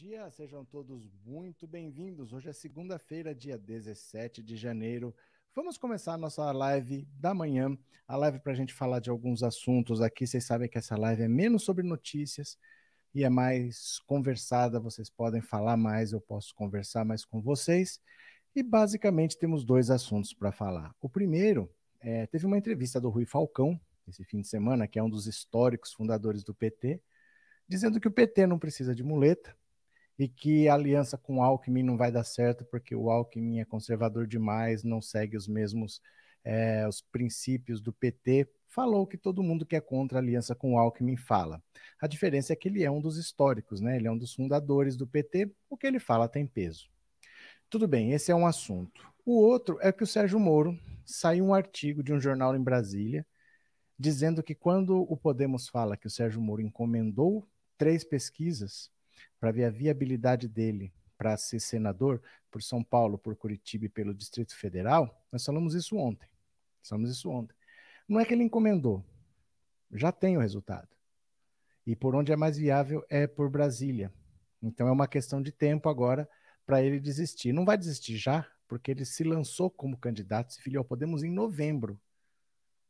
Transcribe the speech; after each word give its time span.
Dia, 0.00 0.30
sejam 0.30 0.64
todos 0.64 1.06
muito 1.26 1.66
bem-vindos. 1.66 2.32
Hoje 2.32 2.48
é 2.48 2.54
segunda-feira, 2.54 3.34
dia 3.34 3.58
17 3.58 4.42
de 4.42 4.56
janeiro. 4.56 5.14
Vamos 5.54 5.76
começar 5.76 6.14
a 6.14 6.16
nossa 6.16 6.50
live 6.52 7.06
da 7.18 7.34
manhã, 7.34 7.76
a 8.08 8.16
live 8.16 8.38
para 8.38 8.52
a 8.52 8.54
gente 8.54 8.72
falar 8.72 9.00
de 9.00 9.10
alguns 9.10 9.42
assuntos 9.42 10.00
aqui. 10.00 10.26
Vocês 10.26 10.46
sabem 10.46 10.70
que 10.70 10.78
essa 10.78 10.96
live 10.96 11.24
é 11.24 11.28
menos 11.28 11.64
sobre 11.64 11.86
notícias 11.86 12.56
e 13.14 13.24
é 13.24 13.28
mais 13.28 13.98
conversada. 14.06 14.80
Vocês 14.80 15.10
podem 15.10 15.42
falar 15.42 15.76
mais, 15.76 16.12
eu 16.12 16.20
posso 16.22 16.54
conversar 16.54 17.04
mais 17.04 17.22
com 17.22 17.42
vocês. 17.42 18.00
E 18.56 18.62
basicamente 18.62 19.36
temos 19.36 19.66
dois 19.66 19.90
assuntos 19.90 20.32
para 20.32 20.50
falar. 20.50 20.94
O 20.98 21.10
primeiro, 21.10 21.70
é, 22.00 22.26
teve 22.26 22.46
uma 22.46 22.56
entrevista 22.56 22.98
do 22.98 23.10
Rui 23.10 23.26
Falcão 23.26 23.78
esse 24.08 24.24
fim 24.24 24.40
de 24.40 24.48
semana, 24.48 24.88
que 24.88 24.98
é 24.98 25.02
um 25.02 25.10
dos 25.10 25.26
históricos 25.26 25.92
fundadores 25.92 26.42
do 26.42 26.54
PT 26.54 27.02
dizendo 27.70 28.00
que 28.00 28.08
o 28.08 28.10
PT 28.10 28.48
não 28.48 28.58
precisa 28.58 28.92
de 28.92 29.04
muleta 29.04 29.56
e 30.20 30.28
que 30.28 30.68
a 30.68 30.74
aliança 30.74 31.16
com 31.16 31.38
o 31.38 31.42
Alckmin 31.42 31.82
não 31.82 31.96
vai 31.96 32.12
dar 32.12 32.24
certo 32.24 32.62
porque 32.66 32.94
o 32.94 33.08
Alckmin 33.08 33.60
é 33.60 33.64
conservador 33.64 34.26
demais, 34.26 34.84
não 34.84 35.00
segue 35.00 35.34
os 35.34 35.48
mesmos 35.48 36.02
é, 36.44 36.86
os 36.86 37.00
princípios 37.00 37.80
do 37.80 37.90
PT. 37.90 38.46
Falou 38.68 39.06
que 39.06 39.16
todo 39.16 39.42
mundo 39.42 39.64
que 39.64 39.74
é 39.74 39.80
contra 39.80 40.18
a 40.18 40.20
aliança 40.20 40.54
com 40.54 40.74
o 40.74 40.78
Alckmin 40.78 41.16
fala. 41.16 41.62
A 41.98 42.06
diferença 42.06 42.52
é 42.52 42.56
que 42.56 42.68
ele 42.68 42.84
é 42.84 42.90
um 42.90 43.00
dos 43.00 43.16
históricos, 43.16 43.80
né? 43.80 43.96
Ele 43.96 44.08
é 44.08 44.10
um 44.10 44.18
dos 44.18 44.34
fundadores 44.34 44.94
do 44.94 45.06
PT. 45.06 45.50
O 45.70 45.76
que 45.76 45.86
ele 45.86 45.98
fala 45.98 46.28
tem 46.28 46.46
peso. 46.46 46.90
Tudo 47.70 47.88
bem, 47.88 48.12
esse 48.12 48.30
é 48.30 48.34
um 48.34 48.46
assunto. 48.46 49.10
O 49.24 49.40
outro 49.40 49.78
é 49.80 49.90
que 49.90 50.04
o 50.04 50.06
Sérgio 50.06 50.38
Moro 50.38 50.78
saiu 51.06 51.46
um 51.46 51.54
artigo 51.54 52.02
de 52.02 52.12
um 52.12 52.20
jornal 52.20 52.54
em 52.54 52.62
Brasília 52.62 53.26
dizendo 53.98 54.42
que 54.42 54.54
quando 54.54 55.00
o 55.00 55.16
Podemos 55.16 55.66
fala 55.68 55.96
que 55.96 56.06
o 56.06 56.10
Sérgio 56.10 56.42
Moro 56.42 56.60
encomendou 56.60 57.48
três 57.78 58.04
pesquisas 58.04 58.90
para 59.40 59.50
ver 59.50 59.64
a 59.64 59.70
viabilidade 59.70 60.46
dele 60.46 60.92
para 61.16 61.36
ser 61.36 61.58
senador 61.60 62.22
por 62.50 62.62
São 62.62 62.84
Paulo, 62.84 63.18
por 63.18 63.34
Curitiba 63.34 63.86
e 63.86 63.88
pelo 63.88 64.14
Distrito 64.14 64.56
Federal, 64.56 65.22
nós 65.32 65.44
falamos 65.44 65.74
isso 65.74 65.96
ontem. 65.96 66.28
Falamos 66.82 67.10
isso 67.10 67.28
ontem. 67.30 67.54
Não 68.08 68.20
é 68.20 68.24
que 68.24 68.34
ele 68.34 68.42
encomendou, 68.42 69.04
já 69.92 70.12
tem 70.12 70.36
o 70.36 70.40
resultado. 70.40 70.88
E 71.86 71.96
por 71.96 72.14
onde 72.14 72.32
é 72.32 72.36
mais 72.36 72.56
viável 72.56 73.04
é 73.08 73.26
por 73.26 73.50
Brasília. 73.50 74.12
Então 74.62 74.86
é 74.86 74.92
uma 74.92 75.08
questão 75.08 75.42
de 75.42 75.50
tempo 75.50 75.88
agora 75.88 76.28
para 76.66 76.82
ele 76.82 77.00
desistir. 77.00 77.52
Não 77.52 77.64
vai 77.64 77.76
desistir 77.76 78.16
já, 78.16 78.46
porque 78.68 78.90
ele 78.90 79.04
se 79.04 79.24
lançou 79.24 79.70
como 79.70 79.98
candidato, 79.98 80.52
se 80.52 80.62
filiou 80.62 80.80
ao 80.80 80.84
Podemos 80.84 81.22
em 81.22 81.30
novembro. 81.32 82.00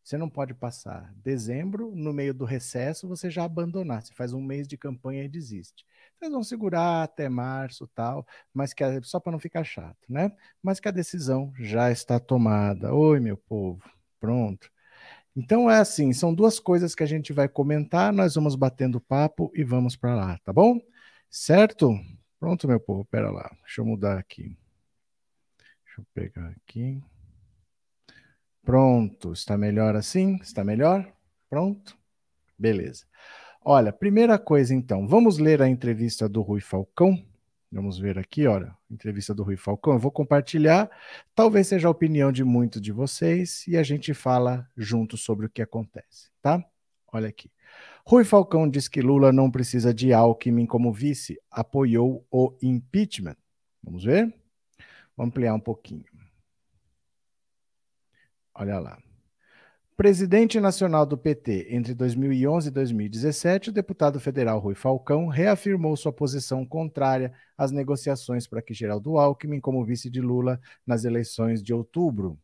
Você 0.02 0.16
não 0.16 0.28
pode 0.28 0.54
passar 0.54 1.12
dezembro, 1.16 1.94
no 1.94 2.12
meio 2.12 2.34
do 2.34 2.44
recesso, 2.44 3.06
você 3.06 3.30
já 3.30 3.44
abandonar. 3.44 4.02
Você 4.02 4.14
faz 4.14 4.32
um 4.32 4.40
mês 4.40 4.66
de 4.66 4.76
campanha 4.76 5.24
e 5.24 5.28
desiste. 5.28 5.84
Vocês 6.18 6.32
vão 6.32 6.42
segurar 6.42 7.02
até 7.02 7.28
março 7.28 7.86
tal, 7.94 8.26
mas 8.52 8.72
que 8.72 8.82
a, 8.82 9.02
só 9.02 9.20
para 9.20 9.32
não 9.32 9.38
ficar 9.38 9.64
chato, 9.64 9.98
né? 10.08 10.32
Mas 10.62 10.80
que 10.80 10.88
a 10.88 10.92
decisão 10.92 11.52
já 11.58 11.90
está 11.90 12.18
tomada. 12.18 12.94
Oi, 12.94 13.20
meu 13.20 13.36
povo. 13.36 13.82
Pronto. 14.18 14.70
Então 15.34 15.70
é 15.70 15.78
assim, 15.78 16.12
são 16.12 16.34
duas 16.34 16.58
coisas 16.58 16.94
que 16.94 17.02
a 17.02 17.06
gente 17.06 17.32
vai 17.32 17.48
comentar, 17.48 18.12
nós 18.12 18.34
vamos 18.34 18.56
batendo 18.56 19.00
papo 19.00 19.50
e 19.54 19.62
vamos 19.64 19.96
para 19.96 20.14
lá, 20.14 20.38
tá 20.44 20.52
bom? 20.52 20.80
Certo? 21.30 21.94
Pronto, 22.38 22.66
meu 22.66 22.80
povo, 22.80 23.04
pera 23.04 23.30
lá. 23.30 23.50
Deixa 23.62 23.80
eu 23.80 23.86
mudar 23.86 24.18
aqui. 24.18 24.56
Deixa 25.84 26.00
eu 26.00 26.06
pegar 26.14 26.48
aqui. 26.48 27.02
Pronto, 28.62 29.32
está 29.32 29.56
melhor 29.56 29.96
assim? 29.96 30.36
Está 30.42 30.62
melhor? 30.62 31.10
Pronto? 31.48 31.96
Beleza. 32.58 33.04
Olha, 33.64 33.92
primeira 33.92 34.38
coisa 34.38 34.74
então, 34.74 35.06
vamos 35.06 35.38
ler 35.38 35.60
a 35.60 35.68
entrevista 35.68 36.28
do 36.28 36.42
Rui 36.42 36.60
Falcão. 36.60 37.22
Vamos 37.72 37.98
ver 37.98 38.18
aqui, 38.18 38.46
olha, 38.46 38.74
entrevista 38.90 39.34
do 39.34 39.42
Rui 39.42 39.56
Falcão. 39.56 39.92
Eu 39.92 39.98
vou 39.98 40.10
compartilhar, 40.10 40.90
talvez 41.34 41.68
seja 41.68 41.86
a 41.86 41.90
opinião 41.90 42.32
de 42.32 42.42
muitos 42.42 42.80
de 42.80 42.90
vocês 42.90 43.66
e 43.68 43.76
a 43.76 43.82
gente 43.82 44.12
fala 44.12 44.68
junto 44.76 45.16
sobre 45.16 45.46
o 45.46 45.50
que 45.50 45.62
acontece, 45.62 46.30
tá? 46.42 46.64
Olha 47.12 47.28
aqui. 47.28 47.50
Rui 48.04 48.24
Falcão 48.24 48.68
diz 48.68 48.88
que 48.88 49.00
Lula 49.00 49.32
não 49.32 49.50
precisa 49.50 49.94
de 49.94 50.12
Alckmin 50.12 50.66
como 50.66 50.92
vice, 50.92 51.38
apoiou 51.50 52.26
o 52.30 52.54
impeachment. 52.60 53.36
Vamos 53.82 54.04
ver? 54.04 54.34
Vamos 55.16 55.30
ampliar 55.30 55.54
um 55.54 55.60
pouquinho. 55.60 56.04
Olha 58.60 58.78
lá. 58.78 58.98
Presidente 59.96 60.60
nacional 60.60 61.06
do 61.06 61.16
PT 61.16 61.68
entre 61.70 61.94
2011 61.94 62.68
e 62.68 62.70
2017, 62.70 63.70
o 63.70 63.72
deputado 63.72 64.20
federal 64.20 64.58
Rui 64.58 64.74
Falcão 64.74 65.28
reafirmou 65.28 65.96
sua 65.96 66.12
posição 66.12 66.66
contrária 66.66 67.32
às 67.56 67.72
negociações 67.72 68.46
para 68.46 68.60
que 68.60 68.74
Geraldo 68.74 69.16
Alckmin 69.16 69.60
como 69.60 69.82
vice 69.82 70.10
de 70.10 70.20
Lula 70.20 70.60
nas 70.86 71.06
eleições 71.06 71.62
de 71.62 71.72
outubro. 71.72 72.38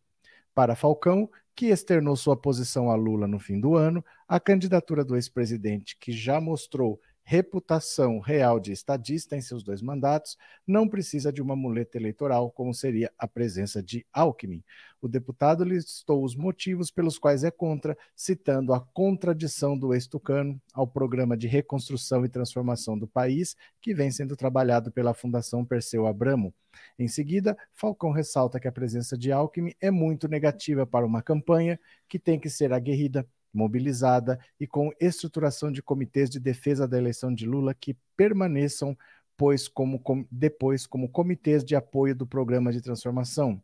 Para 0.54 0.74
Falcão, 0.74 1.28
que 1.54 1.66
externou 1.66 2.16
sua 2.16 2.34
posição 2.34 2.90
a 2.90 2.94
Lula 2.94 3.26
no 3.28 3.38
fim 3.38 3.60
do 3.60 3.76
ano, 3.76 4.02
a 4.26 4.40
candidatura 4.40 5.04
do 5.04 5.16
ex-presidente, 5.16 5.98
que 6.00 6.12
já 6.12 6.40
mostrou 6.40 6.98
reputação 7.28 8.20
real 8.20 8.60
de 8.60 8.70
estadista 8.70 9.36
em 9.36 9.40
seus 9.40 9.64
dois 9.64 9.82
mandatos, 9.82 10.38
não 10.64 10.86
precisa 10.86 11.32
de 11.32 11.42
uma 11.42 11.56
muleta 11.56 11.98
eleitoral, 11.98 12.52
como 12.52 12.72
seria 12.72 13.12
a 13.18 13.26
presença 13.26 13.82
de 13.82 14.06
Alckmin. 14.12 14.62
O 15.02 15.08
deputado 15.08 15.64
listou 15.64 16.24
os 16.24 16.36
motivos 16.36 16.88
pelos 16.88 17.18
quais 17.18 17.42
é 17.42 17.50
contra, 17.50 17.98
citando 18.14 18.72
a 18.72 18.80
contradição 18.80 19.76
do 19.76 19.92
ex-tucano 19.92 20.60
ao 20.72 20.86
programa 20.86 21.36
de 21.36 21.48
reconstrução 21.48 22.24
e 22.24 22.28
transformação 22.28 22.96
do 22.96 23.08
país, 23.08 23.56
que 23.80 23.92
vem 23.92 24.12
sendo 24.12 24.36
trabalhado 24.36 24.92
pela 24.92 25.12
Fundação 25.12 25.64
Perseu 25.64 26.06
Abramo. 26.06 26.54
Em 26.96 27.08
seguida, 27.08 27.58
Falcão 27.74 28.12
ressalta 28.12 28.60
que 28.60 28.68
a 28.68 28.72
presença 28.72 29.18
de 29.18 29.32
Alckmin 29.32 29.74
é 29.80 29.90
muito 29.90 30.28
negativa 30.28 30.86
para 30.86 31.04
uma 31.04 31.22
campanha 31.22 31.78
que 32.08 32.20
tem 32.20 32.38
que 32.38 32.48
ser 32.48 32.72
aguerrida 32.72 33.26
mobilizada 33.52 34.38
e 34.58 34.66
com 34.66 34.90
estruturação 35.00 35.70
de 35.72 35.82
comitês 35.82 36.28
de 36.28 36.38
defesa 36.38 36.86
da 36.86 36.98
eleição 36.98 37.32
de 37.34 37.46
Lula 37.46 37.74
que 37.74 37.96
permaneçam 38.16 38.96
pois 39.36 39.68
como, 39.68 39.98
com, 39.98 40.26
depois 40.30 40.86
como 40.86 41.08
comitês 41.08 41.64
de 41.64 41.76
apoio 41.76 42.14
do 42.14 42.26
programa 42.26 42.72
de 42.72 42.80
transformação. 42.80 43.62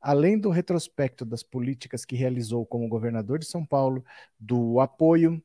Além 0.00 0.38
do 0.38 0.50
retrospecto 0.50 1.24
das 1.24 1.42
políticas 1.42 2.04
que 2.04 2.16
realizou 2.16 2.66
como 2.66 2.88
governador 2.88 3.38
de 3.38 3.46
São 3.46 3.64
Paulo, 3.64 4.04
do 4.38 4.80
apoio 4.80 5.42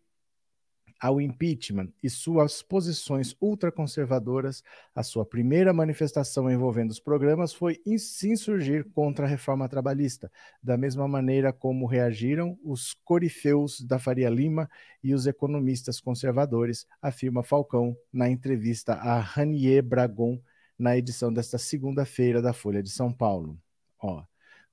ao 0.99 1.21
impeachment 1.21 1.89
e 2.01 2.09
suas 2.09 2.61
posições 2.61 3.35
ultraconservadoras, 3.39 4.63
a 4.95 5.03
sua 5.03 5.25
primeira 5.25 5.71
manifestação 5.71 6.49
envolvendo 6.49 6.91
os 6.91 6.99
programas 6.99 7.53
foi 7.53 7.79
se 7.97 8.29
insurgir 8.29 8.85
contra 8.91 9.25
a 9.25 9.29
reforma 9.29 9.69
trabalhista, 9.69 10.31
da 10.61 10.77
mesma 10.77 11.07
maneira 11.07 11.53
como 11.53 11.85
reagiram 11.85 12.57
os 12.63 12.93
corifeus 13.03 13.81
da 13.81 13.99
Faria 13.99 14.29
Lima 14.29 14.69
e 15.03 15.13
os 15.13 15.27
economistas 15.27 15.99
conservadores, 15.99 16.87
afirma 17.01 17.43
Falcão 17.43 17.95
na 18.11 18.29
entrevista 18.29 18.93
a 18.93 19.19
Ranier 19.19 19.83
Bragon 19.83 20.39
na 20.77 20.97
edição 20.97 21.31
desta 21.31 21.57
segunda-feira 21.57 22.41
da 22.41 22.53
Folha 22.53 22.83
de 22.83 22.89
São 22.89 23.11
Paulo. 23.11 23.57
Ó, 23.99 24.23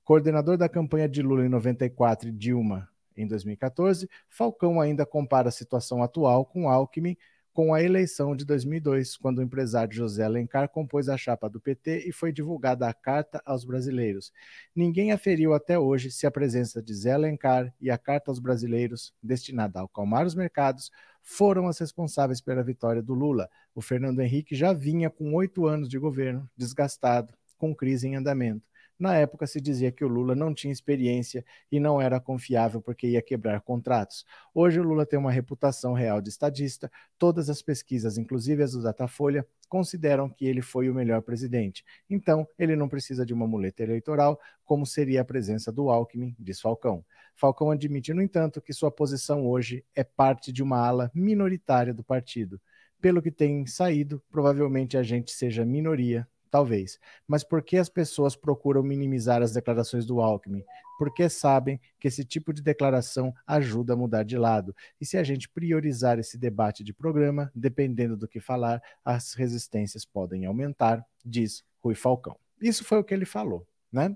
coordenador 0.03 0.57
da 0.57 0.69
campanha 0.69 1.09
de 1.09 1.21
Lula 1.21 1.45
em 1.45 1.49
94 1.49 2.29
e 2.29 2.31
Dilma 2.31 2.89
em 3.15 3.27
2014, 3.27 4.09
Falcão 4.29 4.79
ainda 4.81 5.05
compara 5.05 5.49
a 5.49 5.51
situação 5.51 6.03
atual 6.03 6.45
com 6.45 6.69
Alckmin 6.69 7.17
com 7.55 7.73
a 7.73 7.81
eleição 7.81 8.35
de 8.35 8.43
2002, 8.43 9.15
quando 9.15 9.37
o 9.37 9.41
empresário 9.41 9.95
José 9.95 10.25
Alencar 10.25 10.67
compôs 10.67 11.07
a 11.07 11.15
chapa 11.15 11.49
do 11.49 11.57
PT 11.57 12.03
e 12.05 12.11
foi 12.11 12.33
divulgada 12.33 12.85
a 12.85 12.93
carta 12.93 13.41
aos 13.45 13.63
brasileiros. 13.63 14.33
Ninguém 14.75 15.13
aferiu 15.13 15.53
até 15.53 15.79
hoje 15.79 16.11
se 16.11 16.27
a 16.27 16.31
presença 16.31 16.83
de 16.83 16.93
Zé 16.93 17.13
Alencar 17.13 17.73
e 17.79 17.89
a 17.89 17.97
carta 17.97 18.29
aos 18.29 18.39
brasileiros, 18.39 19.13
destinada 19.23 19.79
a 19.79 19.83
acalmar 19.85 20.25
os 20.25 20.35
mercados, 20.35 20.91
foram 21.23 21.69
as 21.69 21.79
responsáveis 21.79 22.41
pela 22.41 22.61
vitória 22.61 23.01
do 23.01 23.13
Lula. 23.13 23.49
O 23.73 23.81
Fernando 23.81 24.19
Henrique 24.19 24.53
já 24.53 24.73
vinha 24.73 25.09
com 25.09 25.33
oito 25.33 25.65
anos 25.65 25.87
de 25.87 25.97
governo, 25.97 26.49
desgastado, 26.57 27.33
com 27.57 27.73
crise 27.73 28.05
em 28.05 28.17
andamento. 28.17 28.69
Na 28.97 29.17
época 29.17 29.45
se 29.45 29.59
dizia 29.59 29.91
que 29.91 30.05
o 30.05 30.07
Lula 30.07 30.33
não 30.35 30.53
tinha 30.53 30.71
experiência 30.71 31.43
e 31.69 31.81
não 31.81 32.01
era 32.01 32.17
confiável 32.17 32.81
porque 32.81 33.07
ia 33.07 33.21
quebrar 33.21 33.59
contratos. 33.59 34.25
Hoje 34.53 34.79
o 34.79 34.83
Lula 34.83 35.05
tem 35.05 35.19
uma 35.19 35.31
reputação 35.31 35.91
real 35.91 36.21
de 36.21 36.29
estadista. 36.29 36.89
Todas 37.17 37.49
as 37.49 37.61
pesquisas, 37.61 38.17
inclusive 38.17 38.63
as 38.63 38.71
do 38.71 38.81
Datafolha, 38.81 39.45
consideram 39.67 40.29
que 40.29 40.45
ele 40.45 40.61
foi 40.61 40.89
o 40.89 40.93
melhor 40.93 41.21
presidente. 41.21 41.83
Então, 42.09 42.47
ele 42.57 42.75
não 42.75 42.87
precisa 42.87 43.25
de 43.25 43.33
uma 43.33 43.45
muleta 43.45 43.83
eleitoral, 43.83 44.39
como 44.63 44.85
seria 44.85 45.21
a 45.21 45.25
presença 45.25 45.73
do 45.73 45.89
Alckmin, 45.89 46.33
diz 46.39 46.61
Falcão. 46.61 47.03
Falcão 47.35 47.71
admite, 47.71 48.13
no 48.13 48.21
entanto, 48.21 48.61
que 48.61 48.71
sua 48.71 48.89
posição 48.89 49.45
hoje 49.45 49.83
é 49.93 50.05
parte 50.05 50.53
de 50.53 50.63
uma 50.63 50.79
ala 50.79 51.11
minoritária 51.13 51.93
do 51.93 52.03
partido. 52.03 52.61
Pelo 53.01 53.21
que 53.21 53.29
tem 53.29 53.65
saído, 53.65 54.23
provavelmente 54.31 54.97
a 54.97 55.03
gente 55.03 55.31
seja 55.31 55.65
minoria 55.65 56.25
Talvez. 56.55 56.97
Mas 57.27 57.43
por 57.43 57.61
que 57.61 57.75
as 57.75 57.89
pessoas 57.89 58.33
procuram 58.33 58.81
minimizar 58.81 59.41
as 59.41 59.51
declarações 59.51 60.05
do 60.05 60.21
Alckmin? 60.21 60.63
Porque 60.97 61.27
sabem 61.27 61.81
que 61.99 62.07
esse 62.07 62.23
tipo 62.23 62.53
de 62.53 62.61
declaração 62.61 63.33
ajuda 63.45 63.91
a 63.91 63.97
mudar 63.97 64.23
de 64.23 64.37
lado. 64.37 64.73
E 65.01 65.05
se 65.05 65.17
a 65.17 65.23
gente 65.25 65.49
priorizar 65.49 66.17
esse 66.17 66.37
debate 66.37 66.81
de 66.81 66.93
programa, 66.93 67.51
dependendo 67.53 68.15
do 68.15 68.25
que 68.25 68.39
falar, 68.39 68.81
as 69.03 69.33
resistências 69.33 70.05
podem 70.05 70.45
aumentar, 70.45 71.05
diz 71.25 71.61
Rui 71.83 71.93
Falcão. 71.93 72.37
Isso 72.61 72.85
foi 72.85 72.99
o 72.99 73.03
que 73.03 73.13
ele 73.13 73.25
falou, 73.25 73.67
né? 73.91 74.15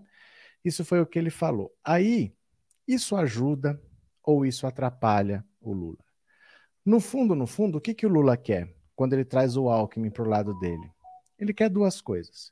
Isso 0.64 0.86
foi 0.86 1.02
o 1.02 1.06
que 1.06 1.20
ele 1.20 1.30
falou. 1.30 1.76
Aí, 1.84 2.34
isso 2.88 3.18
ajuda 3.18 3.82
ou 4.24 4.46
isso 4.46 4.66
atrapalha 4.66 5.44
o 5.60 5.74
Lula? 5.74 6.06
No 6.86 7.02
fundo, 7.02 7.36
no 7.36 7.46
fundo, 7.46 7.80
o 7.80 7.82
que, 7.82 7.94
que 7.94 8.06
o 8.06 8.10
Lula 8.10 8.38
quer 8.38 8.74
quando 8.96 9.12
ele 9.12 9.26
traz 9.26 9.58
o 9.58 9.68
Alckmin 9.68 10.10
para 10.10 10.24
o 10.24 10.30
lado 10.30 10.58
dele? 10.58 10.90
Ele 11.40 11.54
quer 11.54 11.70
duas 11.70 12.02
coisas. 12.02 12.52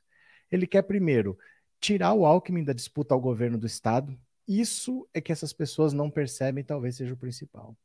Ele 0.50 0.66
quer, 0.66 0.82
primeiro, 0.82 1.38
tirar 1.80 2.14
o 2.14 2.24
Alckmin 2.24 2.64
da 2.64 2.72
disputa 2.72 3.14
ao 3.14 3.20
governo 3.20 3.58
do 3.58 3.66
Estado. 3.66 4.18
Isso 4.46 5.06
é 5.12 5.20
que 5.20 5.30
essas 5.30 5.52
pessoas 5.52 5.92
não 5.92 6.10
percebem, 6.10 6.64
talvez 6.64 6.96
seja 6.96 7.14
o 7.14 7.18
principal. 7.18 7.76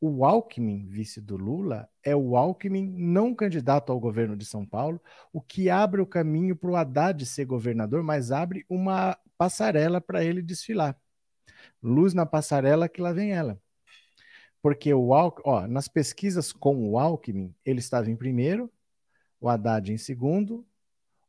O 0.00 0.24
Alckmin, 0.24 0.86
vice 0.86 1.20
do 1.20 1.36
Lula, 1.36 1.88
é 2.02 2.14
o 2.14 2.36
Alckmin 2.36 2.86
não 2.86 3.34
candidato 3.34 3.90
ao 3.90 3.98
governo 3.98 4.36
de 4.36 4.44
São 4.44 4.64
Paulo, 4.64 5.00
o 5.32 5.40
que 5.40 5.70
abre 5.70 6.00
o 6.00 6.06
caminho 6.06 6.54
para 6.54 6.70
o 6.70 6.76
Haddad 6.76 7.24
ser 7.24 7.46
governador, 7.46 8.02
mas 8.02 8.30
abre 8.30 8.64
uma 8.68 9.18
passarela 9.38 10.00
para 10.00 10.22
ele 10.22 10.42
desfilar. 10.42 10.96
Luz 11.82 12.12
na 12.14 12.26
passarela 12.26 12.88
que 12.88 13.00
lá 13.00 13.12
vem 13.12 13.32
ela. 13.32 13.60
Porque 14.62 14.92
o 14.92 15.14
Alckmin, 15.14 15.42
ó, 15.46 15.66
nas 15.66 15.88
pesquisas 15.88 16.52
com 16.52 16.90
o 16.90 16.98
Alckmin, 16.98 17.54
ele 17.64 17.80
estava 17.80 18.10
em 18.10 18.16
primeiro, 18.16 18.70
o 19.46 19.48
Haddad 19.48 19.92
em 19.92 19.98
segundo, 19.98 20.66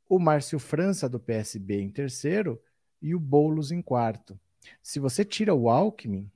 o 0.08 0.20
Márcio 0.20 0.60
França 0.60 1.08
do 1.10 1.20
PSB 1.20 1.82
em 1.82 1.90
terceiro 1.90 2.62
e 3.02 3.14
o 3.14 3.20
Boulos 3.20 3.72
em 3.72 3.82
quarto. 3.82 4.40
Se 4.82 5.00
você 5.00 5.24
tira 5.24 5.54
o 5.54 5.70
Alckmin, 5.70 6.30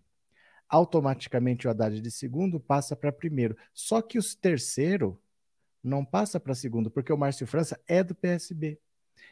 automaticamente 0.68 1.68
o 1.68 1.70
Haddad 1.70 2.00
de 2.00 2.12
segundo 2.12 2.60
passa 2.60 2.96
para 2.96 3.12
primeiro. 3.12 3.58
Só 3.74 4.02
que 4.02 4.18
o 4.18 4.36
terceiro 4.36 5.22
não 5.84 6.06
passa 6.06 6.40
para 6.40 6.56
segundo, 6.56 6.90
porque 6.90 7.12
o 7.12 7.18
Márcio 7.18 7.48
França 7.48 7.80
é 7.88 8.04
do 8.04 8.16
PSB. 8.16 8.80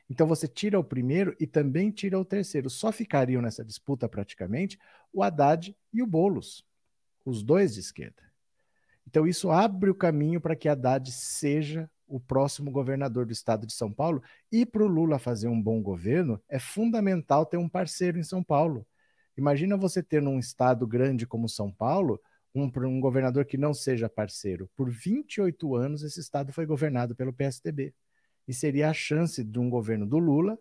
Então 0.09 0.27
você 0.27 0.47
tira 0.47 0.79
o 0.79 0.83
primeiro 0.83 1.35
e 1.39 1.45
também 1.45 1.91
tira 1.91 2.19
o 2.19 2.25
terceiro. 2.25 2.69
Só 2.69 2.91
ficariam 2.91 3.41
nessa 3.41 3.63
disputa 3.63 4.09
praticamente 4.09 4.79
o 5.13 5.23
Haddad 5.23 5.75
e 5.93 6.01
o 6.01 6.07
Boulos 6.07 6.67
os 7.29 7.43
dois 7.43 7.73
de 7.75 7.79
esquerda. 7.79 8.23
Então, 9.07 9.27
isso 9.27 9.49
abre 9.49 9.89
o 9.89 9.95
caminho 9.95 10.41
para 10.41 10.55
que 10.55 10.67
Haddad 10.67 11.11
seja 11.11 11.89
o 12.09 12.19
próximo 12.19 12.71
governador 12.71 13.25
do 13.25 13.31
estado 13.31 13.65
de 13.65 13.73
São 13.73 13.91
Paulo. 13.91 14.21
E 14.51 14.65
para 14.65 14.83
o 14.83 14.87
Lula 14.87 15.19
fazer 15.19 15.47
um 15.47 15.61
bom 15.61 15.81
governo, 15.81 16.41
é 16.49 16.59
fundamental 16.59 17.45
ter 17.45 17.57
um 17.57 17.69
parceiro 17.69 18.17
em 18.17 18.23
São 18.23 18.43
Paulo. 18.43 18.85
Imagina 19.37 19.77
você 19.77 20.03
ter 20.03 20.21
num 20.21 20.39
estado 20.39 20.85
grande 20.85 21.25
como 21.25 21.47
São 21.47 21.71
Paulo 21.71 22.19
um, 22.53 22.69
um 22.85 22.99
governador 22.99 23.45
que 23.45 23.57
não 23.57 23.73
seja 23.73 24.09
parceiro. 24.09 24.69
Por 24.75 24.89
28 24.89 25.75
anos, 25.75 26.03
esse 26.03 26.19
estado 26.19 26.51
foi 26.51 26.65
governado 26.65 27.15
pelo 27.15 27.31
PSDB. 27.31 27.93
E 28.47 28.53
seria 28.53 28.89
a 28.89 28.93
chance 28.93 29.43
de 29.43 29.59
um 29.59 29.69
governo 29.69 30.05
do 30.05 30.17
Lula 30.17 30.57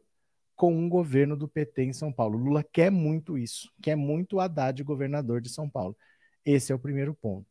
com 0.54 0.74
um 0.74 0.88
governo 0.88 1.36
do 1.36 1.48
PT 1.48 1.84
em 1.84 1.92
São 1.92 2.12
Paulo. 2.12 2.36
Lula 2.36 2.62
quer 2.62 2.90
muito 2.90 3.38
isso, 3.38 3.72
quer 3.80 3.96
muito 3.96 4.40
Haddad 4.40 4.82
governador 4.82 5.40
de 5.40 5.48
São 5.48 5.70
Paulo. 5.70 5.96
Esse 6.44 6.72
é 6.72 6.74
o 6.74 6.78
primeiro 6.78 7.14
ponto. 7.14 7.46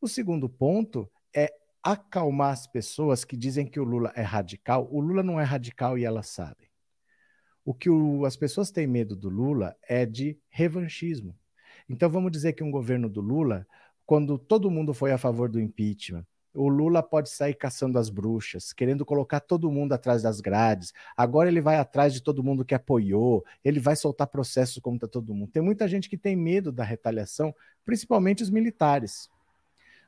O 0.00 0.06
segundo 0.06 0.48
ponto 0.48 1.10
é 1.34 1.52
acalmar 1.82 2.52
as 2.52 2.66
pessoas 2.66 3.24
que 3.24 3.36
dizem 3.36 3.66
que 3.66 3.80
o 3.80 3.84
Lula 3.84 4.12
é 4.14 4.22
radical. 4.22 4.88
O 4.90 5.00
Lula 5.00 5.22
não 5.22 5.40
é 5.40 5.44
radical 5.44 5.98
e 5.98 6.04
elas 6.04 6.28
sabem. 6.28 6.68
O 7.64 7.74
que 7.74 7.90
o, 7.90 8.24
as 8.24 8.36
pessoas 8.36 8.70
têm 8.70 8.86
medo 8.86 9.16
do 9.16 9.28
Lula 9.28 9.76
é 9.88 10.04
de 10.06 10.38
revanchismo. 10.48 11.36
Então 11.88 12.08
vamos 12.08 12.30
dizer 12.30 12.52
que 12.52 12.62
um 12.62 12.70
governo 12.70 13.08
do 13.08 13.20
Lula, 13.20 13.66
quando 14.06 14.38
todo 14.38 14.70
mundo 14.70 14.94
foi 14.94 15.12
a 15.12 15.18
favor 15.18 15.48
do 15.48 15.60
impeachment, 15.60 16.26
o 16.54 16.68
Lula 16.68 17.02
pode 17.02 17.30
sair 17.30 17.54
caçando 17.54 17.98
as 17.98 18.10
bruxas, 18.10 18.72
querendo 18.72 19.06
colocar 19.06 19.40
todo 19.40 19.70
mundo 19.70 19.92
atrás 19.92 20.22
das 20.22 20.40
grades. 20.40 20.92
Agora 21.16 21.48
ele 21.48 21.60
vai 21.60 21.76
atrás 21.76 22.12
de 22.12 22.22
todo 22.22 22.44
mundo 22.44 22.64
que 22.64 22.74
apoiou, 22.74 23.44
ele 23.64 23.80
vai 23.80 23.96
soltar 23.96 24.26
processo 24.26 24.80
contra 24.80 25.08
todo 25.08 25.34
mundo. 25.34 25.50
Tem 25.50 25.62
muita 25.62 25.88
gente 25.88 26.10
que 26.10 26.18
tem 26.18 26.36
medo 26.36 26.70
da 26.70 26.84
retaliação, 26.84 27.54
principalmente 27.84 28.42
os 28.42 28.50
militares. 28.50 29.30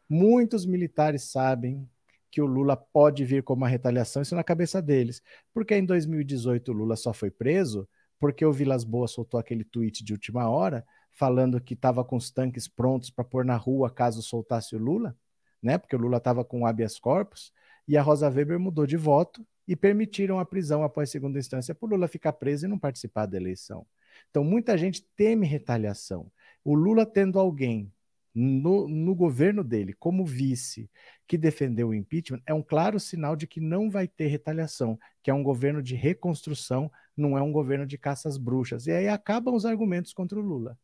Muitos 0.09 0.67
militares 0.67 1.25
sabem 1.25 1.89
que 2.31 2.41
o 2.41 2.47
Lula 2.47 2.77
pode 2.77 3.25
vir 3.25 3.43
como 3.43 3.63
uma 3.63 3.69
retaliação, 3.69 4.23
isso 4.23 4.35
na 4.35 4.45
cabeça 4.45 4.83
deles. 4.83 5.23
Porque 5.53 5.75
em 5.75 5.85
2018 5.85 6.73
o 6.73 6.75
Lula 6.75 6.97
só 6.97 7.13
foi 7.13 7.31
preso 7.31 7.89
porque 8.19 8.45
o 8.45 8.53
Vilas 8.53 8.85
Boas 8.85 9.11
soltou 9.11 9.39
aquele 9.39 9.65
tweet 9.65 10.05
de 10.05 10.13
última 10.13 10.49
hora 10.49 10.85
falando 11.11 11.61
que 11.61 11.75
estava 11.75 12.05
com 12.05 12.17
os 12.17 12.31
tanques 12.31 12.67
prontos 12.67 13.11
para 13.11 13.25
pôr 13.25 13.45
na 13.45 13.57
rua 13.57 13.91
caso 13.91 14.23
soltasse 14.23 14.75
o 14.75 14.79
Lula 14.79 15.17
né? 15.65 15.79
Porque 15.79 15.97
o 15.97 15.99
Lula 15.99 16.19
estava 16.19 16.45
com 16.45 16.67
habeas 16.67 16.99
corpus 16.99 17.51
e 17.89 17.97
a 17.97 18.03
Rosa 18.03 18.29
Weber 18.29 18.61
mudou 18.61 18.87
de 18.87 18.99
voto 18.99 19.45
e 19.67 19.75
permitiram 19.75 20.39
a 20.39 20.45
prisão 20.45 20.85
após 20.85 21.09
segunda 21.09 21.39
instância 21.39 21.75
para 21.75 21.87
o 21.87 21.89
Lula 21.89 22.07
ficar 22.07 22.35
preso 22.35 22.67
e 22.67 22.69
não 22.69 22.79
participar 22.79 23.25
da 23.25 23.39
eleição. 23.39 23.87
Então, 24.31 24.45
muita 24.45 24.77
gente 24.77 25.03
teme 25.17 25.47
retaliação. 25.47 26.31
O 26.63 26.75
Lula 26.75 27.07
tendo 27.07 27.39
alguém 27.39 27.91
no, 28.35 28.89
no, 28.89 29.15
governo 29.15 29.63
dele 29.63 29.93
como 29.93 30.27
vice 30.27 30.91
que 31.27 31.39
defendeu 31.39 31.89
o 31.89 31.95
impeachment 31.95 32.43
é 32.45 32.53
um 32.53 32.63
claro 32.63 32.99
sinal 32.99 33.37
de 33.37 33.47
que 33.47 33.61
não 33.61 33.89
vai 33.89 34.09
ter 34.09 34.27
retaliação, 34.27 34.99
que 35.23 35.31
é 35.31 35.35
um 35.35 35.43
governo 35.43 35.81
de 35.81 35.95
reconstrução, 35.95 36.91
não 37.17 37.39
é 37.39 37.43
um 37.43 37.53
governo 37.53 37.87
de 37.87 37.97
caças 37.97 38.37
bruxas. 38.37 38.87
E 38.87 38.91
aí 38.91 39.09
acabam 39.09 39.55
os 39.55 39.65
argumentos 39.65 40.13
contra 40.13 40.39
o 40.39 40.43
Lula, 40.43 40.77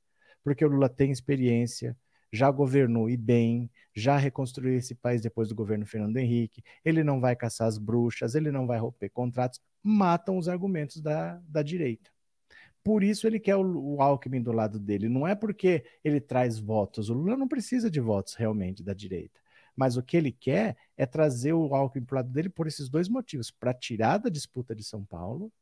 porque 0.45 0.64
o 0.64 0.69
Lula 0.69 0.88
tem 0.88 1.11
experiência, 1.11 1.97
já 2.33 2.50
governou 2.50 3.11
e 3.11 3.16
bem, 3.16 3.69
já 3.95 4.16
reconstruiu 4.16 4.76
esse 4.78 4.95
país 4.95 5.21
depois 5.21 5.49
do 5.49 5.54
governo 5.54 5.85
Fernando 5.85 6.16
Henrique, 6.16 6.62
ele 6.85 7.02
não 7.02 7.21
vai 7.21 7.35
caçar 7.35 7.66
as 7.66 7.78
bruxas, 7.78 8.35
ele 8.37 8.52
não 8.52 8.66
vai 8.66 8.78
romper 8.78 9.11
contratos, 9.11 9.61
matam 9.83 10.38
os 10.38 10.49
argumentos 10.49 11.00
da, 11.00 11.40
da 11.49 11.62
direita. 11.62 12.11
Por 12.82 13.02
isso 13.02 13.26
ele 13.26 13.38
quer 13.38 13.56
o, 13.56 13.96
o 13.96 14.02
Alckmin 14.02 14.42
do 14.42 14.52
lado 14.52 14.78
dele. 14.78 15.08
Não 15.08 15.26
é 15.26 15.34
porque 15.34 15.84
ele 16.02 16.20
traz 16.20 16.58
votos. 16.58 17.10
O 17.10 17.14
Lula 17.14 17.37
não 17.37 17.49
precisa 17.49 17.90
de 17.90 18.00
votos 18.00 18.34
realmente 18.34 18.82
da 18.82 18.94
direita. 18.94 19.40
Mas 19.76 19.96
o 19.96 20.02
que 20.02 20.16
ele 20.16 20.32
quer 20.32 20.76
é 20.96 21.06
trazer 21.06 21.52
o 21.52 21.75
Alckmin 21.75 22.04
para 22.04 22.14
o 22.14 22.16
lado 22.16 22.30
dele 22.30 22.49
por 22.49 22.66
esses 22.66 22.88
dois 22.88 23.08
motivos: 23.08 23.50
para 23.50 23.75
tirar 23.75 24.18
da 24.18 24.30
disputa 24.30 24.75
de 24.75 24.84
São 24.84 25.04
Paulo 25.04 25.52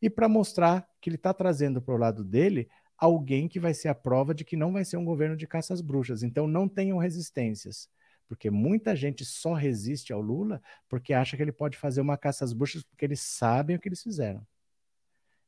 e 0.00 0.08
para 0.08 0.28
mostrar 0.28 0.88
que 1.00 1.10
ele 1.10 1.16
está 1.16 1.34
trazendo 1.34 1.82
para 1.82 1.94
o 1.94 1.98
lado 1.98 2.24
dele 2.24 2.68
alguém 2.96 3.48
que 3.48 3.60
vai 3.60 3.74
ser 3.74 3.88
a 3.88 3.94
prova 3.94 4.34
de 4.34 4.44
que 4.44 4.56
não 4.56 4.72
vai 4.72 4.84
ser 4.84 4.96
um 4.96 5.04
governo 5.04 5.36
de 5.36 5.46
caças 5.46 5.80
bruxas. 5.80 6.22
Então 6.22 6.46
não 6.46 6.68
tenham 6.68 6.98
resistências, 6.98 7.88
porque 8.26 8.50
muita 8.50 8.94
gente 8.96 9.24
só 9.24 9.54
resiste 9.54 10.12
ao 10.12 10.20
Lula 10.20 10.62
porque 10.88 11.12
acha 11.14 11.36
que 11.36 11.42
ele 11.42 11.52
pode 11.52 11.76
fazer 11.76 12.00
uma 12.00 12.16
caça 12.16 12.44
às 12.44 12.52
bruxas 12.52 12.82
porque 12.82 13.04
eles 13.04 13.20
sabem 13.20 13.76
o 13.76 13.80
que 13.80 13.88
eles 13.88 14.02
fizeram. 14.02 14.46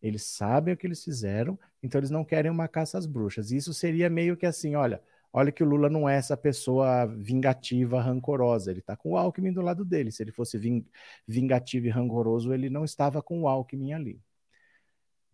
Eles 0.03 0.25
sabem 0.25 0.75
o 0.75 0.77
que 0.77 0.87
eles 0.87 1.05
fizeram, 1.05 1.59
então 1.83 1.99
eles 1.99 2.11
não 2.11 2.25
querem 2.25 2.51
uma 2.51 2.69
caça 2.69 2.97
às 2.99 3.07
bruxas. 3.07 3.51
E 3.51 3.57
isso 3.57 3.75
seria 3.75 4.09
meio 4.09 4.37
que 4.37 4.47
assim, 4.47 4.75
olha, 4.75 5.03
olha 5.33 5.53
que 5.53 5.63
o 5.63 5.67
Lula 5.67 5.91
não 5.91 6.09
é 6.09 6.17
essa 6.17 6.37
pessoa 6.37 7.07
vingativa, 7.07 8.01
rancorosa. 8.01 8.71
Ele 8.71 8.81
está 8.81 8.97
com 8.97 9.11
o 9.11 9.17
Alckmin 9.17 9.53
do 9.53 9.61
lado 9.61 9.85
dele. 9.85 10.11
Se 10.11 10.23
ele 10.23 10.33
fosse 10.33 10.59
vingativo 11.27 11.87
e 11.87 11.91
rancoroso, 11.91 12.53
ele 12.53 12.71
não 12.71 12.85
estava 12.85 13.23
com 13.23 13.43
o 13.43 13.49
Alckmin 13.49 13.93
ali. 13.93 14.21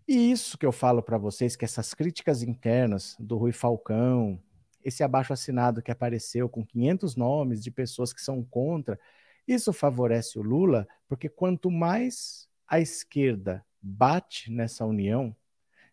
E 0.09 0.31
isso 0.31 0.57
que 0.57 0.65
eu 0.65 0.71
falo 0.73 1.03
para 1.03 1.19
vocês, 1.19 1.57
que 1.57 1.65
essas 1.65 1.93
críticas 1.93 2.43
internas 2.43 3.17
do 3.19 3.37
Rui 3.37 3.51
Falcão, 3.53 4.41
esse 4.85 5.03
abaixo 5.03 5.33
assinado 5.33 5.83
que 5.83 5.91
apareceu 5.91 6.49
com 6.49 6.65
500 6.65 7.17
nomes 7.17 7.61
de 7.61 7.73
pessoas 7.73 8.13
que 8.13 8.23
são 8.23 8.45
contra, 8.45 8.99
isso 9.47 9.73
favorece 9.73 10.39
o 10.39 10.43
Lula, 10.43 10.87
porque 11.09 11.29
quanto 11.29 11.73
mais 11.73 12.49
a 12.69 12.79
esquerda 12.79 13.66
bate 13.81 14.51
nessa 14.51 14.85
união, 14.85 15.35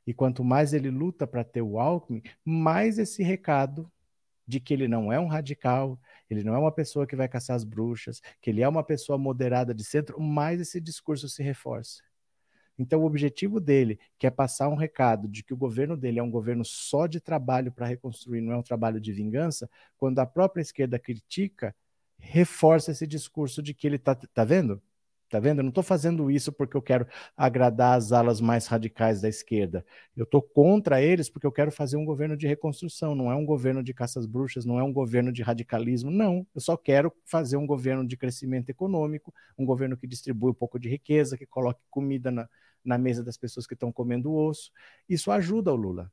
e 0.06 0.14
quanto 0.14 0.44
mais 0.44 0.74
ele 0.74 0.90
luta 0.90 1.26
para 1.26 1.44
ter 1.44 1.62
o 1.62 1.80
Alckmin, 1.80 2.22
mais 2.44 2.98
esse 2.98 3.24
recado 3.24 3.90
de 4.46 4.60
que 4.60 4.74
ele 4.74 4.88
não 4.88 5.12
é 5.12 5.20
um 5.20 5.28
radical, 5.28 6.00
ele 6.30 6.44
não 6.44 6.54
é 6.54 6.60
uma 6.60 6.72
pessoa 6.72 7.08
que 7.08 7.16
vai 7.16 7.28
caçar 7.28 7.56
as 7.56 7.64
bruxas, 7.64 8.22
que 8.42 8.50
ele 8.50 8.62
é 8.62 8.68
uma 8.68 8.84
pessoa 8.84 9.18
moderada 9.18 9.74
de 9.74 9.84
centro, 9.84 10.20
mais 10.20 10.60
esse 10.60 10.82
discurso 10.82 11.30
se 11.30 11.42
reforça. 11.42 12.04
Então, 12.78 13.02
o 13.02 13.06
objetivo 13.06 13.60
dele, 13.60 14.00
que 14.18 14.26
é 14.26 14.32
passar 14.32 14.68
um 14.68 14.76
recado 14.76 15.28
de 15.28 15.44
que 15.44 15.54
o 15.54 15.58
governo 15.58 15.96
dele 15.96 16.20
é 16.20 16.24
um 16.24 16.32
governo 16.32 16.66
só 16.66 17.06
de 17.06 17.22
trabalho 17.22 17.72
para 17.72 17.86
reconstruir, 17.86 18.42
não 18.42 18.52
é 18.52 18.58
um 18.58 18.64
trabalho 18.64 19.00
de 19.00 19.14
vingança, 19.14 19.70
quando 19.96 20.20
a 20.20 20.26
própria 20.26 20.62
esquerda 20.62 20.98
critica, 20.98 21.76
reforça 22.18 22.92
esse 22.92 23.06
discurso 23.06 23.62
de 23.62 23.74
que 23.74 23.86
ele 23.86 23.98
está. 23.98 24.16
Tá 24.16 24.44
vendo? 24.44 24.82
Tá 25.34 25.40
vendo? 25.40 25.58
Eu 25.58 25.64
não 25.64 25.70
estou 25.70 25.84
fazendo 25.84 26.30
isso 26.30 26.52
porque 26.52 26.78
eu 26.78 26.82
quero 26.82 27.08
agradar 27.36 27.98
as 27.98 28.12
alas 28.12 28.40
mais 28.40 28.68
radicais 28.68 29.20
da 29.20 29.28
esquerda. 29.28 29.84
Eu 30.16 30.26
estou 30.26 30.44
contra 30.44 31.02
eles 31.02 31.28
porque 31.28 31.48
eu 31.48 31.52
quero 31.52 31.72
fazer 31.72 31.98
um 31.98 32.06
governo 32.06 32.38
de 32.38 32.46
reconstrução. 32.46 33.16
Não 33.16 33.32
é 33.32 33.36
um 33.36 33.44
governo 33.44 33.82
de 33.82 33.96
caças 33.96 34.28
bruxas, 34.28 34.64
não 34.64 34.78
é 34.78 34.84
um 34.84 34.94
governo 34.94 35.32
de 35.32 35.42
radicalismo. 35.42 36.12
Não. 36.12 36.46
Eu 36.54 36.62
só 36.62 36.78
quero 36.78 37.12
fazer 37.26 37.58
um 37.58 37.66
governo 37.66 38.06
de 38.06 38.16
crescimento 38.16 38.70
econômico, 38.70 39.34
um 39.58 39.66
governo 39.66 39.98
que 39.98 40.06
distribui 40.06 40.52
um 40.52 40.54
pouco 40.54 40.78
de 40.78 40.88
riqueza, 40.88 41.36
que 41.36 41.48
coloque 41.48 41.82
comida 41.90 42.30
na, 42.30 42.48
na 42.86 43.00
mesa 43.00 43.24
das 43.24 43.36
pessoas 43.36 43.66
que 43.66 43.74
estão 43.74 43.92
comendo 43.92 44.36
osso. 44.36 44.70
Isso 45.10 45.32
ajuda 45.32 45.74
o 45.74 45.76
Lula, 45.76 46.12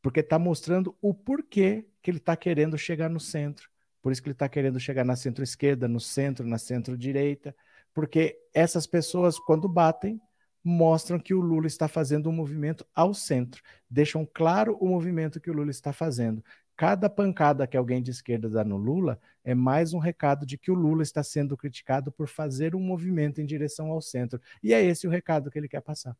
porque 0.00 0.20
está 0.20 0.38
mostrando 0.38 0.96
o 1.02 1.12
porquê 1.12 1.88
que 2.00 2.08
ele 2.08 2.18
está 2.18 2.36
querendo 2.36 2.78
chegar 2.78 3.10
no 3.10 3.18
centro. 3.18 3.68
Por 4.00 4.12
isso 4.12 4.22
que 4.22 4.28
ele 4.28 4.34
está 4.34 4.48
querendo 4.48 4.78
chegar 4.78 5.04
na 5.04 5.16
centro-esquerda, 5.16 5.88
no 5.88 5.98
centro, 5.98 6.46
na 6.46 6.56
centro-direita 6.56 7.52
porque 7.94 8.38
essas 8.54 8.86
pessoas, 8.86 9.38
quando 9.38 9.68
batem, 9.68 10.20
mostram 10.62 11.18
que 11.18 11.34
o 11.34 11.40
Lula 11.40 11.66
está 11.66 11.88
fazendo 11.88 12.28
um 12.28 12.32
movimento 12.32 12.86
ao 12.94 13.14
centro, 13.14 13.62
deixam 13.88 14.28
claro 14.32 14.76
o 14.80 14.88
movimento 14.88 15.40
que 15.40 15.50
o 15.50 15.54
Lula 15.54 15.70
está 15.70 15.92
fazendo. 15.92 16.44
Cada 16.76 17.10
pancada 17.10 17.66
que 17.66 17.76
alguém 17.76 18.02
de 18.02 18.10
esquerda 18.10 18.48
dá 18.48 18.64
no 18.64 18.76
Lula 18.76 19.20
é 19.44 19.54
mais 19.54 19.92
um 19.92 19.98
recado 19.98 20.46
de 20.46 20.56
que 20.56 20.70
o 20.70 20.74
Lula 20.74 21.02
está 21.02 21.22
sendo 21.22 21.56
criticado 21.56 22.10
por 22.10 22.26
fazer 22.26 22.74
um 22.74 22.80
movimento 22.80 23.40
em 23.40 23.46
direção 23.46 23.90
ao 23.90 24.00
centro. 24.00 24.40
E 24.62 24.72
é 24.72 24.82
esse 24.82 25.06
o 25.06 25.10
recado 25.10 25.50
que 25.50 25.58
ele 25.58 25.68
quer 25.68 25.82
passar. 25.82 26.16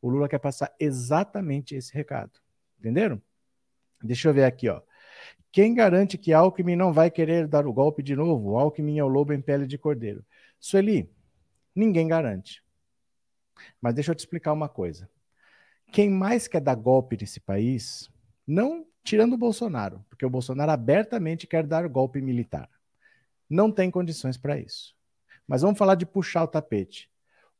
O 0.00 0.08
Lula 0.08 0.28
quer 0.28 0.38
passar 0.38 0.72
exatamente 0.78 1.74
esse 1.74 1.92
recado. 1.92 2.30
Entenderam? 2.78 3.20
Deixa 4.00 4.28
eu 4.28 4.34
ver 4.34 4.44
aqui, 4.44 4.68
ó. 4.68 4.80
Quem 5.50 5.74
garante 5.74 6.16
que 6.16 6.32
Alckmin 6.32 6.76
não 6.76 6.92
vai 6.92 7.10
querer 7.10 7.48
dar 7.48 7.66
o 7.66 7.72
golpe 7.72 8.02
de 8.02 8.14
novo? 8.14 8.56
Alckmin 8.56 8.98
é 8.98 9.04
o 9.04 9.08
lobo 9.08 9.32
em 9.32 9.40
pele 9.40 9.66
de 9.66 9.76
cordeiro. 9.76 10.24
Sueli, 10.60 11.10
ninguém 11.74 12.08
garante. 12.08 12.62
Mas 13.80 13.94
deixa 13.94 14.12
eu 14.12 14.14
te 14.14 14.20
explicar 14.20 14.52
uma 14.52 14.68
coisa. 14.68 15.08
Quem 15.92 16.10
mais 16.10 16.46
quer 16.46 16.60
dar 16.60 16.74
golpe 16.74 17.16
nesse 17.20 17.40
país, 17.40 18.10
não 18.46 18.86
tirando 19.02 19.32
o 19.34 19.38
Bolsonaro, 19.38 20.04
porque 20.08 20.26
o 20.26 20.30
Bolsonaro 20.30 20.70
abertamente 20.70 21.46
quer 21.46 21.66
dar 21.66 21.88
golpe 21.88 22.20
militar. 22.20 22.68
Não 23.48 23.72
tem 23.72 23.90
condições 23.90 24.36
para 24.36 24.58
isso. 24.58 24.94
Mas 25.46 25.62
vamos 25.62 25.78
falar 25.78 25.94
de 25.94 26.04
puxar 26.04 26.44
o 26.44 26.48
tapete. 26.48 27.10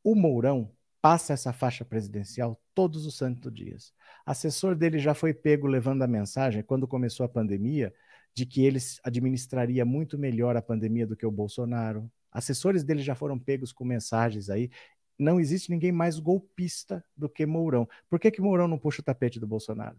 O 0.05 0.15
Mourão 0.15 0.71
passa 1.01 1.33
essa 1.33 1.53
faixa 1.53 1.85
presidencial 1.85 2.61
todos 2.75 3.07
os 3.07 3.17
santos 3.17 3.53
dias. 3.53 3.95
Assessor 4.27 4.75
dele 4.75 4.99
já 4.99 5.15
foi 5.15 5.33
pego 5.33 5.67
levando 5.67 6.03
a 6.03 6.07
mensagem, 6.07 6.63
quando 6.63 6.87
começou 6.87 7.25
a 7.25 7.29
pandemia, 7.29 7.95
de 8.35 8.45
que 8.45 8.63
ele 8.63 8.79
administraria 9.03 9.85
muito 9.85 10.19
melhor 10.19 10.57
a 10.57 10.63
pandemia 10.63 11.07
do 11.07 11.17
que 11.17 11.25
o 11.25 11.31
Bolsonaro, 11.31 12.11
Assessores 12.31 12.85
dele 12.85 13.03
já 13.03 13.15
foram 13.15 13.39
pegos 13.39 13.73
com 13.73 13.85
mensagens 13.85 14.51
aí. 14.51 14.71
Não 15.19 15.41
existe 15.41 15.71
ninguém 15.71 15.91
mais 15.91 16.19
golpista 16.19 17.05
do 17.17 17.29
que 17.29 17.45
Mourão. 17.45 17.89
Por 18.09 18.21
que, 18.21 18.31
que 18.31 18.41
Mourão 18.41 18.69
não 18.69 18.79
puxa 18.79 19.01
o 19.01 19.05
tapete 19.05 19.41
do 19.41 19.47
Bolsonaro? 19.47 19.97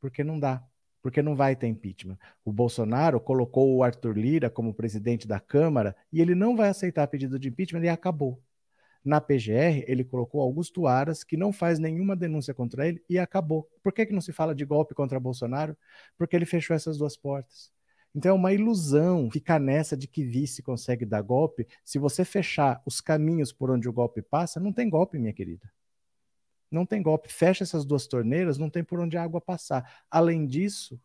Porque 0.00 0.22
não 0.22 0.38
dá. 0.38 0.64
Porque 1.02 1.22
não 1.22 1.34
vai 1.34 1.56
ter 1.56 1.66
impeachment. 1.66 2.18
O 2.44 2.52
Bolsonaro 2.52 3.20
colocou 3.20 3.74
o 3.74 3.82
Arthur 3.82 4.16
Lira 4.16 4.50
como 4.50 4.74
presidente 4.74 5.26
da 5.26 5.40
Câmara 5.40 5.96
e 6.12 6.20
ele 6.20 6.34
não 6.34 6.56
vai 6.56 6.68
aceitar 6.68 7.06
pedido 7.08 7.38
de 7.38 7.48
impeachment 7.48 7.84
e 7.84 7.88
acabou. 7.88 8.42
Na 9.04 9.20
PGR, 9.20 9.84
ele 9.86 10.04
colocou 10.04 10.40
Augusto 10.42 10.86
Aras, 10.86 11.24
que 11.24 11.36
não 11.36 11.52
faz 11.52 11.78
nenhuma 11.78 12.16
denúncia 12.16 12.52
contra 12.52 12.86
ele, 12.86 13.02
e 13.08 13.18
acabou. 13.18 13.68
Por 13.82 13.92
que, 13.92 14.04
que 14.04 14.12
não 14.12 14.20
se 14.20 14.32
fala 14.32 14.54
de 14.54 14.64
golpe 14.64 14.94
contra 14.94 15.18
Bolsonaro? 15.20 15.76
Porque 16.18 16.36
ele 16.36 16.44
fechou 16.44 16.74
essas 16.76 16.98
duas 16.98 17.16
portas. 17.16 17.72
Então 18.18 18.32
é 18.32 18.34
uma 18.34 18.52
ilusão 18.52 19.30
ficar 19.30 19.60
nessa 19.60 19.96
de 19.96 20.08
que 20.08 20.24
vice 20.24 20.60
consegue 20.60 21.06
dar 21.06 21.22
golpe. 21.22 21.68
Se 21.84 22.00
você 22.00 22.24
fechar 22.24 22.82
os 22.84 23.00
caminhos 23.00 23.52
por 23.52 23.70
onde 23.70 23.88
o 23.88 23.92
golpe 23.92 24.20
passa, 24.20 24.58
não 24.58 24.72
tem 24.72 24.90
golpe, 24.90 25.20
minha 25.20 25.32
querida. 25.32 25.70
Não 26.68 26.84
tem 26.84 27.00
golpe. 27.00 27.32
Fecha 27.32 27.62
essas 27.62 27.84
duas 27.84 28.08
torneiras, 28.08 28.58
não 28.58 28.68
tem 28.68 28.82
por 28.82 28.98
onde 28.98 29.16
a 29.16 29.22
água 29.22 29.40
passar. 29.40 30.02
Além 30.10 30.48
disso, 30.48 31.00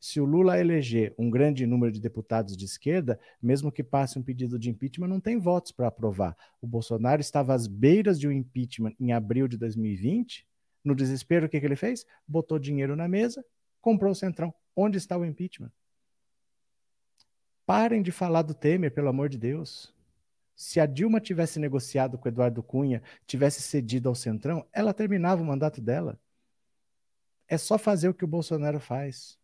se 0.00 0.20
o 0.20 0.24
Lula 0.24 0.58
eleger 0.58 1.14
um 1.16 1.30
grande 1.30 1.64
número 1.68 1.92
de 1.92 2.00
deputados 2.00 2.56
de 2.56 2.64
esquerda, 2.64 3.16
mesmo 3.40 3.70
que 3.70 3.84
passe 3.84 4.18
um 4.18 4.22
pedido 4.22 4.58
de 4.58 4.70
impeachment, 4.70 5.06
não 5.06 5.20
tem 5.20 5.38
votos 5.38 5.70
para 5.70 5.86
aprovar. 5.86 6.36
O 6.60 6.66
Bolsonaro 6.66 7.20
estava 7.20 7.54
às 7.54 7.68
beiras 7.68 8.18
de 8.18 8.26
um 8.26 8.32
impeachment 8.32 8.96
em 8.98 9.12
abril 9.12 9.46
de 9.46 9.56
2020. 9.56 10.44
No 10.84 10.96
desespero, 10.96 11.46
o 11.46 11.48
que, 11.48 11.60
que 11.60 11.66
ele 11.66 11.76
fez? 11.76 12.04
Botou 12.26 12.58
dinheiro 12.58 12.96
na 12.96 13.06
mesa, 13.06 13.44
comprou 13.80 14.10
o 14.10 14.16
Centrão. 14.16 14.52
Onde 14.74 14.98
está 14.98 15.16
o 15.16 15.24
impeachment? 15.24 15.70
Parem 17.70 18.02
de 18.02 18.10
falar 18.10 18.42
do 18.42 18.52
Temer, 18.52 18.90
pelo 18.90 19.06
amor 19.06 19.28
de 19.28 19.38
Deus. 19.38 19.94
Se 20.56 20.80
a 20.80 20.86
Dilma 20.86 21.20
tivesse 21.20 21.60
negociado 21.60 22.18
com 22.18 22.26
Eduardo 22.26 22.64
Cunha, 22.64 23.00
tivesse 23.28 23.62
cedido 23.62 24.08
ao 24.08 24.14
Centrão, 24.16 24.66
ela 24.72 24.92
terminava 24.92 25.40
o 25.40 25.44
mandato 25.44 25.80
dela. 25.80 26.18
É 27.46 27.56
só 27.56 27.78
fazer 27.78 28.08
o 28.08 28.12
que 28.12 28.24
o 28.24 28.26
Bolsonaro 28.26 28.80
faz. 28.80 29.38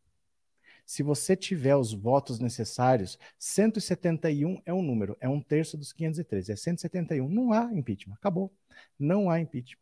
Se 0.85 1.05
você 1.05 1.37
tiver 1.37 1.77
os 1.77 1.93
votos 1.93 2.41
necessários, 2.41 3.17
171 3.39 4.61
é 4.67 4.75
um 4.75 4.83
número, 4.83 5.17
é 5.21 5.29
um 5.29 5.41
terço 5.41 5.77
dos 5.77 5.93
513, 5.93 6.51
é 6.51 6.57
171. 6.57 7.29
Não 7.29 7.53
há 7.53 7.73
impeachment, 7.73 8.15
acabou. 8.15 8.53
Não 8.99 9.31
há 9.31 9.39
impeachment. 9.39 9.79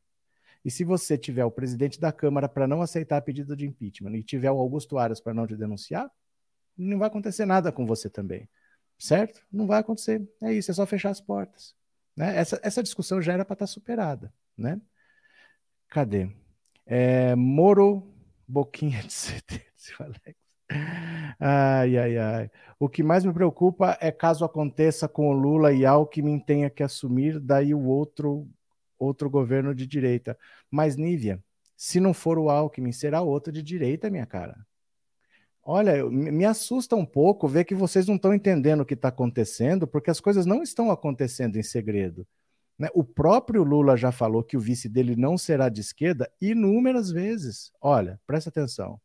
E 0.62 0.70
se 0.70 0.84
você 0.84 1.16
tiver 1.16 1.46
o 1.46 1.50
presidente 1.50 1.98
da 1.98 2.12
Câmara 2.12 2.46
para 2.46 2.68
não 2.68 2.82
aceitar 2.82 3.22
pedido 3.22 3.56
de 3.56 3.64
impeachment 3.66 4.18
e 4.18 4.22
tiver 4.22 4.50
o 4.50 4.58
Augusto 4.58 4.98
Aras 4.98 5.18
para 5.18 5.32
não 5.32 5.46
te 5.46 5.56
denunciar, 5.56 6.12
não 6.76 6.98
vai 6.98 7.08
acontecer 7.08 7.46
nada 7.46 7.72
com 7.72 7.86
você 7.86 8.10
também. 8.10 8.48
Certo? 8.98 9.40
Não 9.52 9.66
vai 9.66 9.80
acontecer. 9.80 10.26
É 10.42 10.52
isso, 10.52 10.70
é 10.70 10.74
só 10.74 10.86
fechar 10.86 11.10
as 11.10 11.20
portas. 11.20 11.74
Né? 12.16 12.36
Essa, 12.36 12.60
essa 12.62 12.82
discussão 12.82 13.20
já 13.20 13.32
era 13.32 13.44
para 13.44 13.54
estar 13.54 13.66
tá 13.66 13.72
superada. 13.72 14.32
Né? 14.56 14.80
Cadê? 15.88 16.30
É, 16.86 17.34
Moro, 17.34 18.12
boquinha 18.46 19.02
de 19.02 19.12
CT, 19.12 19.62
Alex. 19.98 20.44
Ai, 21.38 21.96
ai, 21.98 22.16
ai. 22.18 22.50
O 22.78 22.88
que 22.88 23.02
mais 23.02 23.24
me 23.24 23.32
preocupa 23.32 23.96
é 24.00 24.10
caso 24.10 24.44
aconteça 24.44 25.08
com 25.08 25.28
o 25.28 25.32
Lula 25.32 25.72
e 25.72 25.84
Alckmin 25.84 26.38
tenha 26.38 26.70
que 26.70 26.82
assumir, 26.82 27.38
daí 27.38 27.74
o 27.74 27.84
outro, 27.84 28.48
outro 28.98 29.28
governo 29.30 29.74
de 29.74 29.86
direita. 29.86 30.38
Mas, 30.70 30.96
Nívia, 30.96 31.42
se 31.76 32.00
não 32.00 32.14
for 32.14 32.38
o 32.38 32.48
Alckmin, 32.48 32.92
será 32.92 33.20
outro 33.20 33.52
de 33.52 33.62
direita, 33.62 34.10
minha 34.10 34.26
cara. 34.26 34.56
Olha, 35.66 36.04
me 36.10 36.44
assusta 36.44 36.94
um 36.94 37.06
pouco 37.06 37.48
ver 37.48 37.64
que 37.64 37.74
vocês 37.74 38.06
não 38.06 38.16
estão 38.16 38.34
entendendo 38.34 38.82
o 38.82 38.84
que 38.84 38.92
está 38.92 39.08
acontecendo, 39.08 39.86
porque 39.86 40.10
as 40.10 40.20
coisas 40.20 40.44
não 40.44 40.62
estão 40.62 40.90
acontecendo 40.90 41.56
em 41.56 41.62
segredo. 41.62 42.26
Né? 42.78 42.88
O 42.92 43.02
próprio 43.02 43.62
Lula 43.62 43.96
já 43.96 44.12
falou 44.12 44.42
que 44.42 44.58
o 44.58 44.60
vice 44.60 44.90
dele 44.90 45.16
não 45.16 45.38
será 45.38 45.70
de 45.70 45.80
esquerda 45.80 46.30
inúmeras 46.38 47.10
vezes. 47.10 47.72
Olha, 47.80 48.20
presta 48.26 48.50
atenção. 48.50 49.00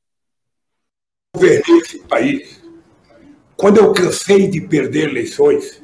Governei 1.34 1.78
esse 1.78 2.00
país. 2.00 2.62
Quando 3.56 3.78
eu 3.78 3.94
cansei 3.94 4.50
de 4.50 4.60
perder 4.60 5.10
eleições, 5.10 5.82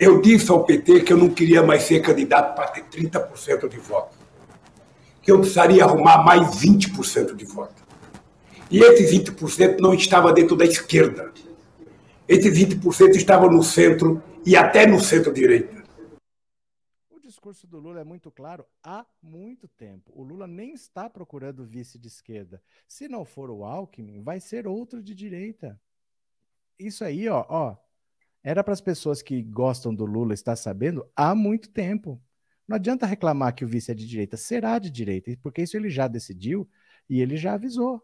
eu 0.00 0.20
disse 0.20 0.50
ao 0.50 0.64
PT 0.64 1.00
que 1.00 1.12
eu 1.12 1.16
não 1.16 1.30
queria 1.30 1.62
mais 1.62 1.84
ser 1.84 2.00
candidato 2.00 2.56
para 2.56 2.68
ter 2.68 2.84
30% 2.84 3.68
de 3.68 3.78
voto. 3.78 4.16
Que 5.22 5.30
eu 5.30 5.38
precisaria 5.38 5.84
arrumar 5.84 6.24
mais 6.24 6.56
20% 6.56 7.36
de 7.36 7.44
voto. 7.44 7.85
E 8.70 8.80
esse 8.80 9.04
20% 9.04 9.78
não 9.80 9.94
estava 9.94 10.32
dentro 10.32 10.56
da 10.56 10.64
esquerda. 10.64 11.32
Esse 12.28 12.50
20% 12.50 13.14
estava 13.14 13.48
no 13.48 13.62
centro 13.62 14.22
e 14.44 14.56
até 14.56 14.86
no 14.86 14.98
centro-direita. 14.98 15.84
O 17.10 17.20
discurso 17.20 17.66
do 17.66 17.78
Lula 17.78 18.00
é 18.00 18.04
muito 18.04 18.30
claro 18.30 18.66
há 18.82 19.06
muito 19.22 19.68
tempo. 19.68 20.12
O 20.14 20.22
Lula 20.22 20.46
nem 20.46 20.72
está 20.74 21.08
procurando 21.08 21.64
vice 21.64 21.98
de 21.98 22.08
esquerda. 22.08 22.60
Se 22.88 23.08
não 23.08 23.24
for 23.24 23.50
o 23.50 23.64
Alckmin, 23.64 24.22
vai 24.22 24.40
ser 24.40 24.66
outro 24.66 25.02
de 25.02 25.14
direita. 25.14 25.80
Isso 26.78 27.04
aí, 27.04 27.28
ó, 27.28 27.46
ó 27.48 27.76
era 28.46 28.62
para 28.62 28.72
as 28.72 28.80
pessoas 28.80 29.22
que 29.22 29.42
gostam 29.42 29.92
do 29.92 30.04
Lula 30.04 30.32
estar 30.32 30.54
sabendo 30.54 31.04
há 31.16 31.34
muito 31.34 31.68
tempo. 31.68 32.22
Não 32.66 32.76
adianta 32.76 33.04
reclamar 33.04 33.52
que 33.52 33.64
o 33.64 33.68
vice 33.68 33.90
é 33.90 33.94
de 33.94 34.06
direita, 34.06 34.36
será 34.36 34.78
de 34.78 34.88
direita, 34.88 35.36
porque 35.42 35.62
isso 35.62 35.76
ele 35.76 35.90
já 35.90 36.06
decidiu 36.06 36.68
e 37.10 37.20
ele 37.20 37.36
já 37.36 37.54
avisou. 37.54 38.00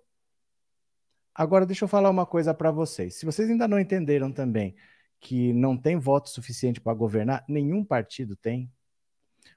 Agora, 1.34 1.64
deixa 1.64 1.84
eu 1.84 1.88
falar 1.88 2.10
uma 2.10 2.26
coisa 2.26 2.52
para 2.52 2.70
vocês. 2.70 3.16
Se 3.16 3.24
vocês 3.24 3.48
ainda 3.48 3.66
não 3.66 3.80
entenderam 3.80 4.30
também 4.30 4.74
que 5.20 5.52
não 5.52 5.76
tem 5.76 5.96
voto 5.96 6.28
suficiente 6.28 6.80
para 6.80 6.92
governar, 6.92 7.44
nenhum 7.48 7.84
partido 7.84 8.36
tem. 8.36 8.70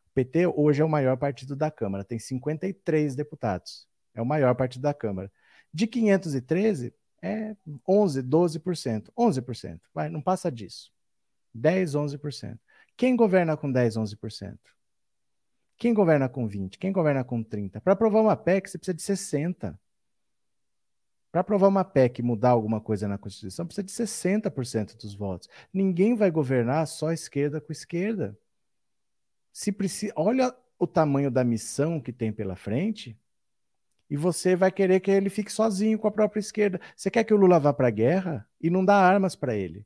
O 0.08 0.14
PT 0.14 0.48
hoje 0.48 0.82
é 0.82 0.86
o 0.86 0.90
maior 0.90 1.18
partido 1.18 1.56
da 1.56 1.70
Câmara, 1.70 2.04
tem 2.04 2.20
53 2.20 3.16
deputados. 3.16 3.88
É 4.14 4.22
o 4.22 4.26
maior 4.26 4.56
partido 4.56 4.84
da 4.84 4.94
Câmara. 4.94 5.32
De 5.74 5.88
513, 5.88 6.94
é 7.22 7.56
11, 7.88 8.24
12%. 8.24 9.12
11%. 9.18 9.82
Vai, 9.94 10.08
não 10.08 10.22
passa 10.22 10.52
disso. 10.52 10.92
10, 11.54 11.96
11%. 11.96 12.60
Quem 12.96 13.16
governa 13.16 13.58
com 13.58 13.70
10, 13.70 13.98
11%? 13.98 14.58
Quem 15.78 15.94
governa 15.94 16.30
com 16.30 16.48
20? 16.48 16.78
Quem 16.78 16.94
governa 16.94 17.24
com 17.24 17.44
30? 17.44 17.82
Para 17.82 17.94
aprovar 17.94 18.22
uma 18.22 18.38
PEC, 18.38 18.70
você 18.70 18.78
precisa 18.78 18.96
de 18.96 19.02
60. 19.02 19.78
Para 21.36 21.42
aprovar 21.42 21.68
uma 21.68 21.84
PEC 21.84 22.20
e 22.20 22.24
mudar 22.24 22.52
alguma 22.52 22.80
coisa 22.80 23.10
na 23.10 23.18
Constituição, 23.18 23.66
precisa 23.66 23.84
de 23.84 23.92
60% 23.92 24.96
dos 24.96 25.14
votos. 25.14 25.50
Ninguém 25.74 26.16
vai 26.16 26.32
governar 26.32 26.88
só 26.88 27.12
esquerda 27.12 27.60
com 27.60 27.74
esquerda. 27.74 28.40
Se 29.52 29.70
precisa, 29.70 30.14
olha 30.16 30.56
o 30.80 30.88
tamanho 30.88 31.30
da 31.30 31.44
missão 31.44 32.00
que 32.00 32.14
tem 32.14 32.32
pela 32.32 32.56
frente 32.56 33.20
e 34.10 34.16
você 34.16 34.56
vai 34.56 34.72
querer 34.72 35.02
que 35.02 35.12
ele 35.12 35.30
fique 35.30 35.52
sozinho 35.52 36.00
com 36.00 36.08
a 36.08 36.12
própria 36.12 36.40
esquerda. 36.40 36.80
Você 36.96 37.12
quer 37.12 37.26
que 37.26 37.34
o 37.34 37.38
Lula 37.38 37.60
vá 37.60 37.74
para 37.74 37.90
a 37.90 37.92
guerra 37.92 38.48
e 38.62 38.70
não 38.70 38.86
dá 38.86 38.96
armas 38.96 39.36
para 39.36 39.54
ele. 39.54 39.86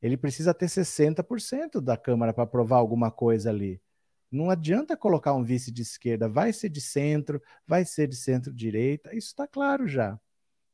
Ele 0.00 0.16
precisa 0.16 0.54
ter 0.54 0.66
60% 0.66 1.80
da 1.80 1.96
Câmara 1.96 2.32
para 2.32 2.44
aprovar 2.44 2.76
alguma 2.76 3.10
coisa 3.10 3.50
ali. 3.50 3.82
Não 4.30 4.48
adianta 4.48 4.96
colocar 4.96 5.34
um 5.34 5.42
vice 5.42 5.72
de 5.72 5.82
esquerda, 5.82 6.28
vai 6.28 6.52
ser 6.52 6.68
de 6.68 6.80
centro, 6.80 7.42
vai 7.66 7.84
ser 7.84 8.06
de 8.06 8.14
centro-direita, 8.14 9.12
isso 9.12 9.30
está 9.30 9.48
claro 9.48 9.88
já. 9.88 10.20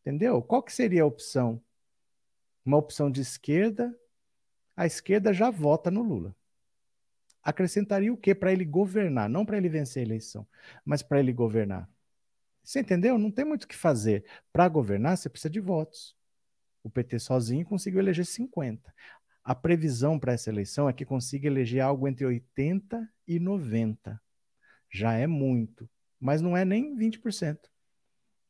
Entendeu? 0.00 0.42
Qual 0.42 0.62
que 0.62 0.72
seria 0.72 1.02
a 1.02 1.06
opção? 1.06 1.62
Uma 2.64 2.78
opção 2.78 3.10
de 3.10 3.20
esquerda, 3.20 3.94
a 4.76 4.86
esquerda 4.86 5.32
já 5.32 5.50
vota 5.50 5.90
no 5.90 6.02
Lula. 6.02 6.34
Acrescentaria 7.42 8.12
o 8.12 8.16
quê 8.16 8.34
para 8.34 8.52
ele 8.52 8.64
governar? 8.64 9.28
Não 9.28 9.44
para 9.44 9.56
ele 9.56 9.68
vencer 9.68 10.02
a 10.02 10.06
eleição, 10.06 10.46
mas 10.84 11.02
para 11.02 11.20
ele 11.20 11.32
governar. 11.32 11.88
Você 12.62 12.80
entendeu? 12.80 13.18
Não 13.18 13.30
tem 13.30 13.44
muito 13.44 13.64
o 13.64 13.68
que 13.68 13.76
fazer. 13.76 14.24
Para 14.52 14.68
governar, 14.68 15.16
você 15.16 15.28
precisa 15.28 15.50
de 15.50 15.60
votos. 15.60 16.16
O 16.82 16.90
PT 16.90 17.18
sozinho 17.18 17.64
conseguiu 17.64 18.00
eleger 18.00 18.26
50. 18.26 18.94
A 19.42 19.54
previsão 19.54 20.18
para 20.18 20.32
essa 20.32 20.50
eleição 20.50 20.88
é 20.88 20.92
que 20.92 21.04
consiga 21.04 21.46
eleger 21.46 21.80
algo 21.80 22.06
entre 22.06 22.24
80 22.24 23.10
e 23.26 23.38
90. 23.38 24.20
Já 24.90 25.14
é 25.14 25.26
muito, 25.26 25.88
mas 26.18 26.40
não 26.40 26.56
é 26.56 26.64
nem 26.64 26.96
20%. 26.96 27.58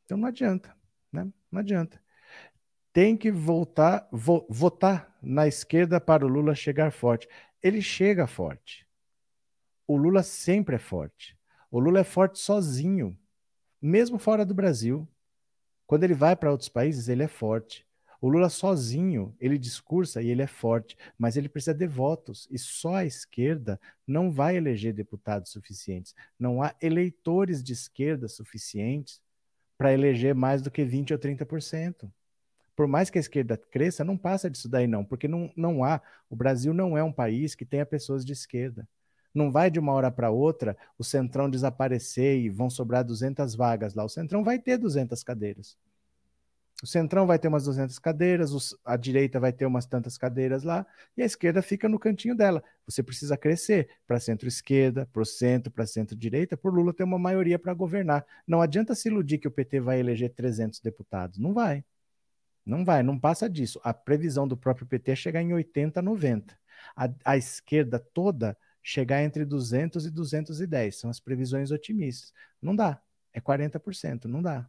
Então 0.04 0.18
não 0.18 0.28
adianta 0.28 0.79
né? 1.12 1.26
Não 1.50 1.60
adianta. 1.60 2.00
Tem 2.92 3.16
que 3.16 3.30
voltar, 3.30 4.08
vo, 4.10 4.46
votar 4.48 5.16
na 5.22 5.46
esquerda 5.46 6.00
para 6.00 6.24
o 6.24 6.28
Lula 6.28 6.54
chegar 6.54 6.90
forte. 6.90 7.28
Ele 7.62 7.80
chega 7.80 8.26
forte. 8.26 8.86
O 9.86 9.96
Lula 9.96 10.22
sempre 10.22 10.76
é 10.76 10.78
forte. 10.78 11.36
O 11.70 11.78
Lula 11.78 12.00
é 12.00 12.04
forte 12.04 12.38
sozinho, 12.38 13.16
mesmo 13.80 14.18
fora 14.18 14.44
do 14.44 14.54
Brasil. 14.54 15.06
Quando 15.86 16.04
ele 16.04 16.14
vai 16.14 16.34
para 16.34 16.50
outros 16.50 16.68
países, 16.68 17.08
ele 17.08 17.22
é 17.22 17.28
forte. 17.28 17.86
O 18.20 18.28
Lula 18.28 18.50
sozinho, 18.50 19.34
ele 19.40 19.56
discursa 19.56 20.20
e 20.20 20.28
ele 20.28 20.42
é 20.42 20.46
forte, 20.46 20.96
mas 21.18 21.36
ele 21.36 21.48
precisa 21.48 21.72
de 21.72 21.86
votos. 21.86 22.46
E 22.50 22.58
só 22.58 22.96
a 22.96 23.04
esquerda 23.04 23.80
não 24.06 24.30
vai 24.30 24.56
eleger 24.56 24.92
deputados 24.92 25.50
suficientes. 25.50 26.14
Não 26.38 26.62
há 26.62 26.74
eleitores 26.82 27.62
de 27.62 27.72
esquerda 27.72 28.28
suficientes 28.28 29.22
para 29.80 29.94
eleger 29.94 30.34
mais 30.34 30.60
do 30.60 30.70
que 30.70 30.84
20% 30.84 31.12
ou 31.12 31.18
30%. 31.18 32.12
Por 32.76 32.86
mais 32.86 33.08
que 33.08 33.16
a 33.16 33.20
esquerda 33.20 33.56
cresça, 33.56 34.04
não 34.04 34.14
passa 34.14 34.50
disso 34.50 34.68
daí 34.68 34.86
não, 34.86 35.02
porque 35.02 35.26
não, 35.26 35.50
não 35.56 35.82
há, 35.82 36.02
o 36.28 36.36
Brasil 36.36 36.74
não 36.74 36.98
é 36.98 37.02
um 37.02 37.10
país 37.10 37.54
que 37.54 37.64
tenha 37.64 37.86
pessoas 37.86 38.22
de 38.22 38.34
esquerda. 38.34 38.86
Não 39.34 39.50
vai 39.50 39.70
de 39.70 39.78
uma 39.78 39.92
hora 39.94 40.10
para 40.10 40.28
outra 40.28 40.76
o 40.98 41.02
Centrão 41.02 41.48
desaparecer 41.48 42.38
e 42.40 42.50
vão 42.50 42.68
sobrar 42.68 43.02
200 43.02 43.54
vagas 43.54 43.94
lá. 43.94 44.04
O 44.04 44.08
Centrão 44.10 44.44
vai 44.44 44.58
ter 44.58 44.76
200 44.76 45.22
cadeiras. 45.22 45.78
O 46.82 46.86
centrão 46.86 47.26
vai 47.26 47.38
ter 47.38 47.48
umas 47.48 47.64
200 47.64 47.98
cadeiras, 47.98 48.52
os, 48.52 48.76
a 48.84 48.96
direita 48.96 49.38
vai 49.38 49.52
ter 49.52 49.66
umas 49.66 49.84
tantas 49.84 50.16
cadeiras 50.16 50.62
lá, 50.62 50.86
e 51.16 51.22
a 51.22 51.26
esquerda 51.26 51.60
fica 51.60 51.88
no 51.88 51.98
cantinho 51.98 52.34
dela. 52.34 52.62
Você 52.86 53.02
precisa 53.02 53.36
crescer 53.36 53.88
para 54.06 54.18
centro-esquerda, 54.18 55.06
para 55.12 55.20
o 55.20 55.24
centro, 55.26 55.70
para 55.70 55.86
centro-direita, 55.86 56.56
por 56.56 56.74
Lula 56.74 56.94
ter 56.94 57.04
uma 57.04 57.18
maioria 57.18 57.58
para 57.58 57.74
governar. 57.74 58.24
Não 58.46 58.62
adianta 58.62 58.94
se 58.94 59.08
iludir 59.08 59.38
que 59.38 59.48
o 59.48 59.50
PT 59.50 59.80
vai 59.80 60.00
eleger 60.00 60.30
300 60.30 60.80
deputados. 60.80 61.38
Não 61.38 61.52
vai. 61.52 61.84
Não 62.64 62.84
vai, 62.84 63.02
não 63.02 63.18
passa 63.18 63.48
disso. 63.48 63.80
A 63.82 63.92
previsão 63.92 64.46
do 64.46 64.56
próprio 64.56 64.86
PT 64.86 65.12
é 65.12 65.16
chegar 65.16 65.42
em 65.42 65.52
80, 65.52 66.00
90. 66.00 66.58
A, 66.96 67.10
a 67.24 67.36
esquerda 67.36 67.98
toda 67.98 68.56
chegar 68.82 69.22
entre 69.22 69.44
200 69.44 70.06
e 70.06 70.10
210. 70.10 70.96
São 70.96 71.10
as 71.10 71.20
previsões 71.20 71.70
otimistas. 71.70 72.32
Não 72.60 72.74
dá. 72.74 73.00
É 73.32 73.40
40%, 73.40 74.24
não 74.24 74.42
dá. 74.42 74.68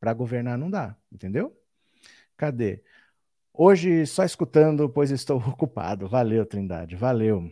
Para 0.00 0.14
governar 0.14 0.56
não 0.56 0.70
dá, 0.70 0.96
entendeu? 1.10 1.56
Cadê? 2.36 2.82
Hoje 3.52 4.06
só 4.06 4.24
escutando, 4.24 4.88
pois 4.88 5.10
estou 5.10 5.38
ocupado. 5.48 6.08
Valeu, 6.08 6.46
Trindade, 6.46 6.94
valeu. 6.96 7.50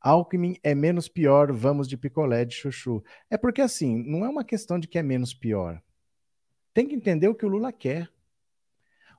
Alckmin 0.00 0.56
é 0.62 0.74
menos 0.74 1.08
pior, 1.08 1.52
vamos 1.52 1.88
de 1.88 1.96
picolé 1.96 2.44
de 2.44 2.54
chuchu. 2.54 3.02
É 3.28 3.36
porque 3.36 3.60
assim, 3.60 4.02
não 4.04 4.24
é 4.24 4.28
uma 4.28 4.44
questão 4.44 4.78
de 4.78 4.86
que 4.86 4.98
é 4.98 5.02
menos 5.02 5.34
pior. 5.34 5.82
Tem 6.72 6.86
que 6.86 6.94
entender 6.94 7.28
o 7.28 7.34
que 7.34 7.44
o 7.44 7.48
Lula 7.48 7.72
quer. 7.72 8.08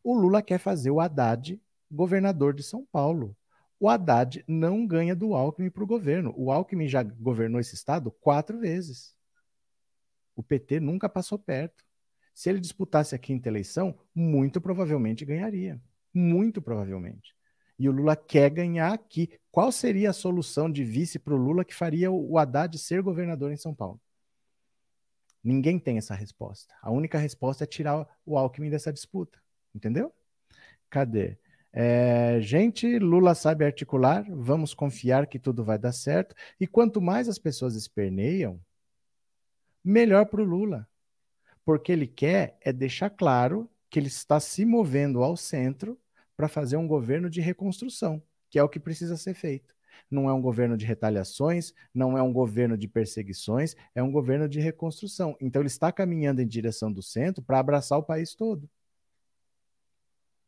O 0.02 0.18
Lula 0.18 0.42
quer 0.42 0.58
fazer 0.58 0.90
o 0.92 1.02
Haddad 1.02 1.62
governador 1.92 2.54
de 2.54 2.64
São 2.64 2.86
Paulo. 2.86 3.36
O 3.80 3.90
Haddad 3.90 4.44
não 4.48 4.86
ganha 4.86 5.16
do 5.16 5.34
Alckmin 5.34 5.70
para 5.70 5.84
o 5.84 5.88
governo. 5.88 6.34
O 6.38 6.52
Alckmin 6.52 6.88
já 6.88 7.02
governou 7.02 7.60
esse 7.60 7.76
estado 7.76 8.12
quatro 8.12 8.60
vezes. 8.60 9.16
O 10.36 10.44
PT 10.44 10.80
nunca 10.80 11.10
passou 11.10 11.40
perto. 11.40 11.84
Se 12.40 12.50
ele 12.50 12.62
disputasse 12.62 13.14
a 13.14 13.18
quinta 13.18 13.50
eleição, 13.50 14.00
muito 14.16 14.62
provavelmente 14.62 15.26
ganharia. 15.26 15.78
Muito 16.14 16.62
provavelmente. 16.62 17.36
E 17.78 17.90
o 17.90 17.92
Lula 17.92 18.16
quer 18.16 18.50
ganhar 18.50 18.94
aqui. 18.94 19.30
Qual 19.52 19.74
seria 19.74 20.12
a 20.12 20.14
solução 20.14 20.72
de 20.72 20.82
vice 20.86 21.20
para 21.20 21.34
o 21.34 21.38
Lula 21.38 21.66
que 21.66 21.76
faria 21.76 22.10
o 22.10 22.38
Haddad 22.38 22.78
ser 22.78 23.02
governador 23.02 23.52
em 23.52 23.58
São 23.58 23.76
Paulo? 23.76 24.00
Ninguém 25.44 25.78
tem 25.78 25.98
essa 25.98 26.16
resposta. 26.16 26.74
A 26.82 26.90
única 26.90 27.18
resposta 27.18 27.66
é 27.66 27.68
tirar 27.68 28.08
o 28.26 28.38
Alckmin 28.38 28.70
dessa 28.70 28.94
disputa. 28.94 29.38
Entendeu? 29.76 30.14
Cadê? 30.90 31.38
É, 31.74 32.40
gente, 32.40 33.00
Lula 33.00 33.36
sabe 33.36 33.66
articular, 33.66 34.26
vamos 34.30 34.74
confiar 34.74 35.28
que 35.28 35.40
tudo 35.40 35.62
vai 35.66 35.78
dar 35.78 35.92
certo. 35.92 36.34
E 36.58 36.66
quanto 36.66 37.02
mais 37.02 37.28
as 37.28 37.38
pessoas 37.38 37.76
esperneiam, 37.76 38.58
melhor 39.84 40.26
para 40.26 40.42
o 40.42 40.46
Lula 40.46 40.88
porque 41.70 41.92
ele 41.92 42.08
quer 42.08 42.58
é 42.62 42.74
deixar 42.74 43.12
claro 43.12 43.70
que 43.92 44.00
ele 44.00 44.08
está 44.08 44.40
se 44.40 44.66
movendo 44.66 45.22
ao 45.22 45.38
centro 45.38 46.00
para 46.36 46.48
fazer 46.48 46.78
um 46.78 46.88
governo 46.88 47.30
de 47.30 47.42
reconstrução, 47.42 48.24
que 48.50 48.58
é 48.58 48.64
o 48.64 48.68
que 48.68 48.80
precisa 48.80 49.16
ser 49.16 49.36
feito. 49.36 49.76
Não 50.10 50.28
é 50.28 50.34
um 50.34 50.42
governo 50.42 50.76
de 50.76 50.84
retaliações, 50.84 51.72
não 51.94 52.18
é 52.18 52.24
um 52.24 52.34
governo 52.34 52.76
de 52.76 52.88
perseguições, 52.88 53.76
é 53.94 54.02
um 54.02 54.12
governo 54.12 54.50
de 54.50 54.60
reconstrução. 54.60 55.38
Então 55.40 55.62
ele 55.62 55.68
está 55.68 55.92
caminhando 55.92 56.42
em 56.42 56.48
direção 56.48 56.92
do 56.92 57.04
centro 57.04 57.44
para 57.44 57.60
abraçar 57.60 58.00
o 58.00 58.04
país 58.04 58.34
todo. 58.34 58.68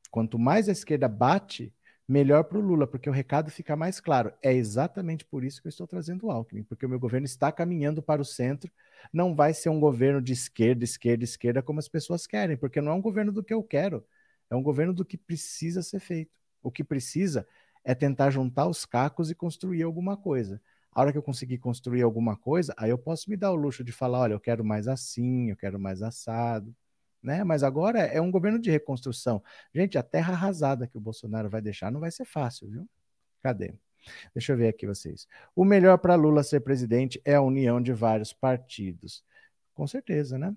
Quanto 0.09 0.39
mais 0.39 0.67
a 0.67 0.71
esquerda 0.71 1.07
bate, 1.07 1.71
melhor 2.11 2.43
para 2.43 2.57
o 2.57 2.61
Lula, 2.61 2.85
porque 2.85 3.09
o 3.09 3.13
recado 3.13 3.49
fica 3.49 3.73
mais 3.75 4.01
claro. 4.01 4.33
É 4.41 4.53
exatamente 4.53 5.23
por 5.23 5.45
isso 5.45 5.61
que 5.61 5.67
eu 5.67 5.69
estou 5.69 5.87
trazendo 5.87 6.25
o 6.25 6.31
Alckmin, 6.31 6.63
porque 6.63 6.85
o 6.85 6.89
meu 6.89 6.99
governo 6.99 7.25
está 7.25 7.51
caminhando 7.51 8.01
para 8.01 8.21
o 8.21 8.25
centro. 8.25 8.69
Não 9.13 9.33
vai 9.33 9.53
ser 9.53 9.69
um 9.69 9.79
governo 9.79 10.21
de 10.21 10.33
esquerda, 10.33 10.83
esquerda, 10.83 11.23
esquerda, 11.23 11.61
como 11.61 11.79
as 11.79 11.87
pessoas 11.87 12.27
querem, 12.27 12.57
porque 12.57 12.81
não 12.81 12.91
é 12.91 12.95
um 12.95 13.01
governo 13.01 13.31
do 13.31 13.41
que 13.41 13.53
eu 13.53 13.63
quero, 13.63 14.05
é 14.49 14.55
um 14.55 14.61
governo 14.61 14.93
do 14.93 15.05
que 15.05 15.17
precisa 15.17 15.81
ser 15.81 16.01
feito. 16.01 16.31
O 16.61 16.69
que 16.69 16.83
precisa 16.83 17.47
é 17.83 17.95
tentar 17.95 18.29
juntar 18.29 18.67
os 18.67 18.85
cacos 18.85 19.31
e 19.31 19.35
construir 19.35 19.83
alguma 19.83 20.17
coisa. 20.17 20.61
A 20.91 21.01
hora 21.01 21.11
que 21.13 21.17
eu 21.17 21.23
conseguir 21.23 21.59
construir 21.59 22.01
alguma 22.01 22.35
coisa, 22.35 22.73
aí 22.77 22.89
eu 22.89 22.97
posso 22.97 23.29
me 23.29 23.37
dar 23.37 23.51
o 23.51 23.55
luxo 23.55 23.83
de 23.83 23.93
falar: 23.93 24.19
olha, 24.19 24.33
eu 24.33 24.39
quero 24.39 24.65
mais 24.65 24.87
assim, 24.87 25.49
eu 25.49 25.55
quero 25.55 25.79
mais 25.79 26.01
assado 26.01 26.75
né? 27.21 27.43
Mas 27.43 27.63
agora 27.63 27.99
é 27.99 28.19
um 28.21 28.31
governo 28.31 28.59
de 28.59 28.71
reconstrução. 28.71 29.43
Gente, 29.73 29.97
a 29.97 30.03
terra 30.03 30.33
arrasada 30.33 30.87
que 30.87 30.97
o 30.97 31.01
Bolsonaro 31.01 31.49
vai 31.49 31.61
deixar 31.61 31.91
não 31.91 31.99
vai 31.99 32.11
ser 32.11 32.25
fácil, 32.25 32.69
viu? 32.69 32.89
Cadê? 33.41 33.73
Deixa 34.33 34.53
eu 34.53 34.57
ver 34.57 34.67
aqui 34.69 34.87
vocês. 34.87 35.27
O 35.55 35.63
melhor 35.63 35.97
para 35.97 36.15
Lula 36.15 36.43
ser 36.43 36.61
presidente 36.61 37.21
é 37.23 37.35
a 37.35 37.41
união 37.41 37.81
de 37.81 37.93
vários 37.93 38.33
partidos. 38.33 39.23
Com 39.73 39.87
certeza, 39.87 40.37
né? 40.37 40.55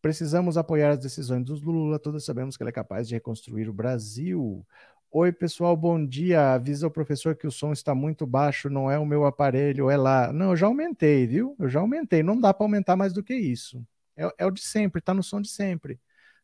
Precisamos 0.00 0.56
apoiar 0.56 0.90
as 0.90 0.98
decisões 0.98 1.44
do 1.44 1.54
Lula, 1.54 1.98
todos 1.98 2.24
sabemos 2.24 2.56
que 2.56 2.62
ele 2.62 2.70
é 2.70 2.72
capaz 2.72 3.08
de 3.08 3.14
reconstruir 3.14 3.68
o 3.68 3.72
Brasil. 3.72 4.64
Oi, 5.10 5.32
pessoal, 5.32 5.76
bom 5.76 6.04
dia. 6.04 6.52
Avisa 6.54 6.86
o 6.86 6.90
professor 6.90 7.34
que 7.34 7.46
o 7.46 7.50
som 7.50 7.72
está 7.72 7.94
muito 7.94 8.26
baixo, 8.26 8.68
não 8.70 8.90
é 8.90 8.98
o 8.98 9.06
meu 9.06 9.24
aparelho, 9.24 9.90
é 9.90 9.96
lá. 9.96 10.32
Não, 10.32 10.50
eu 10.50 10.56
já 10.56 10.66
aumentei, 10.66 11.26
viu? 11.26 11.56
Eu 11.58 11.68
já 11.68 11.80
aumentei. 11.80 12.22
Não 12.22 12.38
dá 12.38 12.52
para 12.52 12.64
aumentar 12.64 12.96
mais 12.96 13.12
do 13.12 13.22
que 13.22 13.34
isso. 13.34 13.84
É, 14.16 14.28
é 14.38 14.46
o 14.46 14.50
de 14.50 14.60
sempre, 14.62 15.00
está 15.00 15.14
no 15.14 15.22
som 15.22 15.40
de 15.40 15.48
sempre. 15.48 16.00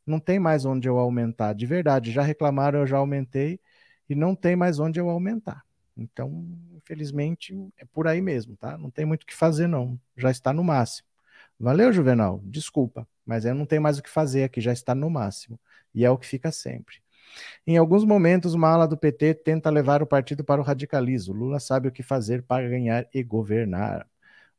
Não 0.07 0.19
tem 0.21 0.39
mais 0.39 0.65
onde 0.65 0.89
eu 0.89 0.99
aumentar. 0.99 1.55
De 1.55 1.67
verdade, 1.67 2.11
já 2.13 2.23
reclamaram, 2.23 2.81
eu 2.81 2.87
já 2.87 2.99
aumentei 2.99 3.61
e 4.09 4.15
não 4.15 4.35
tem 4.35 4.57
mais 4.57 4.79
onde 4.79 5.01
eu 5.01 5.09
aumentar. 5.09 5.65
Então, 5.97 6.47
infelizmente, 6.75 7.55
é 7.79 7.85
por 7.85 8.07
aí 8.09 8.21
mesmo, 8.21 8.57
tá? 8.57 8.77
Não 8.79 8.91
tem 8.91 9.05
muito 9.05 9.23
o 9.25 9.27
que 9.27 9.35
fazer, 9.35 9.67
não. 9.67 10.01
Já 10.17 10.31
está 10.31 10.53
no 10.53 10.65
máximo. 10.65 11.07
Valeu, 11.59 11.93
Juvenal? 11.93 12.41
Desculpa, 12.45 13.07
mas 13.25 13.45
eu 13.45 13.55
não 13.55 13.67
tenho 13.67 13.83
mais 13.83 13.99
o 13.99 14.03
que 14.03 14.11
fazer 14.11 14.45
aqui, 14.45 14.61
já 14.61 14.73
está 14.73 14.95
no 14.95 15.09
máximo. 15.11 15.61
E 15.95 16.05
é 16.05 16.11
o 16.11 16.19
que 16.19 16.27
fica 16.27 16.51
sempre. 16.51 16.97
Em 17.67 17.77
alguns 17.77 18.05
momentos, 18.05 18.55
uma 18.55 18.69
ala 18.71 18.87
do 18.89 18.97
PT 18.97 19.35
tenta 19.35 19.71
levar 19.71 20.03
o 20.03 20.07
partido 20.07 20.45
para 20.45 20.61
o 20.61 20.65
radicalismo. 20.65 21.35
Lula 21.35 21.61
sabe 21.61 21.89
o 21.89 21.93
que 21.93 22.03
fazer 22.03 22.43
para 22.43 22.69
ganhar 22.69 23.07
e 23.15 23.23
governar. 23.23 24.07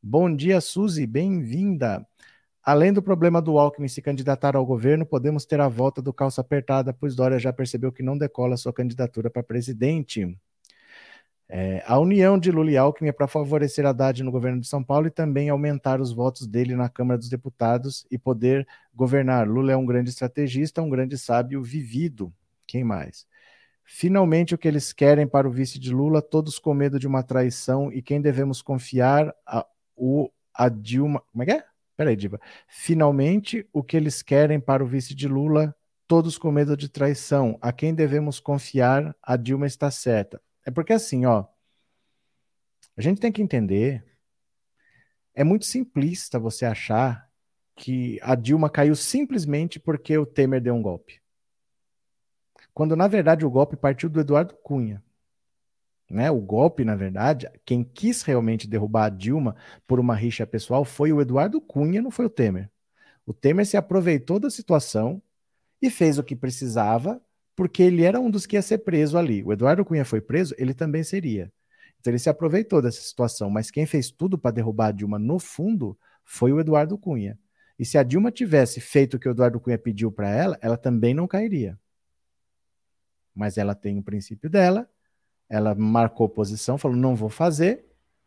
Bom 0.02 0.34
dia, 0.34 0.60
Suzy, 0.60 1.06
bem-vinda. 1.06 2.06
Além 2.64 2.94
do 2.94 3.02
problema 3.02 3.42
do 3.42 3.58
Alckmin 3.58 3.88
se 3.88 4.00
candidatar 4.00 4.56
ao 4.56 4.64
governo, 4.64 5.04
podemos 5.04 5.44
ter 5.44 5.60
a 5.60 5.68
volta 5.68 6.00
do 6.00 6.14
calça 6.14 6.40
apertada, 6.40 6.94
pois 6.94 7.14
Dória 7.14 7.38
já 7.38 7.52
percebeu 7.52 7.92
que 7.92 8.02
não 8.02 8.16
decola 8.16 8.56
sua 8.56 8.72
candidatura 8.72 9.28
para 9.28 9.42
presidente. 9.42 10.34
É, 11.46 11.84
a 11.86 11.98
união 11.98 12.38
de 12.38 12.50
Lula 12.50 12.70
e 12.70 12.76
Alckmin 12.78 13.10
é 13.10 13.12
para 13.12 13.28
favorecer 13.28 13.84
Haddad 13.84 14.22
no 14.22 14.30
governo 14.30 14.62
de 14.62 14.66
São 14.66 14.82
Paulo 14.82 15.06
e 15.06 15.10
também 15.10 15.50
aumentar 15.50 16.00
os 16.00 16.10
votos 16.10 16.46
dele 16.46 16.74
na 16.74 16.88
Câmara 16.88 17.18
dos 17.18 17.28
Deputados 17.28 18.06
e 18.10 18.16
poder 18.16 18.66
governar. 18.94 19.46
Lula 19.46 19.72
é 19.72 19.76
um 19.76 19.84
grande 19.84 20.08
estrategista, 20.08 20.80
um 20.80 20.88
grande 20.88 21.18
sábio 21.18 21.62
vivido. 21.62 22.32
Quem 22.66 22.82
mais? 22.82 23.26
Finalmente, 23.84 24.54
o 24.54 24.58
que 24.58 24.66
eles 24.66 24.90
querem 24.90 25.26
para 25.26 25.46
o 25.46 25.50
vice 25.50 25.78
de 25.78 25.92
Lula, 25.92 26.22
todos 26.22 26.58
com 26.58 26.72
medo 26.72 26.98
de 26.98 27.06
uma 27.06 27.22
traição 27.22 27.92
e 27.92 28.00
quem 28.00 28.22
devemos 28.22 28.62
confiar? 28.62 29.34
A, 29.46 29.66
o, 29.94 30.30
a 30.54 30.70
Dilma. 30.70 31.22
Como 31.30 31.42
é 31.42 31.46
que 31.46 31.52
é? 31.52 31.73
Peraí, 31.96 32.16
Diva. 32.16 32.40
Finalmente, 32.66 33.68
o 33.72 33.82
que 33.82 33.96
eles 33.96 34.22
querem 34.22 34.58
para 34.58 34.82
o 34.82 34.86
vice 34.86 35.14
de 35.14 35.28
Lula, 35.28 35.74
todos 36.06 36.36
com 36.36 36.50
medo 36.50 36.76
de 36.76 36.88
traição. 36.88 37.58
A 37.60 37.72
quem 37.72 37.94
devemos 37.94 38.40
confiar? 38.40 39.16
A 39.22 39.36
Dilma 39.36 39.66
está 39.66 39.90
certa. 39.90 40.40
É 40.66 40.70
porque 40.70 40.92
assim, 40.92 41.24
ó, 41.26 41.44
a 42.96 43.02
gente 43.02 43.20
tem 43.20 43.32
que 43.32 43.42
entender. 43.42 44.04
É 45.34 45.44
muito 45.44 45.64
simplista 45.64 46.38
você 46.38 46.64
achar 46.64 47.28
que 47.76 48.18
a 48.22 48.34
Dilma 48.34 48.70
caiu 48.70 48.94
simplesmente 48.94 49.80
porque 49.80 50.16
o 50.16 50.26
Temer 50.26 50.60
deu 50.60 50.74
um 50.74 50.82
golpe. 50.82 51.20
Quando 52.72 52.96
na 52.96 53.08
verdade 53.08 53.44
o 53.44 53.50
golpe 53.50 53.76
partiu 53.76 54.08
do 54.08 54.20
Eduardo 54.20 54.54
Cunha. 54.56 55.02
Né? 56.14 56.30
O 56.30 56.40
golpe, 56.40 56.84
na 56.84 56.94
verdade, 56.94 57.50
quem 57.64 57.82
quis 57.82 58.22
realmente 58.22 58.68
derrubar 58.68 59.06
a 59.06 59.08
Dilma 59.08 59.56
por 59.84 59.98
uma 59.98 60.14
rixa 60.14 60.46
pessoal 60.46 60.84
foi 60.84 61.12
o 61.12 61.20
Eduardo 61.20 61.60
Cunha, 61.60 62.00
não 62.00 62.10
foi 62.10 62.26
o 62.26 62.30
Temer. 62.30 62.70
O 63.26 63.34
Temer 63.34 63.66
se 63.66 63.76
aproveitou 63.76 64.38
da 64.38 64.48
situação 64.48 65.20
e 65.82 65.90
fez 65.90 66.16
o 66.16 66.22
que 66.22 66.36
precisava 66.36 67.20
porque 67.56 67.82
ele 67.82 68.04
era 68.04 68.20
um 68.20 68.30
dos 68.30 68.46
que 68.46 68.54
ia 68.54 68.62
ser 68.62 68.78
preso 68.78 69.18
ali. 69.18 69.42
O 69.42 69.52
Eduardo 69.52 69.84
Cunha 69.84 70.04
foi 70.04 70.20
preso, 70.20 70.54
ele 70.56 70.72
também 70.72 71.02
seria. 71.02 71.52
Então 71.98 72.12
ele 72.12 72.18
se 72.20 72.28
aproveitou 72.28 72.80
dessa 72.80 73.00
situação, 73.00 73.50
mas 73.50 73.70
quem 73.70 73.84
fez 73.84 74.08
tudo 74.10 74.38
para 74.38 74.52
derrubar 74.52 74.88
a 74.88 74.92
Dilma 74.92 75.18
no 75.18 75.40
fundo 75.40 75.98
foi 76.24 76.52
o 76.52 76.60
Eduardo 76.60 76.96
Cunha. 76.96 77.36
E 77.76 77.84
se 77.84 77.98
a 77.98 78.04
Dilma 78.04 78.30
tivesse 78.30 78.80
feito 78.80 79.16
o 79.16 79.18
que 79.18 79.28
o 79.28 79.32
Eduardo 79.32 79.58
Cunha 79.58 79.78
pediu 79.78 80.12
para 80.12 80.30
ela, 80.30 80.56
ela 80.60 80.76
também 80.76 81.12
não 81.12 81.26
cairia. 81.26 81.76
Mas 83.34 83.58
ela 83.58 83.74
tem 83.74 83.98
o 83.98 84.02
princípio 84.02 84.48
dela, 84.48 84.88
ela 85.48 85.74
marcou 85.74 86.28
posição, 86.28 86.78
falou: 86.78 86.96
não 86.96 87.14
vou 87.14 87.28
fazer. 87.28 87.84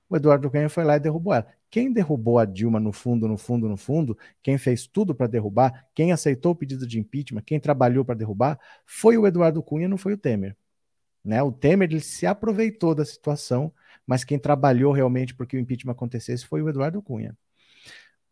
O 0.10 0.16
Eduardo 0.16 0.50
Cunha 0.50 0.70
foi 0.70 0.86
lá 0.86 0.96
e 0.96 1.00
derrubou 1.00 1.34
ela. 1.34 1.48
Quem 1.70 1.92
derrubou 1.92 2.40
a 2.40 2.46
Dilma 2.46 2.80
no 2.80 2.94
fundo, 2.94 3.28
no 3.28 3.38
fundo, 3.38 3.68
no 3.68 3.76
fundo, 3.76 4.18
quem 4.42 4.58
fez 4.58 4.88
tudo 4.88 5.14
para 5.14 5.28
derrubar, 5.28 5.86
quem 5.94 6.14
aceitou 6.14 6.54
o 6.54 6.56
pedido 6.56 6.88
de 6.88 6.98
impeachment, 6.98 7.42
quem 7.46 7.60
trabalhou 7.60 8.06
para 8.06 8.16
derrubar, 8.16 8.58
foi 8.86 9.18
o 9.18 9.28
Eduardo 9.28 9.62
Cunha, 9.62 9.88
não 9.88 9.98
foi 9.98 10.14
o 10.14 10.18
Temer. 10.18 10.56
Né? 11.24 11.44
O 11.44 11.52
Temer 11.52 11.90
ele 11.92 12.00
se 12.00 12.26
aproveitou 12.26 12.96
da 12.96 13.04
situação, 13.04 13.72
mas 14.06 14.24
quem 14.24 14.40
trabalhou 14.40 14.94
realmente 14.94 15.36
para 15.36 15.46
que 15.46 15.58
o 15.58 15.60
impeachment 15.60 15.92
acontecesse 15.92 16.46
foi 16.46 16.62
o 16.62 16.70
Eduardo 16.70 17.02
Cunha. 17.02 17.36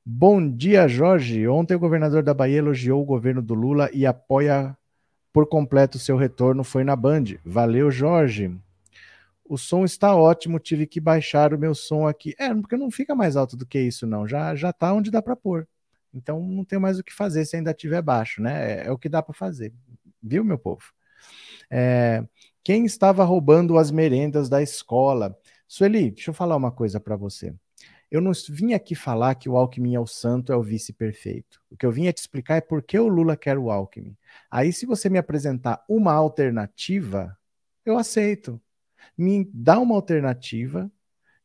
Bom 0.06 0.50
dia, 0.50 0.88
Jorge. 0.88 1.46
Ontem 1.46 1.76
o 1.76 1.80
governador 1.80 2.24
da 2.24 2.34
Bahia 2.34 2.60
elogiou 2.60 3.02
o 3.02 3.06
governo 3.06 3.42
do 3.42 3.54
Lula 3.54 3.90
e 3.92 4.06
apoia 4.06 4.78
por 5.34 5.46
completo 5.46 5.98
o 5.98 6.00
seu 6.00 6.16
retorno. 6.16 6.64
Foi 6.64 6.86
na 6.86 6.96
Band. 6.96 7.26
Valeu, 7.44 7.92
Jorge 7.92 8.56
o 9.48 9.58
som 9.58 9.86
está 9.86 10.16
ótimo, 10.16 10.60
tive 10.60 10.88
que 10.88 11.00
baixar 11.00 11.54
o 11.54 11.60
meu 11.60 11.76
som 11.76 12.08
aqui. 12.08 12.34
É, 12.38 12.54
porque 12.54 12.76
não 12.76 12.90
fica 12.90 13.16
mais 13.16 13.36
alto 13.36 13.56
do 13.56 13.66
que 13.66 13.80
isso, 13.80 14.08
não. 14.08 14.28
Já 14.28 14.56
já 14.56 14.74
tá 14.74 14.94
onde 14.94 15.12
dá 15.12 15.22
para 15.22 15.36
pôr. 15.36 15.68
Então 16.14 16.42
não 16.42 16.64
tem 16.64 16.80
mais 16.80 16.98
o 17.00 17.04
que 17.04 17.14
fazer 17.14 17.46
se 17.46 17.56
ainda 17.56 17.74
tiver 17.74 18.02
baixo, 18.02 18.42
né? 18.42 18.82
É, 18.84 18.88
é 18.88 18.92
o 18.92 18.98
que 18.98 19.10
dá 19.10 19.22
para 19.22 19.34
fazer. 19.34 19.74
Viu, 20.22 20.44
meu 20.44 20.58
povo? 20.58 20.84
É, 21.70 22.24
quem 22.64 22.86
estava 22.86 23.24
roubando 23.24 23.78
as 23.78 23.92
merendas 23.92 24.50
da 24.50 24.62
escola? 24.62 25.38
Sueli, 25.68 26.12
deixa 26.12 26.32
eu 26.32 26.34
falar 26.34 26.56
uma 26.56 26.72
coisa 26.72 27.00
para 27.00 27.16
você. 27.16 27.54
Eu 28.10 28.22
não 28.22 28.32
vim 28.50 28.74
aqui 28.74 28.96
falar 28.96 29.36
que 29.36 29.50
o 29.50 29.58
Alckmin 29.58 29.96
é 29.96 30.00
o 30.00 30.08
santo, 30.08 30.54
é 30.54 30.56
o 30.56 30.64
vice 30.64 30.94
perfeito. 30.94 31.62
O 31.70 31.76
que 31.76 31.86
eu 31.86 31.92
vim 31.92 32.08
é 32.08 32.14
te 32.14 32.20
explicar 32.20 32.56
é 32.56 32.62
por 32.62 32.82
que 32.82 32.98
o 32.98 33.08
Lula 33.08 33.36
quer 33.36 33.58
o 33.58 33.70
Alckmin. 33.70 34.16
Aí, 34.50 34.72
se 34.72 34.86
você 34.86 35.10
me 35.10 35.18
apresentar 35.18 35.84
uma 35.90 36.14
alternativa, 36.14 37.38
eu 37.84 37.98
aceito 37.98 38.62
me 39.18 39.50
dá 39.54 39.80
uma 39.80 39.96
alternativa 39.96 40.92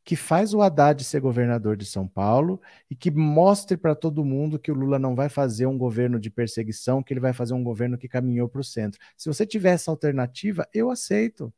que 0.04 0.16
faz 0.16 0.54
o 0.54 0.62
Haddad 0.62 1.04
ser 1.04 1.20
governador 1.20 1.76
de 1.76 1.84
São 1.84 2.08
Paulo 2.08 2.60
e 2.90 2.94
que 2.96 3.10
mostre 3.10 3.76
para 3.76 3.94
todo 3.94 4.24
mundo 4.24 4.58
que 4.58 4.72
o 4.72 4.74
Lula 4.74 4.98
não 4.98 5.14
vai 5.14 5.28
fazer 5.28 5.66
um 5.66 5.78
governo 5.78 6.18
de 6.18 6.30
perseguição, 6.30 7.02
que 7.02 7.12
ele 7.12 7.20
vai 7.20 7.32
fazer 7.32 7.54
um 7.54 7.62
governo 7.62 7.98
que 7.98 8.08
caminhou 8.08 8.48
para 8.48 8.60
o 8.60 8.64
centro. 8.64 9.00
Se 9.16 9.28
você 9.28 9.46
tiver 9.46 9.70
essa 9.70 9.90
alternativa, 9.90 10.66
eu 10.72 10.90
aceito. 10.90 11.52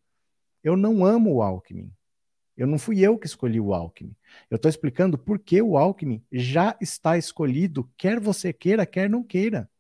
Eu 0.62 0.76
não 0.76 1.04
amo 1.04 1.34
o 1.34 1.42
Alckmin. 1.42 1.90
Eu 2.56 2.66
não 2.66 2.78
fui 2.78 3.00
eu 3.00 3.18
que 3.18 3.26
escolhi 3.26 3.58
o 3.58 3.72
Alckmin. 3.72 4.14
Eu 4.50 4.56
estou 4.56 4.68
explicando 4.68 5.16
por 5.16 5.38
que 5.38 5.62
o 5.62 5.76
Alckmin 5.78 6.22
já 6.30 6.76
está 6.80 7.16
escolhido, 7.16 7.90
quer 7.96 8.20
você 8.20 8.52
queira, 8.52 8.84
quer 8.84 9.08
não 9.08 9.22
queira. 9.22 9.70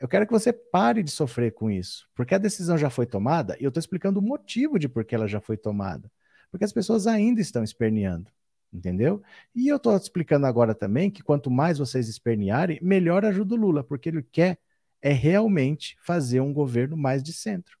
Eu 0.00 0.08
quero 0.08 0.26
que 0.26 0.32
você 0.32 0.50
pare 0.50 1.02
de 1.02 1.10
sofrer 1.10 1.52
com 1.52 1.70
isso, 1.70 2.08
porque 2.14 2.34
a 2.34 2.38
decisão 2.38 2.78
já 2.78 2.88
foi 2.88 3.04
tomada 3.04 3.54
e 3.60 3.64
eu 3.64 3.68
estou 3.68 3.78
explicando 3.78 4.18
o 4.18 4.22
motivo 4.22 4.78
de 4.78 4.88
por 4.88 5.04
que 5.04 5.14
ela 5.14 5.28
já 5.28 5.40
foi 5.40 5.58
tomada. 5.58 6.10
Porque 6.50 6.64
as 6.64 6.72
pessoas 6.72 7.06
ainda 7.06 7.38
estão 7.38 7.62
esperneando, 7.62 8.30
entendeu? 8.72 9.22
E 9.54 9.68
eu 9.68 9.76
estou 9.76 9.94
explicando 9.94 10.46
agora 10.46 10.74
também 10.74 11.10
que 11.10 11.22
quanto 11.22 11.50
mais 11.50 11.76
vocês 11.76 12.08
espernearem, 12.08 12.78
melhor 12.80 13.26
ajuda 13.26 13.54
o 13.54 13.58
Lula, 13.58 13.84
porque 13.84 14.08
ele 14.08 14.22
quer 14.22 14.58
é 15.02 15.12
realmente 15.12 15.98
fazer 16.02 16.40
um 16.40 16.52
governo 16.52 16.96
mais 16.96 17.22
de 17.22 17.34
centro. 17.34 17.78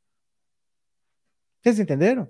Vocês 1.62 1.78
entenderam? 1.78 2.28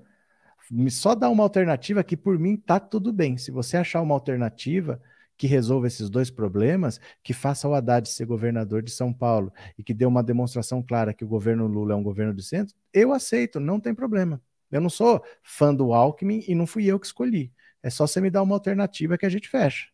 Só 0.88 1.16
dá 1.16 1.28
uma 1.28 1.42
alternativa 1.42 2.04
que 2.04 2.16
por 2.16 2.38
mim 2.38 2.56
tá 2.56 2.78
tudo 2.78 3.12
bem. 3.12 3.36
Se 3.36 3.50
você 3.50 3.76
achar 3.76 4.00
uma 4.00 4.14
alternativa, 4.14 5.02
que 5.40 5.46
resolva 5.46 5.86
esses 5.86 6.10
dois 6.10 6.30
problemas, 6.30 7.00
que 7.22 7.32
faça 7.32 7.66
o 7.66 7.72
Haddad 7.72 8.06
ser 8.06 8.26
governador 8.26 8.82
de 8.82 8.90
São 8.90 9.10
Paulo 9.10 9.50
e 9.78 9.82
que 9.82 9.94
dê 9.94 10.04
uma 10.04 10.22
demonstração 10.22 10.82
clara 10.82 11.14
que 11.14 11.24
o 11.24 11.26
governo 11.26 11.66
Lula 11.66 11.94
é 11.94 11.96
um 11.96 12.02
governo 12.02 12.34
de 12.34 12.42
centro, 12.42 12.76
eu 12.92 13.10
aceito, 13.10 13.58
não 13.58 13.80
tem 13.80 13.94
problema. 13.94 14.38
Eu 14.70 14.82
não 14.82 14.90
sou 14.90 15.24
fã 15.42 15.74
do 15.74 15.94
Alckmin 15.94 16.44
e 16.46 16.54
não 16.54 16.66
fui 16.66 16.84
eu 16.84 17.00
que 17.00 17.06
escolhi. 17.06 17.50
É 17.82 17.88
só 17.88 18.06
você 18.06 18.20
me 18.20 18.28
dar 18.28 18.42
uma 18.42 18.54
alternativa 18.54 19.16
que 19.16 19.24
a 19.24 19.30
gente 19.30 19.48
fecha. 19.48 19.86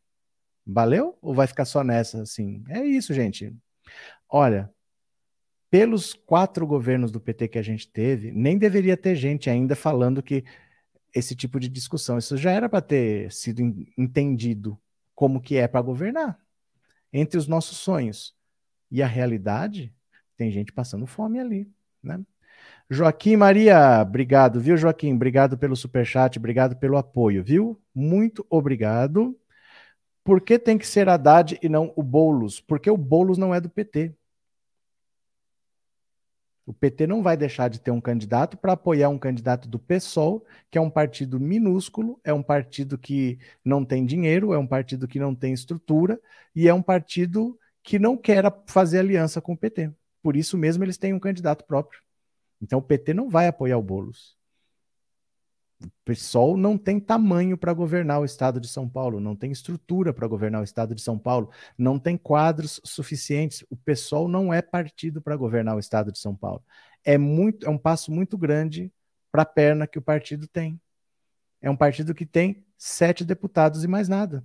Valeu? 0.67 1.17
Ou 1.23 1.33
vai 1.33 1.47
ficar 1.47 1.65
só 1.65 1.85
nessa 1.85 2.23
assim? 2.23 2.65
É 2.69 2.85
isso, 2.85 3.15
gente. 3.15 3.55
Olha, 4.29 4.69
pelos 5.71 6.13
quatro 6.13 6.67
governos 6.67 7.13
do 7.13 7.21
PT 7.21 7.47
que 7.47 7.59
a 7.59 7.63
gente 7.63 7.89
teve, 7.89 8.33
nem 8.33 8.59
deveria 8.59 8.97
ter 8.97 9.15
gente 9.15 9.49
ainda 9.49 9.77
falando 9.77 10.25
que 10.25 10.43
esse 11.15 11.37
tipo 11.37 11.61
de 11.61 11.69
discussão. 11.69 12.19
Isso 12.19 12.37
já 12.37 12.51
era 12.51 12.69
para 12.69 12.81
ter 12.81 13.31
sido 13.31 13.63
entendido 13.97 14.77
como 15.17 15.41
que 15.41 15.57
é 15.57 15.67
para 15.67 15.81
governar. 15.81 16.39
Entre 17.13 17.39
os 17.39 17.49
nossos 17.49 17.79
sonhos 17.79 18.37
e 18.91 19.03
a 19.03 19.07
realidade, 19.07 19.93
tem 20.37 20.53
gente 20.53 20.73
passando 20.73 21.07
fome 21.07 21.41
ali, 21.41 21.69
né? 22.01 22.21
Joaquim 22.89 23.35
Maria, 23.35 24.01
obrigado, 24.03 24.61
viu, 24.61 24.77
Joaquim? 24.77 25.13
Obrigado 25.15 25.59
pelo 25.59 25.75
superchat, 25.75 26.39
obrigado 26.39 26.77
pelo 26.77 26.97
apoio, 26.97 27.43
viu? 27.43 27.81
Muito 27.93 28.47
obrigado. 28.49 29.37
Por 30.23 30.41
que 30.41 30.59
tem 30.59 30.79
que 30.79 30.87
ser 30.87 31.09
Haddad 31.09 31.59
e 31.63 31.69
não 31.69 31.93
o 31.97 32.03
Boulos? 32.03 32.61
Porque 32.61 32.91
o 32.91 32.97
Boulos 32.97 33.39
não 33.39 33.55
é 33.55 33.61
do 33.61 33.71
PT. 33.71 34.15
O 36.67 36.75
PT 36.75 37.07
não 37.07 37.23
vai 37.23 37.37
deixar 37.37 37.71
de 37.71 37.81
ter 37.81 37.93
um 37.93 38.01
candidato 38.01 38.57
para 38.57 38.73
apoiar 38.73 39.09
um 39.09 39.19
candidato 39.19 39.69
do 39.69 39.79
PSOL, 39.79 40.45
que 40.69 40.77
é 40.77 40.81
um 40.81 40.91
partido 40.91 41.39
minúsculo, 41.39 42.21
é 42.25 42.33
um 42.33 42.43
partido 42.43 42.99
que 42.99 43.39
não 43.65 43.85
tem 43.85 44.05
dinheiro, 44.05 44.53
é 44.53 44.59
um 44.59 44.67
partido 44.67 45.07
que 45.07 45.21
não 45.21 45.33
tem 45.33 45.53
estrutura 45.53 46.21
e 46.55 46.67
é 46.67 46.75
um 46.75 46.83
partido 46.83 47.57
que 47.85 48.01
não 48.01 48.17
quer 48.17 48.45
fazer 48.67 48.99
aliança 48.99 49.41
com 49.41 49.53
o 49.53 49.57
PT. 49.57 49.93
Por 50.21 50.37
isso 50.37 50.59
mesmo 50.59 50.83
eles 50.83 50.99
têm 50.99 51.15
um 51.15 51.21
candidato 51.21 51.65
próprio. 51.65 52.01
Então 52.61 52.81
o 52.81 52.83
PT 52.83 53.15
não 53.15 53.31
vai 53.31 53.47
apoiar 53.47 53.79
o 53.79 53.83
Boulos. 53.83 54.37
O 55.83 55.89
PSOL 56.07 56.57
não 56.57 56.79
tem 56.79 56.99
tamanho 56.99 57.59
para 57.59 57.73
governar 57.75 58.21
o 58.21 58.25
estado 58.25 58.59
de 58.59 58.69
São 58.69 58.89
Paulo, 58.89 59.21
não 59.21 59.37
tem 59.37 59.53
estrutura 59.53 60.13
para 60.13 60.27
governar 60.27 60.63
o 60.63 60.65
estado 60.65 60.95
de 60.95 61.03
São 61.03 61.19
Paulo, 61.19 61.51
não 61.77 61.99
tem 61.99 62.17
quadros 62.17 62.81
suficientes. 62.83 63.63
O 63.69 63.77
PSOL 63.77 64.27
não 64.27 64.53
é 64.55 64.63
partido 64.63 65.21
para 65.21 65.37
governar 65.37 65.77
o 65.77 65.79
estado 65.79 66.11
de 66.11 66.19
São 66.19 66.35
Paulo. 66.35 66.65
É, 67.05 67.19
muito, 67.19 67.67
é 67.67 67.71
um 67.71 67.77
passo 67.77 68.11
muito 68.11 68.39
grande 68.39 68.91
para 69.31 69.43
a 69.43 69.47
perna 69.47 69.87
que 69.87 69.99
o 69.99 70.03
partido 70.03 70.49
tem. 70.49 70.81
É 71.61 71.71
um 71.71 71.77
partido 71.77 72.15
que 72.15 72.25
tem 72.25 72.65
sete 72.79 73.25
deputados 73.25 73.85
e 73.85 73.89
mais 73.89 74.09
nada. 74.09 74.43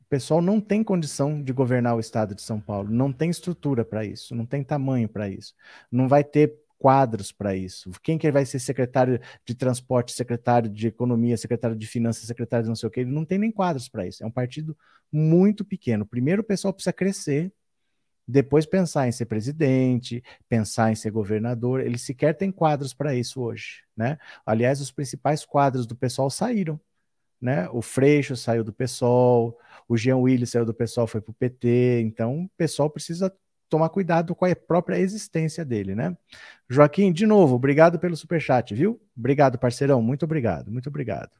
O 0.00 0.04
pessoal 0.08 0.40
não 0.40 0.60
tem 0.60 0.82
condição 0.82 1.42
de 1.42 1.52
governar 1.52 1.96
o 1.96 2.00
estado 2.00 2.34
de 2.34 2.42
São 2.42 2.60
Paulo, 2.60 2.90
não 2.90 3.12
tem 3.12 3.30
estrutura 3.30 3.84
para 3.84 4.04
isso, 4.04 4.34
não 4.34 4.46
tem 4.46 4.62
tamanho 4.62 5.08
para 5.08 5.28
isso. 5.28 5.54
Não 5.90 6.08
vai 6.08 6.24
ter 6.24 6.61
quadros 6.82 7.30
para 7.30 7.54
isso. 7.54 7.92
Quem 8.02 8.18
que 8.18 8.28
vai 8.32 8.44
ser 8.44 8.58
secretário 8.58 9.20
de 9.46 9.54
transporte, 9.54 10.12
secretário 10.12 10.68
de 10.68 10.88
economia, 10.88 11.36
secretário 11.36 11.76
de 11.76 11.86
finanças, 11.86 12.26
secretário 12.26 12.64
de 12.64 12.68
não 12.70 12.74
sei 12.74 12.88
o 12.88 12.90
que? 12.90 12.98
Ele 12.98 13.12
não 13.12 13.24
tem 13.24 13.38
nem 13.38 13.52
quadros 13.52 13.88
para 13.88 14.04
isso. 14.04 14.24
É 14.24 14.26
um 14.26 14.32
partido 14.32 14.76
muito 15.12 15.64
pequeno. 15.64 16.04
Primeiro 16.04 16.42
o 16.42 16.44
pessoal 16.44 16.74
precisa 16.74 16.92
crescer, 16.92 17.52
depois 18.26 18.66
pensar 18.66 19.06
em 19.06 19.12
ser 19.12 19.26
presidente, 19.26 20.24
pensar 20.48 20.90
em 20.90 20.96
ser 20.96 21.12
governador. 21.12 21.80
Ele 21.80 21.98
sequer 21.98 22.34
tem 22.36 22.50
quadros 22.50 22.92
para 22.92 23.14
isso 23.14 23.40
hoje, 23.40 23.84
né? 23.96 24.18
Aliás, 24.44 24.80
os 24.80 24.90
principais 24.90 25.44
quadros 25.44 25.86
do 25.86 25.94
pessoal 25.94 26.30
saíram 26.30 26.80
né? 27.40 27.68
O 27.70 27.82
Freixo 27.82 28.36
saiu 28.36 28.62
do 28.62 28.72
PSOL, 28.72 29.58
o 29.88 29.96
Jean 29.96 30.18
Willis 30.18 30.50
saiu 30.50 30.64
do 30.64 30.72
PSOL, 30.72 31.08
foi 31.08 31.20
para 31.20 31.32
o 31.32 31.34
PT, 31.34 32.00
então 32.02 32.44
o 32.44 32.48
pessoal 32.56 32.88
precisa 32.88 33.34
tomar 33.72 33.88
cuidado 33.88 34.34
com 34.34 34.44
a 34.44 34.54
própria 34.54 34.98
existência 34.98 35.64
dele, 35.64 35.94
né? 35.94 36.14
Joaquim, 36.68 37.10
de 37.10 37.26
novo, 37.26 37.54
obrigado 37.54 37.98
pelo 37.98 38.14
superchat, 38.14 38.74
viu? 38.74 39.00
Obrigado, 39.16 39.58
parceirão, 39.58 40.02
muito 40.02 40.26
obrigado, 40.26 40.70
muito 40.70 40.90
obrigado. 40.90 41.30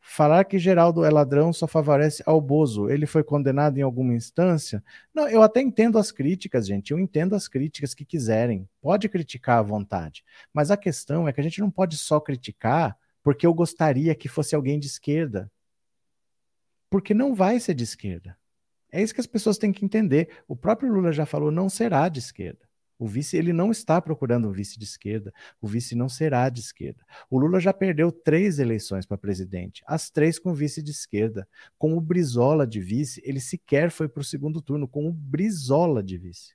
Falar 0.00 0.44
que 0.44 0.60
Geraldo 0.60 1.04
é 1.04 1.10
ladrão 1.10 1.52
só 1.52 1.66
favorece 1.66 2.22
ao 2.24 2.40
Bozo. 2.40 2.88
Ele 2.88 3.04
foi 3.04 3.24
condenado 3.24 3.78
em 3.78 3.82
alguma 3.82 4.14
instância? 4.14 4.82
Não, 5.12 5.28
eu 5.28 5.42
até 5.42 5.60
entendo 5.60 5.98
as 5.98 6.12
críticas, 6.12 6.68
gente. 6.68 6.92
Eu 6.92 7.00
entendo 7.00 7.34
as 7.34 7.48
críticas 7.48 7.92
que 7.92 8.04
quiserem. 8.04 8.68
Pode 8.80 9.08
criticar 9.08 9.58
à 9.58 9.62
vontade. 9.62 10.24
Mas 10.54 10.70
a 10.70 10.76
questão 10.76 11.26
é 11.26 11.32
que 11.32 11.40
a 11.40 11.42
gente 11.42 11.60
não 11.60 11.70
pode 11.72 11.98
só 11.98 12.20
criticar 12.20 12.96
porque 13.20 13.44
eu 13.44 13.52
gostaria 13.52 14.14
que 14.14 14.28
fosse 14.28 14.54
alguém 14.54 14.78
de 14.78 14.86
esquerda. 14.86 15.50
Porque 16.88 17.12
não 17.12 17.34
vai 17.34 17.58
ser 17.58 17.74
de 17.74 17.82
esquerda. 17.82 18.38
É 18.96 19.02
isso 19.02 19.12
que 19.12 19.20
as 19.20 19.26
pessoas 19.26 19.58
têm 19.58 19.72
que 19.72 19.84
entender. 19.84 20.30
O 20.48 20.56
próprio 20.56 20.90
Lula 20.90 21.12
já 21.12 21.26
falou, 21.26 21.50
não 21.50 21.68
será 21.68 22.08
de 22.08 22.18
esquerda. 22.18 22.66
O 22.98 23.06
vice, 23.06 23.36
ele 23.36 23.52
não 23.52 23.70
está 23.70 24.00
procurando 24.00 24.48
um 24.48 24.52
vice 24.52 24.78
de 24.78 24.86
esquerda. 24.86 25.34
O 25.60 25.66
vice 25.66 25.94
não 25.94 26.08
será 26.08 26.48
de 26.48 26.60
esquerda. 26.60 27.04
O 27.28 27.38
Lula 27.38 27.60
já 27.60 27.74
perdeu 27.74 28.10
três 28.10 28.58
eleições 28.58 29.04
para 29.04 29.18
presidente, 29.18 29.82
as 29.86 30.08
três 30.08 30.38
com 30.38 30.54
vice 30.54 30.82
de 30.82 30.92
esquerda. 30.92 31.46
Com 31.76 31.94
o 31.94 32.00
Brizola 32.00 32.66
de 32.66 32.80
vice, 32.80 33.20
ele 33.22 33.38
sequer 33.38 33.90
foi 33.90 34.08
para 34.08 34.22
o 34.22 34.24
segundo 34.24 34.62
turno, 34.62 34.88
com 34.88 35.06
o 35.06 35.12
Brizola 35.12 36.02
de 36.02 36.16
vice. 36.16 36.54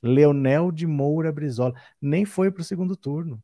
Leonel 0.00 0.70
de 0.70 0.86
Moura 0.86 1.32
Brizola 1.32 1.74
nem 2.00 2.24
foi 2.24 2.52
para 2.52 2.60
o 2.60 2.64
segundo 2.64 2.94
turno. 2.94 3.42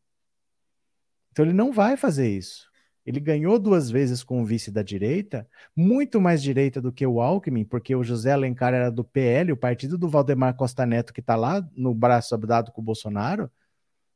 Então 1.32 1.44
ele 1.44 1.52
não 1.52 1.72
vai 1.72 1.96
fazer 1.96 2.28
isso. 2.28 2.70
Ele 3.06 3.20
ganhou 3.20 3.58
duas 3.58 3.88
vezes 3.88 4.24
com 4.24 4.42
o 4.42 4.44
vice 4.44 4.70
da 4.70 4.82
direita, 4.82 5.48
muito 5.76 6.20
mais 6.20 6.42
direita 6.42 6.80
do 6.82 6.92
que 6.92 7.06
o 7.06 7.20
Alckmin, 7.20 7.64
porque 7.64 7.94
o 7.94 8.02
José 8.02 8.32
Alencar 8.32 8.74
era 8.74 8.90
do 8.90 9.04
PL, 9.04 9.52
o 9.52 9.56
partido 9.56 9.96
do 9.96 10.08
Valdemar 10.08 10.56
Costa 10.56 10.84
Neto, 10.84 11.14
que 11.14 11.20
está 11.20 11.36
lá 11.36 11.66
no 11.76 11.94
braço 11.94 12.36
dado 12.38 12.72
com 12.72 12.80
o 12.80 12.84
Bolsonaro. 12.84 13.48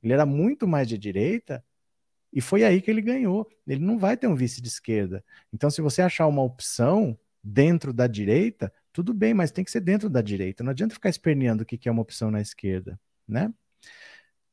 Ele 0.02 0.12
era 0.12 0.26
muito 0.26 0.66
mais 0.66 0.88
de 0.88 0.98
direita, 0.98 1.64
e 2.32 2.40
foi 2.40 2.64
aí 2.64 2.80
que 2.80 2.90
ele 2.90 3.02
ganhou. 3.02 3.48
Ele 3.66 3.84
não 3.84 3.98
vai 3.98 4.16
ter 4.16 4.26
um 4.26 4.34
vice 4.34 4.60
de 4.60 4.68
esquerda. 4.68 5.24
Então, 5.52 5.70
se 5.70 5.80
você 5.80 6.02
achar 6.02 6.26
uma 6.26 6.42
opção 6.42 7.18
dentro 7.42 7.92
da 7.92 8.06
direita, 8.06 8.72
tudo 8.92 9.14
bem, 9.14 9.34
mas 9.34 9.50
tem 9.50 9.64
que 9.64 9.70
ser 9.70 9.80
dentro 9.80 10.08
da 10.08 10.20
direita. 10.20 10.62
Não 10.62 10.70
adianta 10.70 10.94
ficar 10.94 11.08
esperneando 11.08 11.62
o 11.62 11.66
que 11.66 11.88
é 11.88 11.92
uma 11.92 12.02
opção 12.02 12.30
na 12.30 12.40
esquerda, 12.40 12.98
né? 13.26 13.52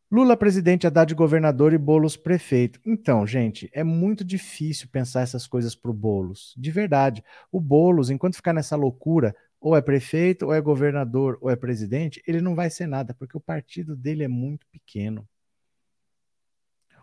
Lula 0.10 0.38
presidente, 0.38 0.88
Haddad 0.88 1.14
governador 1.14 1.74
e 1.74 1.78
Bolos 1.78 2.16
prefeito. 2.16 2.80
Então, 2.86 3.28
gente, 3.28 3.70
é 3.74 3.84
muito 3.84 4.24
difícil 4.24 4.88
pensar 4.90 5.22
essas 5.22 5.46
coisas 5.46 5.76
para 5.76 5.92
o 5.92 5.94
Bolos. 5.94 6.54
De 6.58 6.72
verdade. 6.72 7.22
O 7.52 7.60
Bolos, 7.60 8.10
enquanto 8.10 8.38
ficar 8.38 8.54
nessa 8.54 8.78
loucura, 8.78 9.36
ou 9.60 9.76
é 9.76 9.82
prefeito, 9.82 10.46
ou 10.46 10.54
é 10.54 10.62
governador, 10.62 11.38
ou 11.42 11.50
é 11.50 11.58
presidente, 11.58 12.24
ele 12.26 12.40
não 12.40 12.56
vai 12.56 12.70
ser 12.70 12.88
nada, 12.88 13.14
porque 13.14 13.36
o 13.36 13.42
partido 13.42 13.98
dele 13.98 14.24
é 14.24 14.30
muito 14.30 14.66
pequeno. 14.72 15.28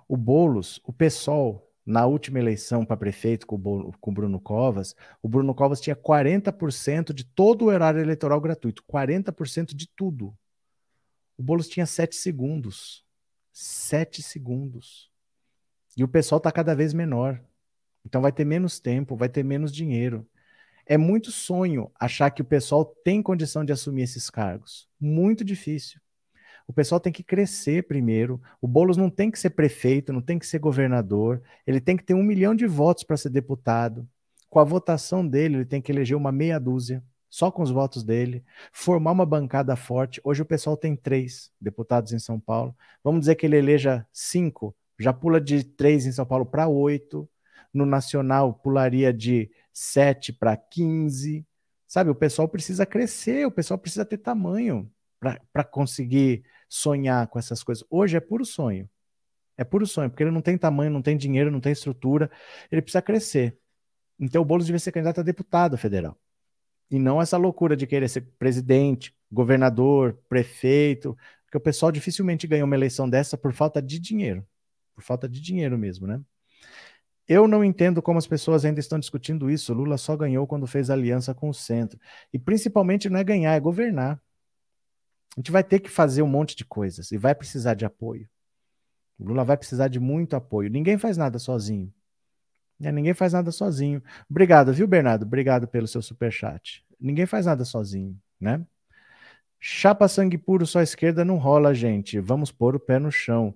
O 0.08 0.16
Bolos, 0.16 0.80
o 0.82 0.92
PSOL, 0.92 1.70
na 1.84 2.06
última 2.06 2.38
eleição 2.38 2.86
para 2.86 2.96
prefeito 2.96 3.46
com 3.46 3.56
o, 3.56 4.12
Bruno 4.12 4.40
Covas, 4.40 4.94
o 5.20 5.28
Bruno 5.28 5.54
Covas 5.54 5.78
tinha 5.78 5.94
40% 5.94 7.12
de 7.12 7.24
todo 7.24 7.62
o 7.62 7.68
horário 7.68 8.00
eleitoral 8.00 8.40
gratuito, 8.40 8.82
40% 8.90 9.74
de 9.74 9.86
tudo. 9.94 10.34
O 11.36 11.42
Boulos 11.42 11.68
tinha 11.68 11.86
sete 11.86 12.16
segundos. 12.16 13.04
Sete 13.52 14.22
segundos. 14.22 15.10
E 15.96 16.04
o 16.04 16.08
pessoal 16.08 16.38
está 16.38 16.50
cada 16.50 16.74
vez 16.74 16.92
menor. 16.92 17.40
Então 18.04 18.20
vai 18.20 18.32
ter 18.32 18.44
menos 18.44 18.78
tempo, 18.78 19.16
vai 19.16 19.28
ter 19.28 19.42
menos 19.42 19.72
dinheiro. 19.72 20.26
É 20.86 20.98
muito 20.98 21.30
sonho 21.30 21.90
achar 21.98 22.30
que 22.30 22.42
o 22.42 22.44
pessoal 22.44 22.84
tem 22.84 23.22
condição 23.22 23.64
de 23.64 23.72
assumir 23.72 24.02
esses 24.02 24.28
cargos. 24.28 24.88
Muito 25.00 25.44
difícil. 25.44 26.00
O 26.66 26.72
pessoal 26.72 27.00
tem 27.00 27.12
que 27.12 27.22
crescer 27.22 27.86
primeiro. 27.86 28.40
O 28.60 28.68
Boulos 28.68 28.96
não 28.96 29.10
tem 29.10 29.30
que 29.30 29.38
ser 29.38 29.50
prefeito, 29.50 30.12
não 30.12 30.20
tem 30.20 30.38
que 30.38 30.46
ser 30.46 30.58
governador. 30.58 31.42
Ele 31.66 31.80
tem 31.80 31.96
que 31.96 32.04
ter 32.04 32.14
um 32.14 32.22
milhão 32.22 32.54
de 32.54 32.66
votos 32.66 33.04
para 33.04 33.16
ser 33.16 33.30
deputado. 33.30 34.08
Com 34.48 34.60
a 34.60 34.64
votação 34.64 35.26
dele, 35.26 35.56
ele 35.56 35.64
tem 35.64 35.80
que 35.80 35.90
eleger 35.90 36.16
uma 36.16 36.32
meia 36.32 36.58
dúzia 36.58 37.02
só 37.34 37.50
com 37.50 37.64
os 37.64 37.70
votos 37.72 38.04
dele, 38.04 38.44
formar 38.72 39.10
uma 39.10 39.26
bancada 39.26 39.74
forte. 39.74 40.20
Hoje 40.22 40.42
o 40.42 40.44
pessoal 40.44 40.76
tem 40.76 40.94
três 40.94 41.50
deputados 41.60 42.12
em 42.12 42.18
São 42.20 42.38
Paulo. 42.38 42.76
Vamos 43.02 43.22
dizer 43.22 43.34
que 43.34 43.44
ele 43.44 43.56
eleja 43.56 44.06
cinco, 44.12 44.72
já 45.00 45.12
pula 45.12 45.40
de 45.40 45.64
três 45.64 46.06
em 46.06 46.12
São 46.12 46.24
Paulo 46.24 46.46
para 46.46 46.68
oito. 46.68 47.28
No 47.72 47.84
Nacional, 47.84 48.54
pularia 48.54 49.12
de 49.12 49.50
sete 49.72 50.32
para 50.32 50.56
quinze. 50.56 51.44
Sabe, 51.88 52.08
o 52.08 52.14
pessoal 52.14 52.46
precisa 52.46 52.86
crescer, 52.86 53.44
o 53.44 53.50
pessoal 53.50 53.78
precisa 53.78 54.04
ter 54.04 54.18
tamanho 54.18 54.88
para 55.52 55.64
conseguir 55.64 56.44
sonhar 56.68 57.26
com 57.26 57.36
essas 57.36 57.64
coisas. 57.64 57.84
Hoje 57.90 58.16
é 58.16 58.20
puro 58.20 58.44
sonho. 58.44 58.88
É 59.58 59.64
puro 59.64 59.88
sonho, 59.88 60.08
porque 60.08 60.22
ele 60.22 60.30
não 60.30 60.40
tem 60.40 60.56
tamanho, 60.56 60.92
não 60.92 61.02
tem 61.02 61.16
dinheiro, 61.16 61.50
não 61.50 61.60
tem 61.60 61.72
estrutura, 61.72 62.30
ele 62.70 62.80
precisa 62.80 63.02
crescer. 63.02 63.58
Então 64.20 64.40
o 64.40 64.44
Boulos 64.44 64.66
devia 64.66 64.78
ser 64.78 64.92
candidato 64.92 65.18
a 65.18 65.24
deputado 65.24 65.76
federal. 65.76 66.16
E 66.90 66.98
não 66.98 67.20
essa 67.20 67.36
loucura 67.36 67.76
de 67.76 67.86
querer 67.86 68.08
ser 68.08 68.22
presidente, 68.38 69.14
governador, 69.30 70.18
prefeito, 70.28 71.16
porque 71.44 71.56
o 71.56 71.60
pessoal 71.60 71.90
dificilmente 71.90 72.46
ganha 72.46 72.64
uma 72.64 72.74
eleição 72.74 73.08
dessa 73.08 73.36
por 73.36 73.52
falta 73.52 73.80
de 73.80 73.98
dinheiro. 73.98 74.46
Por 74.94 75.02
falta 75.02 75.28
de 75.28 75.40
dinheiro 75.40 75.76
mesmo, 75.78 76.06
né? 76.06 76.20
Eu 77.26 77.48
não 77.48 77.64
entendo 77.64 78.02
como 78.02 78.18
as 78.18 78.26
pessoas 78.26 78.64
ainda 78.64 78.80
estão 78.80 78.98
discutindo 78.98 79.50
isso. 79.50 79.72
Lula 79.72 79.96
só 79.96 80.16
ganhou 80.16 80.46
quando 80.46 80.66
fez 80.66 80.90
aliança 80.90 81.34
com 81.34 81.48
o 81.48 81.54
centro. 81.54 81.98
E 82.32 82.38
principalmente 82.38 83.08
não 83.08 83.18
é 83.18 83.24
ganhar, 83.24 83.54
é 83.54 83.60
governar. 83.60 84.20
A 85.36 85.40
gente 85.40 85.50
vai 85.50 85.64
ter 85.64 85.80
que 85.80 85.88
fazer 85.88 86.22
um 86.22 86.26
monte 86.26 86.54
de 86.54 86.64
coisas 86.64 87.10
e 87.10 87.16
vai 87.16 87.34
precisar 87.34 87.74
de 87.74 87.84
apoio. 87.84 88.28
O 89.18 89.24
Lula 89.24 89.42
vai 89.44 89.56
precisar 89.56 89.88
de 89.88 89.98
muito 89.98 90.36
apoio. 90.36 90.70
Ninguém 90.70 90.98
faz 90.98 91.16
nada 91.16 91.38
sozinho. 91.38 91.92
É, 92.84 92.92
ninguém 92.92 93.14
faz 93.14 93.32
nada 93.32 93.50
sozinho. 93.50 94.02
Obrigado, 94.30 94.70
viu, 94.70 94.86
Bernardo? 94.86 95.22
Obrigado 95.24 95.66
pelo 95.66 95.88
seu 95.88 96.02
super 96.02 96.30
chat. 96.30 96.84
Ninguém 97.00 97.24
faz 97.24 97.46
nada 97.46 97.64
sozinho, 97.64 98.14
né? 98.38 98.62
Chapa 99.58 100.06
sangue 100.06 100.36
puro 100.36 100.66
só 100.66 100.82
esquerda 100.82 101.24
não 101.24 101.38
rola, 101.38 101.74
gente. 101.74 102.20
Vamos 102.20 102.52
pôr 102.52 102.76
o 102.76 102.80
pé 102.80 102.98
no 102.98 103.10
chão. 103.10 103.54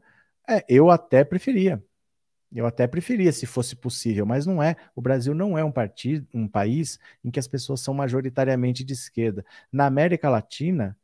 É, 0.49 0.65
eu 0.67 0.91
até 0.91 1.25
preferia. 1.25 1.85
Eu 2.51 2.65
até 2.65 2.87
preferia 2.87 3.31
se 3.31 3.45
fosse 3.45 3.77
possível, 3.77 4.25
mas 4.25 4.47
não 4.47 4.63
é. 4.63 4.77
O 4.97 5.03
Brasil 5.03 5.35
não 5.35 5.59
é 5.59 5.63
um 5.63 5.71
partido, 5.71 6.27
um 6.33 6.49
país 6.49 6.99
em 7.23 7.31
que 7.31 7.39
as 7.39 7.47
pessoas 7.47 7.83
são 7.83 7.93
majoritariamente 7.93 8.83
de 8.83 8.95
esquerda. 8.95 9.45
Na 9.71 9.85
América 9.85 10.31
Latina, 10.31 10.97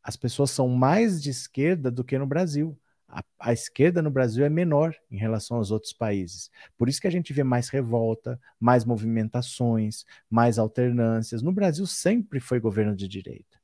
as 0.00 0.14
pessoas 0.16 0.52
são 0.52 0.68
mais 0.68 1.20
de 1.20 1.30
esquerda 1.30 1.90
do 1.90 2.04
que 2.04 2.16
no 2.16 2.26
Brasil 2.26 2.78
a, 3.14 3.22
a, 3.38 3.52
esquerda 3.52 4.02
no 4.02 4.10
Brasil 4.10 4.44
é 4.44 4.48
menor 4.48 4.96
em 5.08 5.16
relação 5.16 5.56
aos 5.58 5.70
outros 5.70 5.92
países. 5.92 6.50
Por 6.76 6.88
isso 6.88 7.00
que 7.00 7.06
a 7.06 7.10
gente 7.10 7.32
vê 7.32 7.44
mais 7.44 7.68
revolta, 7.68 8.40
mais 8.58 8.84
movimentações, 8.84 10.04
mais 10.28 10.58
alternâncias. 10.58 11.40
No 11.40 11.52
Brasil 11.52 11.86
sempre 11.86 12.40
foi 12.40 12.58
governo 12.58 12.96
de 12.96 13.06
direita. 13.06 13.56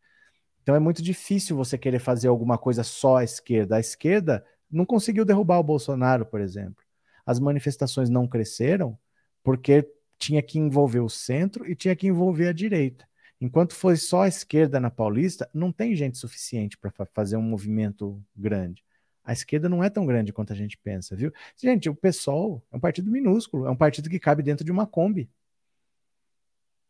Então 0.63 0.77
é 0.77 0.79
muito 0.79 1.03
difícil 1.03 1.57
você 1.57 1.77
querer 1.77 1.99
fazer 1.99 2.29
alguma 2.29 2.57
coisa 2.57 2.85
só 2.85 3.17
à 3.17 3.25
esquerda. 3.25 3.77
A 3.77 3.81
esquerda 3.81 4.45
não 4.71 4.87
conseguiu 4.87 5.25
derrubar 5.25 5.59
o 5.59 5.65
Bolsonaro, 5.65 6.25
por 6.25 6.41
exemplo. 6.41 6.85
As 7.27 7.41
manifestações 7.41 8.09
não 8.09 8.29
cresceram 8.29 8.97
porque 9.43 9.91
tinha 10.17 10.43
que 10.43 10.61
envolver 10.61 11.01
o 11.01 11.09
centro 11.09 11.69
e 11.69 11.75
tinha 11.75 11.97
que 11.97 12.07
envolver 12.07 12.47
a 12.47 12.53
direita. 12.53 13.09
Enquanto 13.41 13.75
foi 13.75 13.97
só 13.97 14.23
a 14.23 14.29
esquerda 14.29 14.79
na 14.79 14.91
Paulista, 14.91 15.51
não 15.53 15.73
tem 15.73 15.97
gente 15.97 16.19
suficiente 16.19 16.79
para 16.79 16.93
fazer 17.13 17.37
um 17.37 17.43
movimento 17.43 18.23
grande. 18.37 18.85
A 19.31 19.33
esquerda 19.33 19.69
não 19.69 19.85
é 19.85 19.89
tão 19.89 20.05
grande 20.05 20.33
quanto 20.33 20.53
a 20.53 20.57
gente 20.57 20.77
pensa, 20.77 21.15
viu? 21.15 21.33
Gente, 21.57 21.89
o 21.89 21.95
PSOL 21.95 22.61
é 22.73 22.77
um 22.77 22.81
partido 22.81 23.09
minúsculo, 23.13 23.65
é 23.65 23.71
um 23.71 23.77
partido 23.77 24.11
que 24.11 24.19
cabe 24.19 24.43
dentro 24.43 24.65
de 24.65 24.73
uma 24.73 24.89
Kombi. 24.89 25.31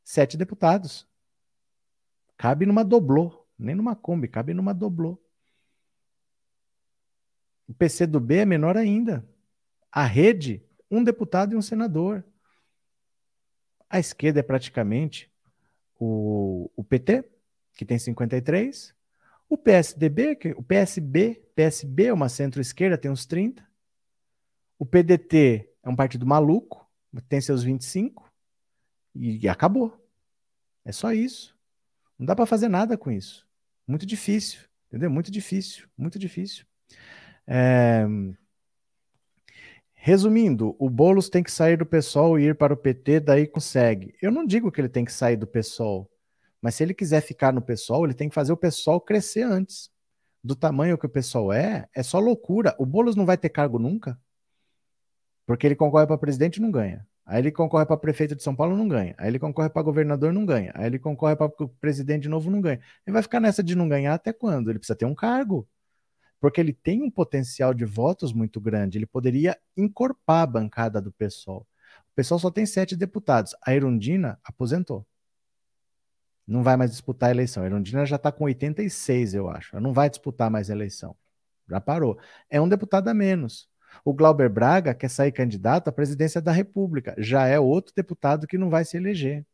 Sete 0.03 0.39
deputados. 0.39 1.07
Cabe 2.39 2.65
numa 2.65 2.83
doblô, 2.83 3.47
nem 3.59 3.75
numa 3.75 3.95
Kombi, 3.95 4.27
cabe 4.27 4.55
numa 4.55 4.73
doblô. 4.73 5.23
O 7.69 7.75
PC 7.75 8.07
do 8.07 8.19
B 8.19 8.37
é 8.37 8.47
menor 8.47 8.75
ainda. 8.75 9.23
A 9.93 10.05
rede, 10.07 10.65
um 10.91 11.05
deputado 11.05 11.53
e 11.53 11.57
um 11.57 11.63
senador. 11.63 12.25
A 13.87 14.01
esquerda 14.01 14.41
é 14.41 14.43
praticamente 14.43 15.31
o, 15.99 16.71
o 16.75 16.83
PT, 16.83 17.23
que 17.75 17.85
tem 17.85 17.99
53, 17.99 18.95
O 19.51 19.59
PSDB, 19.59 20.39
o 20.57 20.63
PSB, 20.63 21.43
PSB 21.57 22.07
é 22.07 22.13
uma 22.13 22.29
centro-esquerda, 22.29 22.97
tem 22.97 23.11
uns 23.11 23.27
30. 23.27 23.67
O 24.79 24.87
PDT 24.87 25.69
é 25.83 25.89
um 25.89 25.97
partido 25.97 26.25
maluco, 26.25 26.89
tem 27.29 27.41
seus 27.41 27.65
25 27.65 28.33
e, 29.13 29.45
e 29.45 29.49
acabou. 29.49 30.01
É 30.85 30.93
só 30.93 31.13
isso. 31.13 31.55
Não 32.17 32.25
dá 32.25 32.37
para 32.37 32.47
fazer 32.47 32.69
nada 32.69 32.97
com 32.97 33.11
isso. 33.11 33.45
Muito 33.89 34.07
difícil, 34.07 34.61
entendeu? 34.89 35.11
Muito 35.11 35.33
difícil, 35.33 35.89
muito 35.99 36.17
difícil. 36.17 36.65
É... 37.45 38.07
Resumindo, 39.93 40.77
o 40.79 40.89
Boulos 40.89 41.29
tem 41.29 41.43
que 41.43 41.51
sair 41.51 41.77
do 41.77 41.85
PSOL 41.85 42.39
e 42.39 42.45
ir 42.45 42.55
para 42.55 42.73
o 42.73 42.77
PT, 42.77 43.21
daí 43.21 43.47
consegue. 43.47 44.15
Eu 44.23 44.31
não 44.31 44.47
digo 44.47 44.71
que 44.71 44.81
ele 44.81 44.89
tem 44.89 45.05
que 45.05 45.13
sair 45.13 45.37
do 45.37 45.47
PSOL, 45.47 46.10
mas 46.61 46.75
se 46.75 46.83
ele 46.83 46.95
quiser 46.95 47.21
ficar 47.21 47.53
no 47.53 47.63
PSOL, 47.63 48.05
ele 48.05 48.15
tem 48.15 48.29
que 48.29 48.35
fazer 48.35 48.53
o 48.53 48.57
PSOL 48.57 49.01
crescer 49.01 49.43
antes. 49.43 49.91
Do 50.43 50.57
tamanho 50.57 50.97
que 50.97 51.07
o 51.07 51.09
PSOL 51.09 51.53
é, 51.53 51.87
é 51.95 52.03
só 52.03 52.19
loucura. 52.19 52.75
O 52.79 52.87
Boulos 52.87 53.15
não 53.15 53.27
vai 53.27 53.37
ter 53.37 53.51
cargo 53.51 53.79
nunca, 53.79 54.19
porque 55.47 55.67
ele 55.67 55.77
concorre 55.77 56.07
para 56.07 56.17
presidente 56.17 56.57
e 56.57 56.63
não 56.63 56.71
ganha. 56.71 57.07
Aí 57.27 57.41
ele 57.41 57.53
concorre 57.53 57.87
para 57.87 57.97
prefeito 57.97 58.35
de 58.35 58.43
São 58.43 58.57
Paulo, 58.57 58.77
não 58.77 58.89
ganha. 58.89 59.15
Aí 59.19 59.29
ele 59.29 59.39
concorre 59.39 59.69
para 59.69 59.83
governador, 59.83 60.33
não 60.33 60.45
ganha. 60.45 60.73
Aí 60.75 60.87
ele 60.87 60.99
concorre 60.99 61.37
para 61.37 61.51
presidente 61.81 62.23
de 62.23 62.29
novo, 62.29 62.51
não 62.51 62.61
ganha. 62.61 62.81
Ele 63.07 63.13
vai 63.13 63.23
ficar 63.23 63.39
nessa 63.39 63.63
de 63.63 63.77
não 63.77 63.89
ganhar 63.89 64.15
até 64.15 64.33
quando? 64.33 64.71
Ele 64.71 64.79
precisa 64.79 64.97
ter 64.97 65.05
um 65.05 65.15
cargo 65.15 65.69
porque 66.41 66.61
ele 66.61 66.73
tem 66.73 67.03
um 67.03 67.11
potencial 67.11 67.75
de 67.75 67.85
votos 67.85 68.33
muito 68.33 68.61
grande. 68.61 68.97
Ele 68.99 69.07
poderia 69.07 69.57
encorpar 69.77 70.43
a 70.43 70.47
bancada 70.47 71.01
do 71.01 71.13
PSOL. 71.13 71.67
O 72.11 72.15
PSOL 72.17 72.39
só 72.39 72.51
tem 72.51 72.65
sete 72.65 72.97
deputados. 72.97 73.55
A 73.63 73.75
Erundina 73.75 74.41
aposentou. 74.43 75.07
Não 76.47 76.63
vai 76.63 76.77
mais 76.77 76.91
disputar 76.91 77.29
a 77.29 77.33
eleição. 77.33 77.63
A 77.63 77.67
Erundina 77.67 78.05
já 78.05 78.17
está 78.17 78.33
com 78.33 78.45
86, 78.45 79.35
eu 79.35 79.49
acho. 79.49 79.75
Ela 79.75 79.83
não 79.83 79.93
vai 79.93 80.11
disputar 80.11 80.51
mais 80.51 80.71
a 80.71 80.73
eleição. 80.73 81.17
Já 81.69 81.81
parou. 81.81 82.19
É 82.49 82.61
um 82.61 82.69
deputado 82.69 83.09
a 83.09 83.15
menos. 83.15 83.69
O 84.05 84.13
Glauber 84.13 84.49
Braga 84.49 84.95
quer 84.95 85.09
sair 85.09 85.33
candidato 85.33 85.89
à 85.89 85.93
presidência 85.93 86.41
da 86.41 86.53
República. 86.53 87.15
Já 87.19 87.47
é 87.47 87.59
outro 87.59 87.93
deputado 87.95 88.47
que 88.47 88.59
não 88.59 88.71
vai 88.71 88.85
se 88.85 88.97
eleger. 88.97 89.45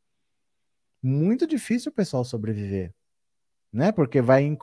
Muito 1.02 1.46
difícil 1.46 1.90
o 1.90 1.94
pessoal 1.94 2.24
sobreviver. 2.24 2.92
Né? 3.72 3.92
Porque 3.92 4.20
vai, 4.20 4.56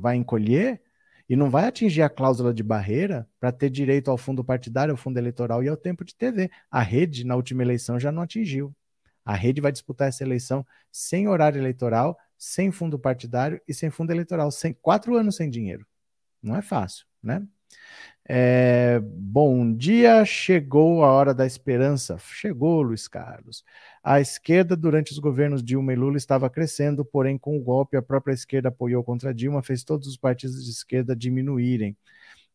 vai 0.00 0.16
encolher 0.16 0.82
e 1.28 1.36
não 1.36 1.50
vai 1.50 1.66
atingir 1.66 2.02
a 2.02 2.08
cláusula 2.08 2.54
de 2.54 2.62
barreira 2.62 3.28
para 3.38 3.52
ter 3.52 3.70
direito 3.70 4.10
ao 4.10 4.16
fundo 4.16 4.42
partidário, 4.42 4.92
ao 4.92 4.96
fundo 4.96 5.18
eleitoral 5.18 5.62
e 5.62 5.68
ao 5.68 5.76
tempo 5.76 6.04
de 6.04 6.14
TV. 6.14 6.50
A 6.70 6.80
rede, 6.80 7.24
na 7.24 7.36
última 7.36 7.62
eleição, 7.62 8.00
já 8.00 8.10
não 8.10 8.22
atingiu. 8.22 8.74
A 9.28 9.34
rede 9.34 9.60
vai 9.60 9.70
disputar 9.70 10.08
essa 10.08 10.24
eleição 10.24 10.66
sem 10.90 11.28
horário 11.28 11.60
eleitoral, 11.60 12.16
sem 12.38 12.72
fundo 12.72 12.98
partidário 12.98 13.60
e 13.68 13.74
sem 13.74 13.90
fundo 13.90 14.10
eleitoral, 14.10 14.50
sem 14.50 14.72
quatro 14.72 15.18
anos 15.18 15.36
sem 15.36 15.50
dinheiro. 15.50 15.86
Não 16.42 16.56
é 16.56 16.62
fácil, 16.62 17.04
né? 17.22 17.46
É, 18.26 18.98
bom 19.02 19.70
dia, 19.76 20.24
chegou 20.24 21.04
a 21.04 21.12
hora 21.12 21.34
da 21.34 21.44
esperança. 21.44 22.16
Chegou, 22.18 22.80
Luiz 22.80 23.06
Carlos. 23.06 23.62
A 24.02 24.18
esquerda, 24.18 24.74
durante 24.74 25.12
os 25.12 25.18
governos 25.18 25.62
Dilma 25.62 25.92
e 25.92 25.96
Lula, 25.96 26.16
estava 26.16 26.48
crescendo, 26.48 27.04
porém, 27.04 27.36
com 27.36 27.54
o 27.54 27.62
golpe, 27.62 27.98
a 27.98 28.02
própria 28.02 28.32
esquerda 28.32 28.70
apoiou 28.70 29.04
contra 29.04 29.34
Dilma, 29.34 29.62
fez 29.62 29.84
todos 29.84 30.08
os 30.08 30.16
partidos 30.16 30.64
de 30.64 30.70
esquerda 30.70 31.14
diminuírem. 31.14 31.94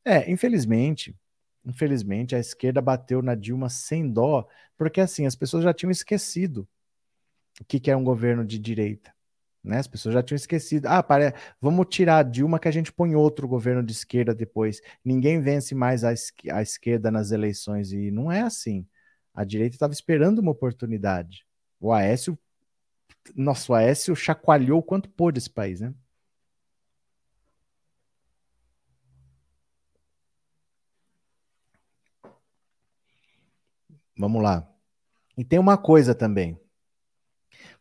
É, 0.03 0.31
infelizmente, 0.31 1.15
infelizmente, 1.65 2.35
a 2.35 2.39
esquerda 2.39 2.81
bateu 2.81 3.21
na 3.21 3.35
Dilma 3.35 3.69
sem 3.69 4.09
dó, 4.09 4.47
porque 4.77 5.01
assim, 5.01 5.25
as 5.25 5.35
pessoas 5.35 5.63
já 5.63 5.73
tinham 5.73 5.91
esquecido 5.91 6.67
o 7.59 7.65
que, 7.65 7.79
que 7.79 7.91
é 7.91 7.95
um 7.95 8.03
governo 8.03 8.43
de 8.45 8.57
direita. 8.59 9.13
Né? 9.63 9.77
As 9.77 9.87
pessoas 9.87 10.13
já 10.13 10.21
tinham 10.21 10.35
esquecido. 10.35 10.87
Ah, 10.87 11.01
para, 11.01 11.33
vamos 11.61 11.87
tirar 11.89 12.17
a 12.17 12.23
Dilma 12.23 12.59
que 12.59 12.67
a 12.67 12.71
gente 12.71 12.91
põe 12.91 13.15
outro 13.15 13.47
governo 13.47 13.81
de 13.81 13.93
esquerda 13.93 14.35
depois. 14.35 14.81
Ninguém 15.05 15.39
vence 15.39 15.73
mais 15.73 16.03
a, 16.03 16.09
a 16.51 16.61
esquerda 16.61 17.09
nas 17.09 17.31
eleições. 17.31 17.93
E 17.93 18.11
não 18.11 18.31
é 18.31 18.41
assim. 18.41 18.85
A 19.33 19.43
direita 19.45 19.75
estava 19.75 19.93
esperando 19.93 20.39
uma 20.39 20.51
oportunidade. 20.51 21.45
O 21.79 21.93
Aécio, 21.93 22.37
nosso 23.35 23.73
Aécio 23.73 24.15
chacoalhou 24.15 24.79
o 24.79 24.83
quanto 24.83 25.09
pôde 25.09 25.39
esse 25.39 25.49
país, 25.49 25.79
né? 25.79 25.93
Vamos 34.17 34.41
lá. 34.41 34.69
E 35.37 35.43
tem 35.43 35.59
uma 35.59 35.77
coisa 35.77 36.13
também. 36.13 36.59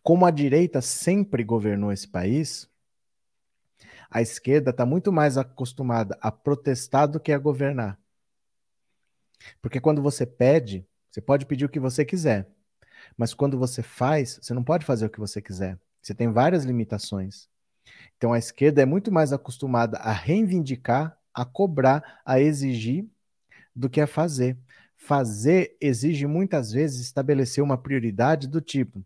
Como 0.03 0.25
a 0.25 0.31
direita 0.31 0.81
sempre 0.81 1.45
governou 1.45 1.93
esse 1.93 2.09
país, 2.09 2.69
a 4.11 4.21
esquerda 4.21 4.71
está 4.71 4.85
muito 4.85 5.13
mais 5.13 5.39
acostumada 5.39 6.19
a 6.21 6.31
protestar 6.31 7.09
do 7.09 7.21
que 7.21 7.33
a 7.33 7.39
governar. 7.39 7.99
Porque 9.61 9.81
quando 9.81 10.03
você 10.03 10.27
pede, 10.27 10.87
você 11.11 11.21
pode 11.21 11.47
pedir 11.47 11.65
o 11.65 11.69
que 11.69 11.81
você 11.81 12.05
quiser. 12.05 12.49
Mas 13.17 13.35
quando 13.35 13.59
você 13.59 13.83
faz, 13.83 14.39
você 14.41 14.55
não 14.55 14.63
pode 14.63 14.85
fazer 14.85 15.07
o 15.07 15.11
que 15.11 15.21
você 15.21 15.41
quiser. 15.41 15.79
Você 16.01 16.15
tem 16.15 16.33
várias 16.33 16.65
limitações. 16.65 17.49
Então 18.17 18.33
a 18.33 18.39
esquerda 18.39 18.83
é 18.83 18.87
muito 18.87 19.11
mais 19.11 19.33
acostumada 19.33 19.99
a 19.99 20.13
reivindicar, 20.13 21.19
a 21.35 21.45
cobrar, 21.45 22.21
a 22.25 22.41
exigir 22.41 23.07
do 23.75 23.89
que 23.89 24.01
a 24.01 24.07
fazer. 24.07 24.59
Fazer 25.05 25.77
exige 25.81 26.29
muitas 26.29 26.71
vezes 26.71 27.01
estabelecer 27.01 27.63
uma 27.63 27.77
prioridade 27.77 28.47
do 28.47 28.61
tipo: 28.61 29.05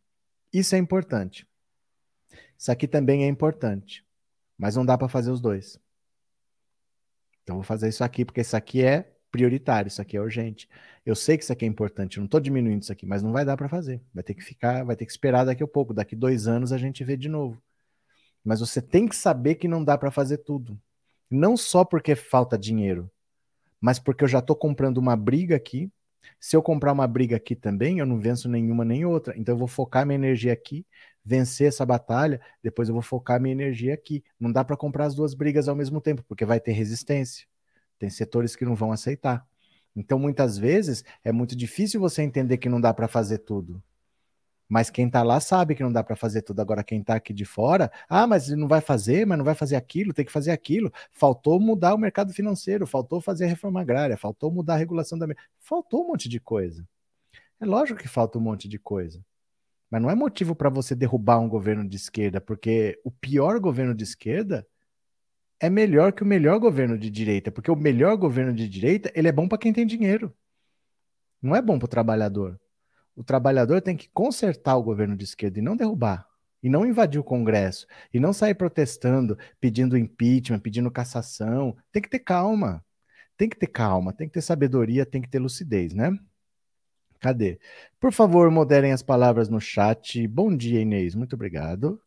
isso 0.52 0.74
é 0.74 0.78
importante. 0.78 1.48
Isso 2.59 2.70
aqui 2.70 2.87
também 2.87 3.24
é 3.24 3.28
importante. 3.28 4.04
Mas 4.59 4.76
não 4.76 4.85
dá 4.85 4.98
para 4.98 5.09
fazer 5.09 5.30
os 5.30 5.40
dois. 5.40 5.80
Então 7.42 7.56
vou 7.56 7.64
fazer 7.64 7.88
isso 7.88 8.04
aqui, 8.04 8.26
porque 8.26 8.42
isso 8.42 8.54
aqui 8.54 8.85
é 8.85 9.11
prioritário, 9.30 9.88
isso 9.88 10.02
aqui 10.02 10.18
é 10.18 10.20
urgente. 10.20 10.68
Eu 11.04 11.14
sei 11.14 11.38
que 11.38 11.44
isso 11.44 11.52
aqui 11.52 11.64
é 11.64 11.68
importante, 11.68 12.18
eu 12.18 12.20
não 12.20 12.26
estou 12.26 12.40
diminuindo 12.40 12.82
isso 12.82 12.92
aqui, 12.92 13.06
mas 13.06 13.22
não 13.22 13.32
vai 13.32 13.46
dar 13.46 13.56
para 13.56 13.68
fazer. 13.68 14.02
Vai 14.12 14.22
ter 14.22 14.35
que 14.35 14.44
ficar, 14.44 14.85
vai 14.85 14.96
ter 14.96 15.06
que 15.06 15.12
esperar 15.12 15.44
daqui 15.44 15.62
a 15.62 15.66
pouco. 15.66 15.94
Daqui 15.94 16.14
dois 16.14 16.46
anos 16.46 16.72
a 16.72 16.78
gente 16.78 17.02
vê 17.04 17.16
de 17.16 17.30
novo. 17.30 17.62
Mas 18.44 18.61
você 18.61 18.82
tem 18.82 19.09
que 19.09 19.16
saber 19.16 19.54
que 19.54 19.66
não 19.66 19.82
dá 19.82 19.96
para 19.96 20.11
fazer 20.11 20.38
tudo. 20.38 20.78
Não 21.30 21.56
só 21.56 21.87
porque 21.87 22.14
falta 22.14 22.59
dinheiro, 22.59 23.11
mas 23.80 23.98
porque 23.98 24.24
eu 24.24 24.28
já 24.28 24.38
estou 24.40 24.56
comprando 24.56 24.98
uma 24.98 25.16
briga 25.16 25.56
aqui 25.56 25.90
se 26.40 26.56
eu 26.56 26.62
comprar 26.62 26.92
uma 26.92 27.06
briga 27.06 27.36
aqui 27.36 27.54
também, 27.54 27.98
eu 27.98 28.06
não 28.06 28.18
venço 28.18 28.48
nenhuma 28.48 28.84
nem 28.84 29.04
outra. 29.04 29.34
Então 29.36 29.54
eu 29.54 29.58
vou 29.58 29.68
focar 29.68 30.06
minha 30.06 30.16
energia 30.16 30.52
aqui, 30.52 30.86
vencer 31.24 31.68
essa 31.68 31.84
batalha, 31.84 32.40
depois 32.62 32.88
eu 32.88 32.94
vou 32.94 33.02
focar 33.02 33.40
minha 33.40 33.52
energia 33.52 33.94
aqui. 33.94 34.22
Não 34.38 34.50
dá 34.52 34.64
para 34.64 34.76
comprar 34.76 35.06
as 35.06 35.14
duas 35.14 35.34
brigas 35.34 35.68
ao 35.68 35.76
mesmo 35.76 36.00
tempo, 36.00 36.22
porque 36.26 36.44
vai 36.44 36.60
ter 36.60 36.72
resistência. 36.72 37.46
Tem 37.98 38.10
setores 38.10 38.54
que 38.54 38.64
não 38.64 38.74
vão 38.74 38.92
aceitar. 38.92 39.46
Então 39.94 40.18
muitas 40.18 40.58
vezes 40.58 41.04
é 41.24 41.32
muito 41.32 41.56
difícil 41.56 42.00
você 42.00 42.22
entender 42.22 42.58
que 42.58 42.68
não 42.68 42.80
dá 42.80 42.92
para 42.92 43.08
fazer 43.08 43.38
tudo. 43.38 43.82
Mas 44.68 44.90
quem 44.90 45.07
está 45.07 45.22
lá 45.22 45.38
sabe 45.38 45.74
que 45.74 45.83
não 45.83 45.92
dá 45.92 46.02
para 46.02 46.16
fazer 46.16 46.42
tudo. 46.42 46.61
Agora, 46.61 46.83
quem 46.83 47.00
está 47.00 47.14
aqui 47.14 47.33
de 47.33 47.44
fora, 47.44 47.90
ah, 48.09 48.26
mas 48.26 48.48
não 48.48 48.66
vai 48.66 48.81
fazer, 48.81 49.26
mas 49.26 49.38
não 49.38 49.44
vai 49.44 49.55
fazer 49.55 49.76
aquilo, 49.76 50.12
tem 50.12 50.24
que 50.24 50.33
fazer 50.33 50.50
aquilo. 50.50 50.92
Faltou 51.12 51.61
mudar 51.61 51.94
o 51.94 51.98
mercado 51.98 52.33
financeiro, 52.33 52.87
faltou 52.87 53.20
fazer 53.20 53.44
a 53.44 53.48
reforma 53.48 53.81
agrária, 53.81 54.16
faltou 54.16 54.50
mudar 54.50 54.74
a 54.74 54.79
regulação 54.79 55.18
da. 55.18 55.26
Faltou 55.59 56.05
um 56.05 56.09
monte 56.09 56.29
de 56.29 56.40
coisa. 56.40 56.87
É 57.60 57.64
lógico 57.67 58.00
que 58.00 58.08
falta 58.08 58.38
um 58.38 58.40
monte 58.42 58.69
de 58.69 58.79
coisa. 58.79 59.25
Mas 59.90 60.02
não 60.02 60.10
é 60.10 60.14
motivo 60.14 60.54
para 60.54 60.69
você 60.69 60.94
derrubar 60.94 61.38
um 61.38 61.48
governo 61.48 61.88
de 61.88 61.96
esquerda, 61.96 62.40
porque 62.40 63.00
o 63.04 63.10
pior 63.10 63.60
governo 63.60 63.94
de 63.94 64.04
esquerda 64.04 64.67
é 65.60 65.71
melhor 65.71 66.12
que 66.12 66.23
o 66.23 66.27
melhor 66.27 66.58
governo 66.58 66.98
de 66.98 67.10
direita, 67.10 67.50
porque 67.50 67.71
o 67.71 67.77
melhor 67.77 68.17
governo 68.17 68.52
de 68.52 68.69
direita 68.69 69.10
ele 69.14 69.29
é 69.29 69.33
bom 69.33 69.48
para 69.48 69.58
quem 69.58 69.73
tem 69.73 69.87
dinheiro. 69.87 70.35
Não 71.40 71.54
é 71.54 71.62
bom 71.62 71.79
para 71.79 71.87
o 71.87 71.88
trabalhador. 71.88 72.60
O 73.17 73.25
trabalhador 73.25 73.81
tem 73.81 73.96
que 73.96 74.10
consertar 74.10 74.77
o 74.77 74.83
governo 74.83 75.17
de 75.17 75.25
esquerda 75.25 75.58
e 75.58 75.62
não 75.62 75.75
derrubar. 75.75 76.27
E 76.62 76.69
não 76.69 76.85
invadir 76.85 77.19
o 77.19 77.25
Congresso. 77.25 77.87
E 78.12 78.21
não 78.21 78.33
sair 78.33 78.54
protestando, 78.54 79.38
pedindo 79.60 79.96
impeachment, 79.96 80.60
pedindo 80.60 80.90
cassação. 80.90 81.77
Tem 81.90 82.02
que 82.02 82.10
ter 82.10 82.19
calma. 82.19 82.85
Tem 83.37 83.48
que 83.48 83.56
ter 83.56 83.67
calma, 83.67 84.12
tem 84.12 84.27
que 84.27 84.35
ter 84.35 84.40
sabedoria, 84.40 85.04
tem 85.04 85.21
que 85.21 85.29
ter 85.29 85.38
lucidez, 85.38 85.92
né? 85.92 86.10
Cadê? 87.21 87.58
Por 88.00 88.12
favor, 88.12 88.50
moderem 88.50 88.92
as 88.92 89.02
palavras 89.02 89.48
no 89.48 89.60
chat. 89.60 90.27
Bom 90.27 90.54
dia, 90.56 90.81
Inês. 90.81 91.14
Muito 91.14 91.35
obrigado. 91.35 92.00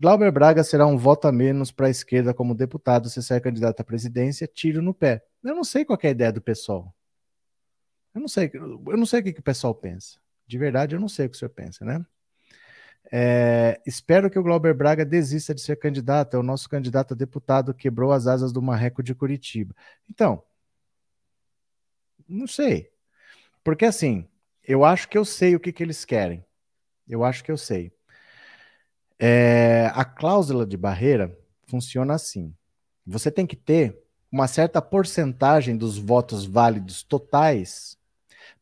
Glauber 0.00 0.30
Braga 0.32 0.64
será 0.64 0.86
um 0.86 0.96
voto 0.96 1.28
a 1.28 1.32
menos 1.32 1.70
para 1.70 1.86
a 1.86 1.90
esquerda 1.90 2.34
como 2.34 2.54
deputado 2.54 3.08
se 3.08 3.22
sair 3.22 3.40
candidato 3.40 3.80
à 3.80 3.84
presidência. 3.84 4.46
Tiro 4.46 4.82
no 4.82 4.94
pé. 4.94 5.22
Eu 5.44 5.54
não 5.54 5.64
sei 5.64 5.84
qual 5.84 5.98
é 6.02 6.08
a 6.08 6.10
ideia 6.10 6.32
do 6.32 6.40
pessoal. 6.40 6.94
Eu 8.14 8.20
não 8.20 8.28
sei, 8.28 8.50
eu 8.54 8.96
não 8.96 9.06
sei 9.06 9.20
o 9.20 9.22
que, 9.22 9.32
que 9.32 9.40
o 9.40 9.44
pessoal 9.44 9.74
pensa. 9.74 10.21
De 10.52 10.58
verdade, 10.58 10.94
eu 10.94 11.00
não 11.00 11.08
sei 11.08 11.24
o 11.24 11.30
que 11.30 11.36
o 11.36 11.38
senhor 11.38 11.48
pensa, 11.48 11.82
né? 11.82 12.04
É, 13.10 13.80
espero 13.86 14.28
que 14.28 14.38
o 14.38 14.42
Glauber 14.42 14.74
Braga 14.74 15.02
desista 15.02 15.54
de 15.54 15.62
ser 15.62 15.76
candidato. 15.76 16.36
É 16.36 16.38
o 16.38 16.42
nosso 16.42 16.68
candidato 16.68 17.14
a 17.14 17.16
deputado 17.16 17.72
quebrou 17.72 18.12
as 18.12 18.26
asas 18.26 18.52
do 18.52 18.60
Marreco 18.60 19.02
de 19.02 19.14
Curitiba. 19.14 19.74
Então, 20.10 20.42
não 22.28 22.46
sei. 22.46 22.92
Porque 23.64 23.86
assim, 23.86 24.28
eu 24.62 24.84
acho 24.84 25.08
que 25.08 25.16
eu 25.16 25.24
sei 25.24 25.56
o 25.56 25.60
que, 25.60 25.72
que 25.72 25.82
eles 25.82 26.04
querem. 26.04 26.44
Eu 27.08 27.24
acho 27.24 27.42
que 27.42 27.50
eu 27.50 27.56
sei. 27.56 27.90
É, 29.18 29.90
a 29.94 30.04
cláusula 30.04 30.66
de 30.66 30.76
barreira 30.76 31.34
funciona 31.66 32.12
assim. 32.12 32.54
Você 33.06 33.30
tem 33.30 33.46
que 33.46 33.56
ter 33.56 33.98
uma 34.30 34.46
certa 34.46 34.82
porcentagem 34.82 35.78
dos 35.78 35.96
votos 35.96 36.44
válidos 36.44 37.02
totais 37.02 37.96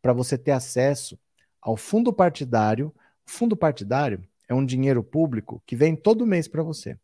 para 0.01 0.12
você 0.12 0.38
ter 0.38 0.53
acesso 0.53 1.18
ao 1.61 1.76
fundo 1.76 2.12
partidário. 2.12 2.94
O 3.26 3.30
fundo 3.30 3.56
partidário 3.56 4.22
é 4.48 4.54
um 4.54 4.64
dinheiro 4.64 5.02
público 5.02 5.62
que 5.66 5.76
vem 5.76 5.94
todo 5.94 6.26
mês 6.26 6.48
para 6.48 6.62
você. 6.62 6.98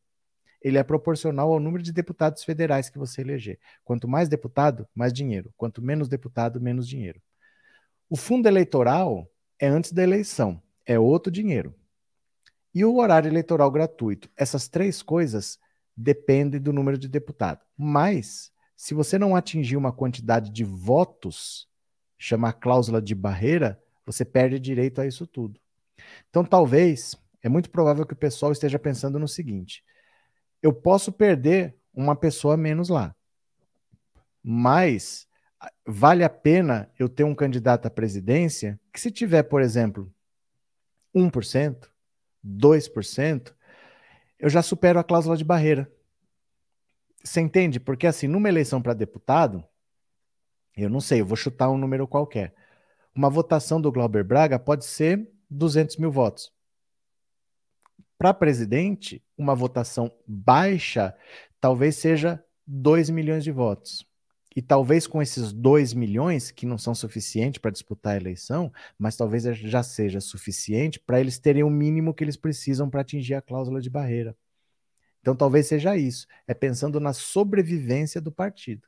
Ele 0.60 0.78
é 0.78 0.82
proporcional 0.82 1.52
ao 1.52 1.60
número 1.60 1.82
de 1.82 1.92
deputados 1.92 2.42
federais 2.42 2.90
que 2.90 2.98
você 2.98 3.20
eleger. 3.20 3.58
Quanto 3.84 4.08
mais 4.08 4.28
deputado, 4.28 4.88
mais 4.94 5.12
dinheiro. 5.12 5.52
Quanto 5.56 5.80
menos 5.80 6.08
deputado, 6.08 6.60
menos 6.60 6.88
dinheiro. 6.88 7.20
O 8.10 8.16
fundo 8.16 8.48
eleitoral 8.48 9.30
é 9.58 9.68
antes 9.68 9.92
da 9.92 10.02
eleição, 10.02 10.60
é 10.84 10.98
outro 10.98 11.30
dinheiro. 11.30 11.74
E 12.74 12.84
o 12.84 12.96
horário 12.96 13.28
eleitoral 13.28 13.70
gratuito. 13.70 14.30
Essas 14.36 14.68
três 14.68 15.02
coisas 15.02 15.58
dependem 15.96 16.60
do 16.60 16.72
número 16.72 16.98
de 16.98 17.08
deputado. 17.08 17.64
Mas, 17.76 18.52
se 18.76 18.92
você 18.92 19.18
não 19.18 19.34
atingir 19.34 19.76
uma 19.76 19.92
quantidade 19.92 20.50
de 20.50 20.62
votos, 20.62 21.68
chama 22.18 22.50
a 22.50 22.52
cláusula 22.52 23.00
de 23.00 23.14
barreira, 23.14 23.80
você 24.06 24.24
perde 24.24 24.60
direito 24.60 25.00
a 25.00 25.06
isso 25.06 25.26
tudo. 25.26 25.60
Então, 26.30 26.44
talvez, 26.44 27.16
é 27.42 27.48
muito 27.48 27.68
provável 27.68 28.06
que 28.06 28.14
o 28.14 28.16
pessoal 28.16 28.52
esteja 28.52 28.78
pensando 28.78 29.18
no 29.18 29.26
seguinte: 29.26 29.84
eu 30.62 30.72
posso 30.72 31.12
perder 31.12 31.76
uma 31.92 32.14
pessoa 32.14 32.56
menos 32.56 32.88
lá, 32.88 33.14
mas 34.42 35.26
vale 35.84 36.22
a 36.22 36.30
pena 36.30 36.90
eu 36.98 37.08
ter 37.08 37.24
um 37.24 37.34
candidato 37.34 37.86
à 37.86 37.90
presidência 37.90 38.78
que, 38.92 39.00
se 39.00 39.10
tiver, 39.10 39.42
por 39.42 39.60
exemplo, 39.60 40.12
1%, 41.14 41.90
2%, 42.44 43.54
eu 44.38 44.48
já 44.48 44.62
supero 44.62 44.98
a 44.98 45.04
cláusula 45.04 45.36
de 45.36 45.44
barreira. 45.44 45.90
Você 47.24 47.40
entende? 47.40 47.80
Porque, 47.80 48.06
assim, 48.06 48.28
numa 48.28 48.48
eleição 48.48 48.80
para 48.80 48.94
deputado, 48.94 49.64
eu 50.76 50.90
não 50.90 51.00
sei, 51.00 51.22
eu 51.22 51.26
vou 51.26 51.36
chutar 51.36 51.70
um 51.70 51.78
número 51.78 52.06
qualquer. 52.06 52.54
Uma 53.16 53.30
votação 53.30 53.80
do 53.80 53.90
Glauber 53.90 54.22
Braga 54.22 54.58
pode 54.58 54.84
ser 54.84 55.26
200 55.48 55.96
mil 55.96 56.12
votos. 56.12 56.52
Para 58.18 58.34
presidente, 58.34 59.24
uma 59.38 59.54
votação 59.54 60.12
baixa 60.26 61.16
talvez 61.58 61.96
seja 61.96 62.44
2 62.66 63.08
milhões 63.08 63.42
de 63.42 63.50
votos. 63.50 64.06
E 64.54 64.60
talvez 64.60 65.06
com 65.06 65.22
esses 65.22 65.50
2 65.50 65.94
milhões, 65.94 66.50
que 66.50 66.66
não 66.66 66.76
são 66.76 66.94
suficientes 66.94 67.58
para 67.58 67.70
disputar 67.70 68.12
a 68.12 68.16
eleição, 68.16 68.70
mas 68.98 69.16
talvez 69.16 69.44
já 69.44 69.82
seja 69.82 70.20
suficiente 70.20 71.00
para 71.00 71.18
eles 71.18 71.38
terem 71.38 71.62
o 71.62 71.70
mínimo 71.70 72.12
que 72.12 72.22
eles 72.22 72.36
precisam 72.36 72.90
para 72.90 73.00
atingir 73.00 73.34
a 73.34 73.40
cláusula 73.40 73.80
de 73.80 73.88
barreira. 73.88 74.36
Então 75.22 75.34
talvez 75.34 75.66
seja 75.66 75.96
isso. 75.96 76.26
É 76.46 76.52
pensando 76.52 77.00
na 77.00 77.14
sobrevivência 77.14 78.20
do 78.20 78.30
partido. 78.30 78.86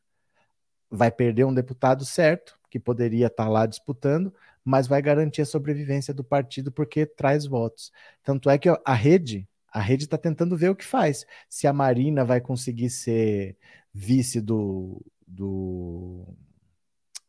Vai 0.91 1.11
perder 1.11 1.45
um 1.45 1.55
deputado 1.55 2.05
certo, 2.05 2.58
que 2.71 2.79
poderia 2.79 3.27
estar 3.27 3.45
tá 3.45 3.49
lá 3.49 3.67
disputando, 3.67 4.33
mas 4.65 4.87
vai 4.87 5.01
garantir 5.01 5.43
a 5.43 5.47
sobrevivência 5.47 6.13
do 6.13 6.25
partido 6.25 6.71
porque 6.71 7.07
traz 7.07 7.47
votos. 7.47 7.91
Tanto 8.23 8.51
é 8.51 8.59
que 8.59 8.69
a 8.85 8.95
rede, 8.95 9.49
a 9.73 9.81
rede 9.81 10.05
está 10.05 10.19
tentando 10.19 10.57
ver 10.57 10.71
o 10.71 10.77
que 10.77 10.85
faz. 10.85 11.27
Se 11.49 11.67
a 11.67 11.73
Marina 11.73 12.25
vai 12.25 12.41
conseguir 12.41 12.91
ser 12.91 13.57
vice 13.93 14.41
do, 14.41 15.05
do, 15.27 16.27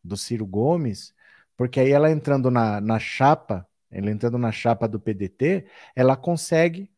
do 0.04 0.18
Ciro 0.18 0.46
Gomes, 0.46 1.14
porque 1.58 1.80
aí 1.80 1.92
ela 1.92 2.12
entrando 2.12 2.52
na, 2.52 2.80
na 2.82 3.00
chapa, 3.00 3.68
ela 3.92 4.12
entrando 4.12 4.38
na 4.38 4.52
chapa 4.52 4.88
do 4.88 5.00
PDT, 5.00 5.66
ela 5.96 6.16
consegue 6.16 6.92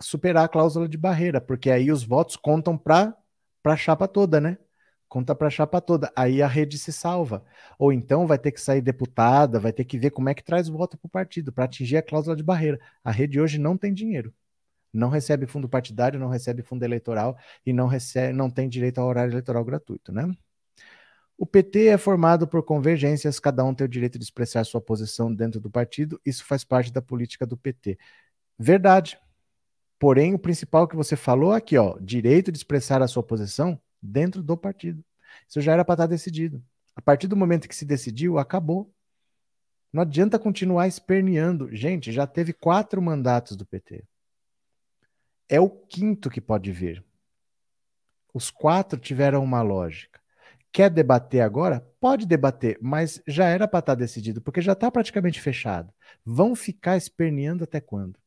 superar 0.00 0.44
a 0.44 0.48
cláusula 0.48 0.88
de 0.88 0.96
barreira, 0.96 1.40
porque 1.40 1.70
aí 1.70 1.90
os 1.90 2.04
votos 2.04 2.36
contam 2.36 2.76
para 2.78 3.16
a 3.64 3.76
chapa 3.76 4.06
toda, 4.08 4.40
né? 4.40 4.58
Conta 5.08 5.34
para 5.34 5.46
a 5.48 5.50
chapa 5.50 5.80
toda. 5.80 6.12
Aí 6.14 6.42
a 6.42 6.46
rede 6.46 6.78
se 6.78 6.92
salva. 6.92 7.42
Ou 7.78 7.92
então 7.92 8.26
vai 8.26 8.38
ter 8.38 8.52
que 8.52 8.60
sair 8.60 8.82
deputada, 8.82 9.58
vai 9.58 9.72
ter 9.72 9.84
que 9.84 9.98
ver 9.98 10.10
como 10.10 10.28
é 10.28 10.34
que 10.34 10.44
traz 10.44 10.68
voto 10.68 10.98
para 10.98 11.06
o 11.06 11.10
partido, 11.10 11.52
para 11.52 11.64
atingir 11.64 11.96
a 11.96 12.02
cláusula 12.02 12.36
de 12.36 12.42
barreira. 12.42 12.78
A 13.02 13.10
rede 13.10 13.40
hoje 13.40 13.58
não 13.58 13.76
tem 13.76 13.92
dinheiro. 13.94 14.34
Não 14.92 15.08
recebe 15.08 15.46
fundo 15.46 15.68
partidário, 15.68 16.18
não 16.18 16.28
recebe 16.28 16.62
fundo 16.62 16.82
eleitoral 16.84 17.36
e 17.64 17.72
não, 17.72 17.86
recebe, 17.86 18.32
não 18.32 18.50
tem 18.50 18.68
direito 18.68 18.98
ao 18.98 19.06
horário 19.08 19.32
eleitoral 19.32 19.64
gratuito, 19.64 20.12
né? 20.12 20.30
O 21.36 21.46
PT 21.46 21.86
é 21.86 21.98
formado 21.98 22.48
por 22.48 22.64
convergências, 22.64 23.38
cada 23.38 23.64
um 23.64 23.72
tem 23.72 23.84
o 23.84 23.88
direito 23.88 24.18
de 24.18 24.24
expressar 24.24 24.64
sua 24.64 24.80
posição 24.80 25.32
dentro 25.32 25.60
do 25.60 25.70
partido, 25.70 26.20
isso 26.26 26.44
faz 26.44 26.64
parte 26.64 26.92
da 26.92 27.00
política 27.00 27.46
do 27.46 27.56
PT. 27.56 27.96
Verdade. 28.58 29.18
Porém, 30.00 30.34
o 30.34 30.38
principal 30.38 30.88
que 30.88 30.96
você 30.96 31.16
falou 31.16 31.52
aqui, 31.52 31.76
ó, 31.78 31.96
direito 32.00 32.50
de 32.50 32.58
expressar 32.58 33.02
a 33.02 33.08
sua 33.08 33.22
posição 33.22 33.80
dentro 34.02 34.42
do 34.42 34.56
partido. 34.56 35.04
Isso 35.48 35.60
já 35.60 35.72
era 35.72 35.84
para 35.84 35.94
estar 35.94 36.06
decidido. 36.06 36.62
A 36.94 37.02
partir 37.02 37.26
do 37.26 37.36
momento 37.36 37.68
que 37.68 37.76
se 37.76 37.84
decidiu, 37.84 38.38
acabou. 38.38 38.92
Não 39.92 40.02
adianta 40.02 40.38
continuar 40.38 40.88
esperneando. 40.88 41.74
Gente, 41.74 42.12
já 42.12 42.26
teve 42.26 42.52
quatro 42.52 43.00
mandatos 43.00 43.56
do 43.56 43.64
PT. 43.64 44.04
É 45.48 45.60
o 45.60 45.70
quinto 45.70 46.28
que 46.28 46.40
pode 46.40 46.70
vir. 46.72 47.04
Os 48.34 48.50
quatro 48.50 48.98
tiveram 48.98 49.42
uma 49.42 49.62
lógica. 49.62 50.20
Quer 50.70 50.90
debater 50.90 51.40
agora? 51.40 51.80
Pode 51.98 52.26
debater, 52.26 52.78
mas 52.80 53.22
já 53.26 53.46
era 53.46 53.66
para 53.66 53.78
estar 53.78 53.96
tá 53.96 53.98
decidido, 53.98 54.42
porque 54.42 54.60
já 54.60 54.72
está 54.72 54.90
praticamente 54.90 55.40
fechado. 55.40 55.92
Vão 56.24 56.54
ficar 56.54 56.96
esperneando 56.96 57.64
até 57.64 57.80
quando? 57.80 58.18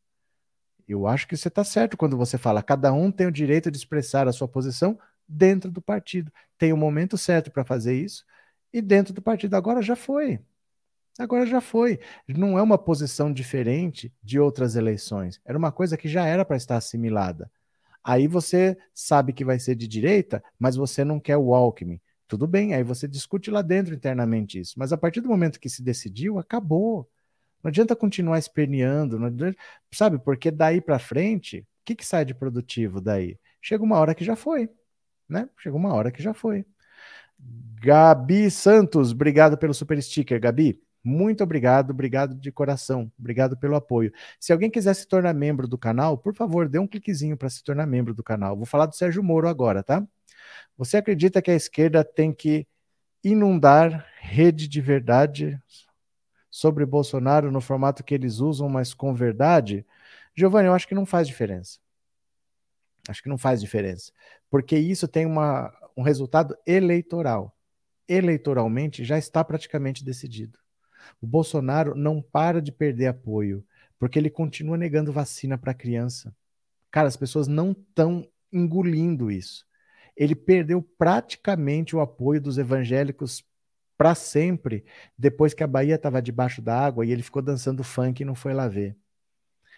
Eu 0.88 1.08
acho 1.08 1.28
que 1.28 1.38
você 1.38 1.48
está 1.48 1.64
certo 1.64 1.96
quando 1.96 2.18
você 2.18 2.38
fala 2.38 2.64
cada 2.64 2.92
um 2.92 3.12
tem 3.12 3.28
o 3.28 3.32
direito 3.32 3.72
de 3.72 3.78
expressar 3.78 4.28
a 4.28 4.34
sua 4.34 4.48
posição 4.48 5.00
dentro 5.32 5.72
do 5.72 5.82
partido. 5.82 6.32
Tem 6.58 6.72
o 6.74 6.76
um 6.76 6.80
momento 6.80 7.18
certo 7.18 7.52
para 7.52 7.64
fazer 7.64 7.96
isso 7.96 8.26
e 8.74 8.82
dentro 8.82 9.14
do 9.14 9.22
partido. 9.22 9.56
Agora 9.56 9.82
já 9.82 9.96
foi. 9.96 10.40
Agora 11.20 11.46
já 11.46 11.62
foi. 11.62 12.00
Não 12.28 12.58
é 12.58 12.62
uma 12.62 12.78
posição 12.78 13.32
diferente 13.32 14.14
de 14.24 14.40
outras 14.40 14.76
eleições. 14.76 15.40
Era 15.46 15.58
uma 15.58 15.72
coisa 15.72 15.98
que 15.98 16.08
já 16.08 16.26
era 16.26 16.46
para 16.46 16.58
estar 16.58 16.78
assimilada. 16.78 17.52
Aí 18.04 18.28
você 18.28 18.78
sabe 18.94 19.34
que 19.34 19.46
vai 19.46 19.60
ser 19.60 19.76
de 19.76 19.88
direita, 19.88 20.44
mas 20.58 20.76
você 20.76 21.04
não 21.04 21.20
quer 21.20 21.38
o 21.38 21.54
Alckmin. 21.54 22.00
Tudo 22.28 22.48
bem, 22.48 22.74
aí 22.74 22.84
você 22.84 23.08
discute 23.08 23.52
lá 23.52 23.62
dentro 23.62 23.94
internamente 23.94 24.60
isso. 24.60 24.76
Mas 24.78 24.94
a 24.94 24.98
partir 24.98 25.22
do 25.22 25.30
momento 25.30 25.60
que 25.60 25.70
se 25.70 25.84
decidiu, 25.84 26.40
acabou. 26.40 27.08
Não 27.64 27.70
adianta 27.70 27.96
continuar 27.96 28.40
esperneando, 28.40 29.24
adianta, 29.24 29.58
sabe? 29.94 30.18
Porque 30.18 30.50
daí 30.50 30.82
para 30.82 30.98
frente, 30.98 31.60
o 31.60 31.66
que, 31.86 31.96
que 31.96 32.06
sai 32.06 32.26
de 32.26 32.34
produtivo 32.34 33.00
daí? 33.00 33.38
Chega 33.62 33.84
uma 33.84 33.98
hora 33.98 34.16
que 34.16 34.24
já 34.24 34.36
foi, 34.36 34.70
né? 35.32 35.50
Chega 35.58 35.76
uma 35.76 35.94
hora 35.94 36.12
que 36.12 36.22
já 36.22 36.34
foi. 36.34 36.66
Gabi 37.82 38.52
Santos, 38.52 39.12
obrigado 39.12 39.58
pelo 39.58 39.74
super 39.74 40.02
sticker, 40.02 40.40
Gabi. 40.40 40.80
Muito 41.04 41.44
obrigado, 41.44 41.90
obrigado 41.90 42.36
de 42.36 42.52
coração, 42.52 43.12
obrigado 43.18 43.58
pelo 43.58 43.76
apoio. 43.76 44.14
Se 44.40 44.54
alguém 44.54 44.70
quiser 44.70 44.94
se 44.94 45.08
tornar 45.08 45.34
membro 45.34 45.68
do 45.68 45.78
canal, 45.78 46.16
por 46.16 46.36
favor, 46.36 46.70
dê 46.70 46.78
um 46.78 46.86
cliquezinho 46.86 47.36
para 47.36 47.50
se 47.50 47.64
tornar 47.64 47.88
membro 47.88 48.14
do 48.14 48.24
canal. 48.24 48.56
Vou 48.56 48.68
falar 48.68 48.86
do 48.86 48.96
Sérgio 48.96 49.24
Moro 49.24 49.48
agora, 49.48 49.82
tá? 49.82 50.06
Você 50.78 50.98
acredita 50.98 51.42
que 51.42 51.50
a 51.50 51.56
esquerda 51.56 52.04
tem 52.04 52.32
que 52.32 52.68
inundar 53.24 54.06
rede 54.20 54.68
de 54.68 54.82
verdade 54.82 55.60
sobre 56.52 56.86
Bolsonaro 56.86 57.52
no 57.52 57.62
formato 57.62 58.04
que 58.04 58.14
eles 58.14 58.40
usam, 58.40 58.70
mas 58.70 58.94
com 58.94 59.14
verdade? 59.14 59.86
Giovanni, 60.36 60.68
eu 60.68 60.74
acho 60.74 60.88
que 60.88 60.96
não 60.96 61.06
faz 61.06 61.28
diferença. 61.28 61.80
Acho 63.08 63.24
que 63.24 63.30
não 63.30 63.38
faz 63.38 63.60
diferença. 63.62 64.12
Porque 64.50 64.78
isso 64.78 65.08
tem 65.08 65.26
uma, 65.26 65.74
um 65.96 66.02
resultado 66.02 66.56
eleitoral. 66.66 67.56
Eleitoralmente 68.08 69.04
já 69.04 69.18
está 69.18 69.44
praticamente 69.44 70.04
decidido. 70.04 70.60
O 71.22 71.28
Bolsonaro 71.28 71.96
não 71.96 72.22
para 72.22 72.62
de 72.62 72.72
perder 72.72 73.08
apoio, 73.08 73.66
porque 73.98 74.20
ele 74.20 74.30
continua 74.30 74.78
negando 74.78 75.12
vacina 75.12 75.58
para 75.58 75.74
criança. 75.74 76.36
Cara, 76.92 77.08
as 77.08 77.18
pessoas 77.18 77.48
não 77.48 77.72
estão 77.72 78.28
engolindo 78.52 79.32
isso 79.32 79.66
ele 80.16 80.36
perdeu 80.36 80.82
praticamente 80.82 81.96
o 81.96 82.00
apoio 82.00 82.42
dos 82.42 82.58
evangélicos 82.58 83.44
para 83.98 84.16
sempre, 84.16 84.84
depois 85.18 85.54
que 85.54 85.64
a 85.64 85.68
Bahia 85.68 85.96
estava 85.96 86.22
debaixo 86.22 86.62
da 86.62 86.78
água 86.78 87.06
e 87.06 87.12
ele 87.12 87.22
ficou 87.22 87.42
dançando 87.42 87.84
funk 87.84 88.22
e 88.22 88.26
não 88.26 88.36
foi 88.36 88.54
lá 88.54 88.68
ver. 88.68 88.96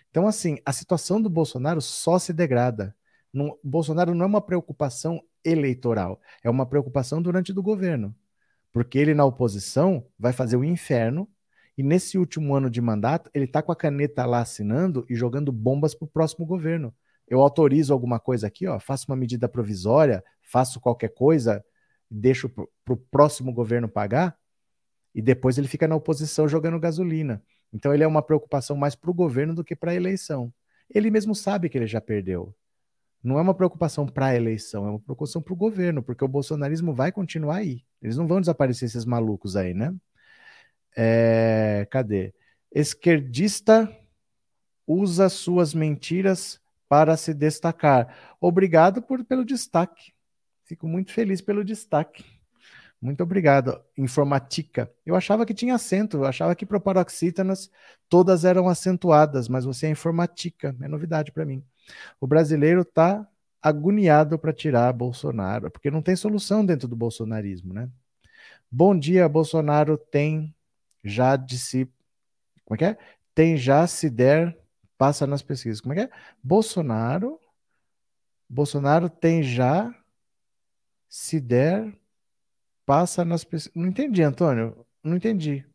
Então, 0.10 0.28
assim, 0.28 0.58
a 0.66 0.72
situação 0.72 1.22
do 1.22 1.30
Bolsonaro 1.30 1.82
só 1.82 2.20
se 2.20 2.32
degrada. 2.32 2.96
Não, 3.34 3.58
Bolsonaro 3.64 4.14
não 4.14 4.26
é 4.26 4.28
uma 4.28 4.42
preocupação 4.42 5.22
eleitoral, 5.44 6.22
é 6.44 6.50
uma 6.50 6.66
preocupação 6.66 7.22
durante 7.22 7.52
do 7.52 7.64
governo. 7.64 8.16
Porque 8.72 8.98
ele, 8.98 9.14
na 9.14 9.26
oposição, 9.26 10.06
vai 10.18 10.34
fazer 10.34 10.56
o 10.56 10.64
inferno 10.64 11.28
e 11.78 11.84
nesse 11.84 12.18
último 12.18 12.56
ano 12.56 12.70
de 12.70 12.80
mandato, 12.82 13.30
ele 13.34 13.46
está 13.46 13.62
com 13.62 13.72
a 13.72 13.76
caneta 13.76 14.26
lá 14.26 14.42
assinando 14.42 15.06
e 15.10 15.16
jogando 15.16 15.52
bombas 15.52 15.96
para 15.96 16.06
o 16.06 16.10
próximo 16.10 16.46
governo 16.46 16.94
eu 17.28 17.42
autorizo 17.42 17.94
alguma 17.94 18.20
coisa 18.20 18.48
aqui, 18.48 18.68
ó, 18.68 18.80
faço 18.80 19.06
uma 19.10 19.16
medida 19.16 19.48
provisória, 19.48 20.24
faço 20.42 20.80
qualquer 20.80 21.10
coisa, 21.10 21.64
deixo 22.10 22.50
para 22.50 22.94
o 22.94 22.98
próximo 22.98 23.52
governo 23.54 23.88
pagar, 23.88 24.38
e 25.16 25.22
depois 25.22 25.58
ele 25.58 25.68
fica 25.68 25.88
na 25.88 25.96
oposição 25.96 26.48
jogando 26.48 26.80
gasolina. 26.80 27.42
Então 27.72 27.94
ele 27.94 28.04
é 28.04 28.08
uma 28.08 28.22
preocupação 28.22 28.76
mais 28.76 28.96
para 28.96 29.10
o 29.10 29.14
governo 29.14 29.54
do 29.56 29.64
que 29.64 29.76
para 29.76 29.92
a 29.92 29.96
eleição. 29.96 30.54
Ele 30.94 31.10
mesmo 31.10 31.34
sabe 31.34 31.70
que 31.70 31.78
ele 31.78 31.88
já 31.88 32.02
perdeu. 32.02 32.54
Não 33.24 33.40
é 33.40 33.42
uma 33.42 33.54
preocupação 33.54 34.06
para 34.06 34.28
a 34.28 34.36
eleição, 34.36 34.86
é 34.86 34.90
uma 34.90 35.00
preocupação 35.00 35.42
para 35.42 35.54
o 35.54 35.58
governo, 35.58 36.04
porque 36.04 36.26
o 36.26 36.28
bolsonarismo 36.28 36.94
vai 36.94 37.12
continuar 37.12 37.58
aí. 37.58 37.84
Eles 38.02 38.18
não 38.18 38.28
vão 38.28 38.42
desaparecer 38.42 38.88
esses 38.88 39.06
malucos 39.06 39.56
aí, 39.56 39.74
né? 39.74 39.96
É, 40.96 41.88
cadê? 41.90 42.34
Esquerdista 42.72 43.90
usa 44.86 45.30
suas 45.30 45.74
mentiras 45.74 46.60
para 46.90 47.16
se 47.16 47.34
destacar. 47.34 48.36
Obrigado 48.42 49.02
por, 49.02 49.24
pelo 49.24 49.46
destaque. 49.46 50.14
Fico 50.66 50.88
muito 50.88 51.12
feliz 51.12 51.42
pelo 51.42 51.64
destaque. 51.64 52.26
Muito 53.04 53.22
obrigado. 53.22 53.84
Informatica. 53.98 54.90
Eu 55.06 55.14
achava 55.14 55.46
que 55.46 55.54
tinha 55.54 55.76
acento, 55.76 56.18
eu 56.18 56.26
achava 56.26 56.56
que 56.56 56.66
proparoxítonas 56.66 57.70
todas 58.08 58.46
eram 58.46 58.70
acentuadas, 58.70 59.50
mas 59.50 59.66
você 59.66 59.88
é 59.88 59.90
informatica. 59.90 60.74
É 60.82 60.88
novidade 60.88 61.30
para 61.34 61.46
mim. 61.46 61.62
O 62.18 62.26
brasileiro 62.26 62.84
está 62.84 63.28
agoniado 63.62 64.40
para 64.40 64.54
tirar 64.54 64.94
Bolsonaro, 64.94 65.70
porque 65.70 65.92
não 65.92 66.02
tem 66.02 66.16
solução 66.16 66.66
dentro 66.66 66.88
do 66.88 66.96
bolsonarismo, 66.96 67.74
né? 67.74 67.90
Bom 68.72 68.98
dia, 68.98 69.28
Bolsonaro 69.28 69.98
tem 69.98 70.56
já 71.04 71.36
de 71.36 71.58
si. 71.58 71.86
Como 72.64 72.76
é 72.76 72.78
que 72.78 72.86
é? 72.86 72.98
Tem 73.36 73.58
já 73.58 73.86
se 73.86 74.10
der, 74.10 74.58
passa 74.98 75.28
nas 75.28 75.42
pesquisas. 75.42 75.82
Como 75.82 75.92
é 75.92 75.98
que 75.98 76.02
é? 76.04 76.10
Bolsonaro. 76.42 77.38
Bolsonaro 78.48 79.10
tem 79.10 79.44
já 79.44 79.94
se 81.10 81.42
der, 81.42 81.94
passa 82.86 83.24
nas 83.26 83.44
pesquisas. 83.44 83.76
Não 83.76 83.88
entendi, 83.88 84.24
Antônio. 84.24 84.86
Não 85.04 85.16
entendi. 85.16 85.66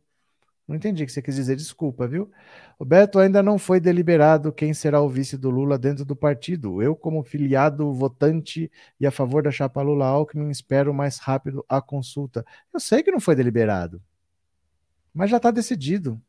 Não 0.68 0.76
entendi 0.76 1.02
o 1.02 1.06
que 1.06 1.12
você 1.12 1.22
quis 1.22 1.34
dizer, 1.34 1.56
desculpa, 1.56 2.06
viu? 2.06 2.30
O 2.78 2.84
Beto 2.84 3.18
ainda 3.18 3.42
não 3.42 3.59
foi 3.59 3.80
deliberado 3.80 4.52
quem 4.52 4.74
será 4.74 5.00
o 5.00 5.09
vice 5.09 5.38
do 5.38 5.48
Lula 5.48 5.78
dentro 5.78 6.04
do 6.04 6.14
partido. 6.14 6.82
Eu, 6.82 6.94
como 6.94 7.22
filiado 7.22 7.90
votante 7.94 8.70
e 9.00 9.06
a 9.06 9.11
favor 9.11 9.42
da 9.42 9.50
chapa 9.50 9.80
Lula 9.80 10.04
Alckmin, 10.06 10.50
espero 10.50 10.92
mais 10.92 11.18
rápido 11.18 11.64
a 11.66 11.80
consulta. 11.80 12.44
Eu 12.72 12.78
sei 12.78 13.02
que 13.02 13.11
não 13.11 13.18
foi 13.18 13.34
deliberado, 13.34 14.02
mas 15.14 15.30
já 15.30 15.38
está 15.38 15.50
decidido. 15.50 16.20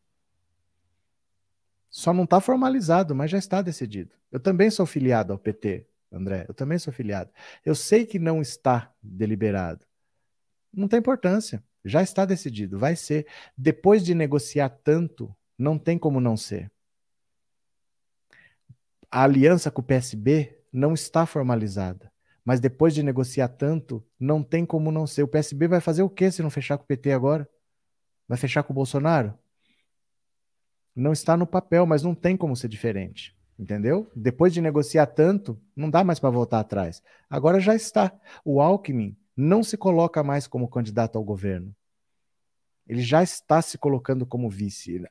Só 1.89 2.13
não 2.13 2.23
está 2.23 2.39
formalizado, 2.39 3.13
mas 3.13 3.29
já 3.29 3.37
está 3.37 3.61
decidido. 3.61 4.15
Eu 4.31 4.39
também 4.39 4.69
sou 4.69 4.85
filiado 4.85 5.33
ao 5.33 5.39
PT, 5.39 5.85
André. 6.09 6.45
Eu 6.47 6.53
também 6.53 6.79
sou 6.79 6.93
filiado. 6.93 7.29
Eu 7.65 7.75
sei 7.75 8.05
que 8.05 8.17
não 8.17 8.41
está 8.41 8.89
deliberado. 9.03 9.88
Não 10.73 10.87
tem 10.87 10.99
importância. 10.99 11.63
Já 11.83 12.01
está 12.01 12.25
decidido, 12.25 12.77
vai 12.77 12.95
ser. 12.95 13.25
Depois 13.57 14.03
de 14.03 14.13
negociar 14.13 14.69
tanto, 14.69 15.33
não 15.57 15.77
tem 15.77 15.97
como 15.97 16.19
não 16.19 16.35
ser. 16.35 16.71
A 19.11 19.23
aliança 19.23 19.71
com 19.71 19.81
o 19.81 19.85
PSB 19.85 20.59
não 20.71 20.93
está 20.93 21.25
formalizada. 21.25 22.11
Mas 22.43 22.59
depois 22.59 22.93
de 22.93 23.03
negociar 23.03 23.49
tanto, 23.49 24.03
não 24.19 24.43
tem 24.43 24.65
como 24.65 24.91
não 24.91 25.05
ser. 25.05 25.23
O 25.23 25.27
PSB 25.27 25.67
vai 25.67 25.81
fazer 25.81 26.03
o 26.03 26.09
quê 26.09 26.31
se 26.31 26.41
não 26.41 26.49
fechar 26.49 26.77
com 26.77 26.83
o 26.83 26.87
PT 26.87 27.11
agora? 27.11 27.49
Vai 28.27 28.37
fechar 28.37 28.63
com 28.63 28.73
o 28.73 28.75
Bolsonaro? 28.75 29.33
Não 30.95 31.13
está 31.13 31.37
no 31.37 31.47
papel, 31.47 31.85
mas 31.85 32.03
não 32.03 32.13
tem 32.13 32.35
como 32.35 32.55
ser 32.55 32.67
diferente. 32.67 33.35
Entendeu? 33.57 34.09
Depois 34.15 34.53
de 34.53 34.61
negociar 34.61 35.05
tanto, 35.07 35.59
não 35.75 35.89
dá 35.89 36.03
mais 36.03 36.19
para 36.19 36.29
voltar 36.29 36.59
atrás. 36.59 37.03
Agora 37.29 37.59
já 37.59 37.75
está. 37.75 38.11
O 38.43 38.61
Alckmin 38.61 39.17
não 39.39 39.63
se 39.63 39.77
coloca 39.77 40.21
mais 40.21 40.47
como 40.47 40.67
candidato 40.67 41.17
ao 41.17 41.23
governo. 41.23 41.73
Ele 42.85 43.01
já 43.01 43.23
está 43.23 43.61
se 43.61 43.77
colocando 43.77 44.25
como 44.25 44.49
vice, 44.49 45.01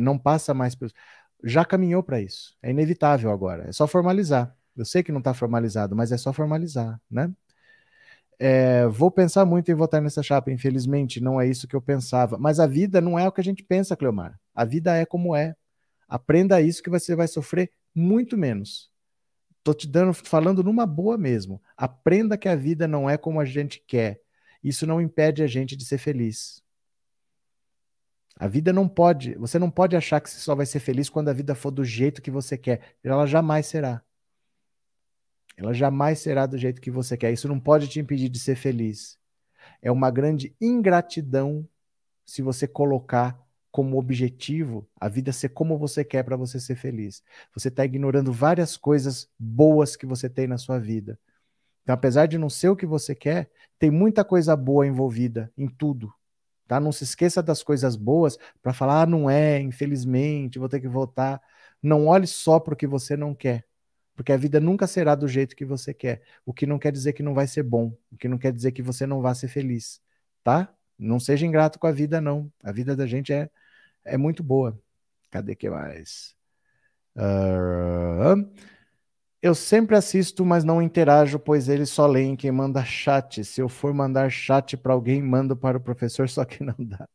não 0.00 0.18
passa 0.18 0.54
mais. 0.54 0.74
Já 1.44 1.64
caminhou 1.64 2.02
para 2.02 2.20
isso. 2.20 2.56
É 2.62 2.70
inevitável 2.70 3.30
agora. 3.30 3.68
É 3.68 3.72
só 3.72 3.86
formalizar. 3.86 4.56
Eu 4.74 4.84
sei 4.84 5.02
que 5.02 5.12
não 5.12 5.18
está 5.18 5.34
formalizado, 5.34 5.94
mas 5.94 6.10
é 6.10 6.16
só 6.16 6.32
formalizar, 6.32 7.00
né? 7.10 7.30
É, 8.38 8.86
vou 8.86 9.10
pensar 9.10 9.44
muito 9.44 9.70
em 9.70 9.74
votar 9.74 10.00
nessa 10.00 10.22
chapa. 10.22 10.50
Infelizmente, 10.50 11.20
não 11.20 11.40
é 11.40 11.46
isso 11.46 11.66
que 11.68 11.76
eu 11.76 11.82
pensava. 11.82 12.38
Mas 12.38 12.60
a 12.60 12.66
vida 12.66 13.00
não 13.00 13.18
é 13.18 13.26
o 13.26 13.32
que 13.32 13.40
a 13.40 13.44
gente 13.44 13.62
pensa, 13.62 13.96
Cleomar. 13.96 14.38
A 14.54 14.64
vida 14.64 14.96
é 14.96 15.04
como 15.04 15.34
é. 15.34 15.54
Aprenda 16.08 16.60
isso 16.60 16.82
que 16.82 16.90
você 16.90 17.14
vai 17.16 17.28
sofrer 17.28 17.70
muito 17.94 18.38
menos. 18.38 18.90
Tô 19.66 19.74
te 19.74 19.88
dando, 19.88 20.14
falando 20.14 20.62
numa 20.62 20.86
boa 20.86 21.18
mesmo. 21.18 21.60
Aprenda 21.76 22.38
que 22.38 22.48
a 22.48 22.54
vida 22.54 22.86
não 22.86 23.10
é 23.10 23.18
como 23.18 23.40
a 23.40 23.44
gente 23.44 23.82
quer. 23.84 24.20
Isso 24.62 24.86
não 24.86 25.00
impede 25.00 25.42
a 25.42 25.48
gente 25.48 25.74
de 25.74 25.84
ser 25.84 25.98
feliz. 25.98 26.62
A 28.38 28.46
vida 28.46 28.72
não 28.72 28.88
pode, 28.88 29.34
você 29.34 29.58
não 29.58 29.68
pode 29.68 29.96
achar 29.96 30.20
que 30.20 30.30
você 30.30 30.38
só 30.38 30.54
vai 30.54 30.66
ser 30.66 30.78
feliz 30.78 31.10
quando 31.10 31.30
a 31.30 31.32
vida 31.32 31.52
for 31.56 31.72
do 31.72 31.84
jeito 31.84 32.22
que 32.22 32.30
você 32.30 32.56
quer. 32.56 32.94
Ela 33.02 33.26
jamais 33.26 33.66
será. 33.66 34.00
Ela 35.56 35.72
jamais 35.72 36.20
será 36.20 36.46
do 36.46 36.56
jeito 36.56 36.80
que 36.80 36.88
você 36.92 37.16
quer. 37.16 37.32
Isso 37.32 37.48
não 37.48 37.58
pode 37.58 37.88
te 37.88 37.98
impedir 37.98 38.28
de 38.28 38.38
ser 38.38 38.54
feliz. 38.54 39.18
É 39.82 39.90
uma 39.90 40.12
grande 40.12 40.54
ingratidão 40.60 41.68
se 42.24 42.40
você 42.40 42.68
colocar 42.68 43.36
como 43.76 43.98
objetivo 43.98 44.88
a 44.98 45.06
vida 45.06 45.30
ser 45.32 45.50
como 45.50 45.76
você 45.76 46.02
quer 46.02 46.22
para 46.22 46.34
você 46.34 46.58
ser 46.58 46.76
feliz. 46.76 47.22
Você 47.52 47.68
está 47.68 47.84
ignorando 47.84 48.32
várias 48.32 48.74
coisas 48.74 49.28
boas 49.38 49.96
que 49.96 50.06
você 50.06 50.30
tem 50.30 50.46
na 50.46 50.56
sua 50.56 50.78
vida. 50.78 51.20
Então, 51.82 51.92
apesar 51.92 52.24
de 52.24 52.38
não 52.38 52.48
ser 52.48 52.70
o 52.70 52.74
que 52.74 52.86
você 52.86 53.14
quer, 53.14 53.50
tem 53.78 53.90
muita 53.90 54.24
coisa 54.24 54.56
boa 54.56 54.86
envolvida 54.86 55.52
em 55.58 55.68
tudo. 55.68 56.10
Tá? 56.66 56.80
Não 56.80 56.90
se 56.90 57.04
esqueça 57.04 57.42
das 57.42 57.62
coisas 57.62 57.96
boas 57.96 58.38
para 58.62 58.72
falar, 58.72 59.02
ah, 59.02 59.06
não 59.06 59.28
é, 59.28 59.60
infelizmente, 59.60 60.58
vou 60.58 60.70
ter 60.70 60.80
que 60.80 60.88
voltar. 60.88 61.38
Não 61.82 62.06
olhe 62.06 62.26
só 62.26 62.58
para 62.58 62.72
o 62.72 62.76
que 62.78 62.86
você 62.86 63.14
não 63.14 63.34
quer, 63.34 63.66
porque 64.14 64.32
a 64.32 64.38
vida 64.38 64.58
nunca 64.58 64.86
será 64.86 65.14
do 65.14 65.28
jeito 65.28 65.54
que 65.54 65.66
você 65.66 65.92
quer. 65.92 66.22
O 66.46 66.54
que 66.54 66.66
não 66.66 66.78
quer 66.78 66.92
dizer 66.92 67.12
que 67.12 67.22
não 67.22 67.34
vai 67.34 67.46
ser 67.46 67.62
bom, 67.62 67.94
o 68.10 68.16
que 68.16 68.26
não 68.26 68.38
quer 68.38 68.54
dizer 68.54 68.72
que 68.72 68.80
você 68.80 69.06
não 69.06 69.20
vai 69.20 69.34
ser 69.34 69.48
feliz, 69.48 70.00
tá? 70.42 70.74
Não 70.98 71.20
seja 71.20 71.44
ingrato 71.44 71.78
com 71.78 71.86
a 71.86 71.92
vida, 71.92 72.22
não. 72.22 72.50
A 72.64 72.72
vida 72.72 72.96
da 72.96 73.06
gente 73.06 73.34
é 73.34 73.50
é 74.06 74.16
muito 74.16 74.42
boa. 74.42 74.78
Cadê 75.30 75.54
que 75.54 75.68
mais? 75.68 76.34
Uh, 77.16 78.48
eu 79.42 79.54
sempre 79.54 79.96
assisto, 79.96 80.44
mas 80.44 80.64
não 80.64 80.82
interajo, 80.82 81.38
pois 81.38 81.68
eles 81.68 81.90
só 81.90 82.06
leem 82.06 82.34
quem 82.36 82.50
manda 82.50 82.84
chat. 82.84 83.44
Se 83.44 83.60
eu 83.60 83.68
for 83.68 83.94
mandar 83.94 84.30
chat 84.30 84.76
para 84.76 84.92
alguém, 84.92 85.22
mando 85.22 85.56
para 85.56 85.78
o 85.78 85.80
professor, 85.80 86.28
só 86.30 86.44
que 86.44 86.64
não 86.64 86.74
dá. 86.78 87.08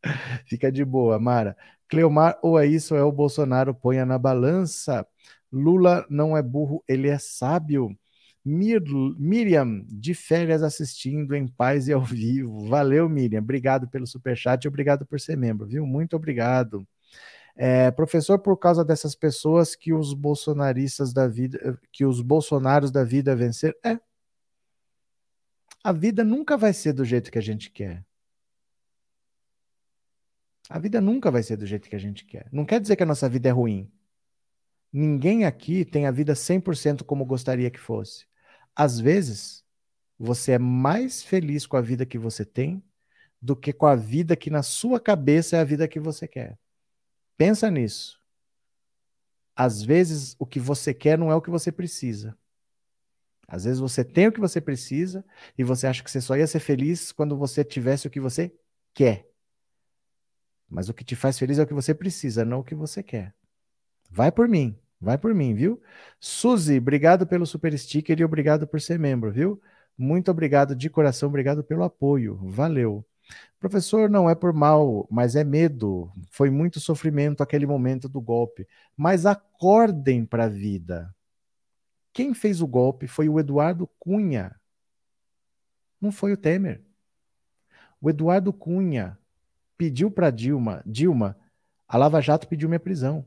Fica 0.46 0.72
de 0.72 0.86
boa, 0.86 1.20
Mara. 1.20 1.58
Cleomar, 1.90 2.40
ou 2.42 2.58
é 2.58 2.66
isso, 2.66 2.94
ou 2.94 3.00
é 3.00 3.04
o 3.04 3.12
Bolsonaro, 3.12 3.74
ponha 3.76 4.06
na 4.06 4.18
balança. 4.18 5.06
Lula 5.52 6.06
não 6.10 6.38
é 6.38 6.42
burro, 6.42 6.84
ele 6.88 7.10
é 7.10 7.18
sábio. 7.20 7.98
Mir, 8.44 8.82
Miriam, 9.18 9.86
de 9.88 10.14
férias 10.14 10.64
assistindo 10.64 11.36
em 11.36 11.48
paz 11.48 11.88
e 11.88 11.94
ao 11.94 12.04
vivo. 12.04 12.68
Valeu, 12.68 13.08
Miriam. 13.08 13.40
Obrigado 13.40 13.88
pelo 13.88 14.08
superchat 14.08 14.66
e 14.66 14.68
obrigado 14.68 15.06
por 15.06 15.20
ser 15.20 15.38
membro, 15.38 15.68
viu? 15.68 15.86
Muito 15.86 16.16
obrigado. 16.16 16.88
É, 17.56 17.92
professor, 17.92 18.40
por 18.40 18.58
causa 18.58 18.84
dessas 18.84 19.14
pessoas 19.16 19.76
que 19.76 19.94
os 19.94 20.14
bolsonaristas 20.14 21.14
da 21.14 21.28
vida, 21.28 21.80
que 21.92 22.06
os 22.06 22.22
bolsonaros 22.22 22.92
da 22.92 23.04
vida 23.04 23.36
vencer, 23.36 23.78
é. 23.86 24.00
A 25.84 25.92
vida 25.92 26.24
nunca 26.24 26.58
vai 26.58 26.74
ser 26.74 26.94
do 26.94 27.04
jeito 27.04 27.32
que 27.32 27.38
a 27.38 27.42
gente 27.42 27.70
quer. 27.72 28.04
A 30.70 30.80
vida 30.80 31.02
nunca 31.02 31.30
vai 31.30 31.44
ser 31.44 31.58
do 31.58 31.66
jeito 31.66 31.90
que 31.90 31.96
a 31.96 32.00
gente 32.00 32.26
quer. 32.26 32.48
Não 32.52 32.66
quer 32.66 32.80
dizer 32.80 32.96
que 32.96 33.04
a 33.04 33.06
nossa 33.06 33.28
vida 33.28 33.50
é 33.50 33.52
ruim. 33.52 33.92
Ninguém 34.94 35.46
aqui 35.46 35.84
tem 35.84 36.06
a 36.06 36.12
vida 36.12 36.34
100% 36.34 37.04
como 37.04 37.26
gostaria 37.26 37.70
que 37.70 37.80
fosse. 37.80 38.31
Às 38.76 39.00
vezes, 39.00 39.64
você 40.18 40.54
é 40.54 40.60
mais 40.60 41.24
feliz 41.24 41.66
com 41.66 41.78
a 41.78 41.82
vida 41.82 42.06
que 42.06 42.18
você 42.18 42.46
tem 42.46 42.84
do 43.42 43.56
que 43.56 43.74
com 43.74 43.88
a 43.88 43.96
vida 43.96 44.36
que 44.36 44.50
na 44.50 44.62
sua 44.62 45.00
cabeça 45.00 45.58
é 45.58 45.60
a 45.60 45.64
vida 45.64 45.88
que 45.88 46.00
você 46.00 46.28
quer. 46.28 46.60
Pensa 47.38 47.72
nisso. 47.72 48.22
Às 49.56 49.82
vezes, 49.82 50.36
o 50.38 50.46
que 50.46 50.60
você 50.60 50.94
quer 50.94 51.18
não 51.18 51.32
é 51.32 51.36
o 51.36 51.42
que 51.42 51.50
você 51.50 51.72
precisa. 51.72 52.38
Às 53.48 53.66
vezes 53.66 53.80
você 53.80 54.04
tem 54.04 54.28
o 54.28 54.32
que 54.32 54.40
você 54.40 54.62
precisa 54.62 55.26
e 55.58 55.64
você 55.64 55.86
acha 55.86 56.02
que 56.04 56.10
você 56.10 56.22
só 56.22 56.38
ia 56.38 56.48
ser 56.48 56.60
feliz 56.60 57.12
quando 57.12 57.36
você 57.36 57.66
tivesse 57.66 58.08
o 58.08 58.10
que 58.10 58.20
você 58.20 58.54
quer. 58.94 59.30
Mas 60.70 60.88
o 60.88 60.94
que 60.94 61.04
te 61.04 61.18
faz 61.18 61.38
feliz 61.38 61.60
é 61.60 61.64
o 61.64 61.68
que 61.68 61.74
você 61.74 61.94
precisa, 61.94 62.46
não 62.46 62.60
o 62.60 62.64
que 62.64 62.74
você 62.74 63.04
quer. 63.04 63.36
Vai 64.10 64.32
por 64.32 64.48
mim. 64.48 64.80
Vai 65.02 65.18
por 65.18 65.34
mim, 65.34 65.56
viu? 65.56 65.82
Suzy, 66.20 66.78
obrigado 66.78 67.26
pelo 67.26 67.46
super 67.46 67.78
sticker 67.78 68.20
e 68.20 68.24
obrigado 68.24 68.68
por 68.68 68.80
ser 68.80 69.00
membro, 69.00 69.32
viu? 69.32 69.60
Muito 69.98 70.30
obrigado 70.30 70.76
de 70.76 70.90
coração, 70.90 71.28
obrigado 71.28 71.64
pelo 71.64 71.84
apoio. 71.84 72.40
Valeu. 72.44 73.04
Professor, 73.60 74.10
não 74.10 74.30
é 74.30 74.36
por 74.36 74.54
mal, 74.54 75.08
mas 75.10 75.36
é 75.36 75.44
medo. 75.44 76.12
Foi 76.30 76.50
muito 76.50 76.80
sofrimento 76.80 77.42
aquele 77.42 77.66
momento 77.66 78.08
do 78.08 78.22
golpe. 78.22 78.68
Mas 78.96 79.26
acordem 79.26 80.26
para 80.26 80.46
a 80.46 80.50
vida. 80.50 81.14
Quem 82.14 82.34
fez 82.34 82.62
o 82.62 82.68
golpe 82.68 83.08
foi 83.08 83.28
o 83.28 83.40
Eduardo 83.40 83.88
Cunha. 84.00 84.56
Não 86.00 86.12
foi 86.12 86.34
o 86.34 86.38
Temer. 86.38 86.84
O 88.00 88.10
Eduardo 88.10 88.52
Cunha 88.52 89.18
pediu 89.78 90.12
para 90.12 90.30
Dilma, 90.30 90.84
Dilma, 90.86 91.38
a 91.88 91.98
Lava 91.98 92.22
Jato 92.22 92.48
pediu 92.48 92.70
minha 92.70 92.80
prisão. 92.80 93.26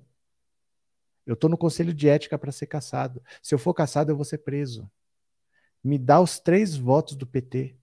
Eu 1.27 1.35
estou 1.35 1.49
no 1.49 1.57
conselho 1.57 1.95
de 1.95 2.09
ética 2.09 2.39
para 2.39 2.53
ser 2.53 2.67
caçado. 2.67 3.23
Se 3.43 3.55
eu 3.55 3.59
for 3.59 3.73
caçado, 3.73 4.11
eu 4.13 4.17
vou 4.17 4.25
ser 4.25 4.39
preso. 4.39 4.91
Me 5.83 5.99
dá 5.99 6.21
os 6.21 6.39
três 6.39 6.77
votos 6.77 7.15
do 7.17 7.27
PT. 7.27 7.77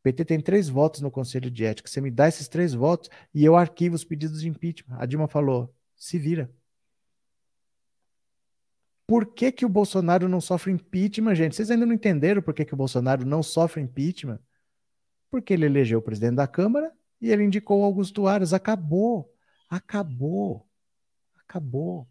O 0.00 0.02
PT 0.04 0.24
tem 0.24 0.40
três 0.40 0.68
votos 0.68 1.00
no 1.00 1.10
Conselho 1.10 1.50
de 1.50 1.64
Ética. 1.64 1.88
Você 1.88 2.00
me 2.00 2.10
dá 2.10 2.28
esses 2.28 2.48
três 2.48 2.74
votos 2.74 3.08
e 3.32 3.44
eu 3.44 3.56
arquivo 3.56 3.94
os 3.94 4.04
pedidos 4.04 4.42
de 4.42 4.48
impeachment. 4.48 4.96
A 4.98 5.06
Dilma 5.06 5.28
falou: 5.28 5.74
se 5.96 6.18
vira. 6.18 6.50
Por 9.06 9.34
que, 9.34 9.52
que 9.52 9.66
o 9.66 9.68
Bolsonaro 9.68 10.28
não 10.28 10.40
sofre 10.40 10.72
impeachment, 10.72 11.34
gente? 11.34 11.54
Vocês 11.54 11.70
ainda 11.70 11.84
não 11.84 11.92
entenderam 11.92 12.40
por 12.40 12.54
que, 12.54 12.64
que 12.64 12.72
o 12.72 12.76
Bolsonaro 12.76 13.24
não 13.24 13.42
sofre 13.42 13.82
impeachment? 13.82 14.40
Porque 15.30 15.52
ele 15.52 15.66
elegeu 15.66 15.98
o 15.98 16.02
presidente 16.02 16.36
da 16.36 16.46
Câmara 16.46 16.92
e 17.20 17.30
ele 17.30 17.44
indicou 17.44 17.84
Augusto 17.84 18.26
Aras. 18.26 18.54
Acabou. 18.54 19.30
Acabou. 19.68 20.66
Acabou. 21.38 22.08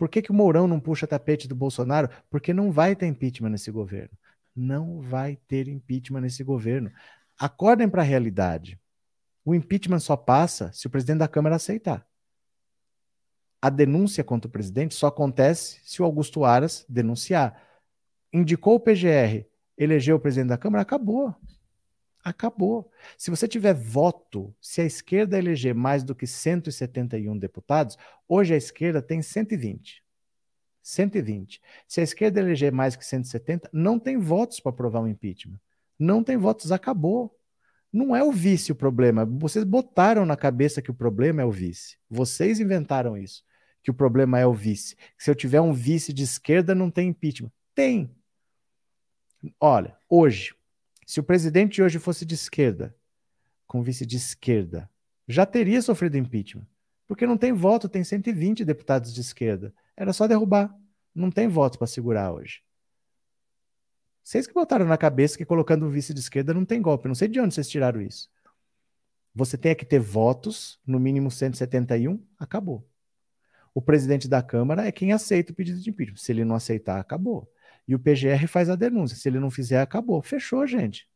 Por 0.00 0.08
que, 0.08 0.22
que 0.22 0.30
o 0.30 0.34
Mourão 0.34 0.66
não 0.66 0.80
puxa 0.80 1.06
tapete 1.06 1.46
do 1.46 1.54
Bolsonaro? 1.54 2.08
Porque 2.30 2.54
não 2.54 2.72
vai 2.72 2.96
ter 2.96 3.06
impeachment 3.06 3.50
nesse 3.50 3.70
governo. 3.70 4.16
Não 4.56 5.02
vai 5.02 5.36
ter 5.46 5.68
impeachment 5.68 6.22
nesse 6.22 6.42
governo. 6.42 6.90
Acordem 7.38 7.86
para 7.86 8.00
a 8.00 8.04
realidade. 8.04 8.80
O 9.44 9.54
impeachment 9.54 10.00
só 10.00 10.16
passa 10.16 10.72
se 10.72 10.86
o 10.86 10.90
presidente 10.90 11.18
da 11.18 11.28
Câmara 11.28 11.56
aceitar 11.56 12.08
a 13.62 13.68
denúncia 13.68 14.24
contra 14.24 14.48
o 14.48 14.50
presidente 14.50 14.94
só 14.94 15.08
acontece 15.08 15.80
se 15.84 16.00
o 16.00 16.04
Augusto 16.04 16.44
Aras 16.44 16.84
denunciar. 16.88 17.62
Indicou 18.32 18.76
o 18.76 18.80
PGR, 18.80 19.44
elegeu 19.76 20.16
o 20.16 20.20
presidente 20.20 20.48
da 20.48 20.58
Câmara, 20.58 20.82
acabou. 20.82 21.34
Acabou. 22.22 22.90
Se 23.16 23.30
você 23.30 23.48
tiver 23.48 23.74
voto, 23.74 24.54
se 24.60 24.80
a 24.80 24.84
esquerda 24.84 25.38
eleger 25.38 25.74
mais 25.74 26.02
do 26.04 26.14
que 26.14 26.26
171 26.26 27.38
deputados, 27.38 27.96
hoje 28.28 28.54
a 28.54 28.56
esquerda 28.56 29.00
tem 29.00 29.22
120. 29.22 30.04
120. 30.82 31.60
Se 31.86 32.00
a 32.00 32.04
esquerda 32.04 32.40
eleger 32.40 32.72
mais 32.72 32.96
que 32.96 33.04
170, 33.04 33.70
não 33.72 33.98
tem 33.98 34.18
votos 34.18 34.60
para 34.60 34.70
aprovar 34.70 35.00
um 35.00 35.08
impeachment. 35.08 35.58
Não 35.98 36.22
tem 36.22 36.36
votos, 36.36 36.72
acabou. 36.72 37.36
Não 37.92 38.14
é 38.14 38.22
o 38.22 38.30
vice 38.30 38.72
o 38.72 38.76
problema. 38.76 39.24
Vocês 39.24 39.64
botaram 39.64 40.24
na 40.24 40.36
cabeça 40.36 40.80
que 40.80 40.90
o 40.90 40.94
problema 40.94 41.42
é 41.42 41.44
o 41.44 41.50
vice. 41.50 41.98
Vocês 42.08 42.60
inventaram 42.60 43.16
isso 43.16 43.42
que 43.82 43.90
o 43.90 43.94
problema 43.94 44.38
é 44.38 44.46
o 44.46 44.52
vice. 44.52 44.96
Se 45.16 45.30
eu 45.30 45.34
tiver 45.34 45.60
um 45.60 45.72
vice 45.72 46.12
de 46.12 46.22
esquerda, 46.22 46.74
não 46.74 46.90
tem 46.90 47.08
impeachment. 47.08 47.50
Tem. 47.74 48.14
Olha, 49.58 49.96
hoje, 50.08 50.54
se 51.10 51.18
o 51.18 51.24
presidente 51.24 51.82
hoje 51.82 51.98
fosse 51.98 52.24
de 52.24 52.36
esquerda, 52.36 52.94
com 53.66 53.82
vice 53.82 54.06
de 54.06 54.16
esquerda, 54.16 54.88
já 55.26 55.44
teria 55.44 55.82
sofrido 55.82 56.16
impeachment. 56.16 56.64
Porque 57.08 57.26
não 57.26 57.36
tem 57.36 57.52
voto, 57.52 57.88
tem 57.88 58.04
120 58.04 58.64
deputados 58.64 59.12
de 59.12 59.20
esquerda. 59.20 59.74
Era 59.96 60.12
só 60.12 60.28
derrubar. 60.28 60.72
Não 61.12 61.28
tem 61.28 61.48
voto 61.48 61.78
para 61.78 61.88
segurar 61.88 62.32
hoje. 62.32 62.62
Vocês 64.22 64.46
que 64.46 64.54
botaram 64.54 64.86
na 64.86 64.96
cabeça 64.96 65.36
que 65.36 65.44
colocando 65.44 65.84
um 65.84 65.90
vice 65.90 66.14
de 66.14 66.20
esquerda 66.20 66.54
não 66.54 66.64
tem 66.64 66.80
golpe. 66.80 67.08
Não 67.08 67.14
sei 67.16 67.26
de 67.26 67.40
onde 67.40 67.56
vocês 67.56 67.68
tiraram 67.68 68.00
isso. 68.00 68.30
Você 69.34 69.58
tem 69.58 69.74
que 69.74 69.84
ter 69.84 69.98
votos, 69.98 70.78
no 70.86 71.00
mínimo 71.00 71.28
171, 71.28 72.24
acabou. 72.38 72.88
O 73.74 73.82
presidente 73.82 74.28
da 74.28 74.44
Câmara 74.44 74.86
é 74.86 74.92
quem 74.92 75.12
aceita 75.12 75.50
o 75.50 75.56
pedido 75.56 75.80
de 75.80 75.90
impeachment. 75.90 76.18
Se 76.18 76.30
ele 76.30 76.44
não 76.44 76.54
aceitar, 76.54 77.00
acabou. 77.00 77.50
E 77.86 77.94
o 77.94 77.98
PGR 77.98 78.46
faz 78.46 78.68
a 78.68 78.76
denúncia. 78.76 79.16
Se 79.16 79.28
ele 79.28 79.40
não 79.40 79.50
fizer, 79.50 79.80
acabou. 79.80 80.22
Fechou, 80.22 80.66
gente. 80.66 81.08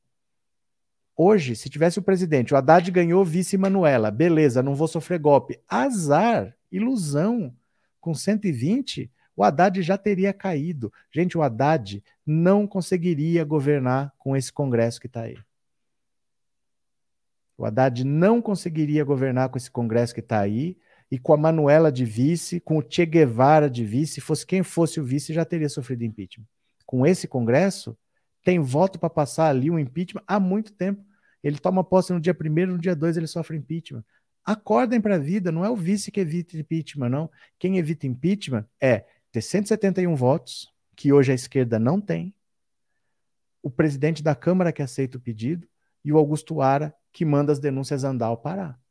Hoje, 1.16 1.54
se 1.54 1.70
tivesse 1.70 1.98
o 1.98 2.02
presidente, 2.02 2.52
o 2.52 2.56
Haddad 2.56 2.90
ganhou 2.90 3.24
vice 3.24 3.56
Manuela, 3.56 4.10
beleza, 4.10 4.64
não 4.64 4.74
vou 4.74 4.88
sofrer 4.88 5.20
golpe. 5.20 5.60
Azar, 5.68 6.56
ilusão. 6.72 7.54
Com 8.00 8.12
120, 8.12 9.10
o 9.36 9.44
Haddad 9.44 9.80
já 9.80 9.96
teria 9.96 10.32
caído. 10.32 10.92
Gente, 11.12 11.38
o 11.38 11.42
Haddad 11.42 12.02
não 12.26 12.66
conseguiria 12.66 13.44
governar 13.44 14.12
com 14.18 14.36
esse 14.36 14.52
Congresso 14.52 15.00
que 15.00 15.06
está 15.06 15.22
aí. 15.22 15.38
O 17.56 17.64
Haddad 17.64 18.04
não 18.04 18.42
conseguiria 18.42 19.04
governar 19.04 19.48
com 19.48 19.56
esse 19.56 19.70
Congresso 19.70 20.12
que 20.12 20.20
está 20.20 20.40
aí 20.40 20.76
e 21.14 21.18
com 21.20 21.32
a 21.32 21.36
Manuela 21.36 21.92
de 21.92 22.04
vice, 22.04 22.58
com 22.58 22.76
o 22.76 22.82
Che 22.82 23.06
Guevara 23.06 23.70
de 23.70 23.84
vice, 23.84 24.20
fosse 24.20 24.44
quem 24.44 24.64
fosse 24.64 24.98
o 24.98 25.04
vice, 25.04 25.32
já 25.32 25.44
teria 25.44 25.68
sofrido 25.68 26.02
impeachment. 26.02 26.44
Com 26.84 27.06
esse 27.06 27.28
Congresso, 27.28 27.96
tem 28.42 28.58
voto 28.58 28.98
para 28.98 29.08
passar 29.08 29.46
ali 29.46 29.70
um 29.70 29.78
impeachment 29.78 30.24
há 30.26 30.40
muito 30.40 30.72
tempo. 30.72 31.04
Ele 31.40 31.56
toma 31.56 31.84
posse 31.84 32.12
no 32.12 32.20
dia 32.20 32.34
primeiro, 32.34 32.72
no 32.72 32.78
dia 32.80 32.96
dois 32.96 33.16
ele 33.16 33.28
sofre 33.28 33.56
impeachment. 33.56 34.04
Acordem 34.44 35.00
para 35.00 35.14
a 35.14 35.18
vida, 35.18 35.52
não 35.52 35.64
é 35.64 35.70
o 35.70 35.76
vice 35.76 36.10
que 36.10 36.18
evita 36.18 36.56
impeachment, 36.56 37.10
não. 37.10 37.30
Quem 37.60 37.78
evita 37.78 38.08
impeachment 38.08 38.66
é 38.80 39.06
ter 39.30 39.40
171 39.40 40.16
votos, 40.16 40.68
que 40.96 41.12
hoje 41.12 41.30
a 41.30 41.34
esquerda 41.36 41.78
não 41.78 42.00
tem, 42.00 42.34
o 43.62 43.70
presidente 43.70 44.20
da 44.20 44.34
Câmara 44.34 44.72
que 44.72 44.82
aceita 44.82 45.16
o 45.16 45.20
pedido 45.20 45.64
e 46.04 46.12
o 46.12 46.18
Augusto 46.18 46.60
Ara 46.60 46.92
que 47.12 47.24
manda 47.24 47.52
as 47.52 47.60
denúncias 47.60 48.02
andar 48.02 48.26
ao 48.26 48.36
parar. 48.36 48.82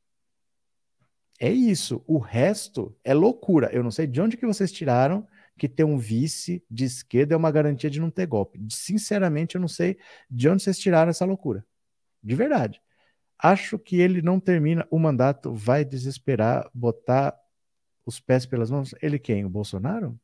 É 1.40 1.52
isso. 1.52 2.04
O 2.08 2.18
resto 2.18 2.96
é 3.04 3.14
loucura. 3.14 3.70
Eu 3.72 3.84
não 3.84 3.92
sei 3.92 4.08
de 4.08 4.22
onde 4.22 4.38
que 4.38 4.46
vocês 4.46 4.72
tiraram 4.72 5.28
que 5.58 5.68
ter 5.70 5.84
um 5.84 5.98
vice 5.98 6.64
de 6.70 6.86
esquerda 6.86 7.36
é 7.36 7.38
uma 7.38 7.52
garantia 7.52 7.90
de 7.90 8.00
não 8.00 8.10
ter 8.10 8.26
golpe. 8.26 8.60
Sinceramente, 8.70 9.56
eu 9.56 9.62
não 9.62 9.68
sei 9.68 9.98
de 10.30 10.50
onde 10.50 10.64
vocês 10.64 10.80
tiraram 10.80 11.10
essa 11.10 11.26
loucura. 11.26 11.66
De 12.22 12.36
verdade. 12.36 12.82
Acho 13.38 13.78
que 13.78 13.98
ele 13.98 14.22
não 14.22 14.40
termina 14.40 14.88
o 14.90 14.98
mandato, 14.98 15.54
vai 15.54 15.84
desesperar, 15.84 16.70
botar 16.74 17.38
os 18.06 18.20
pés 18.20 18.46
pelas 18.46 18.72
mãos. 18.72 18.96
Ele 19.02 19.20
quem? 19.20 19.46
O 19.46 19.50
Bolsonaro? 19.50 20.18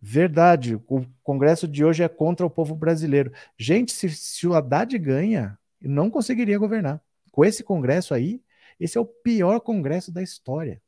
Verdade, 0.00 0.74
o 0.74 1.06
Congresso 1.22 1.68
de 1.68 1.84
hoje 1.84 2.02
é 2.02 2.08
contra 2.08 2.46
o 2.46 2.50
povo 2.50 2.74
brasileiro. 2.74 3.30
Gente, 3.58 3.92
se, 3.92 4.08
se 4.08 4.46
o 4.46 4.54
Haddad 4.54 4.96
ganha, 4.98 5.58
não 5.80 6.10
conseguiria 6.10 6.58
governar. 6.58 7.02
Com 7.30 7.44
esse 7.44 7.62
Congresso 7.62 8.14
aí, 8.14 8.42
esse 8.80 8.96
é 8.96 9.00
o 9.00 9.06
pior 9.06 9.60
congresso 9.60 10.10
da 10.10 10.22
história. 10.22 10.80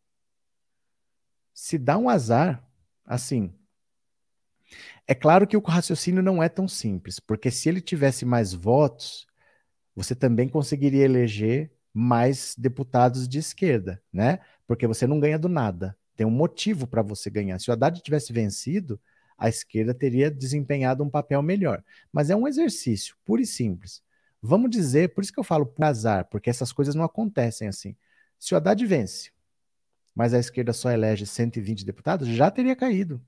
Se 1.53 1.76
dá 1.76 1.99
um 1.99 2.09
azar, 2.09 2.66
assim. 3.05 3.53
É 5.07 5.14
claro 5.14 5.47
que 5.47 5.57
o 5.57 5.61
raciocínio 5.61 6.22
não 6.22 6.43
é 6.43 6.49
tão 6.49 6.66
simples, 6.66 7.20
porque 7.20 7.51
se 7.51 7.68
ele 7.68 7.80
tivesse 7.80 8.24
mais 8.24 8.55
votos, 8.55 9.26
você 9.95 10.14
também 10.14 10.49
conseguiria 10.49 11.05
eleger 11.05 11.70
mais 11.93 12.55
deputados 12.57 13.28
de 13.28 13.38
esquerda, 13.38 14.03
né? 14.11 14.38
Porque 14.66 14.86
você 14.86 15.07
não 15.07 15.20
ganha 15.20 15.38
do 15.38 15.49
nada. 15.49 15.97
Tem 16.16 16.26
um 16.26 16.30
motivo 16.30 16.86
para 16.86 17.03
você 17.03 17.28
ganhar. 17.28 17.59
Se 17.59 17.68
o 17.68 17.72
Haddad 17.72 18.01
tivesse 18.01 18.32
vencido, 18.32 18.99
a 19.36 19.49
esquerda 19.49 19.93
teria 19.93 20.30
desempenhado 20.30 21.03
um 21.03 21.11
papel 21.11 21.43
melhor. 21.43 21.84
Mas 22.11 22.30
é 22.30 22.36
um 22.36 22.49
exercício, 22.49 23.16
puro 23.24 23.43
e 23.43 23.47
simples. 23.47 24.03
Vamos 24.43 24.70
dizer, 24.70 25.14
por 25.14 25.22
isso 25.22 25.32
que 25.32 25.38
eu 25.38 25.45
falo 25.45 25.64
por 25.64 25.84
azar, 25.84 26.26
porque 26.28 26.51
essas 26.51 26.72
coisas 26.72 26.97
não 26.97 27.05
acontecem 27.05 27.68
assim. 27.68 27.97
Se 28.38 28.53
o 28.53 28.57
Haddad 28.57 28.84
vence, 28.84 29.30
mas 30.14 30.34
a 30.34 30.38
esquerda 30.38 30.72
só 30.72 30.90
elege 30.90 31.24
120 31.26 31.84
deputados, 31.84 32.26
já 32.26 32.51
teria 32.51 32.74
caído. 32.74 33.24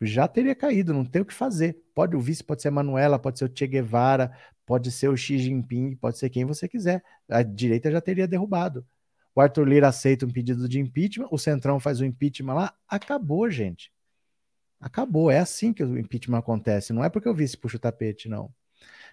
Já 0.00 0.26
teria 0.26 0.54
caído, 0.54 0.94
não 0.94 1.04
tem 1.04 1.20
o 1.20 1.26
que 1.26 1.34
fazer. 1.34 1.84
Pode 1.94 2.16
o 2.16 2.20
vice, 2.20 2.42
pode 2.42 2.62
ser 2.62 2.68
a 2.68 2.70
Manuela, 2.70 3.18
pode 3.18 3.38
ser 3.38 3.44
o 3.44 3.52
Che 3.54 3.66
Guevara, 3.66 4.34
pode 4.64 4.90
ser 4.90 5.08
o 5.08 5.16
Xi 5.16 5.38
Jinping, 5.38 5.94
pode 5.96 6.16
ser 6.16 6.30
quem 6.30 6.46
você 6.46 6.66
quiser. 6.66 7.04
A 7.28 7.42
direita 7.42 7.90
já 7.90 8.00
teria 8.00 8.26
derrubado. 8.26 8.86
O 9.34 9.40
Arthur 9.42 9.68
Lira 9.68 9.88
aceita 9.88 10.24
um 10.24 10.30
pedido 10.30 10.66
de 10.66 10.80
impeachment, 10.80 11.28
o 11.30 11.38
Centrão 11.38 11.78
faz 11.78 12.00
o 12.00 12.04
impeachment 12.04 12.54
lá, 12.54 12.74
acabou, 12.88 13.50
gente. 13.50 13.92
Acabou. 14.80 15.30
É 15.30 15.38
assim 15.38 15.72
que 15.72 15.84
o 15.84 15.98
impeachment 15.98 16.38
acontece. 16.38 16.92
Não 16.94 17.04
é 17.04 17.10
porque 17.10 17.28
o 17.28 17.34
vice 17.34 17.56
puxa 17.56 17.76
o 17.76 17.80
tapete, 17.80 18.28
não. 18.28 18.50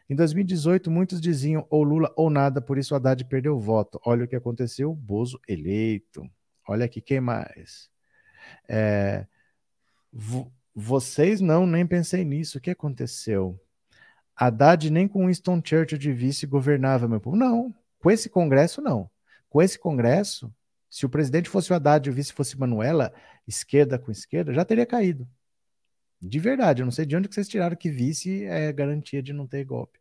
Em 0.10 0.16
2018, 0.16 0.89
muitos 0.89 1.20
diziam 1.20 1.66
ou 1.70 1.84
Lula 1.84 2.14
ou 2.16 2.30
nada, 2.30 2.62
por 2.62 2.78
isso 2.78 2.95
Haddad 2.95 3.24
perdeu 3.26 3.55
o 3.55 3.60
voto. 3.60 3.99
Olha 4.05 4.24
o 4.24 4.28
que 4.28 4.36
aconteceu, 4.36 4.93
Bozo 4.93 5.39
eleito. 5.47 6.30
Olha 6.68 6.86
aqui, 6.86 7.01
quem 7.01 7.20
mais? 7.20 7.89
É, 8.70 9.26
vocês 10.74 11.41
não, 11.41 11.66
nem 11.66 11.86
pensei 11.86 12.24
nisso. 12.24 12.58
O 12.58 12.62
que 12.62 12.72
aconteceu? 12.72 13.60
Haddad 14.36 14.89
nem 14.89 15.08
com 15.08 15.28
Winston 15.28 15.62
Churchill 15.64 15.97
de 15.97 16.14
vice 16.14 16.45
governava, 16.45 17.08
meu 17.08 17.20
povo. 17.20 17.36
Não, 17.36 17.74
com 17.99 18.12
esse 18.12 18.30
Congresso, 18.30 18.82
não. 18.82 19.10
Com 19.49 19.62
esse 19.62 19.80
Congresso, 19.80 20.53
se 20.89 21.05
o 21.05 21.10
presidente 21.10 21.49
fosse 21.49 21.72
o 21.72 21.76
Haddad 21.76 22.08
e 22.08 22.12
o 22.12 22.14
vice 22.14 22.32
fosse 22.32 22.58
Manuela, 22.58 23.14
esquerda 23.47 23.99
com 23.99 24.12
esquerda, 24.12 24.53
já 24.53 24.64
teria 24.64 24.86
caído. 24.86 25.28
De 26.22 26.39
verdade, 26.39 26.82
eu 26.82 26.86
não 26.86 26.91
sei 26.91 27.05
de 27.05 27.15
onde 27.15 27.28
que 27.28 27.36
vocês 27.36 27.47
tiraram 27.47 27.76
que 27.76 27.89
vice 27.89 28.43
é 28.45 28.72
garantia 28.74 29.22
de 29.22 29.34
não 29.34 29.45
ter 29.45 29.63
golpe. 29.63 29.99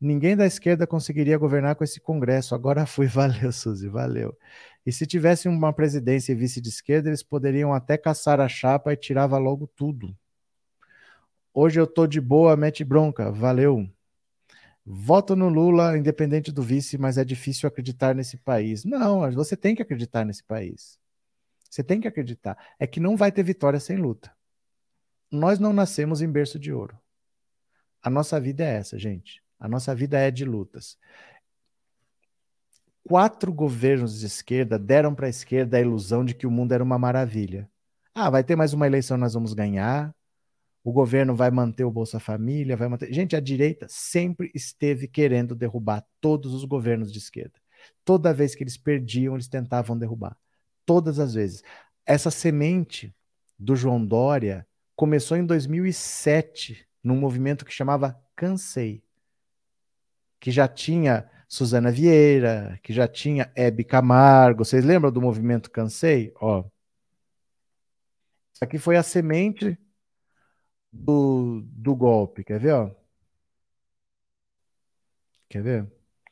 Ninguém 0.00 0.36
da 0.36 0.46
esquerda 0.46 0.86
conseguiria 0.86 1.38
governar 1.38 1.76
com 1.76 1.84
esse 1.84 2.00
Congresso. 2.00 2.54
Agora 2.54 2.86
fui, 2.86 3.06
valeu, 3.08 3.52
Suzy, 3.52 3.88
valeu. 3.88 4.36
E 4.84 4.92
se 4.92 5.06
tivesse 5.06 5.48
uma 5.48 5.72
presidência 5.72 6.32
e 6.32 6.34
vice 6.34 6.60
de 6.60 6.68
esquerda, 6.70 7.08
eles 7.10 7.22
poderiam 7.22 7.72
até 7.72 7.96
caçar 7.98 8.40
a 8.40 8.48
chapa 8.48 8.92
e 8.92 8.96
tirava 8.96 9.38
logo 9.38 9.66
tudo. 9.68 10.16
Hoje 11.54 11.78
eu 11.80 11.86
tô 11.86 12.06
de 12.06 12.20
boa, 12.20 12.56
mete 12.56 12.82
bronca, 12.84 13.30
valeu. 13.30 13.88
Voto 14.84 15.36
no 15.36 15.48
Lula, 15.48 15.96
independente 15.98 16.50
do 16.50 16.62
vice, 16.62 16.96
mas 16.98 17.18
é 17.18 17.24
difícil 17.24 17.68
acreditar 17.68 18.14
nesse 18.14 18.36
país. 18.38 18.84
Não, 18.84 19.30
você 19.32 19.56
tem 19.56 19.74
que 19.74 19.82
acreditar 19.82 20.24
nesse 20.24 20.42
país. 20.42 20.98
Você 21.70 21.84
tem 21.84 22.00
que 22.00 22.08
acreditar. 22.08 22.56
É 22.78 22.86
que 22.86 22.98
não 22.98 23.16
vai 23.16 23.30
ter 23.30 23.42
vitória 23.42 23.78
sem 23.78 23.96
luta 23.96 24.32
nós 25.30 25.58
não 25.58 25.72
nascemos 25.72 26.20
em 26.20 26.30
berço 26.30 26.58
de 26.58 26.72
ouro. 26.72 26.98
A 28.02 28.10
nossa 28.10 28.40
vida 28.40 28.64
é 28.64 28.76
essa, 28.76 28.98
gente. 28.98 29.42
A 29.58 29.68
nossa 29.68 29.94
vida 29.94 30.18
é 30.18 30.30
de 30.30 30.44
lutas. 30.44 30.98
Quatro 33.04 33.52
governos 33.52 34.18
de 34.20 34.26
esquerda 34.26 34.78
deram 34.78 35.14
para 35.14 35.26
a 35.26 35.30
esquerda 35.30 35.76
a 35.76 35.80
ilusão 35.80 36.24
de 36.24 36.34
que 36.34 36.46
o 36.46 36.50
mundo 36.50 36.72
era 36.72 36.82
uma 36.82 36.98
maravilha. 36.98 37.70
Ah, 38.14 38.30
vai 38.30 38.42
ter 38.42 38.56
mais 38.56 38.72
uma 38.72 38.86
eleição, 38.86 39.16
nós 39.16 39.34
vamos 39.34 39.52
ganhar. 39.52 40.14
O 40.82 40.92
governo 40.92 41.34
vai 41.34 41.50
manter 41.50 41.84
o 41.84 41.90
Bolsa 41.90 42.18
Família, 42.18 42.76
vai 42.76 42.88
manter. 42.88 43.12
Gente, 43.12 43.36
a 43.36 43.40
direita 43.40 43.86
sempre 43.88 44.50
esteve 44.54 45.06
querendo 45.06 45.54
derrubar 45.54 46.06
todos 46.20 46.54
os 46.54 46.64
governos 46.64 47.12
de 47.12 47.18
esquerda. 47.18 47.60
Toda 48.04 48.32
vez 48.32 48.54
que 48.54 48.62
eles 48.62 48.76
perdiam, 48.76 49.34
eles 49.34 49.48
tentavam 49.48 49.96
derrubar. 49.98 50.36
Todas 50.86 51.18
as 51.18 51.34
vezes. 51.34 51.62
Essa 52.06 52.30
semente 52.30 53.14
do 53.58 53.76
João 53.76 54.04
Dória 54.04 54.66
começou 54.96 55.36
em 55.36 55.44
2007, 55.44 56.86
num 57.02 57.16
movimento 57.16 57.64
que 57.64 57.72
chamava 57.72 58.20
Cansei, 58.36 59.02
que 60.38 60.50
já 60.50 60.68
tinha 60.68 61.30
Suzana 61.48 61.90
Vieira, 61.90 62.78
que 62.82 62.92
já 62.92 63.08
tinha 63.08 63.50
Hebe 63.56 63.84
Camargo. 63.84 64.64
Vocês 64.64 64.84
lembram 64.84 65.10
do 65.12 65.20
movimento 65.20 65.70
Cansei? 65.70 66.32
Ó. 66.40 66.64
Isso 68.54 68.64
aqui 68.64 68.78
foi 68.78 68.96
a 68.96 69.02
semente 69.02 69.78
do, 70.92 71.62
do 71.64 71.94
golpe. 71.96 72.44
Quer 72.44 72.60
ver? 72.60 72.72
Ó? 72.74 72.90
Quer 75.48 75.62
ver? 75.62 75.84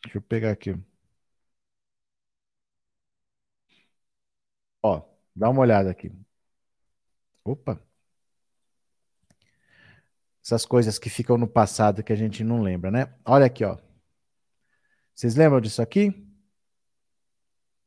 Deixa 0.02 0.18
eu 0.18 0.22
pegar 0.22 0.50
aqui. 0.52 0.74
Ó, 4.82 5.02
dá 5.36 5.48
uma 5.50 5.60
olhada 5.60 5.90
aqui. 5.90 6.10
Opa. 7.44 7.87
Essas 10.48 10.64
coisas 10.64 10.98
que 10.98 11.10
ficam 11.10 11.36
no 11.36 11.46
passado 11.46 12.02
que 12.02 12.10
a 12.10 12.16
gente 12.16 12.42
não 12.42 12.62
lembra, 12.62 12.90
né? 12.90 13.12
Olha 13.22 13.44
aqui, 13.44 13.62
ó. 13.66 13.76
Vocês 15.14 15.34
lembram 15.34 15.60
disso 15.60 15.82
aqui? 15.82 16.26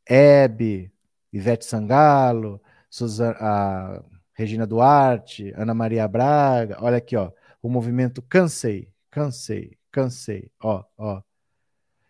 Hebe, 0.08 0.94
Ivete 1.34 1.66
Sangalo, 1.66 2.62
Suzana, 2.88 4.06
Regina 4.36 4.68
Duarte, 4.68 5.52
Ana 5.58 5.74
Maria 5.74 6.08
Braga. 6.08 6.78
Olha 6.80 6.98
aqui, 6.98 7.16
ó. 7.16 7.32
O 7.64 7.68
movimento 7.68 8.22
Cansei, 8.22 8.94
Cansei, 9.10 9.76
Cansei. 9.92 10.52
Ó, 10.62 10.84
ó. 10.96 11.20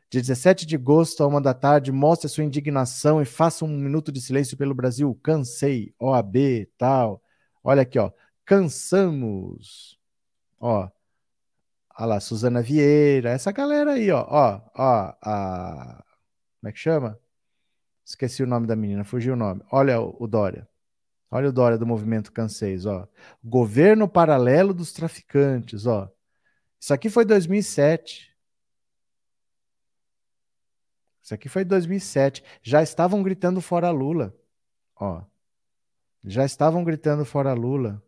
De 0.10 0.20
17 0.20 0.66
de 0.66 0.76
agosto 0.76 1.24
a 1.24 1.28
uma 1.28 1.40
da 1.40 1.54
tarde, 1.54 1.94
mostre 1.94 2.28
sua 2.28 2.44
indignação 2.44 3.22
e 3.22 3.26
faça 3.26 3.64
um 3.64 3.70
minuto 3.70 4.12
de 4.12 4.20
silêncio 4.20 4.58
pelo 4.58 4.76
Brasil. 4.76 5.18
Cansei, 5.24 5.96
OAB, 5.98 6.68
tal. 6.78 7.24
Olha 7.64 7.84
aqui, 7.84 7.98
ó. 7.98 8.12
Cansamos. 8.44 10.01
Ó. 10.62 10.88
Olha 11.98 12.06
lá, 12.06 12.20
Suzana 12.20 12.62
Vieira, 12.62 13.32
essa 13.32 13.52
galera 13.52 13.94
aí, 13.94 14.12
ó. 14.12 14.26
Ó, 14.30 14.62
ó, 14.76 15.14
a. 15.22 16.04
Como 16.60 16.70
é 16.70 16.72
que 16.72 16.80
chama? 16.80 17.20
Esqueci 18.06 18.44
o 18.44 18.48
nome 18.48 18.68
da 18.68 18.76
menina, 18.76 19.04
fugiu 19.04 19.34
o 19.34 19.38
nome. 19.38 19.62
Olha 19.72 20.00
o, 20.00 20.16
o 20.20 20.28
Dória. 20.28 20.68
Olha 21.32 21.50
o 21.50 21.52
Dória 21.52 21.78
do 21.78 21.88
movimento 21.88 22.32
Canseis, 22.32 22.86
ó. 22.86 23.08
Governo 23.44 24.08
paralelo 24.08 24.74
dos 24.74 24.94
traficantes, 24.94 25.88
ó. 25.88 26.12
Isso 26.80 26.94
aqui 26.94 27.10
foi 27.10 27.26
2007. 27.26 28.32
Isso 31.24 31.34
aqui 31.34 31.48
foi 31.50 31.64
2007. 31.64 32.44
Já 32.62 32.84
estavam 32.84 33.24
gritando 33.24 33.62
fora 33.62 33.90
Lula. 33.90 34.36
Ó. 34.96 35.24
Já 36.24 36.46
estavam 36.46 36.84
gritando 36.84 37.26
fora 37.26 37.54
Lula. 37.54 38.04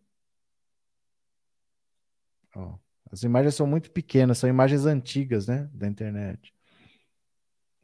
Ó. 2.55 2.75
As 3.11 3.23
imagens 3.23 3.55
são 3.55 3.67
muito 3.67 3.91
pequenas, 3.91 4.37
são 4.37 4.49
imagens 4.49 4.85
antigas, 4.85 5.47
né, 5.47 5.69
da 5.73 5.87
internet. 5.87 6.53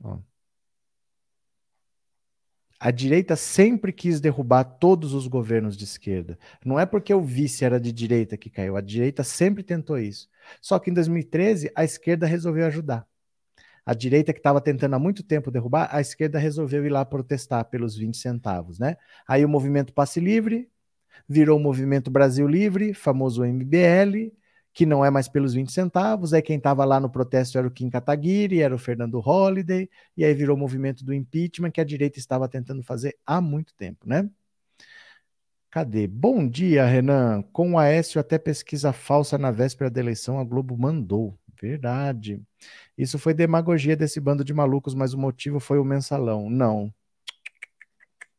Ó. 0.03 0.19
A 2.79 2.91
direita 2.91 3.35
sempre 3.35 3.91
quis 3.91 4.21
derrubar 4.21 4.63
todos 4.63 5.13
os 5.13 5.27
governos 5.27 5.75
de 5.75 5.83
esquerda. 5.83 6.39
Não 6.63 6.79
é 6.79 6.85
porque 6.85 7.13
o 7.13 7.21
vice 7.21 7.65
era 7.65 7.79
de 7.79 7.91
direita 7.91 8.37
que 8.37 8.49
caiu, 8.49 8.77
a 8.77 8.81
direita 8.81 9.21
sempre 9.23 9.63
tentou 9.63 9.99
isso. 9.99 10.29
Só 10.61 10.79
que 10.79 10.89
em 10.89 10.93
2013 10.93 11.71
a 11.75 11.83
esquerda 11.83 12.25
resolveu 12.25 12.65
ajudar. 12.65 13.05
A 13.85 13.93
direita 13.93 14.31
que 14.31 14.39
estava 14.39 14.61
tentando 14.61 14.93
há 14.95 14.99
muito 14.99 15.23
tempo 15.23 15.51
derrubar, 15.51 15.89
a 15.91 15.99
esquerda 15.99 16.39
resolveu 16.39 16.85
ir 16.85 16.89
lá 16.89 17.03
protestar 17.03 17.65
pelos 17.65 17.97
20 17.97 18.15
centavos, 18.15 18.79
né? 18.79 18.95
Aí 19.27 19.43
o 19.43 19.49
movimento 19.49 19.93
Passe 19.93 20.19
Livre 20.19 20.69
virou 21.27 21.59
o 21.59 21.61
movimento 21.61 22.09
Brasil 22.09 22.47
Livre, 22.47 22.93
famoso 22.93 23.43
MBL, 23.43 24.31
que 24.73 24.85
não 24.85 25.03
é 25.03 25.09
mais 25.09 25.27
pelos 25.27 25.53
20 25.53 25.71
centavos, 25.71 26.33
aí 26.33 26.41
quem 26.41 26.57
estava 26.57 26.85
lá 26.85 26.99
no 26.99 27.09
protesto 27.09 27.57
era 27.57 27.67
o 27.67 27.71
Kim 27.71 27.89
Kataguiri, 27.89 28.61
era 28.61 28.73
o 28.73 28.77
Fernando 28.77 29.19
Holliday, 29.19 29.89
e 30.15 30.23
aí 30.23 30.33
virou 30.33 30.55
o 30.55 30.59
movimento 30.59 31.03
do 31.03 31.13
impeachment 31.13 31.71
que 31.71 31.81
a 31.81 31.83
direita 31.83 32.19
estava 32.19 32.47
tentando 32.47 32.83
fazer 32.83 33.17
há 33.25 33.41
muito 33.41 33.73
tempo, 33.75 34.07
né? 34.07 34.29
Cadê? 35.71 36.07
Bom 36.07 36.47
dia, 36.47 36.83
Renan. 36.85 37.43
Com 37.53 37.73
o 37.73 37.77
Aécio 37.77 38.19
até 38.19 38.39
pesquisa 38.39 38.91
falsa 38.91 39.37
na 39.37 39.51
véspera 39.51 39.89
da 39.89 39.99
eleição, 39.99 40.39
a 40.39 40.43
Globo 40.43 40.75
mandou. 40.77 41.37
Verdade. 41.61 42.41
Isso 42.97 43.19
foi 43.19 43.33
demagogia 43.33 43.95
desse 43.95 44.19
bando 44.19 44.43
de 44.43 44.53
malucos, 44.53 44.95
mas 44.95 45.13
o 45.13 45.19
motivo 45.19 45.59
foi 45.59 45.77
o 45.77 45.85
mensalão. 45.85 46.49
Não. 46.49 46.91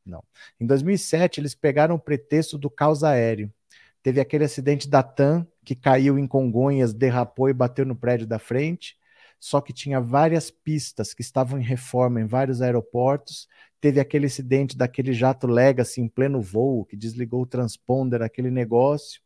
Não. 0.04 0.24
Em 0.58 0.66
2007, 0.66 1.40
eles 1.40 1.54
pegaram 1.54 1.94
o 1.94 2.00
pretexto 2.00 2.58
do 2.58 2.68
caos 2.68 3.04
aéreo. 3.04 3.52
Teve 4.02 4.20
aquele 4.20 4.44
acidente 4.44 4.88
da 4.88 5.02
TAM 5.02 5.46
que 5.64 5.74
caiu 5.74 6.18
em 6.18 6.26
Congonhas, 6.26 6.94
derrapou 6.94 7.48
e 7.48 7.52
bateu 7.52 7.84
no 7.84 7.96
prédio 7.96 8.26
da 8.26 8.38
frente. 8.38 8.96
Só 9.38 9.60
que 9.60 9.72
tinha 9.72 10.00
várias 10.00 10.50
pistas 10.50 11.14
que 11.14 11.22
estavam 11.22 11.58
em 11.58 11.64
reforma 11.64 12.20
em 12.20 12.26
vários 12.26 12.60
aeroportos. 12.60 13.48
Teve 13.80 13.98
aquele 14.00 14.26
acidente 14.26 14.76
daquele 14.76 15.12
jato 15.14 15.46
Legacy 15.46 16.00
em 16.00 16.08
pleno 16.08 16.42
voo, 16.42 16.84
que 16.84 16.96
desligou 16.96 17.42
o 17.42 17.46
transponder, 17.46 18.22
aquele 18.22 18.50
negócio. 18.50 19.20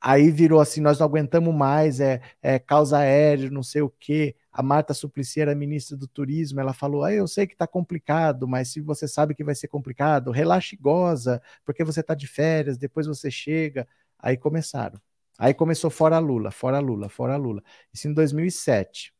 Aí 0.00 0.30
virou 0.30 0.60
assim: 0.60 0.80
nós 0.80 0.98
não 0.98 1.06
aguentamos 1.06 1.54
mais, 1.54 2.00
é, 2.00 2.20
é 2.42 2.58
causa 2.58 2.98
aérea, 2.98 3.50
não 3.50 3.62
sei 3.62 3.82
o 3.82 3.88
quê. 3.88 4.36
A 4.52 4.62
Marta 4.62 4.94
Suplicy 4.94 5.40
era 5.40 5.54
ministra 5.54 5.96
do 5.96 6.06
Turismo, 6.06 6.60
ela 6.60 6.74
falou: 6.74 7.04
ah, 7.04 7.12
eu 7.12 7.26
sei 7.26 7.46
que 7.46 7.54
está 7.54 7.66
complicado, 7.66 8.46
mas 8.48 8.68
se 8.68 8.80
você 8.80 9.08
sabe 9.08 9.34
que 9.34 9.44
vai 9.44 9.54
ser 9.54 9.68
complicado, 9.68 10.30
relaxe 10.30 10.74
e 10.76 10.78
goza, 10.78 11.42
porque 11.64 11.84
você 11.84 12.00
está 12.00 12.14
de 12.14 12.26
férias, 12.26 12.78
depois 12.78 13.06
você 13.06 13.30
chega. 13.30 13.88
Aí 14.18 14.36
começaram. 14.36 15.00
Aí 15.38 15.52
começou 15.52 15.90
fora 15.90 16.18
Lula, 16.18 16.50
fora 16.50 16.78
Lula, 16.78 17.08
fora 17.08 17.36
Lula. 17.36 17.62
Isso 17.92 18.08
em 18.08 18.12
2007. 18.12 19.12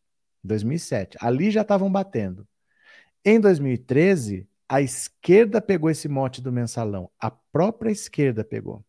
2007. 0.42 1.18
Ali 1.20 1.50
já 1.50 1.62
estavam 1.62 1.90
batendo. 1.90 2.46
Em 3.24 3.40
2013, 3.40 4.46
a 4.68 4.80
esquerda 4.80 5.60
pegou 5.60 5.90
esse 5.90 6.08
mote 6.08 6.40
do 6.40 6.52
mensalão. 6.52 7.10
A 7.18 7.30
própria 7.30 7.90
esquerda 7.90 8.44
pegou. 8.44 8.84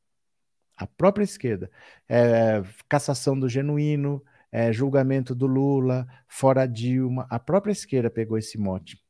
A 0.76 0.86
própria 0.86 1.24
esquerda. 1.24 1.72
É, 2.08 2.62
cassação 2.88 3.40
do 3.40 3.48
genuíno, 3.48 4.22
é, 4.52 4.72
julgamento 4.72 5.34
do 5.34 5.48
Lula, 5.48 6.08
fora 6.28 6.66
Dilma. 6.66 7.26
A 7.30 7.40
própria 7.40 7.72
esquerda 7.72 8.10
pegou 8.10 8.38
esse 8.38 8.58
mote. 8.58 9.02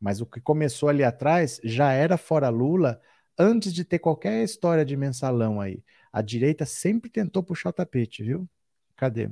Mas 0.00 0.20
o 0.20 0.26
que 0.26 0.40
começou 0.40 0.88
ali 0.88 1.02
atrás 1.02 1.60
já 1.64 1.92
era 1.92 2.16
fora 2.16 2.48
Lula 2.48 3.00
antes 3.38 3.72
de 3.72 3.84
ter 3.84 3.98
qualquer 3.98 4.44
história 4.44 4.84
de 4.84 4.96
mensalão 4.96 5.60
aí. 5.60 5.82
A 6.14 6.22
direita 6.22 6.64
sempre 6.64 7.10
tentou 7.10 7.42
puxar 7.42 7.70
o 7.70 7.72
tapete, 7.72 8.22
viu? 8.22 8.48
Cadê? 8.94 9.28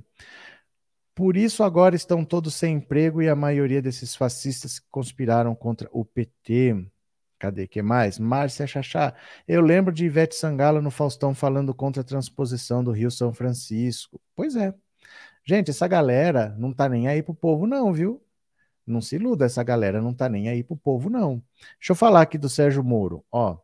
Por 1.15 1.37
isso 1.37 1.63
agora 1.63 1.95
estão 1.95 2.25
todos 2.25 2.57
sem 2.57 2.75
emprego 2.75 3.23
e 3.23 3.29
a 3.29 3.37
maioria 3.37 3.81
desses 3.81 4.17
fascistas 4.17 4.81
conspiraram 4.91 5.55
contra 5.55 5.89
o 5.93 6.05
PT. 6.05 6.85
Cadê? 7.39 7.69
que 7.69 7.81
mais? 7.83 8.19
Márcia 8.19 8.67
Chachá. 8.67 9.15
Eu 9.47 9.61
lembro 9.61 9.95
de 9.95 10.07
Ivete 10.07 10.35
Sangalo 10.35 10.83
no 10.83 10.91
Faustão 10.91 11.33
falando 11.33 11.73
contra 11.73 12.03
a 12.03 12.05
transposição 12.05 12.83
do 12.83 12.91
Rio 12.91 13.13
São 13.13 13.33
Francisco. 13.33 14.21
Pois 14.35 14.57
é. 14.57 14.75
Gente, 15.45 15.71
essa 15.71 15.87
galera 15.87 16.53
não 16.59 16.73
tá 16.73 16.89
nem 16.89 17.07
aí 17.07 17.23
pro 17.23 17.33
povo 17.33 17.65
não, 17.65 17.93
viu? 17.93 18.21
Não 18.85 19.01
se 19.01 19.15
iluda, 19.15 19.45
essa 19.45 19.63
galera 19.63 20.03
não 20.03 20.13
tá 20.13 20.29
nem 20.29 20.49
aí 20.49 20.65
pro 20.65 20.77
povo 20.77 21.09
não. 21.09 21.41
Deixa 21.79 21.93
eu 21.93 21.97
falar 21.97 22.23
aqui 22.23 22.37
do 22.37 22.49
Sérgio 22.49 22.83
Moro, 22.83 23.25
ó. 23.31 23.57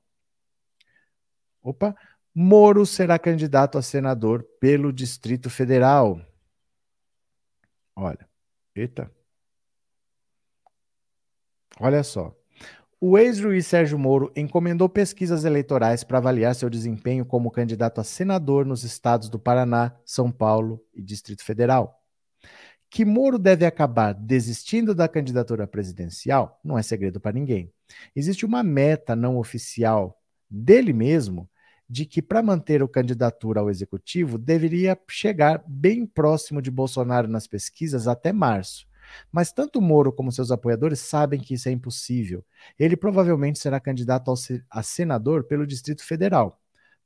Opa, 1.63 1.97
Moro 2.41 2.87
será 2.87 3.19
candidato 3.19 3.79
a 3.79 3.83
senador 3.83 4.45
pelo 4.61 4.93
Distrito 4.93 5.51
Federal. 5.51 6.21
Olha, 7.97 8.29
eita. 8.77 9.11
Olha 11.81 12.05
só. 12.05 12.33
O 13.01 13.19
ex-juiz 13.19 13.67
Sérgio 13.67 13.99
Moro 13.99 14.33
encomendou 14.37 14.89
pesquisas 14.89 15.45
eleitorais 15.45 16.05
para 16.05 16.19
avaliar 16.19 16.55
seu 16.55 16.71
desempenho 16.71 17.27
como 17.27 17.51
candidato 17.51 18.01
a 18.01 18.05
senador 18.05 18.65
nos 18.65 18.85
estados 18.85 19.29
do 19.29 19.41
Paraná, 19.41 19.97
São 20.05 20.31
Paulo 20.31 20.81
e 20.95 21.03
Distrito 21.03 21.43
Federal. 21.43 22.01
Que 22.89 23.05
Moro 23.05 23.37
deve 23.37 23.67
acabar 23.67 24.15
desistindo 24.15 24.95
da 24.95 25.09
candidatura 25.09 25.67
presidencial 25.67 26.61
não 26.63 26.79
é 26.79 26.85
segredo 26.85 27.19
para 27.19 27.33
ninguém. 27.33 27.73
Existe 28.15 28.47
uma 28.47 28.63
meta 28.63 29.17
não 29.17 29.39
oficial 29.39 30.23
dele 30.49 30.93
mesmo 30.93 31.51
de 31.89 32.05
que, 32.05 32.21
para 32.21 32.43
manter 32.43 32.83
o 32.83 32.89
candidatura 32.89 33.61
ao 33.61 33.71
executivo, 33.71 34.37
deveria 34.37 34.99
chegar 35.09 35.63
bem 35.67 36.05
próximo 36.05 36.61
de 36.61 36.71
Bolsonaro 36.71 37.27
nas 37.27 37.47
pesquisas 37.47 38.07
até 38.07 38.33
março. 38.33 38.87
Mas 39.33 39.53
tanto 39.53 39.81
Moro 39.81 40.13
como 40.13 40.31
seus 40.31 40.51
apoiadores 40.51 41.01
sabem 41.01 41.41
que 41.41 41.55
isso 41.55 41.69
é 41.69 41.73
impossível. 41.73 42.45
Ele 42.79 42.97
provavelmente 42.97 43.59
será 43.59 43.81
candidato 43.81 44.33
a 44.71 44.83
senador 44.83 45.45
pelo 45.45 45.67
Distrito 45.67 46.05
Federal, 46.05 46.61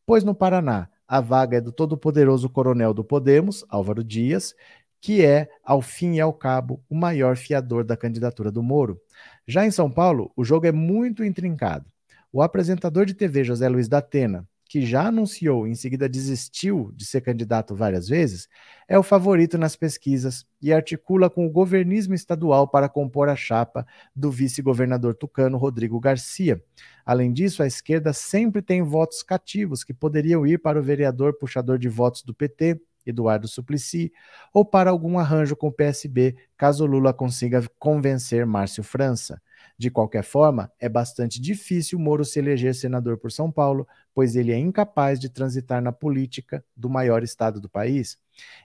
pois 0.05 0.25
no 0.25 0.35
Paraná 0.35 0.89
a 1.07 1.21
vaga 1.21 1.59
é 1.59 1.61
do 1.61 1.71
todo-poderoso 1.71 2.49
coronel 2.49 2.95
do 2.95 3.05
Podemos, 3.05 3.65
Álvaro 3.69 4.03
Dias, 4.03 4.55
que 4.99 5.25
é, 5.25 5.49
ao 5.63 5.83
fim 5.83 6.15
e 6.15 6.21
ao 6.21 6.33
cabo, 6.33 6.83
o 6.89 6.95
maior 6.95 7.37
fiador 7.37 7.85
da 7.85 7.97
candidatura 7.97 8.51
do 8.51 8.63
Moro. 8.63 9.01
Já 9.47 9.67
em 9.67 9.71
São 9.71 9.91
Paulo, 9.91 10.33
o 10.37 10.45
jogo 10.45 10.67
é 10.67 10.73
muito 10.73 11.25
intrincado. 11.25 11.85
O 12.33 12.41
apresentador 12.41 13.05
de 13.05 13.13
TV 13.13 13.45
José 13.45 13.69
Luiz 13.69 13.89
da 13.89 13.99
Atena, 13.99 14.49
que 14.73 14.87
já 14.87 15.09
anunciou 15.09 15.67
em 15.67 15.75
seguida 15.75 16.09
desistiu 16.09 16.91
de 16.97 17.05
ser 17.05 17.21
candidato 17.21 17.77
várias 17.77 18.09
vezes, 18.09 18.49
é 18.89 18.99
o 18.99 19.03
favorito 19.03 19.59
nas 19.59 19.77
pesquisas 19.77 20.47
e 20.63 20.73
articula 20.73 21.29
com 21.29 21.47
o 21.47 21.51
governismo 21.51 22.15
estadual 22.15 22.67
para 22.67 22.89
compor 22.89 23.29
a 23.29 23.37
chapa 23.37 23.87
do 24.17 24.31
vice-governador 24.31 25.15
tucano 25.15 25.59
Rodrigo 25.59 26.01
Garcia. 26.01 26.59
Além 27.05 27.35
disso, 27.35 27.63
a 27.63 27.67
esquerda 27.67 28.15
sempre 28.15 28.63
tem 28.63 28.81
votos 28.81 29.23
cativos 29.23 29.85
que 29.85 29.93
poderiam 29.93 30.47
ir 30.47 30.57
para 30.57 30.81
o 30.81 30.83
vereador 30.83 31.35
puxador 31.35 31.77
de 31.77 31.91
votos 31.91 32.23
do 32.23 32.33
PT, 32.33 32.81
Eduardo 33.05 33.47
Suplicy, 33.47 34.11
ou 34.55 34.65
para 34.65 34.89
algum 34.89 35.19
arranjo 35.19 35.55
com 35.55 35.67
o 35.67 35.73
PSB, 35.73 36.35
caso 36.57 36.87
Lula 36.87 37.13
consiga 37.13 37.63
convencer 37.79 38.47
Márcio 38.47 38.83
França. 38.83 39.39
De 39.79 39.91
qualquer 39.91 40.23
forma, 40.23 40.71
é 40.79 40.89
bastante 40.89 41.41
difícil 41.41 41.99
Moro 41.99 42.25
se 42.25 42.39
eleger 42.39 42.75
senador 42.75 43.19
por 43.19 43.33
São 43.33 43.51
Paulo, 43.51 43.87
pois 44.15 44.37
ele 44.37 44.53
é 44.53 44.59
incapaz 44.59 45.19
de 45.19 45.29
transitar 45.29 45.83
na 45.83 45.93
política 45.93 46.65
do 46.77 46.89
maior 46.89 47.23
estado 47.23 47.61
do 47.61 47.69
país. 47.69 48.19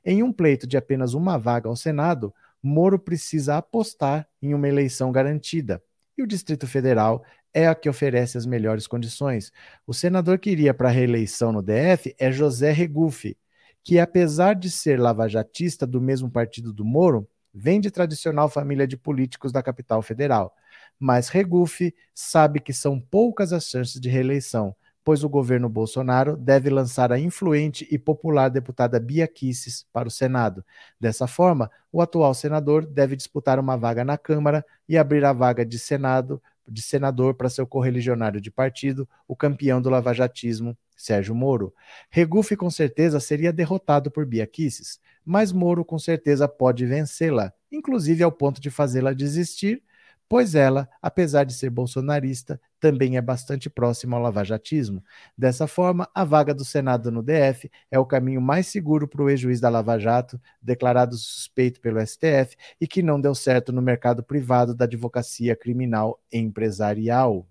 Em 0.06 0.22
um 0.24 0.32
pleito 0.32 0.68
de 0.68 0.78
apenas 0.78 1.14
uma 1.14 1.38
vaga 1.38 1.70
ao 1.70 1.76
Senado, 1.76 2.34
Moro 2.62 3.00
precisa 3.00 3.58
apostar 3.58 4.28
em 4.42 4.54
uma 4.54 4.68
eleição 4.68 5.12
garantida. 5.12 5.82
E 6.18 6.24
o 6.24 6.28
Distrito 6.28 6.68
Federal 6.68 7.24
é 7.54 7.68
a 7.68 7.76
que 7.76 7.90
oferece 7.90 8.38
as 8.38 8.46
melhores 8.46 8.88
condições. 8.88 9.52
O 9.86 9.94
senador 9.94 10.40
que 10.40 10.50
iria 10.50 10.74
para 10.74 10.90
a 10.90 10.92
reeleição 10.92 11.52
no 11.52 11.62
DF 11.62 12.16
é 12.20 12.32
José 12.32 12.72
Regufe, 12.72 13.38
que, 13.84 14.00
apesar 14.00 14.54
de 14.54 14.70
ser 14.70 15.00
lavajatista 15.00 15.88
do 15.88 16.02
mesmo 16.02 16.30
partido 16.30 16.74
do 16.74 16.84
Moro, 16.84 17.28
vem 17.54 17.80
de 17.80 17.90
tradicional 17.90 18.50
família 18.50 18.88
de 18.88 18.98
políticos 18.98 19.52
da 19.52 19.64
capital 19.64 20.02
federal 20.02 20.54
mas 21.00 21.30
Regufe 21.30 21.94
sabe 22.14 22.60
que 22.60 22.74
são 22.74 23.00
poucas 23.00 23.54
as 23.54 23.66
chances 23.66 24.00
de 24.00 24.10
reeleição, 24.10 24.76
pois 25.04 25.24
o 25.24 25.30
governo 25.30 25.70
Bolsonaro 25.70 26.36
deve 26.36 26.70
lançar 26.70 27.12
a 27.12 27.20
influente 27.20 27.88
e 27.90 27.98
popular 27.98 28.50
deputada 28.50 29.00
Bia 29.00 29.28
Kicis 29.28 29.86
para 29.94 30.08
o 30.08 30.12
Senado. 30.12 30.66
Dessa 31.00 31.28
forma, 31.28 31.72
o 31.92 32.02
atual 32.02 32.34
senador 32.34 32.86
deve 32.86 33.16
disputar 33.16 33.58
uma 33.60 33.78
vaga 33.78 34.04
na 34.04 34.18
Câmara 34.18 34.66
e 34.88 34.98
abrir 34.98 35.24
a 35.24 35.32
vaga 35.32 35.66
de 35.66 35.80
Senado 35.80 36.42
de 36.68 36.82
senador 36.82 37.34
para 37.34 37.50
seu 37.50 37.66
correligionário 37.66 38.42
de 38.42 38.52
partido, 38.52 39.08
o 39.28 39.36
campeão 39.36 39.82
do 39.82 39.90
lavajatismo, 39.90 40.78
Sérgio 40.96 41.34
Moro. 41.34 41.74
Regufe 42.10 42.56
com 42.56 42.70
certeza 42.70 43.20
seria 43.20 43.54
derrotado 43.54 44.12
por 44.12 44.26
Bia 44.26 44.46
Kicis, 44.46 45.00
mas 45.24 45.52
Moro 45.52 45.86
com 45.86 45.98
certeza 45.98 46.48
pode 46.48 46.86
vencê-la, 46.86 47.54
inclusive 47.72 48.24
ao 48.24 48.32
ponto 48.32 48.60
de 48.60 48.70
fazê-la 48.70 49.14
desistir 49.14 49.82
pois 50.30 50.56
ela, 50.56 50.90
apesar 51.02 51.44
de 51.46 51.54
ser 51.54 51.70
bolsonarista, 51.70 52.60
também 52.80 53.18
é 53.18 53.22
bastante 53.22 53.70
próxima 53.70 54.18
ao 54.18 54.24
lavajatismo. 54.24 55.04
Dessa 55.38 55.68
forma, 55.68 56.10
a 56.14 56.24
vaga 56.24 56.54
do 56.54 56.66
Senado 56.66 57.12
no 57.12 57.24
DF 57.24 57.72
é 57.90 57.98
o 57.98 58.06
caminho 58.06 58.42
mais 58.42 58.68
seguro 58.68 59.08
para 59.08 59.24
o 59.24 59.30
ex-juiz 59.30 59.60
da 59.60 59.70
Lava 59.70 59.98
Jato, 59.98 60.40
declarado 60.62 61.16
suspeito 61.16 61.80
pelo 61.80 62.06
STF 62.06 62.56
e 62.80 62.88
que 62.88 63.02
não 63.02 63.20
deu 63.20 63.34
certo 63.34 63.72
no 63.72 63.82
mercado 63.82 64.22
privado 64.22 64.76
da 64.76 64.86
advocacia 64.86 65.56
criminal 65.56 66.22
empresarial. 66.32 67.48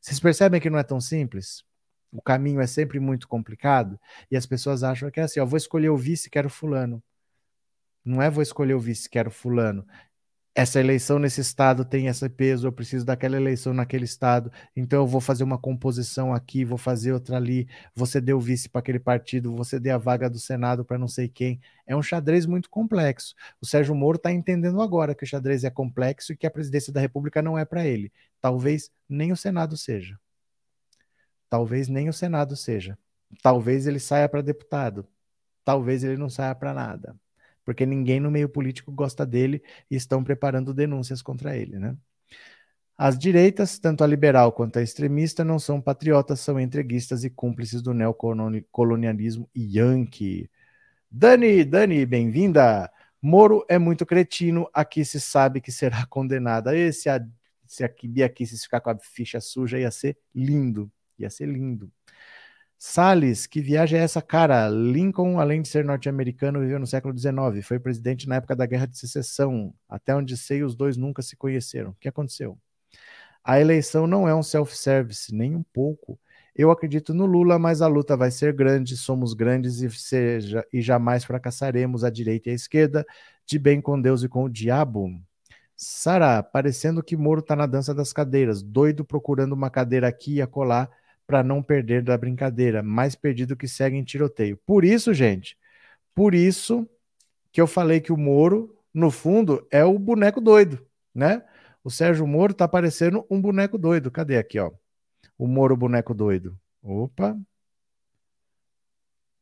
Vocês 0.00 0.20
percebem 0.20 0.60
que 0.60 0.70
não 0.70 0.78
é 0.78 0.82
tão 0.82 1.00
simples? 1.00 1.64
O 2.10 2.22
caminho 2.22 2.60
é 2.60 2.66
sempre 2.66 2.98
muito 2.98 3.28
complicado 3.28 4.00
e 4.30 4.36
as 4.36 4.46
pessoas 4.46 4.82
acham 4.82 5.10
que 5.10 5.20
é 5.20 5.24
assim: 5.24 5.40
ó, 5.40 5.46
vou 5.46 5.56
escolher 5.56 5.90
o 5.90 5.96
vice, 5.96 6.30
quero 6.30 6.48
fulano. 6.48 7.02
Não 8.04 8.22
é 8.22 8.30
vou 8.30 8.42
escolher 8.42 8.74
o 8.74 8.80
vice, 8.80 9.08
quero 9.08 9.30
fulano 9.30 9.84
essa 10.58 10.80
eleição 10.80 11.20
nesse 11.20 11.40
estado 11.40 11.84
tem 11.84 12.08
esse 12.08 12.28
peso, 12.28 12.66
eu 12.66 12.72
preciso 12.72 13.06
daquela 13.06 13.36
eleição 13.36 13.72
naquele 13.72 14.04
estado, 14.04 14.50
então 14.74 14.98
eu 14.98 15.06
vou 15.06 15.20
fazer 15.20 15.44
uma 15.44 15.56
composição 15.56 16.34
aqui, 16.34 16.64
vou 16.64 16.76
fazer 16.76 17.12
outra 17.12 17.36
ali, 17.36 17.68
você 17.94 18.20
deu 18.20 18.40
vice 18.40 18.68
para 18.68 18.80
aquele 18.80 18.98
partido, 18.98 19.54
você 19.54 19.78
deu 19.78 19.94
a 19.94 19.98
vaga 19.98 20.28
do 20.28 20.36
Senado 20.40 20.84
para 20.84 20.98
não 20.98 21.06
sei 21.06 21.28
quem. 21.28 21.60
É 21.86 21.94
um 21.94 22.02
xadrez 22.02 22.44
muito 22.44 22.68
complexo. 22.68 23.36
O 23.60 23.66
Sérgio 23.66 23.94
Moro 23.94 24.16
está 24.16 24.32
entendendo 24.32 24.82
agora 24.82 25.14
que 25.14 25.22
o 25.22 25.26
xadrez 25.28 25.62
é 25.62 25.70
complexo 25.70 26.32
e 26.32 26.36
que 26.36 26.44
a 26.44 26.50
presidência 26.50 26.92
da 26.92 27.00
República 27.00 27.40
não 27.40 27.56
é 27.56 27.64
para 27.64 27.86
ele. 27.86 28.12
Talvez 28.40 28.90
nem 29.08 29.30
o 29.30 29.36
Senado 29.36 29.76
seja. 29.76 30.18
Talvez 31.48 31.86
nem 31.86 32.08
o 32.08 32.12
Senado 32.12 32.56
seja. 32.56 32.98
Talvez 33.44 33.86
ele 33.86 34.00
saia 34.00 34.28
para 34.28 34.42
deputado. 34.42 35.06
Talvez 35.64 36.02
ele 36.02 36.16
não 36.16 36.28
saia 36.28 36.52
para 36.56 36.74
nada 36.74 37.14
porque 37.68 37.84
ninguém 37.84 38.18
no 38.18 38.30
meio 38.30 38.48
político 38.48 38.90
gosta 38.90 39.26
dele 39.26 39.62
e 39.90 39.94
estão 39.94 40.24
preparando 40.24 40.72
denúncias 40.72 41.20
contra 41.20 41.54
ele, 41.54 41.78
né? 41.78 41.94
As 42.96 43.18
direitas, 43.18 43.78
tanto 43.78 44.02
a 44.02 44.06
liberal 44.06 44.52
quanto 44.52 44.78
a 44.78 44.82
extremista, 44.82 45.44
não 45.44 45.58
são 45.58 45.78
patriotas, 45.78 46.40
são 46.40 46.58
entreguistas 46.58 47.24
e 47.24 47.28
cúmplices 47.28 47.82
do 47.82 47.92
neocolonialismo 47.92 49.50
yankee. 49.54 50.50
Dani, 51.10 51.62
Dani, 51.62 52.06
bem-vinda. 52.06 52.90
Moro 53.20 53.62
é 53.68 53.78
muito 53.78 54.06
cretino, 54.06 54.66
aqui 54.72 55.04
se 55.04 55.20
sabe 55.20 55.60
que 55.60 55.70
será 55.70 56.06
condenada. 56.08 56.74
Esse, 56.74 57.10
se 57.66 57.84
aqui 57.84 58.08
Bia 58.08 58.32
se 58.34 58.58
ficar 58.62 58.80
com 58.80 58.88
a 58.88 58.98
ficha 58.98 59.42
suja 59.42 59.78
ia 59.78 59.90
ser 59.90 60.16
lindo, 60.34 60.90
ia 61.18 61.28
ser 61.28 61.44
lindo. 61.44 61.92
Salles, 62.80 63.44
que 63.44 63.60
viagem 63.60 63.98
é 63.98 64.02
essa, 64.04 64.22
cara? 64.22 64.68
Lincoln, 64.68 65.40
além 65.40 65.60
de 65.60 65.68
ser 65.68 65.84
norte-americano, 65.84 66.60
viveu 66.60 66.78
no 66.78 66.86
século 66.86 67.16
XIX. 67.16 67.60
Foi 67.66 67.80
presidente 67.80 68.28
na 68.28 68.36
época 68.36 68.54
da 68.54 68.66
Guerra 68.66 68.86
de 68.86 68.96
Secessão. 68.96 69.74
Até 69.88 70.14
onde 70.14 70.36
sei, 70.36 70.62
os 70.62 70.76
dois 70.76 70.96
nunca 70.96 71.20
se 71.20 71.36
conheceram. 71.36 71.90
O 71.90 71.94
que 71.94 72.08
aconteceu? 72.08 72.56
A 73.42 73.60
eleição 73.60 74.06
não 74.06 74.28
é 74.28 74.34
um 74.34 74.44
self-service, 74.44 75.34
nem 75.34 75.56
um 75.56 75.62
pouco. 75.72 76.20
Eu 76.54 76.70
acredito 76.70 77.12
no 77.12 77.26
Lula, 77.26 77.58
mas 77.58 77.82
a 77.82 77.88
luta 77.88 78.16
vai 78.16 78.30
ser 78.30 78.52
grande, 78.52 78.96
somos 78.96 79.34
grandes 79.34 79.80
e, 79.80 79.90
seja, 79.90 80.64
e 80.72 80.80
jamais 80.80 81.24
fracassaremos 81.24 82.04
a 82.04 82.10
direita 82.10 82.48
e 82.48 82.52
a 82.52 82.54
esquerda, 82.54 83.04
de 83.44 83.58
bem 83.58 83.80
com 83.80 84.00
Deus 84.00 84.22
e 84.22 84.28
com 84.28 84.44
o 84.44 84.48
diabo. 84.48 85.10
Sara, 85.76 86.42
parecendo 86.44 87.02
que 87.02 87.16
Moro 87.16 87.42
tá 87.42 87.56
na 87.56 87.66
dança 87.66 87.92
das 87.94 88.12
cadeiras, 88.12 88.62
doido 88.62 89.04
procurando 89.04 89.52
uma 89.52 89.70
cadeira 89.70 90.06
aqui 90.06 90.34
e 90.34 90.42
acolá 90.42 90.88
para 91.28 91.42
não 91.44 91.62
perder 91.62 92.02
da 92.02 92.16
brincadeira, 92.16 92.82
mais 92.82 93.14
perdido 93.14 93.54
que 93.54 93.68
segue 93.68 93.98
em 93.98 94.02
tiroteio. 94.02 94.56
Por 94.64 94.82
isso, 94.82 95.12
gente, 95.12 95.58
por 96.14 96.34
isso 96.34 96.88
que 97.52 97.60
eu 97.60 97.66
falei 97.66 98.00
que 98.00 98.10
o 98.10 98.16
Moro, 98.16 98.74
no 98.94 99.10
fundo, 99.10 99.66
é 99.70 99.84
o 99.84 99.98
boneco 99.98 100.40
doido, 100.40 100.84
né? 101.14 101.44
O 101.84 101.90
Sérgio 101.90 102.26
Moro 102.26 102.54
tá 102.54 102.66
parecendo 102.66 103.26
um 103.30 103.40
boneco 103.40 103.76
doido. 103.76 104.10
Cadê 104.10 104.38
aqui, 104.38 104.58
ó? 104.58 104.72
O 105.36 105.46
Moro 105.46 105.76
boneco 105.76 106.14
doido. 106.14 106.58
Opa. 106.82 107.38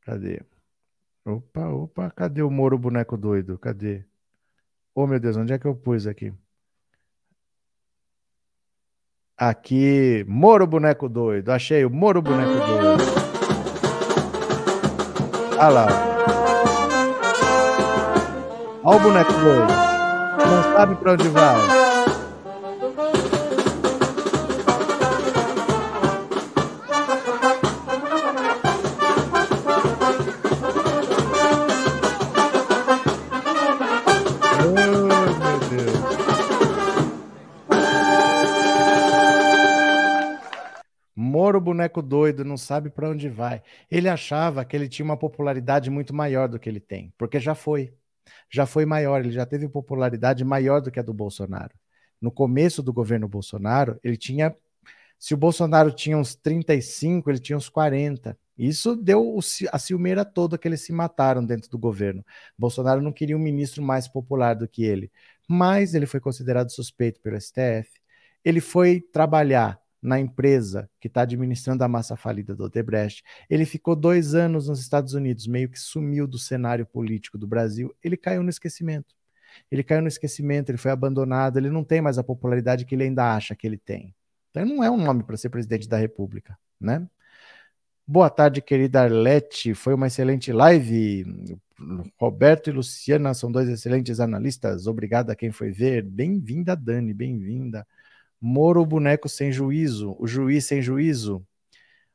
Cadê? 0.03 0.43
Opa, 1.25 1.69
opa, 1.69 2.11
cadê 2.11 2.43
o 2.43 2.51
Moro 2.51 2.77
boneco 2.79 3.17
doido? 3.17 3.59
Cadê? 3.59 4.05
Oh, 4.93 5.07
meu 5.07 5.21
Deus, 5.21 5.37
onde 5.37 5.53
é 5.53 5.59
que 5.59 5.67
eu 5.67 5.75
pus 5.77 6.07
aqui? 6.07 6.33
Aqui, 9.39 10.25
Moro 10.27 10.67
Boneco 10.67 11.09
Doido. 11.09 11.51
Achei 11.51 11.85
o 11.85 11.91
Moro 11.91 12.23
Boneco 12.23 12.53
Doido. 12.53 13.05
Olha 15.59 15.69
lá. 15.69 15.87
Olha 18.85 18.97
o 18.97 19.01
boneco 19.01 19.33
doido. 19.33 19.73
Não 20.49 20.73
sabe 20.75 20.95
para 20.95 21.13
onde 21.13 21.29
vai. 21.29 21.86
Boneco 41.97 42.03
doido, 42.03 42.45
não 42.45 42.57
sabe 42.57 42.91
para 42.91 43.09
onde 43.11 43.29
vai. 43.29 43.63
Ele 43.91 44.09
achava 44.09 44.65
que 44.65 44.77
ele 44.77 44.89
tinha 44.89 45.05
uma 45.05 45.17
popularidade 45.17 45.91
muito 45.91 46.15
maior 46.15 46.49
do 46.49 46.59
que 46.59 46.69
ele 46.69 46.81
tem, 46.81 47.13
porque 47.17 47.41
já 47.41 47.55
foi. 47.55 47.95
Já 48.51 48.67
foi 48.67 48.85
maior, 48.87 49.21
ele 49.21 49.33
já 49.33 49.47
teve 49.47 49.69
popularidade 49.69 50.45
maior 50.45 50.81
do 50.81 50.91
que 50.91 51.01
a 51.01 51.03
do 51.03 51.15
Bolsonaro. 51.15 51.75
No 52.21 52.31
começo 52.31 52.83
do 52.83 52.93
governo 52.93 53.29
Bolsonaro, 53.29 53.99
ele 54.03 54.17
tinha 54.17 54.55
Se 55.19 55.35
o 55.35 55.37
Bolsonaro 55.37 55.93
tinha 55.93 56.19
uns 56.19 56.35
35, 56.37 57.31
ele 57.31 57.39
tinha 57.41 57.57
uns 57.59 57.69
40. 57.71 58.39
Isso 58.59 58.97
deu 58.97 59.39
a 59.73 59.79
ciumeira 59.79 60.25
toda 60.25 60.59
que 60.59 60.69
eles 60.69 60.83
se 60.83 60.93
mataram 60.93 61.45
dentro 61.45 61.71
do 61.71 61.79
governo. 61.79 62.25
Bolsonaro 62.59 63.03
não 63.03 63.13
queria 63.13 63.37
um 63.37 63.41
ministro 63.41 63.83
mais 63.83 64.09
popular 64.09 64.55
do 64.55 64.69
que 64.69 64.85
ele, 64.85 65.11
mas 65.49 65.95
ele 65.95 66.07
foi 66.07 66.21
considerado 66.21 66.71
suspeito 66.71 67.21
pelo 67.21 67.37
STF. 67.41 67.91
Ele 68.45 68.61
foi 68.61 69.01
trabalhar 69.01 69.81
na 70.03 70.21
empresa 70.21 70.89
que 71.01 71.09
está 71.09 71.23
administrando 71.23 71.83
a 71.83 71.89
massa 71.89 72.17
falida 72.17 72.55
do 72.55 72.65
Odebrecht. 72.65 73.23
Ele 73.49 73.65
ficou 73.65 73.97
dois 73.97 74.35
anos 74.35 74.69
nos 74.69 74.81
Estados 74.81 75.15
Unidos, 75.15 75.47
meio 75.47 75.69
que 75.69 75.79
sumiu 75.79 76.27
do 76.27 76.39
cenário 76.39 76.87
político 76.87 77.39
do 77.39 77.47
Brasil. 77.47 77.95
Ele 78.03 78.17
caiu 78.17 78.43
no 78.43 78.51
esquecimento. 78.51 79.15
Ele 79.71 79.83
caiu 79.83 80.03
no 80.03 80.09
esquecimento, 80.09 80.71
ele 80.71 80.79
foi 80.79 80.91
abandonado, 80.91 81.59
ele 81.59 81.71
não 81.71 81.83
tem 81.83 82.01
mais 82.01 82.19
a 82.19 82.25
popularidade 82.25 82.85
que 82.85 82.95
ele 82.95 83.05
ainda 83.05 83.35
acha 83.35 83.55
que 83.55 83.67
ele 83.67 83.79
tem. 83.79 84.15
Então, 84.51 84.63
ele 84.63 84.75
não 84.75 84.85
é 84.85 84.91
um 84.91 84.97
nome 84.97 85.23
para 85.23 85.37
ser 85.37 85.49
presidente 85.49 85.89
da 85.89 85.97
República, 85.97 86.59
né? 86.81 87.09
Boa 88.07 88.31
tarde, 88.31 88.63
querida 88.63 89.03
Arlete. 89.03 89.75
Foi 89.75 89.93
uma 89.93 90.07
excelente 90.07 90.53
live. 90.53 91.59
Roberto 92.19 92.71
e 92.71 92.73
Luciana 92.73 93.35
são 93.35 93.51
dois 93.51 93.69
excelentes 93.69 94.21
analistas. 94.21 94.87
Obrigado 94.87 95.31
a 95.31 95.35
quem 95.35 95.51
foi 95.51 95.73
ver. 95.73 96.03
Bem-vinda, 96.05 96.77
Dani, 96.77 97.13
bem-vinda. 97.13 97.85
Moro, 98.41 98.83
o 98.83 98.87
boneco 98.87 99.29
sem 99.29 99.51
juízo, 99.51 100.17
o 100.19 100.27
juiz 100.27 100.65
sem 100.67 100.83
juízo. 100.83 101.45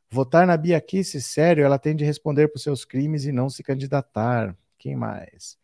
Votar 0.09 0.45
na 0.45 0.57
Bia 0.57 0.79
Kicis, 0.81 1.25
sério, 1.25 1.63
ela 1.63 1.79
tem 1.79 1.95
de 1.95 2.03
responder 2.03 2.47
por 2.49 2.59
seus 2.59 2.85
crimes 2.85 3.25
e 3.25 3.31
não 3.31 3.49
se 3.49 3.63
candidatar. 3.63 4.55
Quem 4.77 4.95
mais? 4.95 5.57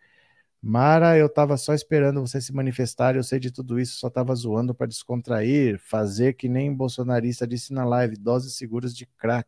Mara, 0.62 1.18
eu 1.18 1.30
tava 1.30 1.56
só 1.58 1.74
esperando 1.74 2.22
você 2.22 2.42
se 2.42 2.54
manifestar, 2.54 3.16
eu 3.16 3.24
sei 3.24 3.40
de 3.40 3.52
tudo 3.52 3.80
isso, 3.80 4.00
só 4.00 4.10
tava 4.10 4.34
zoando 4.36 4.74
para 4.74 4.88
descontrair, 4.88 5.80
fazer 5.80 6.34
que 6.34 6.50
nem 6.50 6.74
bolsonarista 6.74 7.48
disse 7.48 7.74
na 7.74 7.86
live, 7.86 8.18
doses 8.18 8.56
seguras 8.56 8.96
de 8.96 9.06
crack. 9.06 9.48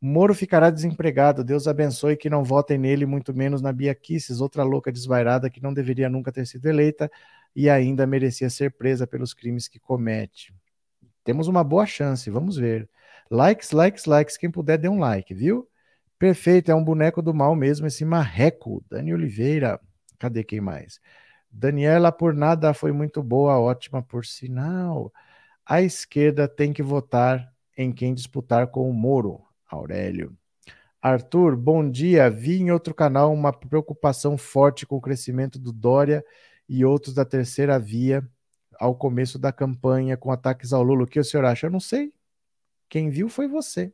Moro 0.00 0.34
ficará 0.34 0.68
desempregado, 0.70 1.42
Deus 1.42 1.66
abençoe 1.66 2.16
que 2.16 2.28
não 2.28 2.44
votem 2.44 2.76
nele, 2.76 3.06
muito 3.06 3.32
menos 3.32 3.62
na 3.62 3.72
Bia 3.72 3.94
Kicis, 3.94 4.40
outra 4.40 4.62
louca 4.62 4.92
desvairada 4.92 5.48
que 5.48 5.62
não 5.62 5.72
deveria 5.72 6.10
nunca 6.10 6.30
ter 6.30 6.46
sido 6.46 6.66
eleita 6.66 7.10
e 7.54 7.70
ainda 7.70 8.06
merecia 8.06 8.50
ser 8.50 8.72
presa 8.72 9.06
pelos 9.06 9.32
crimes 9.32 9.68
que 9.68 9.78
comete. 9.78 10.52
Temos 11.22 11.48
uma 11.48 11.64
boa 11.64 11.86
chance, 11.86 12.28
vamos 12.28 12.56
ver. 12.56 12.88
Likes, 13.30 13.70
likes, 13.70 14.04
likes. 14.04 14.36
Quem 14.36 14.50
puder, 14.50 14.78
dê 14.78 14.88
um 14.88 14.98
like, 14.98 15.32
viu? 15.32 15.68
Perfeito, 16.18 16.70
é 16.70 16.74
um 16.74 16.84
boneco 16.84 17.22
do 17.22 17.32
mal 17.32 17.54
mesmo, 17.54 17.86
esse 17.86 18.04
marreco. 18.04 18.84
Dani 18.90 19.14
Oliveira. 19.14 19.80
Cadê 20.18 20.44
quem 20.44 20.60
mais? 20.60 21.00
Daniela, 21.50 22.10
por 22.10 22.34
nada, 22.34 22.74
foi 22.74 22.92
muito 22.92 23.22
boa, 23.22 23.58
ótima 23.58 24.02
por 24.02 24.26
sinal. 24.26 25.12
A 25.64 25.80
esquerda 25.80 26.48
tem 26.48 26.72
que 26.72 26.82
votar 26.82 27.48
em 27.76 27.92
quem 27.92 28.12
disputar 28.12 28.66
com 28.68 28.88
o 28.88 28.92
Moro. 28.92 29.42
Aurélio. 29.66 30.36
Arthur, 31.00 31.56
bom 31.56 31.88
dia. 31.88 32.30
Vi 32.30 32.60
em 32.60 32.70
outro 32.70 32.94
canal 32.94 33.32
uma 33.32 33.52
preocupação 33.52 34.38
forte 34.38 34.86
com 34.86 34.96
o 34.96 35.00
crescimento 35.00 35.58
do 35.58 35.72
Dória 35.72 36.24
e 36.68 36.84
outros 36.84 37.14
da 37.14 37.24
terceira 37.24 37.78
via 37.78 38.26
ao 38.78 38.94
começo 38.94 39.38
da 39.38 39.52
campanha 39.52 40.16
com 40.16 40.30
ataques 40.30 40.72
ao 40.72 40.82
Lula. 40.82 41.04
O 41.04 41.06
que 41.06 41.20
o 41.20 41.24
senhor 41.24 41.44
acha? 41.44 41.66
Eu 41.66 41.70
não 41.70 41.80
sei. 41.80 42.12
Quem 42.88 43.10
viu 43.10 43.28
foi 43.28 43.48
você. 43.48 43.92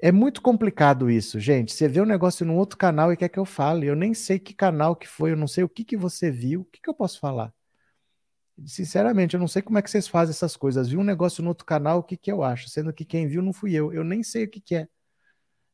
É 0.00 0.12
muito 0.12 0.42
complicado 0.42 1.10
isso, 1.10 1.40
gente. 1.40 1.72
Você 1.72 1.88
vê 1.88 2.00
um 2.00 2.06
negócio 2.06 2.44
num 2.44 2.56
outro 2.56 2.76
canal 2.76 3.12
e 3.12 3.16
quer 3.16 3.28
que 3.28 3.38
eu 3.38 3.44
fale. 3.44 3.86
Eu 3.86 3.96
nem 3.96 4.12
sei 4.12 4.38
que 4.38 4.52
canal 4.52 4.94
que 4.94 5.08
foi, 5.08 5.32
eu 5.32 5.36
não 5.36 5.46
sei 5.46 5.64
o 5.64 5.68
que, 5.68 5.84
que 5.84 5.96
você 5.96 6.30
viu. 6.30 6.62
O 6.62 6.64
que, 6.64 6.80
que 6.80 6.90
eu 6.90 6.94
posso 6.94 7.18
falar? 7.18 7.52
Sinceramente, 8.66 9.34
eu 9.34 9.40
não 9.40 9.48
sei 9.48 9.62
como 9.62 9.78
é 9.78 9.82
que 9.82 9.90
vocês 9.90 10.06
fazem 10.06 10.30
essas 10.32 10.56
coisas. 10.56 10.88
Vi 10.88 10.96
um 10.96 11.04
negócio 11.04 11.42
no 11.42 11.48
outro 11.48 11.66
canal, 11.66 11.98
o 11.98 12.02
que, 12.02 12.16
que 12.16 12.30
eu 12.30 12.42
acho? 12.42 12.68
Sendo 12.68 12.92
que 12.92 13.04
quem 13.04 13.26
viu 13.26 13.42
não 13.42 13.52
fui 13.52 13.74
eu. 13.74 13.92
Eu 13.92 14.04
nem 14.04 14.22
sei 14.22 14.44
o 14.44 14.50
que, 14.50 14.60
que 14.60 14.76
é. 14.76 14.88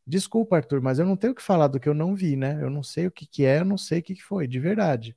Desculpa, 0.07 0.57
Arthur, 0.57 0.81
mas 0.81 0.99
eu 0.99 1.07
não 1.07 1.17
tenho 1.17 1.33
o 1.33 1.37
que 1.37 1.43
falar 1.43 1.69
do 1.69 1.79
que 1.79 1.89
eu 1.89 1.95
não 1.95 2.15
vi, 2.15 2.37
né? 2.37 2.59
Eu 2.63 2.71
não 2.71 2.83
sei 2.83 3.07
o 3.07 3.11
que, 3.11 3.27
que 3.27 3.45
é, 3.45 3.61
eu 3.61 3.65
não 3.65 3.79
sei 3.79 4.01
o 4.01 4.03
que, 4.03 4.15
que 4.15 4.23
foi, 4.23 4.47
de 4.49 4.59
verdade. 4.59 5.17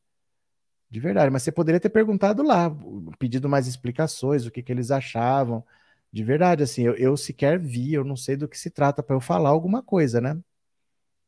De 0.90 1.00
verdade. 1.00 1.32
Mas 1.32 1.44
você 1.44 1.52
poderia 1.52 1.80
ter 1.80 1.90
perguntado 1.90 2.44
lá, 2.44 2.72
pedido 3.20 3.50
mais 3.50 3.68
explicações, 3.68 4.46
o 4.46 4.52
que, 4.52 4.62
que 4.62 4.72
eles 4.72 4.92
achavam. 4.92 5.66
De 6.12 6.24
verdade, 6.24 6.64
assim, 6.64 6.84
eu, 6.84 6.96
eu 6.96 7.18
sequer 7.18 7.60
vi, 7.60 7.94
eu 7.94 8.04
não 8.04 8.16
sei 8.16 8.36
do 8.38 8.48
que 8.48 8.58
se 8.60 8.70
trata 8.70 9.02
para 9.02 9.16
eu 9.16 9.20
falar 9.22 9.50
alguma 9.50 9.82
coisa, 9.82 10.22
né? 10.22 10.40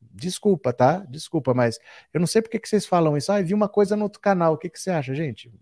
Desculpa, 0.00 0.72
tá? 0.72 1.00
Desculpa, 1.10 1.52
mas 1.52 1.78
eu 2.14 2.20
não 2.20 2.26
sei 2.26 2.40
por 2.42 2.50
que, 2.50 2.58
que 2.60 2.68
vocês 2.68 2.86
falam 2.86 3.16
isso. 3.16 3.32
Ah, 3.32 3.42
vi 3.42 3.54
uma 3.54 3.68
coisa 3.68 3.96
no 3.96 4.04
outro 4.04 4.20
canal, 4.20 4.54
o 4.54 4.58
que, 4.58 4.70
que 4.70 4.80
você 4.80 4.90
acha, 4.90 5.14
gente? 5.14 5.52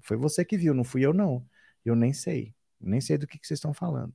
Foi 0.00 0.16
você 0.16 0.44
que 0.44 0.56
viu, 0.56 0.72
não 0.72 0.84
fui 0.84 1.02
eu, 1.02 1.12
não. 1.12 1.44
Eu 1.84 1.96
nem 1.96 2.12
sei. 2.12 2.54
Nem 2.80 3.00
sei 3.00 3.18
do 3.18 3.26
que, 3.26 3.38
que 3.38 3.46
vocês 3.46 3.58
estão 3.58 3.74
falando. 3.74 4.14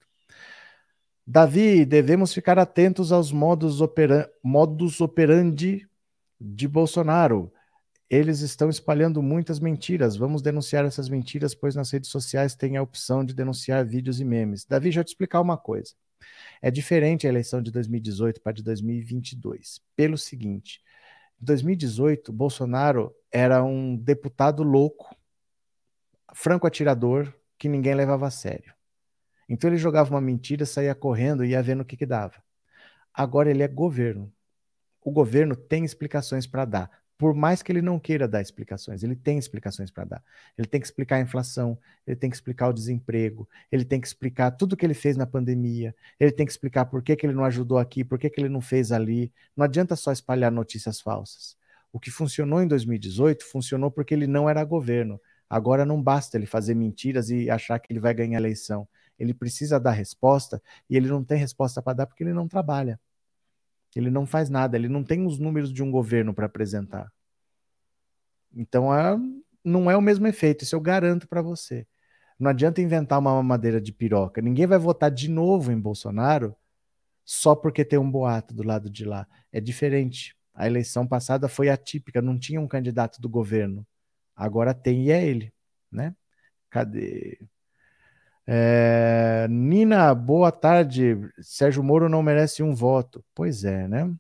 Davi, 1.26 1.86
devemos 1.86 2.34
ficar 2.34 2.58
atentos 2.58 3.12
aos 3.12 3.32
opera 3.80 4.32
modus 4.44 5.02
operandi 5.02 5.88
de 6.40 6.68
Bolsonaro. 6.68 7.52
Eles 8.10 8.42
estão 8.42 8.70
espalhando 8.70 9.22
muitas 9.22 9.60
mentiras. 9.60 10.18
Vamos 10.18 10.42
denunciar 10.42 10.84
essas 10.84 11.08
mentiras, 11.08 11.56
pois 11.56 11.76
nas 11.76 11.92
redes 11.92 12.10
sociais 12.10 12.56
tem 12.56 12.76
a 12.76 12.82
opção 12.82 13.24
de 13.24 13.34
denunciar 13.34 13.86
vídeos 13.86 14.20
e 14.20 14.26
memes. 14.26 14.66
Davi, 14.66 14.86
deixa 14.86 15.00
eu 15.00 15.04
te 15.04 15.10
explicar 15.10 15.40
uma 15.40 15.58
coisa. 15.58 15.94
É 16.62 16.70
diferente 16.70 17.26
a 17.26 17.30
eleição 17.30 17.62
de 17.62 17.72
2018 17.72 18.42
para 18.42 18.54
de 18.54 18.64
2022. 18.64 19.80
Pelo 19.96 20.18
seguinte: 20.18 20.82
em 21.42 21.46
2018, 21.46 22.34
Bolsonaro 22.34 23.16
era 23.32 23.64
um 23.64 23.96
deputado 23.96 24.64
louco, 24.64 25.16
franco 26.34 26.68
atirador, 26.68 27.34
que 27.58 27.70
ninguém 27.70 27.94
levava 27.94 28.28
a 28.28 28.32
sério. 28.32 28.74
Então 29.52 29.70
ele 29.70 29.78
jogava 29.78 30.10
uma 30.10 30.22
mentira, 30.22 30.66
saía 30.66 30.96
correndo 30.96 31.44
e 31.44 31.50
ia 31.50 31.62
vendo 31.62 31.82
o 31.82 31.86
que, 31.86 31.98
que 31.98 32.06
dava. 32.06 32.42
Agora 33.14 33.52
ele 33.52 33.62
é 33.62 33.68
governo. 33.68 34.32
O 35.04 35.12
governo 35.12 35.58
tem 35.58 35.84
explicações 35.84 36.48
para 36.48 36.64
dar. 36.64 36.90
Por 37.18 37.36
mais 37.36 37.62
que 37.62 37.70
ele 37.70 37.82
não 37.82 38.00
queira 38.00 38.30
dar 38.30 38.42
explicações, 38.42 39.04
ele 39.04 39.14
tem 39.14 39.38
explicações 39.38 39.92
para 39.92 40.06
dar. 40.06 40.24
Ele 40.58 40.66
tem 40.66 40.80
que 40.80 40.88
explicar 40.88 41.18
a 41.18 41.20
inflação, 41.20 41.78
ele 42.08 42.16
tem 42.16 42.30
que 42.30 42.36
explicar 42.38 42.70
o 42.70 42.74
desemprego, 42.74 43.48
ele 43.70 43.84
tem 43.84 44.00
que 44.00 44.08
explicar 44.08 44.52
tudo 44.52 44.78
que 44.78 44.86
ele 44.86 44.94
fez 44.94 45.18
na 45.18 45.28
pandemia, 45.28 45.94
ele 46.18 46.32
tem 46.32 46.46
que 46.46 46.52
explicar 46.54 46.86
por 46.86 47.04
que, 47.04 47.14
que 47.18 47.26
ele 47.26 47.34
não 47.34 47.44
ajudou 47.44 47.78
aqui, 47.78 48.06
por 48.06 48.18
que, 48.18 48.30
que 48.30 48.40
ele 48.40 48.48
não 48.48 48.62
fez 48.62 48.94
ali. 48.94 49.34
Não 49.54 49.66
adianta 49.66 49.98
só 49.98 50.14
espalhar 50.14 50.50
notícias 50.50 51.02
falsas. 51.02 51.58
O 51.92 52.00
que 52.00 52.10
funcionou 52.10 52.62
em 52.62 52.68
2018 52.70 53.44
funcionou 53.44 53.92
porque 53.92 54.14
ele 54.14 54.28
não 54.28 54.50
era 54.50 54.64
governo. 54.64 55.20
Agora 55.50 55.86
não 55.86 56.02
basta 56.02 56.38
ele 56.38 56.46
fazer 56.46 56.74
mentiras 56.74 57.30
e 57.30 57.50
achar 57.50 57.80
que 57.80 57.92
ele 57.92 58.00
vai 58.00 58.14
ganhar 58.14 58.38
a 58.38 58.42
eleição 58.42 58.88
ele 59.22 59.36
precisa 59.36 59.80
dar 59.80 59.92
resposta 59.92 60.62
e 60.90 60.98
ele 60.98 61.08
não 61.08 61.24
tem 61.24 61.38
resposta 61.38 61.80
para 61.82 61.94
dar 61.94 62.08
porque 62.08 62.24
ele 62.24 62.34
não 62.34 62.48
trabalha. 62.48 63.00
Ele 63.96 64.10
não 64.10 64.26
faz 64.26 64.50
nada, 64.50 64.76
ele 64.76 64.90
não 64.90 65.04
tem 65.04 65.28
os 65.28 65.38
números 65.38 65.72
de 65.72 65.84
um 65.84 65.92
governo 65.92 66.34
para 66.34 66.48
apresentar. 66.48 67.12
Então 68.52 68.94
é, 68.94 69.16
não 69.64 69.92
é 69.92 69.96
o 69.96 70.02
mesmo 70.02 70.26
efeito, 70.26 70.64
isso 70.64 70.76
eu 70.76 70.82
garanto 70.82 71.28
para 71.28 71.42
você. 71.42 71.86
Não 72.40 72.50
adianta 72.50 72.82
inventar 72.82 73.20
uma 73.20 73.36
mamadeira 73.36 73.80
de 73.80 73.94
piroca. 73.94 74.42
Ninguém 74.42 74.66
vai 74.66 74.80
votar 74.80 75.12
de 75.12 75.30
novo 75.30 75.72
em 75.72 75.80
Bolsonaro 75.80 76.56
só 77.24 77.56
porque 77.56 77.86
tem 77.86 78.00
um 78.00 78.10
boato 78.10 78.56
do 78.56 78.64
lado 78.64 78.90
de 78.90 79.06
lá. 79.06 79.28
É 79.52 79.62
diferente. 79.62 80.36
A 80.52 80.66
eleição 80.66 81.06
passada 81.06 81.48
foi 81.48 81.70
atípica, 81.70 82.22
não 82.24 82.40
tinha 82.40 82.60
um 82.60 82.68
candidato 82.68 83.22
do 83.22 83.30
governo. 83.30 83.86
Agora 84.36 84.74
tem 84.74 85.06
e 85.06 85.12
é 85.12 85.24
ele, 85.24 85.54
né? 85.92 86.16
Cadê? 86.72 87.40
É, 88.48 89.48
Nina, 89.50 90.14
boa 90.14 90.52
tarde. 90.52 91.18
Sérgio 91.40 91.84
Moro 91.84 92.10
não 92.10 92.24
merece 92.24 92.64
um 92.64 92.74
voto. 92.74 93.24
Pois 93.34 93.64
é, 93.64 93.88
né? 93.88 94.12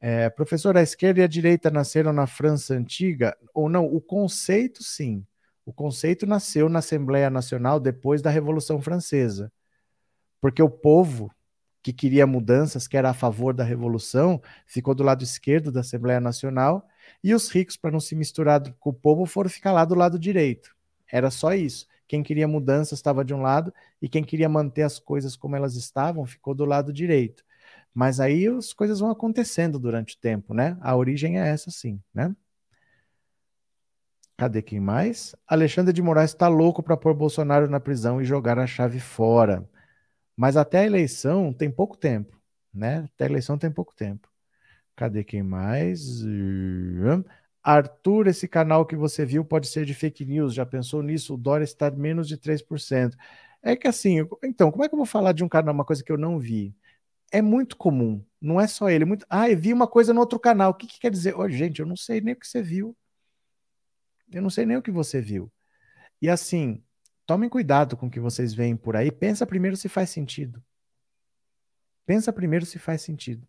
É, 0.00 0.28
professor, 0.30 0.76
a 0.76 0.82
esquerda 0.82 1.20
e 1.20 1.24
a 1.24 1.26
direita 1.26 1.70
nasceram 1.70 2.12
na 2.12 2.26
França 2.26 2.74
antiga? 2.74 3.36
Ou 3.54 3.68
não? 3.68 3.86
O 3.86 4.00
conceito, 4.00 4.82
sim. 4.82 5.24
O 5.64 5.72
conceito 5.72 6.26
nasceu 6.26 6.68
na 6.68 6.78
Assembleia 6.78 7.28
Nacional 7.28 7.80
depois 7.80 8.22
da 8.22 8.30
Revolução 8.30 8.80
Francesa. 8.80 9.52
Porque 10.40 10.62
o 10.62 10.70
povo 10.70 11.30
que 11.82 11.92
queria 11.92 12.26
mudanças, 12.26 12.88
que 12.88 12.96
era 12.96 13.10
a 13.10 13.14
favor 13.14 13.54
da 13.54 13.62
Revolução, 13.64 14.42
ficou 14.66 14.94
do 14.94 15.04
lado 15.04 15.22
esquerdo 15.22 15.70
da 15.70 15.80
Assembleia 15.80 16.20
Nacional, 16.20 16.86
e 17.22 17.32
os 17.34 17.48
ricos, 17.48 17.76
para 17.76 17.92
não 17.92 18.00
se 18.00 18.16
misturar 18.16 18.60
com 18.80 18.90
o 18.90 18.92
povo, 18.92 19.24
foram 19.24 19.48
ficar 19.48 19.72
lá 19.72 19.84
do 19.84 19.94
lado 19.94 20.18
direito. 20.18 20.74
Era 21.10 21.30
só 21.30 21.54
isso. 21.54 21.86
Quem 22.08 22.22
queria 22.22 22.46
mudanças 22.46 22.98
estava 22.98 23.24
de 23.24 23.34
um 23.34 23.42
lado 23.42 23.72
e 24.00 24.08
quem 24.08 24.24
queria 24.24 24.48
manter 24.48 24.82
as 24.82 24.98
coisas 24.98 25.36
como 25.36 25.56
elas 25.56 25.74
estavam 25.76 26.24
ficou 26.26 26.54
do 26.54 26.64
lado 26.64 26.92
direito. 26.92 27.44
Mas 27.94 28.20
aí 28.20 28.46
as 28.46 28.72
coisas 28.72 29.00
vão 29.00 29.10
acontecendo 29.10 29.78
durante 29.78 30.16
o 30.16 30.18
tempo, 30.18 30.54
né? 30.54 30.76
A 30.80 30.94
origem 30.96 31.38
é 31.40 31.48
essa, 31.48 31.70
sim, 31.70 32.00
né? 32.14 32.34
Cadê 34.36 34.60
quem 34.60 34.78
mais? 34.78 35.34
Alexandre 35.48 35.92
de 35.94 36.02
Moraes 36.02 36.30
está 36.30 36.46
louco 36.46 36.82
para 36.82 36.96
pôr 36.96 37.14
Bolsonaro 37.14 37.70
na 37.70 37.80
prisão 37.80 38.20
e 38.20 38.24
jogar 38.24 38.58
a 38.58 38.66
chave 38.66 39.00
fora. 39.00 39.66
Mas 40.36 40.56
até 40.56 40.80
a 40.80 40.86
eleição 40.86 41.52
tem 41.52 41.70
pouco 41.70 41.96
tempo, 41.96 42.38
né? 42.72 43.08
Até 43.14 43.24
a 43.24 43.28
eleição 43.28 43.56
tem 43.56 43.70
pouco 43.70 43.94
tempo. 43.94 44.28
Cadê 44.94 45.24
quem 45.24 45.42
mais? 45.42 46.22
Arthur, 47.66 48.28
esse 48.28 48.46
canal 48.46 48.86
que 48.86 48.94
você 48.94 49.26
viu 49.26 49.44
pode 49.44 49.66
ser 49.66 49.84
de 49.84 49.92
fake 49.92 50.24
news. 50.24 50.54
Já 50.54 50.64
pensou 50.64 51.02
nisso? 51.02 51.34
O 51.34 51.36
Dória 51.36 51.64
está 51.64 51.90
menos 51.90 52.28
de 52.28 52.38
3%. 52.38 53.16
É 53.60 53.74
que 53.74 53.88
assim, 53.88 54.18
então, 54.44 54.70
como 54.70 54.84
é 54.84 54.88
que 54.88 54.94
eu 54.94 54.98
vou 54.98 55.04
falar 55.04 55.32
de 55.32 55.42
um 55.42 55.48
canal, 55.48 55.74
uma 55.74 55.84
coisa 55.84 56.04
que 56.04 56.12
eu 56.12 56.16
não 56.16 56.38
vi? 56.38 56.72
É 57.32 57.42
muito 57.42 57.76
comum, 57.76 58.24
não 58.40 58.60
é 58.60 58.68
só 58.68 58.88
ele. 58.88 59.02
É 59.02 59.06
muito... 59.06 59.26
Ah, 59.28 59.50
eu 59.50 59.58
vi 59.58 59.72
uma 59.72 59.88
coisa 59.88 60.14
no 60.14 60.20
outro 60.20 60.38
canal. 60.38 60.70
O 60.70 60.74
que, 60.74 60.86
que 60.86 61.00
quer 61.00 61.10
dizer? 61.10 61.36
Oh, 61.36 61.48
gente, 61.48 61.80
eu 61.80 61.86
não 61.86 61.96
sei 61.96 62.20
nem 62.20 62.34
o 62.34 62.36
que 62.36 62.46
você 62.46 62.62
viu. 62.62 62.96
Eu 64.32 64.42
não 64.42 64.50
sei 64.50 64.64
nem 64.64 64.76
o 64.76 64.82
que 64.82 64.92
você 64.92 65.20
viu. 65.20 65.50
E 66.22 66.30
assim, 66.30 66.80
tomem 67.26 67.48
cuidado 67.48 67.96
com 67.96 68.06
o 68.06 68.10
que 68.10 68.20
vocês 68.20 68.54
veem 68.54 68.76
por 68.76 68.94
aí. 68.94 69.10
Pensa 69.10 69.44
primeiro 69.44 69.76
se 69.76 69.88
faz 69.88 70.10
sentido. 70.10 70.62
Pensa 72.06 72.32
primeiro 72.32 72.64
se 72.64 72.78
faz 72.78 73.02
sentido. 73.02 73.44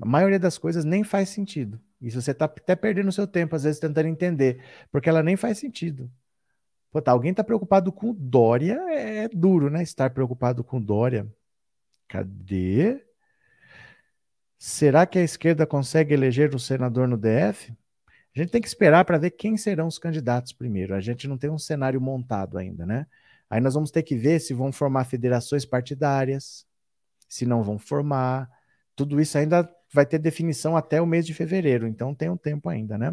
A 0.00 0.06
maioria 0.06 0.38
das 0.38 0.56
coisas 0.56 0.82
nem 0.82 1.04
faz 1.04 1.28
sentido. 1.28 1.78
E 2.00 2.10
você 2.10 2.30
está 2.30 2.44
até 2.44 2.76
perdendo 2.76 3.10
seu 3.10 3.26
tempo, 3.26 3.56
às 3.56 3.64
vezes, 3.64 3.80
tentando 3.80 4.08
entender, 4.08 4.62
porque 4.90 5.08
ela 5.08 5.22
nem 5.22 5.36
faz 5.36 5.58
sentido. 5.58 6.10
Pô, 6.90 7.02
tá, 7.02 7.12
alguém 7.12 7.32
está 7.32 7.44
preocupado 7.44 7.92
com 7.92 8.14
Dória, 8.14 8.78
é 8.90 9.28
duro, 9.28 9.68
né? 9.68 9.82
Estar 9.82 10.10
preocupado 10.10 10.64
com 10.64 10.80
Dória. 10.80 11.26
Cadê? 12.08 13.04
Será 14.58 15.06
que 15.06 15.18
a 15.18 15.22
esquerda 15.22 15.66
consegue 15.66 16.14
eleger 16.14 16.54
o 16.54 16.58
senador 16.58 17.06
no 17.06 17.16
DF? 17.16 17.72
A 18.34 18.38
gente 18.38 18.50
tem 18.50 18.60
que 18.60 18.68
esperar 18.68 19.04
para 19.04 19.18
ver 19.18 19.32
quem 19.32 19.56
serão 19.56 19.86
os 19.86 19.98
candidatos 19.98 20.52
primeiro. 20.52 20.94
A 20.94 21.00
gente 21.00 21.28
não 21.28 21.36
tem 21.36 21.50
um 21.50 21.58
cenário 21.58 22.00
montado 22.00 22.58
ainda, 22.58 22.86
né? 22.86 23.06
Aí 23.50 23.60
nós 23.60 23.74
vamos 23.74 23.90
ter 23.90 24.02
que 24.02 24.16
ver 24.16 24.40
se 24.40 24.54
vão 24.54 24.72
formar 24.72 25.04
federações 25.04 25.64
partidárias, 25.64 26.66
se 27.28 27.46
não 27.46 27.62
vão 27.62 27.78
formar. 27.78 28.50
Tudo 28.94 29.20
isso 29.20 29.38
ainda 29.38 29.68
vai 29.92 30.06
ter 30.06 30.18
definição 30.18 30.76
até 30.76 31.00
o 31.00 31.06
mês 31.06 31.26
de 31.26 31.34
fevereiro, 31.34 31.86
então 31.86 32.14
tem 32.14 32.28
um 32.28 32.36
tempo 32.36 32.68
ainda, 32.68 32.98
né? 32.98 33.12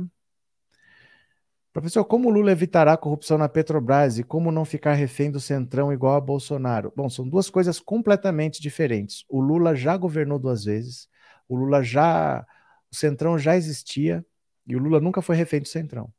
Professor, 1.75 2.05
como 2.05 2.29
Lula 2.29 2.53
evitará 2.53 2.93
a 2.93 2.97
corrupção 2.97 3.37
na 3.37 3.49
Petrobras 3.49 4.17
e 4.17 4.23
como 4.23 4.49
não 4.49 4.63
ficar 4.63 4.93
refém 4.93 5.29
do 5.29 5.41
Centrão 5.41 5.91
igual 5.91 6.15
a 6.15 6.21
Bolsonaro? 6.21 6.93
Bom, 6.95 7.09
são 7.09 7.27
duas 7.27 7.49
coisas 7.49 7.81
completamente 7.81 8.61
diferentes. 8.61 9.25
O 9.27 9.41
Lula 9.41 9.75
já 9.75 9.97
governou 9.97 10.39
duas 10.39 10.63
vezes, 10.63 11.09
o 11.49 11.55
Lula 11.57 11.83
já. 11.83 12.47
O 12.89 12.95
Centrão 12.95 13.37
já 13.37 13.57
existia 13.57 14.25
e 14.65 14.73
o 14.73 14.79
Lula 14.79 15.01
nunca 15.01 15.21
foi 15.21 15.35
refém 15.35 15.59
do 15.59 15.67
Centrão. 15.67 16.13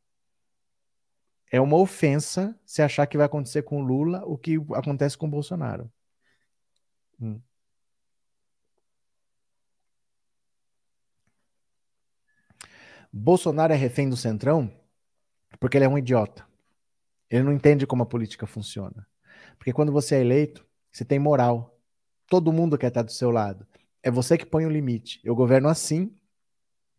É 1.51 1.59
uma 1.59 1.79
ofensa 1.79 2.55
se 2.67 2.83
achar 2.83 3.07
que 3.07 3.17
vai 3.17 3.25
acontecer 3.25 3.63
com 3.63 3.81
o 3.81 3.83
Lula 3.83 4.23
o 4.27 4.37
que 4.37 4.57
acontece 4.75 5.17
com 5.17 5.27
o 5.27 5.31
Bolsonaro. 5.31 5.91
Hum. 7.19 7.41
Bolsonaro 13.19 13.73
é 13.73 13.77
refém 13.77 14.11
do 14.11 14.17
Centrão 14.17 14.71
porque 15.59 15.79
ele 15.79 15.87
é 15.87 15.89
um 15.89 15.97
idiota. 15.97 16.47
Ele 17.31 17.45
não 17.45 17.53
entende 17.53 17.87
como 17.87 18.03
a 18.03 18.07
política 18.07 18.47
funciona. 18.47 19.07
Porque 19.57 19.73
quando 19.73 19.91
você 19.91 20.17
é 20.17 20.21
eleito, 20.21 20.67
você 20.93 21.03
tem 21.03 21.19
moral. 21.19 21.81
Todo 22.27 22.53
mundo 22.53 22.77
quer 22.77 22.89
estar 22.89 23.03
do 23.03 23.11
seu 23.11 23.31
lado. 23.31 23.67
É 24.03 24.11
você 24.11 24.37
que 24.37 24.45
põe 24.45 24.67
o 24.67 24.71
limite. 24.71 25.19
Eu 25.25 25.35
governo 25.35 25.69
assim. 25.69 26.15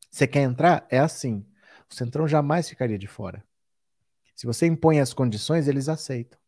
Você 0.09 0.25
quer 0.25 0.41
entrar? 0.41 0.87
É 0.89 0.97
assim. 0.97 1.45
O 1.87 1.93
Centrão 1.93 2.27
jamais 2.27 2.67
ficaria 2.67 2.97
de 2.97 3.07
fora. 3.07 3.43
Se 4.35 4.47
você 4.47 4.65
impõe 4.65 4.99
as 4.99 5.13
condições, 5.13 5.67
eles 5.67 5.87
aceitam. 5.87 6.39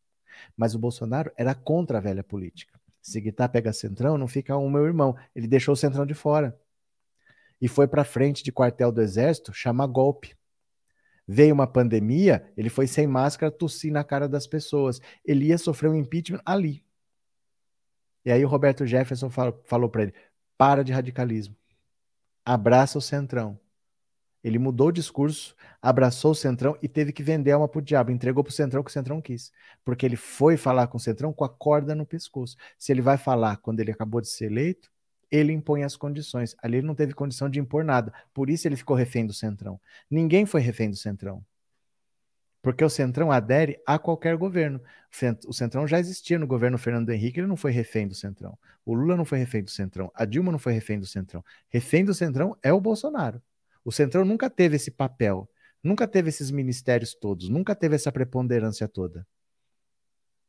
Mas 0.58 0.74
o 0.74 0.80
Bolsonaro 0.80 1.32
era 1.38 1.54
contra 1.54 2.00
a 2.00 2.02
velha 2.02 2.24
política. 2.24 2.80
Se 3.02 3.22
Guitar 3.22 3.50
pega 3.50 3.72
Centrão, 3.72 4.18
não 4.18 4.28
fica 4.28 4.58
um 4.58 4.70
meu 4.70 4.86
irmão. 4.86 5.16
Ele 5.36 5.48
deixou 5.48 5.74
o 5.74 5.78
Centrão 5.78 6.08
de 6.08 6.16
fora 6.16 6.60
e 7.62 7.68
foi 7.68 7.88
para 7.88 8.03
frente 8.03 8.43
de 8.43 8.51
quartel 8.51 8.91
do 8.91 9.01
exército 9.01 9.53
chamar 9.53 9.88
golpe. 9.88 10.36
Veio 11.28 11.53
uma 11.53 11.68
pandemia, 11.68 12.51
ele 12.57 12.70
foi 12.70 12.88
sem 12.88 13.05
máscara 13.05 13.51
tossir 13.51 13.91
na 13.91 14.03
cara 14.03 14.28
das 14.28 14.47
pessoas. 14.47 14.99
Ele 15.24 15.47
ia 15.47 15.57
sofrer 15.57 15.89
um 15.89 15.95
impeachment 15.95 16.41
ali. 16.45 16.84
E 18.26 18.32
aí 18.32 18.43
o 18.43 18.47
Roberto 18.47 18.86
Jefferson 18.86 19.30
falou, 19.30 19.62
falou 19.66 19.89
para 19.89 20.03
ele: 20.03 20.14
para 20.57 20.84
de 20.84 20.91
radicalismo. 20.91 21.55
Abraça 22.43 22.97
o 22.97 23.01
centrão. 23.01 23.60
Ele 24.43 24.57
mudou 24.57 24.88
o 24.88 24.91
discurso, 24.91 25.55
abraçou 25.82 26.32
o 26.32 26.36
Centrão 26.36 26.78
e 26.82 26.88
teve 26.88 27.12
que 27.12 27.22
vender 27.22 27.51
a 27.51 27.55
alma 27.55 27.68
pro 27.68 27.82
diabo. 27.82 28.12
Entregou 28.12 28.43
pro 28.43 28.53
Centrão 28.53 28.82
o 28.82 28.84
que 28.84 28.89
o 28.89 28.93
Centrão 28.93 29.22
quis. 29.22 29.51
Porque 29.84 30.05
ele 30.05 30.16
foi 30.16 30.55
falar 30.55 30.88
com 30.88 30.97
o 30.97 30.99
Centrão 30.99 31.34
com 31.34 31.43
a 31.43 31.49
corda 31.49 31.93
no 31.93 32.05
pescoço. 32.05 32.55
Se 32.78 32.91
ele 32.91 33.01
vai 33.01 33.18
falar 33.18 33.57
quando 33.57 33.82
ele 33.82 33.91
acabou 33.91 34.22
de 34.22 34.30
ser 34.30 34.45
eleito, 34.45 34.89
ele 35.32 35.54
impõe 35.54 35.84
as 35.84 35.96
condições. 35.96 36.56
Ali 36.62 36.78
ele 36.78 36.88
não 36.88 36.96
teve 36.96 37.14
condição 37.14 37.50
de 37.50 37.60
impor 37.60 37.84
nada. 37.84 38.14
Por 38.34 38.50
isso 38.50 38.68
ele 38.68 38.76
ficou 38.76 38.96
refém 38.96 39.26
do 39.26 39.34
Centrão. 39.34 39.80
Ninguém 40.10 40.46
foi 40.46 40.62
refém 40.62 40.90
do 40.90 40.96
Centrão. 40.96 41.44
Porque 42.62 42.84
o 42.84 42.90
Centrão 42.90 43.32
adere 43.32 43.82
a 43.86 43.98
qualquer 43.98 44.36
governo. 44.36 44.82
O 45.48 45.54
Centrão 45.54 45.88
já 45.88 46.00
existia 46.00 46.38
no 46.38 46.46
governo 46.46 46.78
Fernando 46.78 47.10
Henrique, 47.10 47.40
ele 47.40 47.48
não 47.48 47.56
foi 47.56 47.72
refém 47.72 48.08
do 48.08 48.14
Centrão. 48.14 48.58
O 48.86 48.94
Lula 48.94 49.16
não 49.16 49.24
foi 49.24 49.40
refém 49.40 49.64
do 49.64 49.70
Centrão. 49.70 50.12
A 50.14 50.26
Dilma 50.26 50.52
não 50.52 50.60
foi 50.60 50.74
refém 50.74 51.00
do 51.00 51.06
Centrão. 51.06 51.44
Refém 51.70 52.04
do 52.04 52.14
Centrão 52.14 52.58
é 52.62 52.74
o 52.74 52.82
Bolsonaro. 52.82 53.42
O 53.84 53.92
Centrão 53.92 54.26
nunca 54.26 54.50
teve 54.50 54.76
esse 54.76 54.92
papel, 54.92 55.50
nunca 55.82 56.06
teve 56.06 56.30
esses 56.30 56.52
ministérios 56.52 57.16
todos, 57.16 57.48
nunca 57.48 57.74
teve 57.74 57.96
essa 57.96 58.12
preponderância 58.12 58.90
toda. 58.90 59.26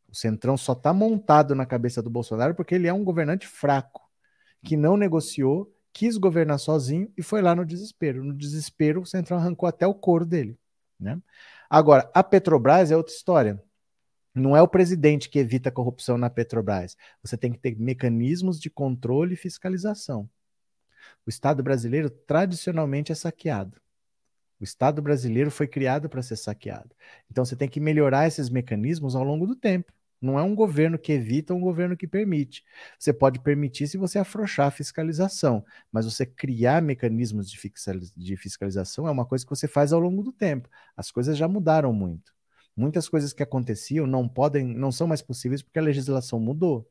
O 0.09 0.15
Centrão 0.15 0.57
só 0.57 0.73
está 0.73 0.93
montado 0.93 1.55
na 1.55 1.65
cabeça 1.65 2.03
do 2.03 2.11
Bolsonaro 2.11 2.57
porque 2.57 2.75
ele 2.75 2.89
é 2.89 2.93
um 2.93 3.05
governante 3.05 3.47
fraco 3.47 4.10
que 4.63 4.77
não 4.77 4.97
negociou, 4.97 5.73
quis 5.93 6.17
governar 6.17 6.59
sozinho 6.59 7.13
e 7.17 7.23
foi 7.23 7.43
lá 7.43 7.55
no 7.55 7.65
desespero. 7.65 8.25
No 8.25 8.35
desespero, 8.35 9.03
o 9.03 9.07
Centrão 9.07 9.39
arrancou 9.39 9.69
até 9.69 9.87
o 9.87 9.95
couro 9.95 10.25
dele. 10.25 10.59
Né? 10.99 11.21
Agora, 11.69 12.11
a 12.15 12.23
Petrobras 12.23 12.91
é 12.91 12.97
outra 12.97 13.13
história. 13.13 13.63
Não 14.35 14.57
é 14.57 14.63
o 14.63 14.69
presidente 14.69 15.29
que 15.29 15.39
evita 15.39 15.69
a 15.69 15.73
corrupção 15.73 16.17
na 16.17 16.31
Petrobras. 16.31 16.97
Você 17.23 17.37
tem 17.37 17.53
que 17.53 17.59
ter 17.59 17.77
mecanismos 17.79 18.61
de 18.61 18.71
controle 18.71 19.35
e 19.35 19.37
fiscalização. 19.37 20.29
O 21.27 21.31
Estado 21.31 21.63
brasileiro 21.63 22.11
tradicionalmente 22.11 23.11
é 23.11 23.15
saqueado. 23.15 23.81
O 24.61 24.65
Estado 24.65 25.01
brasileiro 25.01 25.51
foi 25.51 25.67
criado 25.67 26.09
para 26.09 26.23
ser 26.23 26.37
saqueado. 26.37 26.95
Então 27.31 27.45
você 27.45 27.57
tem 27.57 27.69
que 27.69 27.81
melhorar 27.81 28.27
esses 28.27 28.51
mecanismos 28.51 29.17
ao 29.17 29.25
longo 29.25 29.47
do 29.47 29.57
tempo. 29.57 29.93
Não 30.21 30.39
é 30.39 30.43
um 30.43 30.55
governo 30.55 30.99
que 30.99 31.13
evita, 31.13 31.53
é 31.53 31.57
um 31.57 31.61
governo 31.61 31.97
que 31.97 32.07
permite. 32.07 32.63
Você 32.99 33.13
pode 33.13 33.41
permitir 33.41 33.89
se 33.89 33.97
você 33.97 34.19
afrouxar 34.19 34.67
a 34.67 34.71
fiscalização, 34.71 35.65
mas 35.91 36.05
você 36.05 36.27
criar 36.27 36.83
mecanismos 36.83 37.51
de 37.51 38.37
fiscalização 38.37 39.09
é 39.09 39.11
uma 39.11 39.25
coisa 39.25 39.45
que 39.45 39.51
você 39.51 39.67
faz 39.67 39.93
ao 39.93 40.01
longo 40.01 40.23
do 40.23 40.33
tempo. 40.33 40.69
As 40.97 41.11
coisas 41.11 41.37
já 41.39 41.49
mudaram 41.49 41.93
muito. 41.93 42.33
Muitas 42.77 43.09
coisas 43.09 43.33
que 43.33 43.43
aconteciam 43.43 44.07
não 44.07 44.29
podem, 44.29 44.67
não 44.67 44.93
são 44.93 45.07
mais 45.07 45.23
possíveis 45.23 45.63
porque 45.63 45.79
a 45.79 45.83
legislação 45.83 46.39
mudou. 46.39 46.89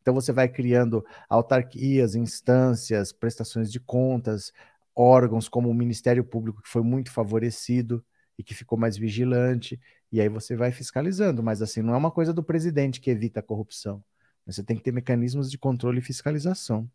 Então 0.00 0.14
você 0.14 0.32
vai 0.32 0.48
criando 0.48 1.04
autarquias, 1.28 2.14
instâncias, 2.14 3.12
prestações 3.12 3.70
de 3.70 3.80
contas, 3.80 4.52
órgãos 4.94 5.48
como 5.48 5.68
o 5.68 5.74
Ministério 5.74 6.24
Público 6.24 6.62
que 6.62 6.68
foi 6.68 6.82
muito 6.82 7.10
favorecido 7.12 8.04
e 8.38 8.42
que 8.42 8.54
ficou 8.54 8.78
mais 8.78 8.96
vigilante. 8.96 9.80
E 10.10 10.20
aí 10.20 10.28
você 10.28 10.56
vai 10.56 10.72
fiscalizando, 10.72 11.42
mas 11.42 11.60
assim, 11.60 11.82
não 11.82 11.94
é 11.94 11.96
uma 11.96 12.10
coisa 12.10 12.32
do 12.32 12.42
presidente 12.42 13.00
que 13.00 13.10
evita 13.10 13.40
a 13.40 13.42
corrupção. 13.42 14.02
Você 14.46 14.62
tem 14.62 14.76
que 14.76 14.82
ter 14.82 14.92
mecanismos 14.92 15.50
de 15.50 15.58
controle 15.58 15.98
e 15.98 16.02
fiscalização. 16.02 16.90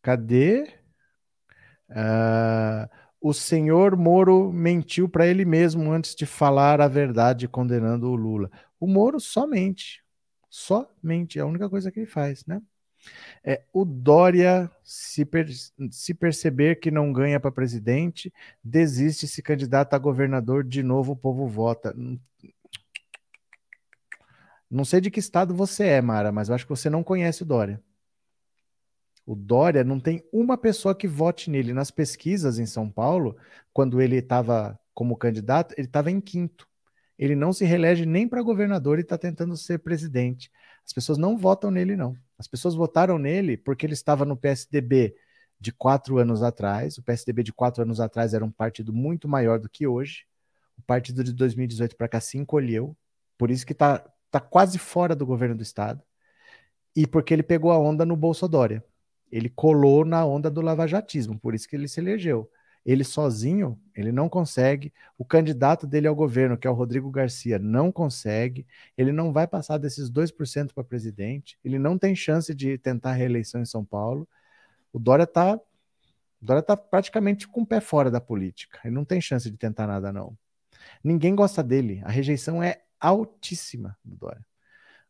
Cadê? 0.00 0.72
Uh, 1.90 2.88
o 3.20 3.34
senhor 3.34 3.96
Moro 3.96 4.52
mentiu 4.52 5.08
para 5.08 5.26
ele 5.26 5.44
mesmo 5.44 5.90
antes 5.90 6.14
de 6.14 6.24
falar 6.24 6.80
a 6.80 6.86
verdade 6.88 7.48
condenando 7.48 8.08
o 8.08 8.14
Lula. 8.14 8.50
O 8.78 8.86
Moro 8.86 9.18
só 9.18 9.46
mente. 9.46 10.04
Só 10.48 10.88
mente. 11.02 11.38
É 11.38 11.42
a 11.42 11.46
única 11.46 11.68
coisa 11.68 11.90
que 11.90 12.00
ele 12.00 12.06
faz, 12.06 12.46
né? 12.46 12.62
É, 13.44 13.62
o 13.72 13.84
Dória, 13.84 14.70
se, 14.82 15.24
per 15.24 15.48
se 15.90 16.14
perceber 16.14 16.76
que 16.80 16.90
não 16.90 17.12
ganha 17.12 17.40
para 17.40 17.50
presidente, 17.50 18.32
desiste, 18.62 19.26
se 19.26 19.42
candidata 19.42 19.96
a 19.96 19.98
governador, 19.98 20.64
de 20.64 20.82
novo 20.82 21.12
o 21.12 21.16
povo 21.16 21.46
vota. 21.46 21.94
Não 24.70 24.84
sei 24.84 25.00
de 25.00 25.10
que 25.10 25.20
estado 25.20 25.54
você 25.54 25.84
é, 25.84 26.00
Mara, 26.00 26.30
mas 26.30 26.48
eu 26.48 26.54
acho 26.54 26.64
que 26.64 26.70
você 26.70 26.88
não 26.88 27.02
conhece 27.02 27.42
o 27.42 27.46
Dória. 27.46 27.82
O 29.26 29.34
Dória 29.34 29.84
não 29.84 30.00
tem 30.00 30.24
uma 30.32 30.58
pessoa 30.58 30.94
que 30.94 31.06
vote 31.06 31.50
nele. 31.50 31.72
Nas 31.72 31.90
pesquisas 31.90 32.58
em 32.58 32.66
São 32.66 32.90
Paulo, 32.90 33.36
quando 33.72 34.00
ele 34.00 34.16
estava 34.16 34.78
como 34.92 35.16
candidato, 35.16 35.74
ele 35.76 35.86
estava 35.86 36.10
em 36.10 36.20
quinto. 36.20 36.68
Ele 37.18 37.36
não 37.36 37.52
se 37.52 37.64
reelege 37.64 38.06
nem 38.06 38.26
para 38.26 38.42
governador 38.42 38.98
e 38.98 39.02
está 39.02 39.16
tentando 39.18 39.56
ser 39.56 39.78
presidente. 39.80 40.50
As 40.84 40.92
pessoas 40.92 41.18
não 41.18 41.36
votam 41.36 41.70
nele, 41.70 41.96
não. 41.96 42.16
As 42.40 42.48
pessoas 42.48 42.74
votaram 42.74 43.18
nele 43.18 43.58
porque 43.58 43.84
ele 43.84 43.92
estava 43.92 44.24
no 44.24 44.34
PSDB 44.34 45.14
de 45.60 45.70
quatro 45.70 46.16
anos 46.16 46.42
atrás. 46.42 46.96
O 46.96 47.02
PSDB 47.02 47.42
de 47.42 47.52
quatro 47.52 47.82
anos 47.82 48.00
atrás 48.00 48.32
era 48.32 48.42
um 48.42 48.50
partido 48.50 48.94
muito 48.94 49.28
maior 49.28 49.60
do 49.60 49.68
que 49.68 49.86
hoje. 49.86 50.24
O 50.78 50.80
partido 50.80 51.22
de 51.22 51.34
2018 51.34 51.94
para 51.94 52.08
cá 52.08 52.18
se 52.18 52.38
encolheu. 52.38 52.96
Por 53.36 53.50
isso 53.50 53.66
que 53.66 53.74
está 53.74 54.02
tá 54.30 54.40
quase 54.40 54.78
fora 54.78 55.14
do 55.14 55.26
governo 55.26 55.54
do 55.54 55.62
Estado. 55.62 56.02
E 56.96 57.06
porque 57.06 57.34
ele 57.34 57.42
pegou 57.42 57.72
a 57.72 57.78
onda 57.78 58.06
no 58.06 58.16
Bolsonaro. 58.16 58.82
Ele 59.30 59.50
colou 59.50 60.02
na 60.06 60.24
onda 60.24 60.50
do 60.50 60.62
lavajatismo, 60.62 61.38
por 61.38 61.54
isso 61.54 61.68
que 61.68 61.76
ele 61.76 61.88
se 61.88 62.00
elegeu. 62.00 62.50
Ele 62.84 63.04
sozinho, 63.04 63.78
ele 63.94 64.10
não 64.10 64.28
consegue. 64.28 64.92
O 65.18 65.24
candidato 65.24 65.86
dele 65.86 66.06
ao 66.06 66.14
governo, 66.14 66.56
que 66.56 66.66
é 66.66 66.70
o 66.70 66.74
Rodrigo 66.74 67.10
Garcia, 67.10 67.58
não 67.58 67.92
consegue. 67.92 68.66
Ele 68.96 69.12
não 69.12 69.32
vai 69.32 69.46
passar 69.46 69.78
desses 69.78 70.10
2% 70.10 70.72
para 70.72 70.82
presidente. 70.82 71.58
Ele 71.64 71.78
não 71.78 71.98
tem 71.98 72.14
chance 72.14 72.54
de 72.54 72.78
tentar 72.78 73.12
reeleição 73.12 73.60
em 73.60 73.66
São 73.66 73.84
Paulo. 73.84 74.28
O 74.92 74.98
Dória 74.98 75.24
está 75.24 75.60
Dória 76.40 76.62
tá 76.62 76.76
praticamente 76.76 77.46
com 77.46 77.62
o 77.62 77.66
pé 77.66 77.80
fora 77.80 78.10
da 78.10 78.20
política. 78.20 78.80
Ele 78.84 78.94
não 78.94 79.04
tem 79.04 79.20
chance 79.20 79.50
de 79.50 79.58
tentar 79.58 79.86
nada, 79.86 80.10
não. 80.10 80.36
Ninguém 81.04 81.34
gosta 81.34 81.62
dele. 81.62 82.00
A 82.04 82.10
rejeição 82.10 82.62
é 82.62 82.82
altíssima 82.98 83.96
do 84.02 84.16
Dória. 84.16 84.44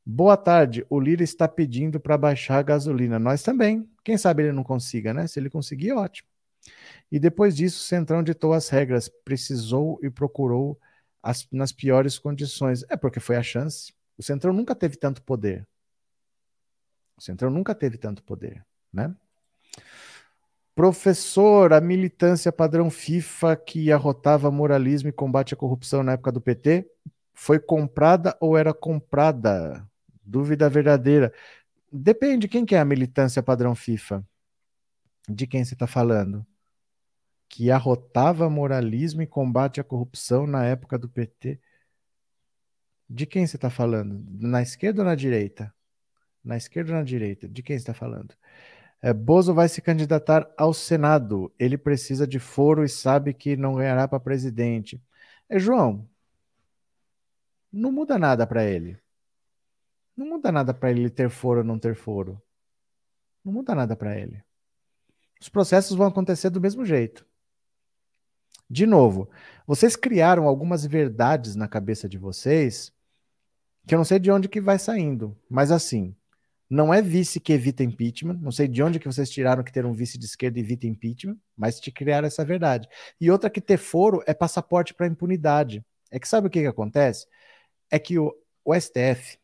Boa 0.05 0.37
tarde. 0.37 0.85
O 0.91 0.99
Lira 0.99 1.23
está 1.23 1.47
pedindo 1.47 2.01
para 2.01 2.19
baixar 2.19 2.59
a 2.59 2.63
gasolina. 2.63 3.19
Nós 3.19 3.43
também. 3.43 3.89
Quem 4.03 4.19
sabe 4.19 4.43
ele 4.45 4.53
não 4.53 4.65
consiga, 4.65 5.15
né? 5.15 5.27
Se 5.29 5.39
ele 5.39 5.51
conseguir, 5.51 5.93
ótimo. 5.93 6.30
E 7.11 7.19
depois 7.19 7.57
disso, 7.57 7.81
o 7.81 7.85
Centrão 7.85 8.23
ditou 8.23 8.53
as 8.53 8.69
regras, 8.69 9.09
precisou 9.25 9.99
e 10.03 10.09
procurou 10.09 10.79
as, 11.23 11.47
nas 11.51 11.73
piores 11.73 12.19
condições. 12.19 12.85
É 12.89 12.97
porque 12.97 13.19
foi 13.19 13.37
a 13.37 13.43
chance. 13.43 13.93
O 14.17 14.23
Centrão 14.23 14.53
nunca 14.53 14.75
teve 14.75 14.97
tanto 14.97 15.23
poder. 15.23 15.67
O 17.17 17.23
Centrão 17.23 17.51
nunca 17.51 17.75
teve 17.75 17.99
tanto 17.99 18.23
poder, 18.23 18.65
né? 18.93 19.15
Professor, 20.75 21.73
a 21.73 21.81
militância 21.81 22.51
padrão 22.51 22.91
FIFA 22.91 23.57
que 23.57 23.93
arrotava 23.93 24.51
moralismo 24.51 25.09
e 25.09 25.13
combate 25.13 25.53
à 25.53 25.57
corrupção 25.57 26.03
na 26.03 26.13
época 26.13 26.33
do 26.33 26.41
PT 26.41 26.89
foi 27.35 27.59
comprada 27.59 28.37
ou 28.41 28.57
era 28.57 28.73
comprada? 28.73 29.87
Dúvida 30.25 30.71
verdadeira. 30.71 31.35
Depende, 31.93 32.49
quem 32.49 32.65
que 32.65 32.75
é 32.75 32.79
a 32.79 32.85
militância 32.85 33.43
padrão 33.43 33.75
FIFA? 33.75 34.25
De 35.29 35.47
quem 35.47 35.65
você 35.65 35.75
está 35.75 35.87
falando? 35.87 36.47
Que 37.51 37.71
arrotava 37.71 38.49
moralismo 38.49 39.21
e 39.21 39.27
combate 39.27 39.81
à 39.81 39.85
corrupção 39.85 40.47
na 40.47 40.65
época 40.65 40.97
do 40.99 41.09
PT. 41.09 41.61
De 43.09 43.27
quem 43.27 43.47
você 43.47 43.57
está 43.57 43.69
falando? 43.69 44.25
Na 44.41 44.63
esquerda 44.63 45.03
ou 45.03 45.07
na 45.07 45.15
direita? 45.15 45.75
Na 46.43 46.57
esquerda 46.57 46.93
ou 46.93 46.99
na 46.99 47.05
direita? 47.05 47.49
De 47.49 47.63
quem 47.63 47.77
você 47.77 47.83
está 47.83 47.93
falando? 47.93 48.35
É, 49.03 49.13
Bozo 49.13 49.53
vai 49.53 49.69
se 49.69 49.83
candidatar 49.83 50.49
ao 50.57 50.73
Senado. 50.73 51.53
Ele 51.59 51.77
precisa 51.77 52.27
de 52.27 52.39
foro 52.39 52.85
e 52.85 52.89
sabe 52.89 53.35
que 53.35 53.57
não 53.57 53.75
ganhará 53.75 54.07
para 54.07 54.21
presidente. 54.21 55.03
É, 55.49 55.59
João, 55.59 56.09
não 57.73 57.93
muda 57.93 58.19
nada 58.19 58.47
para 58.47 58.65
ele. 58.65 58.99
Não 60.17 60.27
muda 60.27 60.53
nada 60.53 60.75
para 60.75 60.91
ele 60.91 61.11
ter 61.11 61.31
foro 61.31 61.61
ou 61.61 61.65
não 61.65 61.79
ter 61.79 61.95
foro. 61.97 62.41
Não 63.45 63.53
muda 63.53 63.75
nada 63.75 63.97
para 63.97 64.19
ele. 64.19 64.43
Os 65.41 65.49
processos 65.49 65.97
vão 65.97 66.07
acontecer 66.07 66.51
do 66.51 66.61
mesmo 66.61 66.85
jeito. 66.85 67.27
De 68.71 68.87
novo, 68.87 69.29
vocês 69.67 69.97
criaram 69.97 70.47
algumas 70.47 70.87
verdades 70.87 71.57
na 71.57 71.67
cabeça 71.67 72.09
de 72.09 72.17
vocês 72.17 72.93
que 73.87 73.95
eu 73.95 73.99
não 73.99 74.05
sei 74.05 74.21
de 74.21 74.31
onde 74.31 74.49
que 74.49 74.61
vai 74.61 74.79
saindo, 74.79 75.37
mas 75.49 75.73
assim, 75.73 76.15
não 76.71 76.95
é 76.95 77.03
vice 77.03 77.41
que 77.41 77.53
evita 77.53 77.83
impeachment. 77.83 78.39
Não 78.41 78.53
sei 78.53 78.69
de 78.69 78.81
onde 78.81 79.01
que 79.01 79.07
vocês 79.07 79.29
tiraram 79.29 79.65
que 79.65 79.73
ter 79.73 79.85
um 79.85 79.93
vice 79.93 80.17
de 80.17 80.27
esquerda 80.27 80.61
evita 80.61 80.87
impeachment, 80.87 81.37
mas 81.57 81.81
te 81.81 81.91
criaram 81.91 82.29
essa 82.29 82.45
verdade. 82.45 82.89
E 83.21 83.29
outra 83.29 83.51
que 83.51 83.61
ter 83.61 83.77
foro 83.77 84.23
é 84.25 84.33
passaporte 84.33 84.95
para 84.95 85.09
impunidade. 85.09 85.85
É 86.13 86.21
que 86.21 86.29
sabe 86.29 86.47
o 86.47 86.51
que, 86.51 86.61
que 86.61 86.67
acontece? 86.69 87.27
É 87.91 87.99
que 87.99 88.21
o, 88.21 88.33
o 88.65 88.73
STF 88.73 89.37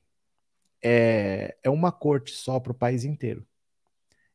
é, 0.81 1.57
é 1.65 1.71
uma 1.71 1.91
corte 1.91 2.33
só 2.33 2.61
para 2.61 2.71
o 2.71 2.75
país 2.75 3.05
inteiro. 3.05 3.45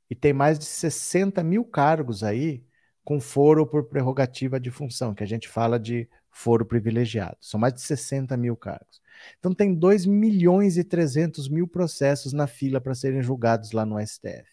E 0.09 0.15
tem 0.15 0.33
mais 0.33 0.59
de 0.59 0.65
60 0.65 1.41
mil 1.43 1.63
cargos 1.63 2.23
aí 2.23 2.65
com 3.03 3.19
foro 3.19 3.65
por 3.65 3.85
prerrogativa 3.85 4.59
de 4.59 4.69
função, 4.69 5.13
que 5.13 5.23
a 5.23 5.27
gente 5.27 5.47
fala 5.47 5.79
de 5.79 6.07
foro 6.29 6.65
privilegiado. 6.65 7.37
São 7.41 7.59
mais 7.59 7.73
de 7.73 7.81
60 7.81 8.35
mil 8.37 8.55
cargos. 8.55 9.01
Então 9.39 9.53
tem 9.53 9.73
2 9.73 10.05
milhões 10.05 10.77
e 10.77 10.83
300 10.83 11.49
mil 11.49 11.67
processos 11.67 12.33
na 12.33 12.47
fila 12.47 12.79
para 12.79 12.95
serem 12.95 13.21
julgados 13.21 13.71
lá 13.71 13.85
no 13.85 13.99
STF. 13.99 14.49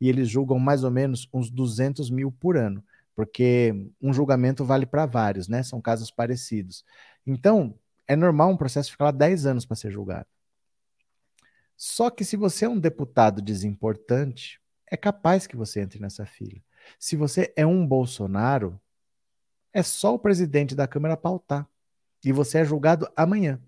E 0.00 0.08
eles 0.08 0.28
julgam 0.28 0.58
mais 0.58 0.84
ou 0.84 0.90
menos 0.90 1.28
uns 1.32 1.50
200 1.50 2.10
mil 2.10 2.30
por 2.30 2.56
ano, 2.56 2.84
porque 3.14 3.74
um 4.00 4.12
julgamento 4.12 4.64
vale 4.64 4.84
para 4.86 5.06
vários, 5.06 5.48
né? 5.48 5.62
São 5.62 5.80
casos 5.80 6.10
parecidos. 6.10 6.84
Então, 7.26 7.74
é 8.06 8.14
normal 8.14 8.50
um 8.50 8.56
processo 8.56 8.90
ficar 8.90 9.06
lá 9.06 9.10
10 9.10 9.46
anos 9.46 9.64
para 9.64 9.76
ser 9.76 9.90
julgado. 9.90 10.26
Só 11.76 12.08
que 12.10 12.24
se 12.24 12.36
você 12.36 12.64
é 12.64 12.68
um 12.68 12.78
deputado 12.78 13.42
desimportante, 13.42 14.60
é 14.90 14.96
capaz 14.96 15.46
que 15.46 15.56
você 15.56 15.80
entre 15.80 16.00
nessa 16.00 16.24
fila. 16.24 16.60
Se 16.98 17.16
você 17.16 17.52
é 17.56 17.66
um 17.66 17.86
Bolsonaro, 17.86 18.80
é 19.72 19.82
só 19.82 20.14
o 20.14 20.18
presidente 20.18 20.74
da 20.74 20.86
Câmara 20.86 21.16
pautar. 21.16 21.68
E 22.24 22.32
você 22.32 22.58
é 22.58 22.64
julgado 22.64 23.08
amanhã. 23.14 23.60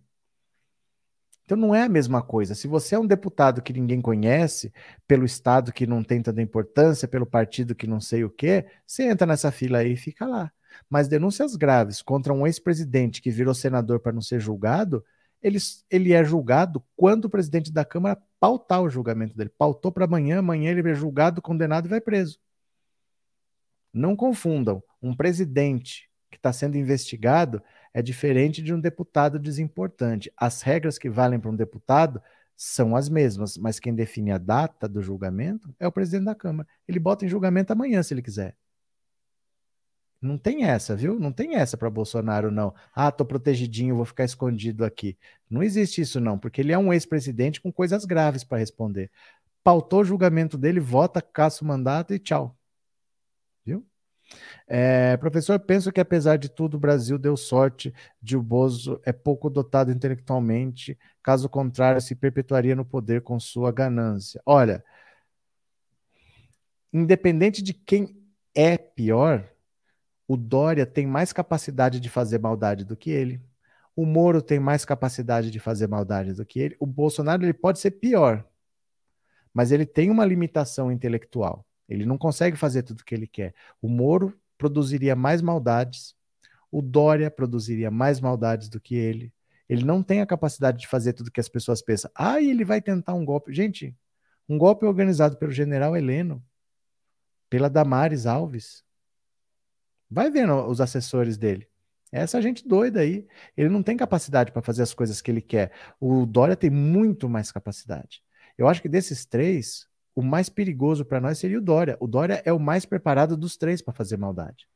Então 1.45 1.57
não 1.57 1.75
é 1.75 1.85
a 1.85 1.89
mesma 1.89 2.21
coisa. 2.21 2.55
Se 2.55 2.69
você 2.69 2.95
é 2.95 2.99
um 2.99 3.07
deputado 3.07 3.63
que 3.63 3.73
ninguém 3.73 4.03
conhece, 4.03 4.71
pelo 5.07 5.25
estado 5.25 5.73
que 5.73 5.87
não 5.87 6.05
tem 6.05 6.21
tanta 6.21 6.43
importância, 6.43 7.09
pelo 7.09 7.25
partido 7.25 7.75
que 7.75 7.87
não 7.87 8.01
sei 8.01 8.23
o 8.23 8.29
quê, 8.29 8.67
você 8.87 9.05
entra 9.05 9.27
nessa 9.27 9.51
fila 9.51 9.79
aí 9.79 9.93
e 9.93 9.97
fica 9.97 10.27
lá. 10.27 10.53
Mas 10.91 11.09
denúncias 11.09 11.57
graves 11.57 12.03
contra 12.03 12.35
um 12.35 12.47
ex-presidente 12.47 13.23
que 13.23 13.31
virou 13.31 13.55
senador 13.55 14.01
para 14.01 14.13
não 14.13 14.21
ser 14.21 14.41
julgado, 14.41 15.03
ele, 15.43 15.59
ele 15.91 16.13
é 16.13 16.23
julgado 16.23 16.85
quando 16.97 17.27
o 17.27 17.31
presidente 17.31 17.73
da 17.73 17.85
Câmara 17.85 18.21
pautar 18.39 18.83
o 18.83 18.91
julgamento 18.91 19.37
dele. 19.37 19.51
Pautou 19.57 19.91
para 19.91 20.05
amanhã, 20.05 20.41
amanhã 20.41 20.71
ele 20.71 20.91
é 20.91 20.95
julgado, 20.95 21.41
condenado 21.41 21.87
e 21.87 21.89
vai 21.89 22.01
preso. 22.01 22.39
Não 23.99 24.15
confundam. 24.15 24.83
Um 25.03 25.15
presidente 25.15 26.09
que 26.31 26.37
está 26.37 26.53
sendo 26.53 26.77
investigado 26.77 27.61
é 27.93 28.01
diferente 28.01 28.63
de 28.63 28.73
um 28.73 28.81
deputado 28.81 29.39
desimportante. 29.39 30.33
As 30.37 30.63
regras 30.63 30.99
que 30.99 31.11
valem 31.11 31.41
para 31.41 31.51
um 31.51 31.57
deputado 31.57 32.23
são 32.57 32.95
as 32.95 33.09
mesmas, 33.09 33.57
mas 33.57 33.81
quem 33.81 33.95
define 33.95 34.31
a 34.31 34.39
data 34.39 34.89
do 34.89 35.03
julgamento 35.03 35.75
é 35.81 35.87
o 35.87 35.93
presidente 35.93 36.27
da 36.27 36.35
Câmara. 36.35 36.69
Ele 36.87 36.99
bota 37.01 37.25
em 37.25 37.29
julgamento 37.29 37.73
amanhã, 37.73 38.03
se 38.03 38.15
ele 38.15 38.23
quiser. 38.23 38.57
Não 40.21 40.37
tem 40.37 40.65
essa, 40.65 40.97
viu? 40.97 41.19
Não 41.19 41.33
tem 41.33 41.55
essa 41.55 41.77
para 41.77 41.89
Bolsonaro, 41.89 42.51
não. 42.51 42.75
Ah, 42.95 43.11
tô 43.13 43.25
protegidinho, 43.25 43.97
vou 43.97 44.05
ficar 44.05 44.25
escondido 44.25 44.85
aqui. 44.85 45.17
Não 45.49 45.63
existe 45.63 46.01
isso, 46.01 46.21
não, 46.21 46.37
porque 46.39 46.61
ele 46.61 46.73
é 46.73 46.79
um 46.79 46.93
ex-presidente 46.93 47.61
com 47.61 47.73
coisas 47.73 48.05
graves 48.05 48.43
para 48.43 48.59
responder. 48.59 49.11
Pautou 49.63 50.01
o 50.01 50.05
julgamento 50.05 50.59
dele, 50.59 50.81
vota, 50.81 51.23
caça 51.23 51.65
o 51.65 51.69
mandato 51.69 52.13
e 52.13 52.19
tchau. 52.19 52.58
É, 54.67 55.17
professor, 55.17 55.59
penso 55.59 55.91
que 55.91 56.01
apesar 56.01 56.37
de 56.37 56.49
tudo, 56.49 56.77
o 56.77 56.81
Brasil 56.81 57.19
deu 57.19 57.37
sorte 57.37 57.95
de 58.21 58.37
o 58.37 58.43
Bozo 58.43 59.01
é 59.05 59.13
pouco 59.13 59.49
dotado 59.49 59.91
intelectualmente, 59.91 60.99
caso 61.23 61.49
contrário, 61.49 62.01
se 62.01 62.15
perpetuaria 62.15 62.77
no 62.77 62.85
poder 62.85 63.23
com 63.23 63.41
sua 63.41 63.73
ganância. 63.73 64.41
Olha, 64.45 64.85
independente 66.93 67.63
de 67.63 67.73
quem 67.73 68.17
é 68.55 68.77
pior, 68.77 69.49
o 70.27 70.37
Dória 70.37 70.85
tem 70.85 71.07
mais 71.07 71.33
capacidade 71.33 72.01
de 72.01 72.09
fazer 72.09 72.39
maldade 72.39 72.85
do 72.85 72.97
que 72.97 73.11
ele. 73.11 73.41
O 73.97 74.05
Moro 74.07 74.43
tem 74.43 74.61
mais 74.61 74.85
capacidade 74.85 75.51
de 75.51 75.59
fazer 75.59 75.89
maldade 75.89 76.35
do 76.35 76.45
que 76.45 76.61
ele. 76.61 76.77
O 76.79 76.87
Bolsonaro 76.87 77.43
ele 77.45 77.55
pode 77.55 77.79
ser 77.79 77.93
pior, 77.93 78.47
mas 79.53 79.73
ele 79.73 79.87
tem 79.87 80.11
uma 80.11 80.25
limitação 80.25 80.93
intelectual. 80.93 81.68
Ele 81.89 82.05
não 82.05 82.19
consegue 82.19 82.57
fazer 82.57 82.83
tudo 82.83 83.01
o 83.01 83.05
que 83.05 83.15
ele 83.15 83.27
quer. 83.27 83.55
O 83.81 83.89
Moro 83.89 84.39
produziria 84.59 85.17
mais 85.17 85.41
maldades, 85.41 86.15
o 86.71 86.83
Dória 86.83 87.31
produziria 87.31 87.91
mais 87.91 88.21
maldades 88.21 88.69
do 88.69 88.81
que 88.81 88.95
ele. 88.95 89.33
Ele 89.69 89.85
não 89.85 90.03
tem 90.03 90.21
a 90.21 90.27
capacidade 90.27 90.79
de 90.79 90.87
fazer 90.87 91.13
tudo 91.13 91.31
que 91.31 91.41
as 91.41 91.49
pessoas 91.49 91.83
pensam. 91.83 92.11
Ah, 92.15 92.41
ele 92.41 92.65
vai 92.65 92.81
tentar 92.81 93.15
um 93.15 93.25
golpe. 93.25 93.53
Gente, 93.53 93.97
um 94.49 94.57
golpe 94.57 94.87
organizado 94.87 95.37
pelo 95.37 95.53
general 95.53 95.97
Heleno, 95.97 96.43
pela 97.51 97.69
Damares 97.69 98.27
Alves. 98.27 98.85
Vai 100.11 100.31
vendo 100.31 100.55
os 100.67 100.81
assessores 100.81 101.37
dele. 101.37 101.69
Essa 102.11 102.41
gente 102.41 102.67
doida 102.67 103.01
aí. 103.01 103.27
Ele 103.57 103.69
não 103.69 103.83
tem 103.83 103.97
capacidade 103.97 104.53
para 104.53 104.63
fazer 104.63 104.83
as 104.83 104.95
coisas 104.95 105.21
que 105.21 105.31
ele 105.31 105.43
quer. 105.43 105.73
O 106.01 106.25
Dória 106.25 106.57
tem 106.57 106.71
muito 106.71 107.29
mais 107.29 107.53
capacidade. 107.53 108.23
Eu 108.57 108.67
acho 108.69 108.83
que 108.83 108.89
desses 108.89 109.25
três, 109.25 109.88
o 110.19 110.23
mais 110.23 110.49
perigoso 110.49 111.05
para 111.05 111.21
nós 111.21 111.39
seria 111.39 111.59
o 111.59 111.63
Dória. 111.63 111.97
O 112.01 112.09
Dória 112.09 112.43
é 112.45 112.53
o 112.53 112.59
mais 112.59 112.85
preparado 112.85 113.37
dos 113.37 113.57
três 113.57 113.81
para 113.81 113.95
fazer 113.95 114.17
maldade. 114.17 114.67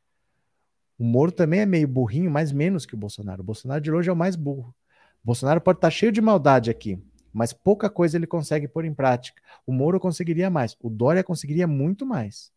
O 0.96 1.02
Moro 1.02 1.32
também 1.32 1.58
é 1.58 1.66
meio 1.66 1.88
burrinho, 1.88 2.30
mas 2.30 2.52
menos 2.52 2.86
que 2.86 2.94
o 2.94 2.96
Bolsonaro. 2.96 3.40
O 3.40 3.44
Bolsonaro 3.44 3.80
de 3.80 3.90
hoje 3.90 4.08
é 4.08 4.12
o 4.12 4.16
mais 4.16 4.36
burro. 4.36 4.72
O 5.20 5.26
Bolsonaro 5.26 5.60
pode 5.60 5.78
estar 5.78 5.88
tá 5.88 5.90
cheio 5.90 6.12
de 6.12 6.20
maldade 6.20 6.70
aqui, 6.70 6.96
mas 7.32 7.52
pouca 7.52 7.90
coisa 7.90 8.16
ele 8.16 8.24
consegue 8.24 8.68
pôr 8.68 8.84
em 8.84 8.94
prática. 8.94 9.42
O 9.66 9.72
Moro 9.72 9.98
conseguiria 9.98 10.48
mais. 10.48 10.76
O 10.80 10.88
Dória 10.88 11.24
conseguiria 11.24 11.66
muito 11.66 12.06
mais. 12.06 12.52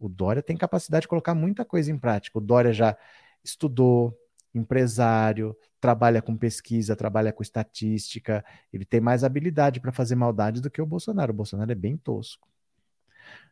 O 0.00 0.08
Dória 0.08 0.42
tem 0.42 0.56
capacidade 0.56 1.02
de 1.02 1.08
colocar 1.08 1.34
muita 1.34 1.66
coisa 1.66 1.92
em 1.92 1.98
prática. 1.98 2.38
O 2.38 2.40
Dória 2.40 2.72
já 2.72 2.96
estudou, 3.44 4.18
empresário, 4.54 5.56
trabalha 5.80 6.20
com 6.22 6.36
pesquisa, 6.36 6.94
trabalha 6.94 7.32
com 7.32 7.42
estatística, 7.42 8.44
ele 8.72 8.84
tem 8.84 9.00
mais 9.00 9.24
habilidade 9.24 9.80
para 9.80 9.92
fazer 9.92 10.14
maldade 10.14 10.60
do 10.60 10.70
que 10.70 10.80
o 10.80 10.86
Bolsonaro. 10.86 11.32
O 11.32 11.36
Bolsonaro 11.36 11.72
é 11.72 11.74
bem 11.74 11.96
tosco. 11.96 12.48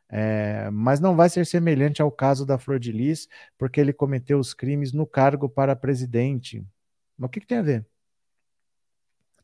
É, 0.09 0.69
mas 0.71 0.99
não 0.99 1.15
vai 1.15 1.29
ser 1.29 1.47
semelhante 1.47 2.03
ao 2.03 2.11
caso 2.11 2.45
da 2.45 2.59
Flor 2.59 2.81
de 2.81 2.91
Lis, 2.91 3.29
porque 3.57 3.81
ele 3.81 3.93
cometeu 3.93 4.39
os 4.39 4.53
crimes 4.53 4.93
no 4.93 5.07
cargo 5.07 5.49
para 5.49 5.77
presidente. 5.77 6.67
Mas 7.17 7.29
o 7.29 7.31
que, 7.31 7.41
que 7.41 7.47
tem 7.47 7.59
a 7.59 7.63
ver? 7.63 7.87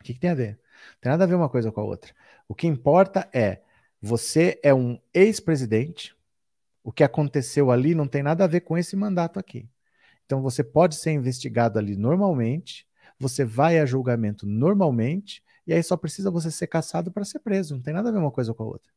O 0.00 0.04
que, 0.04 0.14
que 0.14 0.20
tem 0.20 0.30
a 0.30 0.34
ver? 0.34 0.58
Não 0.94 1.00
tem 1.00 1.10
nada 1.12 1.24
a 1.24 1.26
ver 1.26 1.34
uma 1.36 1.48
coisa 1.48 1.70
com 1.70 1.80
a 1.80 1.84
outra. 1.84 2.12
O 2.48 2.54
que 2.54 2.66
importa 2.66 3.28
é 3.32 3.60
você 4.00 4.58
é 4.62 4.74
um 4.74 5.00
ex-presidente. 5.14 6.16
O 6.82 6.92
que 6.92 7.04
aconteceu 7.04 7.70
ali 7.70 7.94
não 7.94 8.06
tem 8.06 8.22
nada 8.22 8.44
a 8.44 8.48
ver 8.48 8.60
com 8.60 8.76
esse 8.76 8.96
mandato 8.96 9.38
aqui. 9.38 9.68
Então 10.26 10.42
você 10.42 10.62
pode 10.62 10.96
ser 10.96 11.12
investigado 11.12 11.78
ali 11.78 11.96
normalmente, 11.96 12.86
você 13.18 13.44
vai 13.44 13.78
a 13.78 13.86
julgamento 13.86 14.46
normalmente, 14.46 15.42
e 15.66 15.72
aí 15.72 15.82
só 15.82 15.96
precisa 15.96 16.30
você 16.30 16.50
ser 16.50 16.66
caçado 16.66 17.10
para 17.10 17.24
ser 17.24 17.38
preso. 17.38 17.74
Não 17.74 17.82
tem 17.82 17.94
nada 17.94 18.08
a 18.08 18.12
ver 18.12 18.18
uma 18.18 18.30
coisa 18.30 18.52
com 18.52 18.62
a 18.62 18.66
outra. 18.66 18.92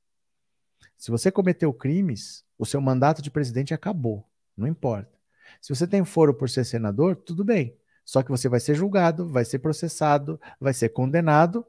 Se 0.97 1.09
você 1.09 1.31
cometeu 1.31 1.73
crimes, 1.73 2.43
o 2.57 2.65
seu 2.65 2.81
mandato 2.81 3.21
de 3.21 3.31
presidente 3.31 3.73
acabou. 3.73 4.27
Não 4.57 4.67
importa. 4.67 5.17
Se 5.61 5.73
você 5.73 5.87
tem 5.87 6.03
foro 6.03 6.33
por 6.33 6.49
ser 6.49 6.65
senador, 6.65 7.15
tudo 7.15 7.43
bem. 7.43 7.77
Só 8.03 8.21
que 8.21 8.29
você 8.29 8.49
vai 8.49 8.59
ser 8.59 8.75
julgado, 8.75 9.29
vai 9.29 9.45
ser 9.45 9.59
processado, 9.59 10.39
vai 10.59 10.73
ser 10.73 10.89
condenado, 10.89 11.65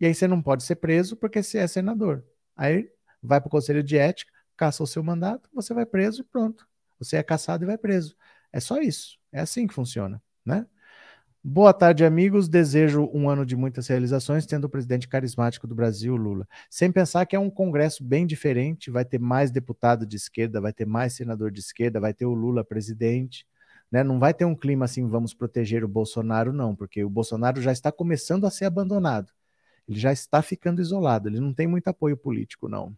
e 0.00 0.06
aí 0.06 0.14
você 0.14 0.26
não 0.26 0.40
pode 0.40 0.62
ser 0.62 0.76
preso 0.76 1.16
porque 1.16 1.42
você 1.42 1.58
é 1.58 1.66
senador. 1.66 2.24
Aí 2.56 2.90
vai 3.22 3.40
para 3.40 3.48
o 3.48 3.50
conselho 3.50 3.82
de 3.82 3.98
ética, 3.98 4.32
caça 4.56 4.82
o 4.82 4.86
seu 4.86 5.02
mandato, 5.02 5.50
você 5.52 5.74
vai 5.74 5.84
preso 5.84 6.22
e 6.22 6.24
pronto. 6.24 6.66
Você 6.98 7.16
é 7.16 7.22
caçado 7.22 7.64
e 7.64 7.66
vai 7.66 7.76
preso. 7.76 8.16
É 8.52 8.60
só 8.60 8.80
isso. 8.80 9.18
É 9.32 9.40
assim 9.40 9.66
que 9.66 9.74
funciona, 9.74 10.22
né? 10.44 10.66
Boa 11.42 11.72
tarde, 11.72 12.04
amigos. 12.04 12.48
Desejo 12.48 13.08
um 13.14 13.28
ano 13.28 13.46
de 13.46 13.56
muitas 13.56 13.86
realizações, 13.86 14.44
tendo 14.44 14.64
o 14.64 14.68
presidente 14.68 15.08
carismático 15.08 15.66
do 15.66 15.74
Brasil, 15.74 16.14
Lula. 16.14 16.46
Sem 16.68 16.92
pensar 16.92 17.24
que 17.24 17.34
é 17.34 17.38
um 17.38 17.48
congresso 17.48 18.04
bem 18.04 18.26
diferente, 18.26 18.90
vai 18.90 19.06
ter 19.06 19.18
mais 19.18 19.50
deputado 19.50 20.04
de 20.04 20.16
esquerda, 20.16 20.60
vai 20.60 20.72
ter 20.72 20.84
mais 20.84 21.14
senador 21.14 21.50
de 21.50 21.60
esquerda, 21.60 21.98
vai 21.98 22.12
ter 22.12 22.26
o 22.26 22.34
Lula 22.34 22.62
presidente. 22.62 23.46
Né? 23.90 24.04
Não 24.04 24.18
vai 24.18 24.34
ter 24.34 24.44
um 24.44 24.54
clima 24.54 24.84
assim, 24.84 25.08
vamos 25.08 25.32
proteger 25.32 25.82
o 25.82 25.88
Bolsonaro, 25.88 26.52
não, 26.52 26.76
porque 26.76 27.02
o 27.02 27.10
Bolsonaro 27.10 27.60
já 27.62 27.72
está 27.72 27.90
começando 27.90 28.46
a 28.46 28.50
ser 28.50 28.66
abandonado. 28.66 29.32
Ele 29.88 29.98
já 29.98 30.12
está 30.12 30.42
ficando 30.42 30.80
isolado, 30.82 31.28
ele 31.28 31.40
não 31.40 31.54
tem 31.54 31.66
muito 31.66 31.88
apoio 31.88 32.16
político, 32.16 32.68
não. 32.68 32.94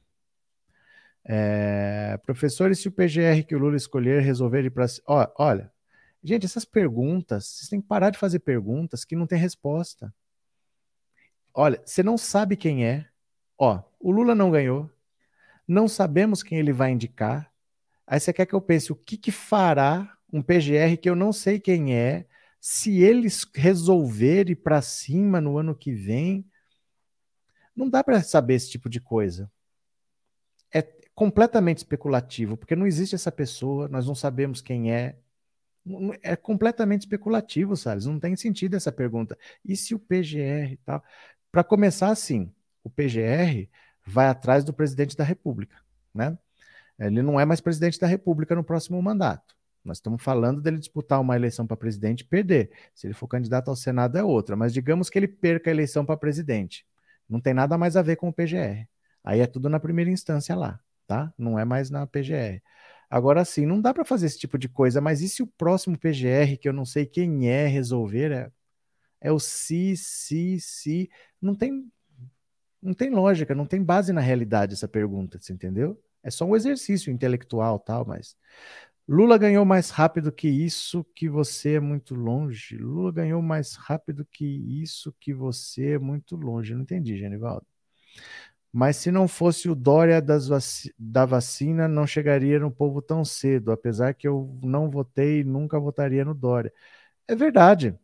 É... 1.24 2.18
Professores, 2.24 2.80
se 2.80 2.88
o 2.88 2.92
PGR 2.92 3.44
que 3.46 3.54
o 3.54 3.58
Lula 3.58 3.76
escolher 3.76 4.22
resolver 4.22 4.64
ir 4.64 4.70
para. 4.70 4.86
Olha, 5.36 5.72
Gente, 6.24 6.46
essas 6.46 6.64
perguntas, 6.64 7.46
vocês 7.46 7.68
têm 7.68 7.80
que 7.80 7.88
parar 7.88 8.10
de 8.10 8.18
fazer 8.18 8.38
perguntas 8.38 9.04
que 9.04 9.16
não 9.16 9.26
tem 9.26 9.38
resposta. 9.38 10.14
Olha, 11.52 11.82
você 11.84 12.02
não 12.02 12.16
sabe 12.16 12.56
quem 12.56 12.86
é. 12.86 13.08
Ó, 13.58 13.82
o 13.98 14.12
Lula 14.12 14.34
não 14.34 14.50
ganhou. 14.50 14.88
Não 15.66 15.88
sabemos 15.88 16.42
quem 16.42 16.58
ele 16.58 16.72
vai 16.72 16.92
indicar. 16.92 17.52
Aí 18.06 18.20
você 18.20 18.32
quer 18.32 18.46
que 18.46 18.54
eu 18.54 18.60
pense 18.60 18.92
o 18.92 18.96
que, 18.96 19.16
que 19.16 19.32
fará 19.32 20.16
um 20.32 20.40
PGR 20.40 20.96
que 21.00 21.10
eu 21.10 21.16
não 21.16 21.32
sei 21.32 21.58
quem 21.58 21.94
é, 21.94 22.26
se 22.60 23.00
eles 23.00 23.44
resolverem 23.54 24.54
para 24.54 24.80
cima 24.80 25.40
no 25.40 25.58
ano 25.58 25.74
que 25.74 25.92
vem. 25.92 26.48
Não 27.74 27.90
dá 27.90 28.04
para 28.04 28.22
saber 28.22 28.54
esse 28.54 28.70
tipo 28.70 28.88
de 28.88 29.00
coisa. 29.00 29.50
Completamente 31.14 31.78
especulativo, 31.78 32.56
porque 32.56 32.74
não 32.74 32.86
existe 32.86 33.14
essa 33.14 33.30
pessoa, 33.30 33.88
nós 33.88 34.06
não 34.06 34.14
sabemos 34.14 34.60
quem 34.60 34.92
é, 34.92 35.16
é 36.22 36.36
completamente 36.36 37.02
especulativo, 37.02 37.76
Salles. 37.76 38.06
Não 38.06 38.18
tem 38.18 38.34
sentido 38.36 38.76
essa 38.76 38.90
pergunta. 38.90 39.38
E 39.64 39.76
se 39.76 39.94
o 39.94 39.98
PGR 39.98 40.72
e 40.72 40.80
tal? 40.84 41.02
Para 41.50 41.62
começar, 41.62 42.08
assim, 42.08 42.50
o 42.82 42.90
PGR 42.90 43.68
vai 44.06 44.26
atrás 44.26 44.64
do 44.64 44.72
presidente 44.72 45.16
da 45.16 45.24
República, 45.24 45.76
né? 46.14 46.36
Ele 46.98 47.22
não 47.22 47.38
é 47.38 47.44
mais 47.44 47.60
presidente 47.60 47.98
da 47.98 48.06
República 48.06 48.54
no 48.54 48.62
próximo 48.62 49.00
mandato. 49.02 49.56
Nós 49.84 49.96
estamos 49.96 50.22
falando 50.22 50.60
dele 50.60 50.78
disputar 50.78 51.20
uma 51.20 51.34
eleição 51.34 51.66
para 51.66 51.76
presidente 51.76 52.20
e 52.20 52.24
perder. 52.24 52.70
Se 52.94 53.06
ele 53.06 53.14
for 53.14 53.26
candidato 53.26 53.68
ao 53.68 53.76
Senado 53.76 54.16
é 54.16 54.22
outra, 54.22 54.54
mas 54.54 54.72
digamos 54.72 55.10
que 55.10 55.18
ele 55.18 55.26
perca 55.26 55.70
a 55.70 55.72
eleição 55.72 56.04
para 56.04 56.16
presidente. 56.16 56.86
Não 57.28 57.40
tem 57.40 57.52
nada 57.52 57.76
mais 57.76 57.96
a 57.96 58.02
ver 58.02 58.16
com 58.16 58.28
o 58.28 58.32
PGR. 58.32 58.86
Aí 59.24 59.40
é 59.40 59.46
tudo 59.46 59.68
na 59.68 59.80
primeira 59.80 60.10
instância 60.10 60.54
lá, 60.54 60.78
tá? 61.06 61.32
Não 61.38 61.58
é 61.58 61.64
mais 61.64 61.90
na 61.90 62.06
PGR. 62.06 62.62
Agora 63.10 63.44
sim, 63.44 63.66
não 63.66 63.80
dá 63.80 63.92
para 63.92 64.04
fazer 64.04 64.26
esse 64.26 64.38
tipo 64.38 64.58
de 64.58 64.68
coisa, 64.68 65.00
mas 65.00 65.20
e 65.20 65.28
se 65.28 65.42
o 65.42 65.46
próximo 65.46 65.98
PGR, 65.98 66.56
que 66.58 66.68
eu 66.68 66.72
não 66.72 66.84
sei 66.84 67.06
quem 67.06 67.48
é, 67.48 67.66
resolver? 67.66 68.32
É, 68.32 68.50
é 69.20 69.32
o 69.32 69.38
si, 69.38 69.96
si, 69.96 70.58
si. 70.60 71.10
Não 71.40 71.54
tem, 71.54 71.90
não 72.82 72.94
tem 72.94 73.10
lógica, 73.10 73.54
não 73.54 73.66
tem 73.66 73.82
base 73.82 74.12
na 74.12 74.20
realidade 74.20 74.74
essa 74.74 74.88
pergunta, 74.88 75.38
você 75.40 75.52
entendeu? 75.52 76.02
É 76.22 76.30
só 76.30 76.44
um 76.44 76.56
exercício 76.56 77.12
intelectual, 77.12 77.78
tal, 77.78 78.06
mas 78.06 78.36
Lula 79.08 79.36
ganhou 79.36 79.64
mais 79.64 79.90
rápido 79.90 80.30
que 80.32 80.48
isso, 80.48 81.04
que 81.14 81.28
você 81.28 81.74
é 81.74 81.80
muito 81.80 82.14
longe. 82.14 82.76
Lula 82.76 83.12
ganhou 83.12 83.42
mais 83.42 83.74
rápido 83.74 84.24
que 84.24 84.44
isso, 84.44 85.12
que 85.20 85.34
você 85.34 85.92
é 85.94 85.98
muito 85.98 86.36
longe. 86.36 86.74
Não 86.74 86.82
entendi, 86.82 87.16
Genivaldo. 87.18 87.66
Mas 88.72 88.96
se 88.96 89.10
não 89.10 89.28
fosse 89.28 89.68
o 89.68 89.74
Dória 89.74 90.22
da 90.98 91.26
vacina, 91.26 91.86
não 91.86 92.06
chegaria 92.06 92.58
no 92.58 92.70
povo 92.70 93.02
tão 93.02 93.22
cedo, 93.22 93.70
apesar 93.70 94.14
que 94.14 94.26
eu 94.26 94.58
não 94.62 94.90
votei 94.90 95.40
e 95.40 95.44
nunca 95.44 95.78
votaria 95.78 96.24
no 96.24 96.34
Dória. 96.34 96.72
É 97.28 97.34
verdade, 97.34 97.94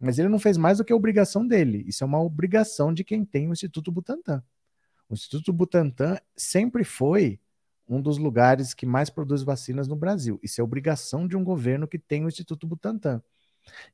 mas 0.00 0.18
ele 0.18 0.28
não 0.28 0.38
fez 0.40 0.56
mais 0.56 0.78
do 0.78 0.84
que 0.84 0.92
a 0.92 0.96
obrigação 0.96 1.46
dele. 1.46 1.84
Isso 1.86 2.02
é 2.02 2.06
uma 2.06 2.20
obrigação 2.20 2.92
de 2.92 3.04
quem 3.04 3.24
tem 3.24 3.48
o 3.48 3.52
Instituto 3.52 3.92
Butantan. 3.92 4.42
O 5.08 5.14
Instituto 5.14 5.52
Butantan 5.52 6.18
sempre 6.36 6.82
foi 6.82 7.40
um 7.88 8.02
dos 8.02 8.18
lugares 8.18 8.74
que 8.74 8.84
mais 8.84 9.08
produz 9.08 9.44
vacinas 9.44 9.86
no 9.86 9.94
Brasil. 9.94 10.40
Isso 10.42 10.60
é 10.60 10.64
obrigação 10.64 11.28
de 11.28 11.36
um 11.36 11.44
governo 11.44 11.86
que 11.86 12.00
tem 12.00 12.24
o 12.24 12.28
Instituto 12.28 12.66
Butantan. 12.66 13.22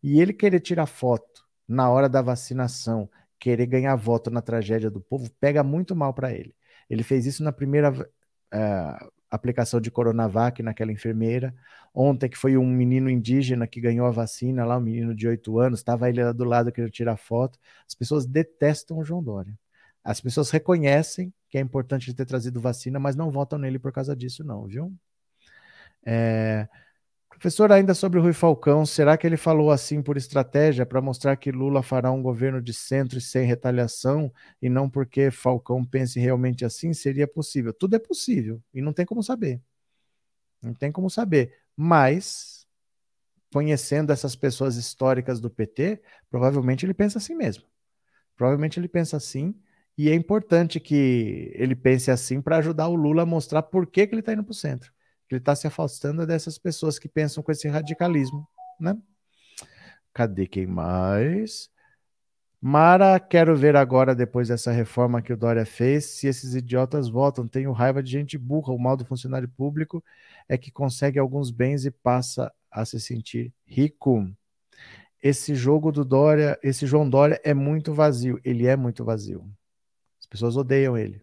E 0.02 0.18
ele 0.18 0.32
querer 0.32 0.60
tirar 0.60 0.86
foto 0.86 1.44
na 1.68 1.90
hora 1.90 2.08
da 2.08 2.22
vacinação 2.22 3.08
querer 3.42 3.66
ganhar 3.66 3.96
voto 3.96 4.30
na 4.30 4.40
tragédia 4.40 4.88
do 4.88 5.00
povo 5.00 5.28
pega 5.40 5.64
muito 5.64 5.96
mal 5.96 6.14
para 6.14 6.32
ele. 6.32 6.54
Ele 6.88 7.02
fez 7.02 7.26
isso 7.26 7.42
na 7.42 7.50
primeira 7.50 7.90
uh, 7.90 9.12
aplicação 9.28 9.80
de 9.80 9.90
Coronavac 9.90 10.62
naquela 10.62 10.92
enfermeira. 10.92 11.52
Ontem, 11.92 12.28
que 12.30 12.38
foi 12.38 12.56
um 12.56 12.64
menino 12.64 13.10
indígena 13.10 13.66
que 13.66 13.80
ganhou 13.80 14.06
a 14.06 14.12
vacina 14.12 14.64
lá, 14.64 14.78
um 14.78 14.80
menino 14.80 15.12
de 15.12 15.26
8 15.26 15.58
anos, 15.58 15.80
estava 15.80 16.08
ele 16.08 16.22
lá 16.22 16.30
do 16.30 16.44
lado 16.44 16.70
querendo 16.70 16.92
tirar 16.92 17.16
foto. 17.16 17.58
As 17.84 17.96
pessoas 17.96 18.26
detestam 18.26 18.98
o 18.98 19.04
João 19.04 19.24
Dória. 19.24 19.58
As 20.04 20.20
pessoas 20.20 20.48
reconhecem 20.50 21.34
que 21.50 21.58
é 21.58 21.60
importante 21.60 22.14
ter 22.14 22.24
trazido 22.24 22.60
vacina, 22.60 23.00
mas 23.00 23.16
não 23.16 23.28
votam 23.28 23.58
nele 23.58 23.78
por 23.80 23.90
causa 23.90 24.14
disso, 24.14 24.44
não, 24.44 24.66
viu? 24.66 24.94
É, 26.06 26.68
Professor, 27.42 27.72
ainda 27.72 27.92
sobre 27.92 28.20
o 28.20 28.22
Rui 28.22 28.32
Falcão, 28.32 28.86
será 28.86 29.18
que 29.18 29.26
ele 29.26 29.36
falou 29.36 29.72
assim 29.72 30.00
por 30.00 30.16
estratégia 30.16 30.86
para 30.86 31.00
mostrar 31.00 31.34
que 31.34 31.50
Lula 31.50 31.82
fará 31.82 32.08
um 32.12 32.22
governo 32.22 32.62
de 32.62 32.72
centro 32.72 33.18
e 33.18 33.20
sem 33.20 33.44
retaliação 33.44 34.32
e 34.62 34.68
não 34.68 34.88
porque 34.88 35.28
Falcão 35.28 35.84
pense 35.84 36.20
realmente 36.20 36.64
assim? 36.64 36.94
Seria 36.94 37.26
possível. 37.26 37.72
Tudo 37.72 37.96
é 37.96 37.98
possível 37.98 38.62
e 38.72 38.80
não 38.80 38.92
tem 38.92 39.04
como 39.04 39.24
saber. 39.24 39.60
Não 40.62 40.72
tem 40.72 40.92
como 40.92 41.10
saber. 41.10 41.52
Mas, 41.76 42.64
conhecendo 43.52 44.12
essas 44.12 44.36
pessoas 44.36 44.76
históricas 44.76 45.40
do 45.40 45.50
PT, 45.50 46.00
provavelmente 46.30 46.86
ele 46.86 46.94
pensa 46.94 47.18
assim 47.18 47.34
mesmo. 47.34 47.64
Provavelmente 48.36 48.78
ele 48.78 48.86
pensa 48.86 49.16
assim 49.16 49.52
e 49.98 50.08
é 50.08 50.14
importante 50.14 50.78
que 50.78 51.50
ele 51.56 51.74
pense 51.74 52.08
assim 52.08 52.40
para 52.40 52.58
ajudar 52.58 52.86
o 52.86 52.94
Lula 52.94 53.22
a 53.22 53.26
mostrar 53.26 53.62
por 53.62 53.84
que, 53.84 54.06
que 54.06 54.14
ele 54.14 54.20
está 54.20 54.32
indo 54.32 54.44
para 54.44 54.52
o 54.52 54.54
centro. 54.54 54.92
Ele 55.34 55.40
está 55.40 55.54
se 55.54 55.66
afastando 55.66 56.26
dessas 56.26 56.58
pessoas 56.58 56.98
que 56.98 57.08
pensam 57.08 57.42
com 57.42 57.52
esse 57.52 57.68
radicalismo, 57.68 58.46
né? 58.78 58.96
Cadê 60.12 60.46
quem 60.46 60.66
mais? 60.66 61.70
Mara, 62.64 63.18
quero 63.18 63.56
ver 63.56 63.74
agora, 63.74 64.14
depois 64.14 64.46
dessa 64.46 64.70
reforma 64.70 65.20
que 65.20 65.32
o 65.32 65.36
Dória 65.36 65.66
fez, 65.66 66.04
se 66.04 66.28
esses 66.28 66.54
idiotas 66.54 67.08
votam. 67.08 67.48
Tenho 67.48 67.72
raiva 67.72 68.00
de 68.00 68.12
gente 68.12 68.38
burra. 68.38 68.72
O 68.72 68.78
mal 68.78 68.96
do 68.96 69.04
funcionário 69.04 69.48
público 69.48 70.02
é 70.48 70.56
que 70.56 70.70
consegue 70.70 71.18
alguns 71.18 71.50
bens 71.50 71.84
e 71.84 71.90
passa 71.90 72.52
a 72.70 72.84
se 72.84 73.00
sentir 73.00 73.52
rico. 73.66 74.30
Esse 75.20 75.56
jogo 75.56 75.90
do 75.90 76.04
Dória, 76.04 76.56
esse 76.62 76.86
João 76.86 77.10
Dória 77.10 77.40
é 77.42 77.52
muito 77.52 77.92
vazio. 77.92 78.40
Ele 78.44 78.66
é 78.66 78.76
muito 78.76 79.04
vazio. 79.04 79.44
As 80.20 80.26
pessoas 80.26 80.56
odeiam 80.56 80.96
ele. 80.96 81.20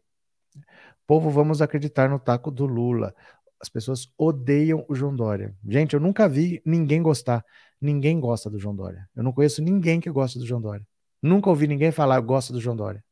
Povo, 1.07 1.29
vamos 1.29 1.61
acreditar 1.61 2.09
no 2.09 2.19
taco 2.19 2.51
do 2.51 2.65
Lula. 2.65 3.15
As 3.61 3.69
pessoas 3.69 4.11
odeiam 4.17 4.85
o 4.87 4.95
João 4.95 5.15
Dória. 5.15 5.53
Gente, 5.67 5.93
eu 5.93 5.99
nunca 5.99 6.27
vi 6.29 6.61
ninguém 6.65 7.01
gostar. 7.01 7.43
Ninguém 7.81 8.19
gosta 8.19 8.49
do 8.49 8.59
João 8.59 8.75
Dória. 8.75 9.09
Eu 9.15 9.23
não 9.23 9.31
conheço 9.33 9.61
ninguém 9.61 9.99
que 9.99 10.09
gosta 10.09 10.39
do 10.39 10.45
João 10.45 10.61
Dória. 10.61 10.85
Nunca 11.21 11.49
ouvi 11.49 11.67
ninguém 11.67 11.91
falar 11.91 12.19
gosta 12.21 12.53
do 12.53 12.61
João 12.61 12.75
Dória. 12.75 13.03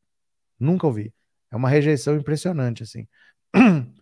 Nunca 0.60 0.88
ouvi. 0.88 1.14
É 1.52 1.56
uma 1.56 1.70
rejeição 1.70 2.16
impressionante, 2.16 2.84
assim. 2.84 3.08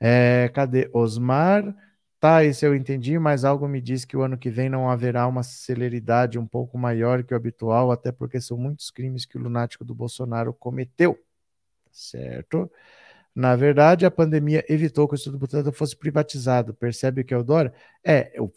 É, 0.00 0.50
cadê? 0.52 0.90
Osmar. 0.92 1.74
Tá, 2.20 2.42
isso 2.44 2.64
eu 2.64 2.74
entendi, 2.74 3.18
mas 3.18 3.44
algo 3.44 3.68
me 3.68 3.80
diz 3.80 4.04
que 4.04 4.16
o 4.16 4.22
ano 4.22 4.38
que 4.38 4.50
vem 4.50 4.68
não 4.68 4.90
haverá 4.90 5.26
uma 5.26 5.42
celeridade 5.42 6.38
um 6.38 6.46
pouco 6.46 6.78
maior 6.78 7.22
que 7.22 7.34
o 7.34 7.36
habitual, 7.36 7.92
até 7.92 8.10
porque 8.10 8.40
são 8.40 8.56
muitos 8.56 8.90
crimes 8.90 9.26
que 9.26 9.36
o 9.36 9.42
lunático 9.42 9.84
do 9.84 9.94
Bolsonaro 9.94 10.52
cometeu. 10.54 11.18
Certo? 11.92 12.70
Na 13.34 13.56
verdade, 13.56 14.06
a 14.06 14.10
pandemia 14.10 14.64
evitou 14.68 15.08
que 15.08 15.14
o 15.14 15.16
Instituto 15.16 15.40
Butantan 15.40 15.72
fosse 15.72 15.96
privatizado. 15.96 16.72
Percebe 16.72 17.22
o 17.22 17.24
que 17.24 17.34
o 17.34 17.42
Dória? 17.42 17.74
É, 18.04 18.30
eu, 18.38 18.52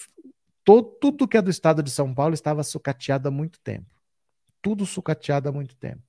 todo, 0.64 0.90
tudo 1.02 1.28
que 1.28 1.38
é 1.38 1.41
do 1.41 1.49
estado 1.49 1.82
de 1.82 1.90
São 1.90 2.14
Paulo 2.14 2.36
estava 2.36 2.64
sucateado 2.64 3.28
há 3.28 3.32
muito 3.32 3.60
tempo. 3.62 3.90
Tudo 4.62 4.86
sucateado 4.86 5.49
há 5.49 5.52
muito 5.52 5.76
tempo. 5.76 6.04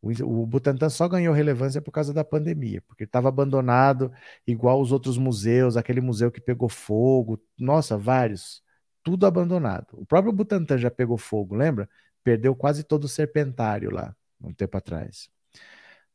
O, 0.00 0.42
o 0.42 0.46
Butantan 0.46 0.88
só 0.88 1.08
ganhou 1.08 1.34
relevância 1.34 1.80
por 1.82 1.90
causa 1.92 2.12
da 2.12 2.24
pandemia, 2.24 2.82
porque 2.82 3.04
estava 3.04 3.28
abandonado, 3.28 4.12
igual 4.46 4.80
os 4.80 4.92
outros 4.92 5.18
museus, 5.18 5.76
aquele 5.76 6.00
museu 6.00 6.30
que 6.30 6.40
pegou 6.40 6.68
fogo, 6.68 7.40
nossa, 7.58 7.96
vários, 7.98 8.62
tudo 9.02 9.26
abandonado. 9.26 9.88
O 9.92 10.06
próprio 10.06 10.32
Butantan 10.32 10.78
já 10.78 10.90
pegou 10.90 11.18
fogo, 11.18 11.54
lembra? 11.54 11.88
Perdeu 12.24 12.54
quase 12.54 12.84
todo 12.84 13.04
o 13.04 13.08
serpentário 13.08 13.90
lá, 13.90 14.14
um 14.40 14.52
tempo 14.52 14.76
atrás. 14.76 15.30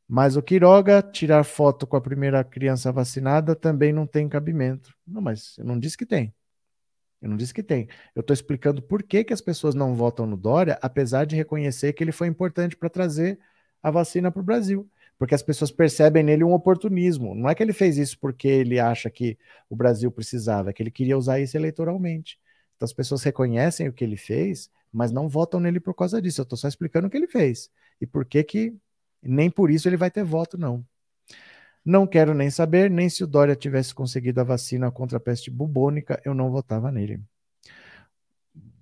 Mas 0.07 0.35
o 0.35 0.41
Quiroga, 0.41 1.01
tirar 1.01 1.43
foto 1.43 1.87
com 1.87 1.95
a 1.95 2.01
primeira 2.01 2.43
criança 2.43 2.91
vacinada 2.91 3.55
também 3.55 3.93
não 3.93 4.05
tem 4.05 4.27
cabimento. 4.27 4.93
Não, 5.07 5.21
mas 5.21 5.57
eu 5.57 5.65
não 5.65 5.79
disse 5.79 5.97
que 5.97 6.05
tem. 6.05 6.33
Eu 7.21 7.29
não 7.29 7.37
disse 7.37 7.53
que 7.53 7.63
tem. 7.63 7.87
Eu 8.13 8.19
estou 8.19 8.33
explicando 8.33 8.81
por 8.81 9.01
que, 9.01 9.23
que 9.23 9.33
as 9.33 9.39
pessoas 9.39 9.73
não 9.73 9.95
votam 9.95 10.25
no 10.25 10.35
Dória, 10.35 10.77
apesar 10.81 11.25
de 11.25 11.37
reconhecer 11.37 11.93
que 11.93 12.03
ele 12.03 12.11
foi 12.11 12.27
importante 12.27 12.75
para 12.75 12.89
trazer 12.89 13.39
a 13.81 13.89
vacina 13.89 14.29
para 14.29 14.41
o 14.41 14.43
Brasil. 14.43 14.89
Porque 15.17 15.33
as 15.33 15.41
pessoas 15.41 15.71
percebem 15.71 16.21
nele 16.21 16.43
um 16.43 16.53
oportunismo. 16.53 17.33
Não 17.33 17.49
é 17.49 17.55
que 17.55 17.63
ele 17.63 17.71
fez 17.71 17.97
isso 17.97 18.19
porque 18.19 18.47
ele 18.47 18.77
acha 18.77 19.09
que 19.09 19.37
o 19.69 19.75
Brasil 19.75 20.11
precisava, 20.11 20.69
é 20.69 20.73
que 20.73 20.83
ele 20.83 20.91
queria 20.91 21.17
usar 21.17 21.39
isso 21.39 21.55
eleitoralmente. 21.55 22.37
Então 22.75 22.85
as 22.85 22.93
pessoas 22.93 23.23
reconhecem 23.23 23.87
o 23.87 23.93
que 23.93 24.03
ele 24.03 24.17
fez, 24.17 24.69
mas 24.91 25.11
não 25.11 25.29
votam 25.29 25.61
nele 25.61 25.79
por 25.79 25.93
causa 25.93 26.21
disso. 26.21 26.41
Eu 26.41 26.43
estou 26.43 26.57
só 26.57 26.67
explicando 26.67 27.07
o 27.07 27.09
que 27.09 27.15
ele 27.15 27.27
fez. 27.27 27.71
E 28.01 28.05
por 28.05 28.25
que 28.25 28.43
que 28.43 28.75
nem 29.23 29.49
por 29.49 29.71
isso 29.71 29.87
ele 29.87 29.97
vai 29.97 30.11
ter 30.11 30.23
voto, 30.23 30.57
não. 30.57 30.85
Não 31.85 32.07
quero 32.07 32.33
nem 32.33 32.49
saber, 32.49 32.89
nem 32.89 33.09
se 33.09 33.23
o 33.23 33.27
Dória 33.27 33.55
tivesse 33.55 33.93
conseguido 33.93 34.39
a 34.39 34.43
vacina 34.43 34.89
contra 34.91 35.17
a 35.17 35.21
peste 35.21 35.51
bubônica, 35.51 36.21
eu 36.23 36.33
não 36.33 36.49
votava 36.49 36.91
nele. 36.91 37.21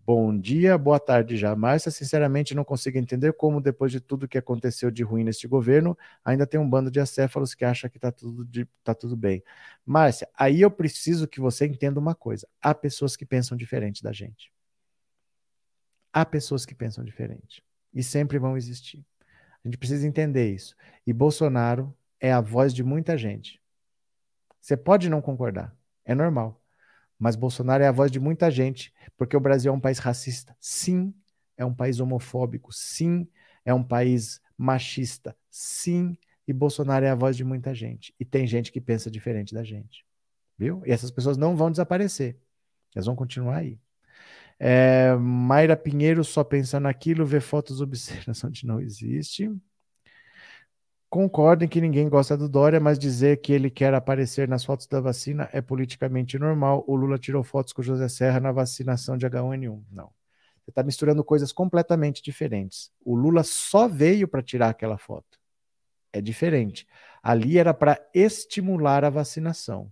Bom 0.05 0.37
dia, 0.37 0.77
boa 0.77 0.99
tarde 0.99 1.37
já. 1.37 1.55
Márcia, 1.55 1.89
sinceramente 1.91 2.53
não 2.53 2.63
consigo 2.63 2.97
entender 2.97 3.33
como, 3.33 3.61
depois 3.61 3.91
de 3.91 3.99
tudo 3.99 4.27
que 4.27 4.37
aconteceu 4.37 4.91
de 4.91 5.03
ruim 5.03 5.23
neste 5.23 5.47
governo, 5.47 5.97
ainda 6.25 6.45
tem 6.45 6.59
um 6.59 6.69
bando 6.69 6.91
de 6.91 6.99
acéfalos 6.99 7.53
que 7.53 7.63
acha 7.63 7.87
que 7.87 7.97
está 7.97 8.11
tudo, 8.11 8.45
tá 8.83 8.93
tudo 8.93 9.15
bem. 9.15 9.43
Márcia, 9.85 10.27
aí 10.37 10.61
eu 10.61 10.69
preciso 10.69 11.27
que 11.27 11.39
você 11.39 11.65
entenda 11.65 11.99
uma 11.99 12.13
coisa: 12.13 12.47
há 12.61 12.73
pessoas 12.73 13.15
que 13.15 13.25
pensam 13.25 13.55
diferente 13.55 14.03
da 14.03 14.11
gente. 14.11 14.51
Há 16.11 16.25
pessoas 16.25 16.65
que 16.65 16.75
pensam 16.75 17.03
diferente. 17.03 17.63
E 17.93 18.03
sempre 18.03 18.37
vão 18.37 18.57
existir. 18.57 19.05
A 19.63 19.67
gente 19.67 19.77
precisa 19.77 20.07
entender 20.07 20.53
isso. 20.53 20.75
E 21.05 21.13
Bolsonaro 21.13 21.95
é 22.19 22.31
a 22.31 22.41
voz 22.41 22.73
de 22.73 22.83
muita 22.83 23.17
gente. 23.17 23.61
Você 24.59 24.77
pode 24.77 25.09
não 25.09 25.21
concordar, 25.21 25.75
é 26.05 26.13
normal. 26.13 26.61
Mas 27.17 27.35
Bolsonaro 27.35 27.83
é 27.83 27.87
a 27.87 27.91
voz 27.91 28.11
de 28.11 28.19
muita 28.19 28.49
gente, 28.49 28.93
porque 29.15 29.37
o 29.37 29.39
Brasil 29.39 29.71
é 29.71 29.75
um 29.75 29.79
país 29.79 29.99
racista. 29.99 30.55
Sim, 30.59 31.13
é 31.55 31.63
um 31.63 31.73
país 31.73 31.99
homofóbico. 31.99 32.73
Sim, 32.73 33.27
é 33.63 33.73
um 33.73 33.83
país 33.83 34.41
machista. 34.57 35.35
Sim, 35.49 36.17
e 36.47 36.53
Bolsonaro 36.53 37.05
é 37.05 37.09
a 37.09 37.15
voz 37.15 37.37
de 37.37 37.43
muita 37.43 37.73
gente. 37.73 38.13
E 38.19 38.25
tem 38.25 38.47
gente 38.47 38.71
que 38.71 38.81
pensa 38.81 39.11
diferente 39.11 39.53
da 39.53 39.63
gente. 39.63 40.05
Viu? 40.57 40.81
E 40.85 40.91
essas 40.91 41.11
pessoas 41.11 41.37
não 41.37 41.55
vão 41.55 41.71
desaparecer. 41.71 42.37
Elas 42.95 43.05
vão 43.05 43.15
continuar 43.15 43.57
aí. 43.57 43.79
É, 44.63 45.15
Mayra 45.15 45.75
Pinheiro 45.75 46.23
só 46.23 46.43
pensa 46.43 46.79
naquilo, 46.79 47.25
vê 47.25 47.39
fotos 47.39 47.81
obscenas 47.81 48.43
onde 48.43 48.67
não 48.67 48.79
existe. 48.79 49.51
Concordem 51.09 51.67
que 51.67 51.81
ninguém 51.81 52.07
gosta 52.07 52.37
do 52.37 52.47
Dória, 52.47 52.79
mas 52.79 52.99
dizer 52.99 53.41
que 53.41 53.51
ele 53.51 53.71
quer 53.71 53.91
aparecer 53.95 54.47
nas 54.47 54.63
fotos 54.63 54.85
da 54.85 55.01
vacina 55.01 55.49
é 55.51 55.61
politicamente 55.61 56.37
normal. 56.37 56.83
O 56.87 56.95
Lula 56.95 57.17
tirou 57.17 57.43
fotos 57.43 57.73
com 57.73 57.81
o 57.81 57.83
José 57.83 58.07
Serra 58.07 58.39
na 58.39 58.51
vacinação 58.51 59.17
de 59.17 59.25
H1N1. 59.25 59.83
Não. 59.91 60.11
Você 60.63 60.69
está 60.69 60.83
misturando 60.83 61.23
coisas 61.23 61.51
completamente 61.51 62.21
diferentes. 62.21 62.91
O 63.03 63.15
Lula 63.15 63.43
só 63.43 63.87
veio 63.87 64.27
para 64.27 64.43
tirar 64.43 64.69
aquela 64.69 64.99
foto. 64.99 65.39
É 66.13 66.21
diferente. 66.21 66.87
Ali 67.23 67.57
era 67.57 67.73
para 67.73 67.99
estimular 68.13 69.03
a 69.03 69.09
vacinação. 69.09 69.91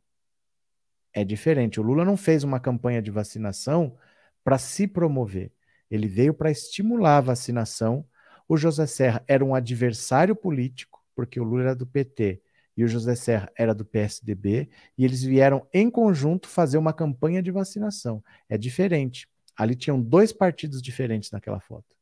É 1.12 1.24
diferente. 1.26 1.80
O 1.80 1.84
Lula 1.84 2.06
não 2.06 2.16
fez 2.16 2.44
uma 2.44 2.60
campanha 2.60 3.02
de 3.02 3.10
vacinação 3.10 3.98
para 4.44 4.58
se 4.58 4.88
promover. 4.88 5.52
Ele 5.90 6.08
veio 6.08 6.34
para 6.34 6.52
estimular 6.52 7.18
a 7.18 7.22
vacinação. 7.22 8.06
O 8.48 8.58
José 8.58 8.86
Serra 8.86 9.24
era 9.28 9.44
um 9.44 9.56
adversário 9.56 10.36
político, 10.36 11.04
porque 11.16 11.40
o 11.40 11.44
Lula 11.44 11.64
era 11.64 11.76
do 11.76 11.86
PT 11.86 12.42
e 12.80 12.84
o 12.86 12.88
José 12.88 13.14
Serra 13.14 13.52
era 13.58 13.76
do 13.76 13.84
PSDB, 13.84 14.70
e 14.98 15.04
eles 15.04 15.22
vieram 15.22 15.68
em 15.74 15.90
conjunto 15.92 16.48
fazer 16.48 16.78
uma 16.78 16.94
campanha 16.94 17.44
de 17.44 17.52
vacinação. 17.52 18.24
É 18.48 18.58
diferente. 18.58 19.28
Ali 19.54 19.76
tinham 19.76 20.02
dois 20.02 20.32
partidos 20.32 20.82
diferentes 20.82 21.30
naquela 21.30 21.60
foto. 21.60 21.94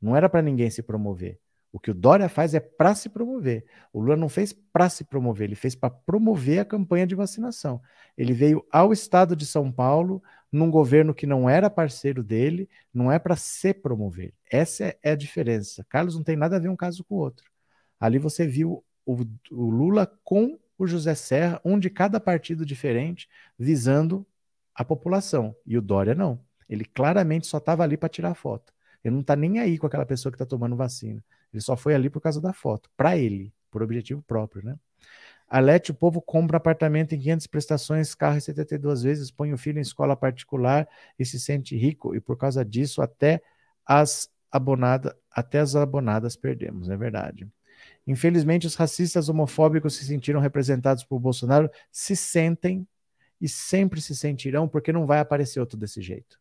Não 0.00 0.14
era 0.14 0.28
para 0.28 0.40
ninguém 0.40 0.70
se 0.70 0.84
promover. 0.84 1.40
O 1.72 1.80
que 1.80 1.90
o 1.90 1.94
Dória 1.94 2.28
faz 2.28 2.54
é 2.54 2.60
para 2.60 2.94
se 2.94 3.08
promover. 3.08 3.64
O 3.92 4.00
Lula 4.00 4.14
não 4.14 4.28
fez 4.28 4.52
para 4.52 4.88
se 4.88 5.02
promover, 5.02 5.48
ele 5.48 5.56
fez 5.56 5.74
para 5.74 5.90
promover 5.90 6.60
a 6.60 6.64
campanha 6.64 7.04
de 7.04 7.16
vacinação. 7.16 7.82
Ele 8.16 8.32
veio 8.32 8.64
ao 8.70 8.92
estado 8.92 9.34
de 9.34 9.44
São 9.44 9.72
Paulo, 9.72 10.22
num 10.50 10.70
governo 10.70 11.14
que 11.14 11.26
não 11.26 11.48
era 11.48 11.68
parceiro 11.68 12.22
dele, 12.22 12.68
não 12.92 13.12
é 13.12 13.18
para 13.18 13.36
se 13.36 13.74
promover. 13.74 14.32
Essa 14.50 14.96
é 15.02 15.12
a 15.12 15.16
diferença. 15.16 15.84
Carlos 15.88 16.16
não 16.16 16.22
tem 16.22 16.36
nada 16.36 16.56
a 16.56 16.58
ver 16.58 16.68
um 16.68 16.76
caso 16.76 17.04
com 17.04 17.16
o 17.16 17.18
outro. 17.18 17.50
Ali 18.00 18.18
você 18.18 18.46
viu 18.46 18.84
o, 19.04 19.14
o 19.50 19.70
Lula 19.70 20.06
com 20.24 20.58
o 20.78 20.86
José 20.86 21.14
Serra, 21.14 21.60
um 21.64 21.78
de 21.78 21.90
cada 21.90 22.20
partido 22.20 22.64
diferente, 22.64 23.28
visando 23.58 24.26
a 24.74 24.84
população. 24.84 25.54
E 25.66 25.76
o 25.76 25.82
Dória 25.82 26.14
não. 26.14 26.40
Ele 26.68 26.84
claramente 26.84 27.46
só 27.46 27.58
estava 27.58 27.82
ali 27.82 27.96
para 27.96 28.08
tirar 28.08 28.34
foto. 28.34 28.72
Ele 29.02 29.14
não 29.14 29.20
está 29.22 29.34
nem 29.34 29.58
aí 29.58 29.78
com 29.78 29.86
aquela 29.86 30.06
pessoa 30.06 30.30
que 30.30 30.36
está 30.36 30.46
tomando 30.46 30.76
vacina. 30.76 31.24
Ele 31.52 31.60
só 31.60 31.76
foi 31.76 31.94
ali 31.94 32.08
por 32.10 32.20
causa 32.20 32.40
da 32.40 32.52
foto, 32.52 32.90
para 32.96 33.16
ele, 33.16 33.52
por 33.70 33.82
objetivo 33.82 34.22
próprio, 34.22 34.64
né? 34.64 34.76
Alete, 35.48 35.90
o 35.90 35.94
povo 35.94 36.20
compra 36.20 36.58
apartamento 36.58 37.14
em 37.14 37.18
500 37.18 37.46
prestações, 37.46 38.14
carro 38.14 38.36
em 38.36 38.40
72 38.40 39.02
vezes, 39.02 39.30
põe 39.30 39.52
o 39.52 39.58
filho 39.58 39.78
em 39.78 39.82
escola 39.82 40.14
particular 40.14 40.86
e 41.18 41.24
se 41.24 41.40
sente 41.40 41.76
rico, 41.76 42.14
e 42.14 42.20
por 42.20 42.36
causa 42.36 42.64
disso 42.64 43.00
até 43.00 43.40
as 43.86 44.30
até 45.30 45.58
as 45.58 45.76
abonadas 45.76 46.34
perdemos, 46.34 46.88
é 46.88 46.96
verdade. 46.96 47.46
Infelizmente, 48.06 48.66
os 48.66 48.74
racistas 48.74 49.28
homofóbicos 49.28 49.94
se 49.94 50.06
sentiram 50.06 50.40
representados 50.40 51.04
por 51.04 51.18
Bolsonaro, 51.20 51.70
se 51.92 52.16
sentem 52.16 52.88
e 53.38 53.46
sempre 53.46 54.00
se 54.00 54.16
sentirão, 54.16 54.66
porque 54.66 54.90
não 54.90 55.06
vai 55.06 55.20
aparecer 55.20 55.60
outro 55.60 55.78
desse 55.78 56.00
jeito. 56.00 56.40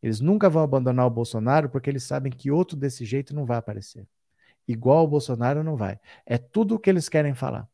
Eles 0.00 0.20
nunca 0.20 0.48
vão 0.48 0.62
abandonar 0.62 1.06
o 1.06 1.10
Bolsonaro 1.10 1.68
porque 1.68 1.90
eles 1.90 2.04
sabem 2.04 2.30
que 2.30 2.50
outro 2.50 2.76
desse 2.76 3.04
jeito 3.04 3.34
não 3.34 3.44
vai 3.44 3.56
aparecer. 3.56 4.06
Igual 4.68 5.04
o 5.04 5.08
Bolsonaro 5.08 5.64
não 5.64 5.76
vai. 5.76 5.98
É 6.24 6.38
tudo 6.38 6.76
o 6.76 6.78
que 6.78 6.88
eles 6.88 7.08
querem 7.08 7.34
falar. 7.34 7.68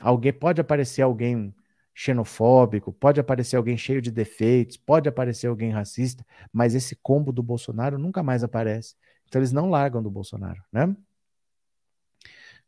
Alguém 0.00 0.32
pode 0.32 0.60
aparecer 0.60 1.02
alguém 1.02 1.54
xenofóbico, 1.94 2.92
pode 2.92 3.20
aparecer 3.20 3.56
alguém 3.56 3.76
cheio 3.76 4.00
de 4.00 4.10
defeitos, 4.10 4.76
pode 4.76 5.08
aparecer 5.08 5.48
alguém 5.48 5.70
racista, 5.70 6.24
mas 6.52 6.74
esse 6.74 6.96
combo 6.96 7.32
do 7.32 7.42
Bolsonaro 7.42 7.98
nunca 7.98 8.22
mais 8.22 8.42
aparece. 8.42 8.94
Então 9.28 9.40
eles 9.40 9.52
não 9.52 9.68
largam 9.68 10.02
do 10.02 10.10
Bolsonaro, 10.10 10.62
né? 10.72 10.96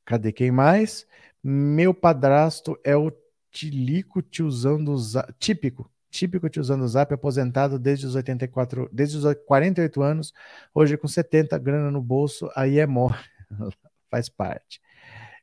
Cadê 0.04 0.32
quem 0.32 0.50
mais? 0.50 1.06
Meu 1.42 1.94
padrasto 1.94 2.78
é 2.84 2.94
o 2.96 3.10
tilico 3.50 4.20
tiozão 4.20 4.82
do 4.82 4.96
zap, 4.98 5.32
típico, 5.38 5.90
típico 6.10 6.48
tiozão 6.50 6.78
do 6.78 6.86
zap, 6.86 7.12
aposentado 7.14 7.78
desde 7.78 8.06
os 8.06 8.14
84, 8.14 8.88
desde 8.92 9.16
os 9.16 9.24
48 9.46 10.02
anos, 10.02 10.32
hoje 10.74 10.96
com 10.98 11.08
70 11.08 11.56
grana 11.58 11.90
no 11.90 12.02
bolso, 12.02 12.50
aí 12.54 12.78
é 12.78 12.86
morre, 12.86 13.22
faz 14.10 14.28
parte. 14.28 14.81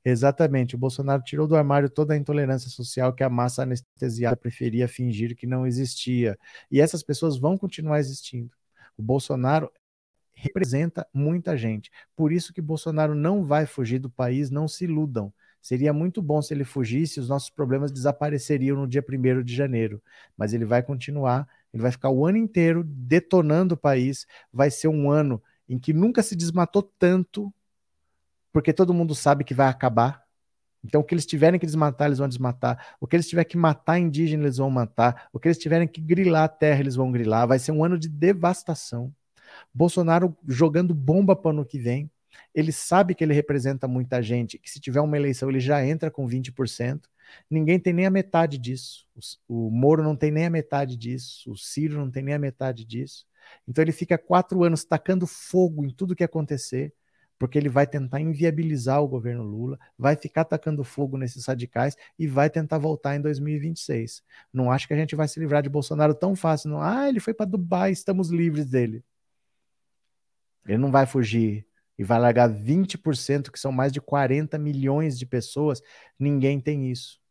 Exatamente. 0.03 0.75
O 0.75 0.77
Bolsonaro 0.77 1.21
tirou 1.23 1.47
do 1.47 1.55
armário 1.55 1.89
toda 1.89 2.13
a 2.13 2.17
intolerância 2.17 2.69
social 2.69 3.13
que 3.13 3.23
a 3.23 3.29
massa 3.29 3.63
anestesiada 3.63 4.35
preferia 4.37 4.87
fingir 4.87 5.35
que 5.35 5.45
não 5.45 5.67
existia. 5.67 6.37
E 6.71 6.79
essas 6.79 7.03
pessoas 7.03 7.37
vão 7.37 7.57
continuar 7.57 7.99
existindo. 7.99 8.51
O 8.97 9.01
Bolsonaro 9.01 9.71
representa 10.33 11.05
muita 11.13 11.57
gente. 11.57 11.91
Por 12.15 12.31
isso 12.31 12.53
que 12.53 12.61
Bolsonaro 12.61 13.13
não 13.13 13.43
vai 13.43 13.65
fugir 13.65 13.99
do 13.99 14.09
país, 14.09 14.49
não 14.49 14.67
se 14.67 14.85
iludam. 14.85 15.33
Seria 15.61 15.91
muito 15.91 16.21
bom 16.21 16.41
se 16.41 16.53
ele 16.53 16.63
fugisse, 16.63 17.19
os 17.19 17.27
nossos 17.27 17.49
problemas 17.49 17.91
desapareceriam 17.91 18.77
no 18.77 18.87
dia 18.87 19.03
1 19.03 19.43
de 19.43 19.53
janeiro. 19.53 20.01
Mas 20.37 20.53
ele 20.53 20.63
vai 20.63 20.81
continuar, 20.81 21.45
ele 21.73 21.83
vai 21.83 21.91
ficar 21.91 22.09
o 22.09 22.25
ano 22.25 22.37
inteiro 22.37 22.83
detonando 22.85 23.75
o 23.75 23.77
país. 23.77 24.25
Vai 24.53 24.71
ser 24.71 24.87
um 24.87 25.11
ano 25.11 25.41
em 25.67 25.77
que 25.77 25.93
nunca 25.93 26.23
se 26.23 26.35
desmatou 26.35 26.81
tanto 26.81 27.53
porque 28.51 28.73
todo 28.73 28.93
mundo 28.93 29.13
sabe 29.15 29.43
que 29.43 29.53
vai 29.53 29.67
acabar. 29.67 30.23
Então, 30.83 31.01
o 31.01 31.03
que 31.03 31.13
eles 31.13 31.25
tiverem 31.25 31.59
que 31.59 31.65
desmatar, 31.65 32.07
eles 32.07 32.19
vão 32.19 32.27
desmatar. 32.27 32.95
O 32.99 33.07
que 33.07 33.15
eles 33.15 33.27
tiverem 33.27 33.49
que 33.49 33.57
matar 33.57 33.99
indígena, 33.99 34.43
eles 34.43 34.57
vão 34.57 34.69
matar. 34.69 35.27
O 35.33 35.39
que 35.39 35.47
eles 35.47 35.57
tiverem 35.57 35.87
que 35.87 35.99
grilar 35.99 36.45
a 36.45 36.47
terra, 36.47 36.79
eles 36.79 36.95
vão 36.95 37.11
grilar. 37.11 37.47
Vai 37.47 37.59
ser 37.59 37.71
um 37.71 37.83
ano 37.83 37.99
de 37.99 38.07
devastação. 38.07 39.13
Bolsonaro 39.73 40.37
jogando 40.47 40.93
bomba 40.93 41.35
para 41.35 41.49
o 41.49 41.51
ano 41.51 41.65
que 41.65 41.79
vem. 41.79 42.09
Ele 42.53 42.71
sabe 42.71 43.13
que 43.13 43.23
ele 43.23 43.33
representa 43.33 43.87
muita 43.87 44.21
gente, 44.21 44.57
que 44.57 44.69
se 44.69 44.79
tiver 44.79 45.01
uma 45.01 45.17
eleição 45.17 45.49
ele 45.49 45.59
já 45.59 45.85
entra 45.85 46.09
com 46.09 46.27
20%. 46.27 47.01
Ninguém 47.49 47.79
tem 47.79 47.93
nem 47.93 48.05
a 48.05 48.09
metade 48.11 48.57
disso. 48.57 49.05
O 49.47 49.69
Moro 49.69 50.01
não 50.01 50.15
tem 50.15 50.31
nem 50.31 50.45
a 50.45 50.49
metade 50.49 50.95
disso. 50.95 51.51
O 51.51 51.57
Ciro 51.57 51.97
não 51.97 52.09
tem 52.09 52.23
nem 52.23 52.33
a 52.33 52.39
metade 52.39 52.85
disso. 52.85 53.25
Então 53.67 53.83
ele 53.83 53.91
fica 53.91 54.17
quatro 54.17 54.63
anos 54.63 54.83
tacando 54.83 55.27
fogo 55.27 55.85
em 55.85 55.89
tudo 55.89 56.15
que 56.15 56.23
acontecer, 56.23 56.93
porque 57.39 57.57
ele 57.57 57.69
vai 57.69 57.87
tentar 57.87 58.19
inviabilizar 58.19 59.01
o 59.01 59.07
governo 59.07 59.43
Lula, 59.43 59.79
vai 59.97 60.17
ficar 60.17 60.43
tacando 60.43 60.83
fogo 60.83 61.17
nesses 61.17 61.45
radicais 61.45 61.95
e 62.19 62.27
vai 62.27 62.49
tentar 62.49 62.77
voltar 62.77 63.15
em 63.15 63.21
2026. 63.21 64.21
Não 64.51 64.69
acho 64.69 64.85
que 64.85 64.93
a 64.93 64.97
gente 64.97 65.15
vai 65.15 65.25
se 65.25 65.39
livrar 65.39 65.63
de 65.63 65.69
Bolsonaro 65.69 66.13
tão 66.13 66.35
fácil. 66.35 66.69
Não. 66.69 66.81
Ah, 66.81 67.07
ele 67.07 67.21
foi 67.21 67.33
para 67.33 67.45
Dubai, 67.45 67.91
estamos 67.91 68.29
livres 68.29 68.65
dele. 68.65 69.03
Ele 70.67 70.77
não 70.77 70.91
vai 70.91 71.05
fugir 71.05 71.65
e 71.97 72.03
vai 72.03 72.19
largar 72.19 72.49
20%, 72.49 73.49
que 73.49 73.59
são 73.59 73.71
mais 73.71 73.93
de 73.93 74.01
40 74.01 74.57
milhões 74.57 75.17
de 75.17 75.25
pessoas. 75.25 75.81
Ninguém 76.19 76.59
tem 76.59 76.91
isso. 76.91 77.21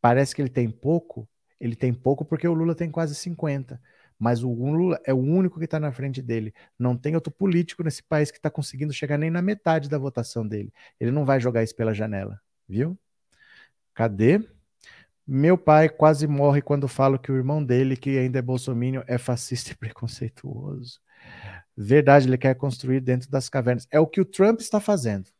Parece 0.00 0.32
que 0.32 0.40
ele 0.40 0.48
tem 0.48 0.70
pouco, 0.70 1.28
ele 1.58 1.74
tem 1.74 1.92
pouco 1.92 2.24
porque 2.24 2.46
o 2.46 2.54
Lula 2.54 2.74
tem 2.74 2.88
quase 2.88 3.16
50 3.16 3.80
mas 4.18 4.42
o 4.42 4.52
Lula 4.52 5.00
é 5.04 5.14
o 5.14 5.18
único 5.18 5.58
que 5.58 5.64
está 5.64 5.78
na 5.78 5.92
frente 5.92 6.20
dele. 6.20 6.52
Não 6.78 6.96
tem 6.96 7.14
outro 7.14 7.30
político 7.30 7.82
nesse 7.82 8.02
país 8.02 8.30
que 8.30 8.38
está 8.38 8.50
conseguindo 8.50 8.92
chegar 8.92 9.16
nem 9.16 9.30
na 9.30 9.40
metade 9.40 9.88
da 9.88 9.98
votação 9.98 10.46
dele. 10.46 10.72
Ele 10.98 11.10
não 11.10 11.24
vai 11.24 11.38
jogar 11.40 11.62
isso 11.62 11.76
pela 11.76 11.94
janela, 11.94 12.40
viu? 12.68 12.98
Cadê? 13.94 14.40
Meu 15.26 15.58
pai 15.58 15.88
quase 15.88 16.26
morre 16.26 16.62
quando 16.62 16.88
falo 16.88 17.18
que 17.18 17.30
o 17.30 17.36
irmão 17.36 17.62
dele, 17.62 17.96
que 17.96 18.18
ainda 18.18 18.38
é 18.38 18.42
bolsominion, 18.42 19.02
é 19.06 19.18
fascista 19.18 19.72
e 19.72 19.76
preconceituoso. 19.76 21.00
Verdade, 21.76 22.26
ele 22.26 22.38
quer 22.38 22.54
construir 22.54 23.00
dentro 23.00 23.30
das 23.30 23.48
cavernas. 23.48 23.86
É 23.90 24.00
o 24.00 24.06
que 24.06 24.20
o 24.20 24.24
Trump 24.24 24.60
está 24.60 24.80
fazendo. 24.80 25.30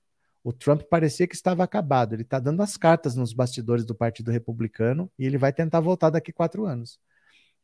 O 0.44 0.52
Trump 0.52 0.82
parecia 0.82 1.26
que 1.26 1.34
estava 1.34 1.64
acabado. 1.64 2.14
Ele 2.14 2.22
está 2.22 2.38
dando 2.38 2.62
as 2.62 2.76
cartas 2.76 3.16
nos 3.16 3.32
bastidores 3.32 3.84
do 3.84 3.94
Partido 3.94 4.30
Republicano 4.30 5.10
e 5.18 5.26
ele 5.26 5.38
vai 5.38 5.52
tentar 5.52 5.80
voltar 5.80 6.10
daqui 6.10 6.32
quatro 6.32 6.64
anos. 6.64 7.00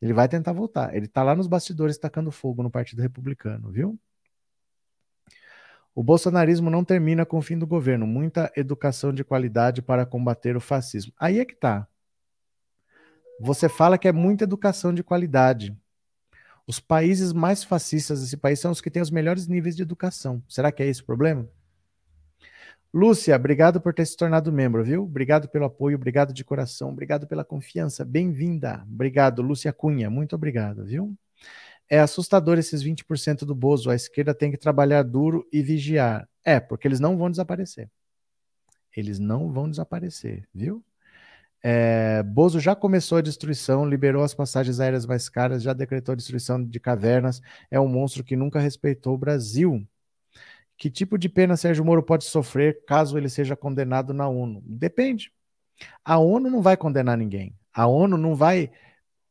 Ele 0.04 0.12
vai 0.12 0.28
tentar 0.28 0.52
voltar. 0.52 0.94
Ele 0.94 1.06
está 1.06 1.22
lá 1.22 1.34
nos 1.34 1.46
bastidores 1.46 1.96
tacando 1.96 2.30
fogo 2.30 2.62
no 2.62 2.70
Partido 2.70 3.00
Republicano, 3.00 3.70
viu? 3.70 3.98
O 5.94 6.02
bolsonarismo 6.02 6.68
não 6.68 6.84
termina 6.84 7.24
com 7.24 7.38
o 7.38 7.40
fim 7.40 7.56
do 7.56 7.66
governo. 7.66 8.06
Muita 8.06 8.52
educação 8.54 9.14
de 9.14 9.24
qualidade 9.24 9.80
para 9.80 10.04
combater 10.04 10.58
o 10.58 10.60
fascismo. 10.60 11.10
Aí 11.18 11.38
é 11.38 11.44
que 11.46 11.54
tá. 11.54 11.88
Você 13.40 13.66
fala 13.66 13.96
que 13.96 14.06
é 14.06 14.12
muita 14.12 14.44
educação 14.44 14.92
de 14.92 15.02
qualidade. 15.02 15.74
Os 16.66 16.78
países 16.78 17.32
mais 17.32 17.64
fascistas 17.64 18.20
desse 18.20 18.36
país 18.36 18.60
são 18.60 18.72
os 18.72 18.82
que 18.82 18.90
têm 18.90 19.00
os 19.00 19.10
melhores 19.10 19.48
níveis 19.48 19.74
de 19.74 19.80
educação. 19.80 20.42
Será 20.46 20.70
que 20.70 20.82
é 20.82 20.86
esse 20.86 21.00
o 21.00 21.06
problema? 21.06 21.48
Lúcia, 22.94 23.34
obrigado 23.34 23.80
por 23.80 23.92
ter 23.92 24.06
se 24.06 24.16
tornado 24.16 24.52
membro, 24.52 24.84
viu? 24.84 25.02
Obrigado 25.02 25.48
pelo 25.48 25.64
apoio, 25.64 25.96
obrigado 25.96 26.32
de 26.32 26.44
coração, 26.44 26.90
obrigado 26.90 27.26
pela 27.26 27.44
confiança. 27.44 28.04
Bem-vinda. 28.04 28.86
Obrigado, 28.88 29.42
Lúcia 29.42 29.72
Cunha, 29.72 30.08
muito 30.08 30.36
obrigado, 30.36 30.84
viu? 30.84 31.12
É 31.90 31.98
assustador 31.98 32.56
esses 32.56 32.84
20% 32.84 33.44
do 33.44 33.52
Bozo. 33.52 33.90
A 33.90 33.96
esquerda 33.96 34.32
tem 34.32 34.48
que 34.48 34.56
trabalhar 34.56 35.02
duro 35.02 35.44
e 35.52 35.60
vigiar. 35.60 36.28
É, 36.44 36.60
porque 36.60 36.86
eles 36.86 37.00
não 37.00 37.18
vão 37.18 37.28
desaparecer. 37.28 37.90
Eles 38.96 39.18
não 39.18 39.50
vão 39.52 39.68
desaparecer, 39.68 40.46
viu? 40.54 40.80
É, 41.64 42.22
Bozo 42.22 42.60
já 42.60 42.76
começou 42.76 43.18
a 43.18 43.22
destruição, 43.22 43.84
liberou 43.84 44.22
as 44.22 44.34
passagens 44.34 44.78
aéreas 44.78 45.04
mais 45.04 45.28
caras, 45.28 45.64
já 45.64 45.72
decretou 45.72 46.12
a 46.12 46.16
destruição 46.16 46.64
de 46.64 46.78
cavernas. 46.78 47.42
É 47.72 47.80
um 47.80 47.88
monstro 47.88 48.22
que 48.22 48.36
nunca 48.36 48.60
respeitou 48.60 49.14
o 49.14 49.18
Brasil. 49.18 49.84
Que 50.76 50.90
tipo 50.90 51.16
de 51.16 51.28
pena 51.28 51.56
Sérgio 51.56 51.84
Moro 51.84 52.02
pode 52.02 52.24
sofrer 52.24 52.84
caso 52.84 53.16
ele 53.16 53.28
seja 53.28 53.56
condenado 53.56 54.12
na 54.12 54.28
ONU? 54.28 54.62
Depende. 54.66 55.32
A 56.04 56.18
ONU 56.18 56.50
não 56.50 56.62
vai 56.62 56.76
condenar 56.76 57.16
ninguém. 57.16 57.56
A 57.72 57.86
ONU 57.86 58.16
não 58.16 58.34
vai 58.34 58.70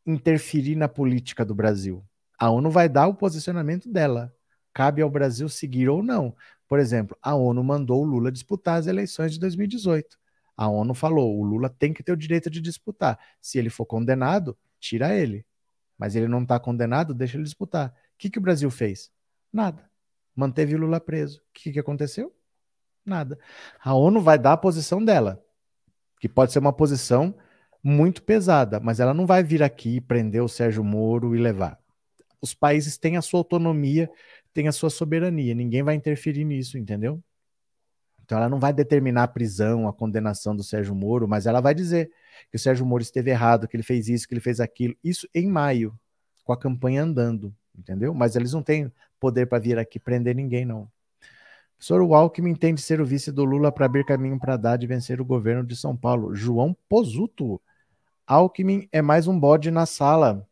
interferir 0.06 0.76
na 0.76 0.88
política 0.88 1.46
do 1.46 1.54
Brasil. 1.54 2.04
A 2.38 2.50
ONU 2.50 2.70
vai 2.70 2.90
dar 2.90 3.08
o 3.08 3.14
posicionamento 3.14 3.92
dela. 3.92 4.34
Cabe 4.74 5.02
ao 5.02 5.10
Brasil 5.10 5.48
seguir 5.50 5.90
ou 5.90 6.02
não. 6.02 6.36
Por 6.68 6.80
exemplo, 6.80 7.16
a 7.22 7.36
ONU 7.36 7.64
mandou 7.64 8.02
o 8.02 8.06
Lula 8.06 8.32
disputar 8.32 8.80
as 8.80 8.88
eleições 8.88 9.34
de 9.34 9.40
2018. 9.40 10.18
A 10.56 10.68
ONU 10.68 10.94
falou: 10.94 11.40
o 11.40 11.44
Lula 11.44 11.70
tem 11.70 11.94
que 11.94 12.04
ter 12.04 12.12
o 12.12 12.18
direito 12.18 12.50
de 12.50 12.62
disputar. 12.62 13.20
Se 13.40 13.58
ele 13.60 13.70
for 13.70 13.86
condenado, 13.86 14.58
tira 14.80 15.14
ele. 15.16 15.46
Mas 15.98 16.16
ele 16.16 16.28
não 16.28 16.42
está 16.42 16.60
condenado, 16.60 17.14
deixa 17.14 17.38
ele 17.38 17.44
disputar. 17.44 17.90
O 17.90 17.94
que, 18.18 18.30
que 18.30 18.40
o 18.40 18.42
Brasil 18.42 18.70
fez? 18.72 19.12
Nada 19.52 19.93
manteve 20.36 20.76
Lula 20.76 21.00
preso. 21.00 21.40
O 21.40 21.54
que, 21.54 21.72
que 21.72 21.80
aconteceu? 21.80 22.34
Nada. 23.06 23.38
A 23.84 23.94
ONU 23.94 24.22
vai 24.22 24.38
dar 24.38 24.54
a 24.54 24.58
posição 24.58 25.04
dela, 25.04 25.44
que 26.20 26.30
pode 26.30 26.52
ser 26.52 26.60
uma 26.60 26.74
posição 26.74 27.36
muito 27.84 28.24
pesada, 28.24 28.80
mas 28.80 29.00
ela 29.00 29.14
não 29.14 29.26
vai 29.26 29.44
vir 29.44 29.62
aqui 29.62 30.00
prender 30.00 30.42
o 30.42 30.48
Sérgio 30.48 30.84
Moro 30.84 31.36
e 31.36 31.40
levar. 31.40 31.78
Os 32.42 32.54
países 32.54 32.98
têm 32.98 33.18
a 33.18 33.22
sua 33.22 33.42
autonomia, 33.42 34.10
têm 34.54 34.68
a 34.68 34.72
sua 34.72 34.90
soberania, 34.90 35.54
ninguém 35.54 35.84
vai 35.84 35.96
interferir 35.96 36.46
nisso, 36.46 36.78
entendeu? 36.78 37.22
Então 38.24 38.38
ela 38.38 38.48
não 38.48 38.60
vai 38.60 38.72
determinar 38.72 39.24
a 39.24 39.28
prisão, 39.28 39.88
a 39.88 39.94
condenação 39.94 40.56
do 40.56 40.64
Sérgio 40.64 40.96
Moro, 40.96 41.28
mas 41.28 41.46
ela 41.46 41.60
vai 41.60 41.76
dizer 41.76 42.10
que 42.50 42.56
o 42.56 42.60
Sérgio 42.60 42.86
Moro 42.86 43.04
esteve 43.04 43.32
errado, 43.32 43.68
que 43.68 43.76
ele 43.76 43.84
fez 43.84 44.08
isso, 44.08 44.28
que 44.28 44.34
ele 44.34 44.42
fez 44.42 44.62
aquilo. 44.62 44.96
Isso 45.04 45.28
em 45.36 45.48
maio, 45.48 45.94
com 46.46 46.54
a 46.54 46.58
campanha 46.58 47.04
andando, 47.04 47.54
entendeu? 47.78 48.14
Mas 48.14 48.36
eles 48.38 48.54
não 48.54 48.64
têm 48.64 48.92
poder 49.24 49.46
para 49.46 49.58
vir 49.58 49.80
aqui 49.80 49.98
prender 49.98 50.36
ninguém, 50.36 50.66
não. 50.66 50.86
Professor 51.78 52.02
Alckmin 52.14 52.52
entende 52.52 52.82
ser 52.82 53.00
o 53.00 53.06
vice 53.06 53.32
do 53.32 53.46
Lula 53.46 53.72
para 53.72 53.86
abrir 53.86 54.06
caminho 54.06 54.38
para 54.38 54.56
Haddad 54.56 54.86
vencer 54.86 55.22
o 55.22 55.26
governo 55.26 55.66
de 55.66 55.78
São 55.78 55.96
Paulo. 55.96 56.36
João 56.36 56.76
Pozuto. 56.90 57.62
Alckmin 58.28 58.86
é 58.92 59.02
mais 59.02 59.26
um 59.26 59.40
bode 59.40 59.72
na 59.72 59.86
sala. 59.86 60.46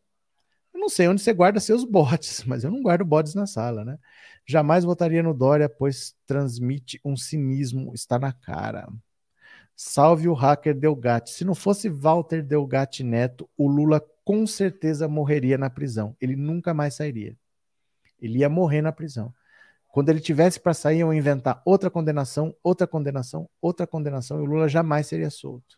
Eu 0.72 0.80
não 0.80 0.88
sei 0.88 1.06
onde 1.06 1.20
você 1.20 1.34
guarda 1.34 1.60
seus 1.60 1.84
bodes, 1.84 2.44
mas 2.48 2.64
eu 2.64 2.70
não 2.70 2.80
guardo 2.80 3.04
bodes 3.04 3.34
na 3.34 3.46
sala, 3.46 3.84
né? 3.84 3.98
Jamais 4.46 4.84
votaria 4.84 5.22
no 5.22 5.34
Dória, 5.34 5.68
pois 5.68 6.14
transmite 6.26 6.98
um 7.04 7.14
cinismo, 7.14 7.92
está 7.94 8.18
na 8.18 8.32
cara. 8.32 8.88
Salve 9.76 10.28
o 10.28 10.34
hacker 10.34 10.74
Delgatti. 10.74 11.30
Se 11.30 11.44
não 11.44 11.54
fosse 11.54 11.90
Walter 11.90 12.42
Delgatti 12.42 13.04
Neto, 13.04 13.46
o 13.54 13.68
Lula 13.68 14.02
com 14.24 14.46
certeza 14.46 15.06
morreria 15.08 15.58
na 15.58 15.68
prisão. 15.68 16.16
Ele 16.18 16.36
nunca 16.36 16.72
mais 16.72 16.94
sairia. 16.94 17.36
Ele 18.22 18.38
ia 18.38 18.48
morrer 18.48 18.80
na 18.80 18.92
prisão. 18.92 19.34
Quando 19.88 20.08
ele 20.08 20.20
tivesse 20.20 20.58
para 20.58 20.72
sair, 20.72 21.00
iam 21.00 21.12
inventar 21.12 21.60
outra 21.66 21.90
condenação, 21.90 22.54
outra 22.62 22.86
condenação, 22.86 23.46
outra 23.60 23.86
condenação, 23.86 24.38
e 24.38 24.42
o 24.42 24.46
Lula 24.46 24.66
jamais 24.66 25.06
seria 25.06 25.28
solto. 25.28 25.76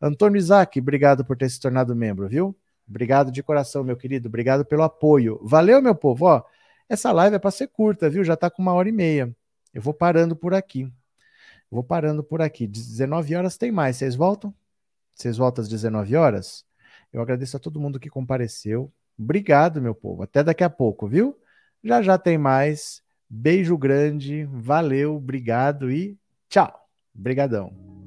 Antônio 0.00 0.38
Isaac, 0.38 0.80
obrigado 0.80 1.24
por 1.26 1.36
ter 1.36 1.50
se 1.50 1.60
tornado 1.60 1.94
membro, 1.94 2.26
viu? 2.26 2.56
Obrigado 2.88 3.30
de 3.30 3.42
coração, 3.42 3.84
meu 3.84 3.96
querido. 3.96 4.28
Obrigado 4.28 4.64
pelo 4.64 4.82
apoio. 4.82 5.38
Valeu, 5.42 5.82
meu 5.82 5.94
povo. 5.94 6.24
Ó, 6.24 6.42
essa 6.88 7.12
live 7.12 7.36
é 7.36 7.38
para 7.38 7.50
ser 7.50 7.68
curta, 7.68 8.08
viu? 8.08 8.24
Já 8.24 8.34
está 8.34 8.50
com 8.50 8.62
uma 8.62 8.72
hora 8.72 8.88
e 8.88 8.92
meia. 8.92 9.34
Eu 9.72 9.82
vou 9.82 9.94
parando 9.94 10.34
por 10.34 10.54
aqui. 10.54 10.90
Vou 11.70 11.84
parando 11.84 12.24
por 12.24 12.42
aqui. 12.42 12.66
19 12.66 13.36
horas 13.36 13.56
tem 13.56 13.70
mais. 13.70 13.96
Vocês 13.96 14.16
voltam? 14.16 14.52
Vocês 15.14 15.36
voltam 15.36 15.62
às 15.62 15.68
19 15.68 16.16
horas? 16.16 16.64
Eu 17.12 17.22
agradeço 17.22 17.56
a 17.56 17.60
todo 17.60 17.78
mundo 17.78 18.00
que 18.00 18.10
compareceu. 18.10 18.90
Obrigado, 19.16 19.80
meu 19.80 19.94
povo. 19.94 20.22
Até 20.22 20.42
daqui 20.42 20.64
a 20.64 20.70
pouco, 20.70 21.06
viu? 21.06 21.36
Já 21.82 22.02
já 22.02 22.18
tem 22.18 22.36
mais. 22.38 23.02
Beijo 23.28 23.76
grande, 23.78 24.44
valeu, 24.44 25.16
obrigado 25.16 25.90
e 25.90 26.18
tchau. 26.48 26.72
Obrigadão. 27.14 27.99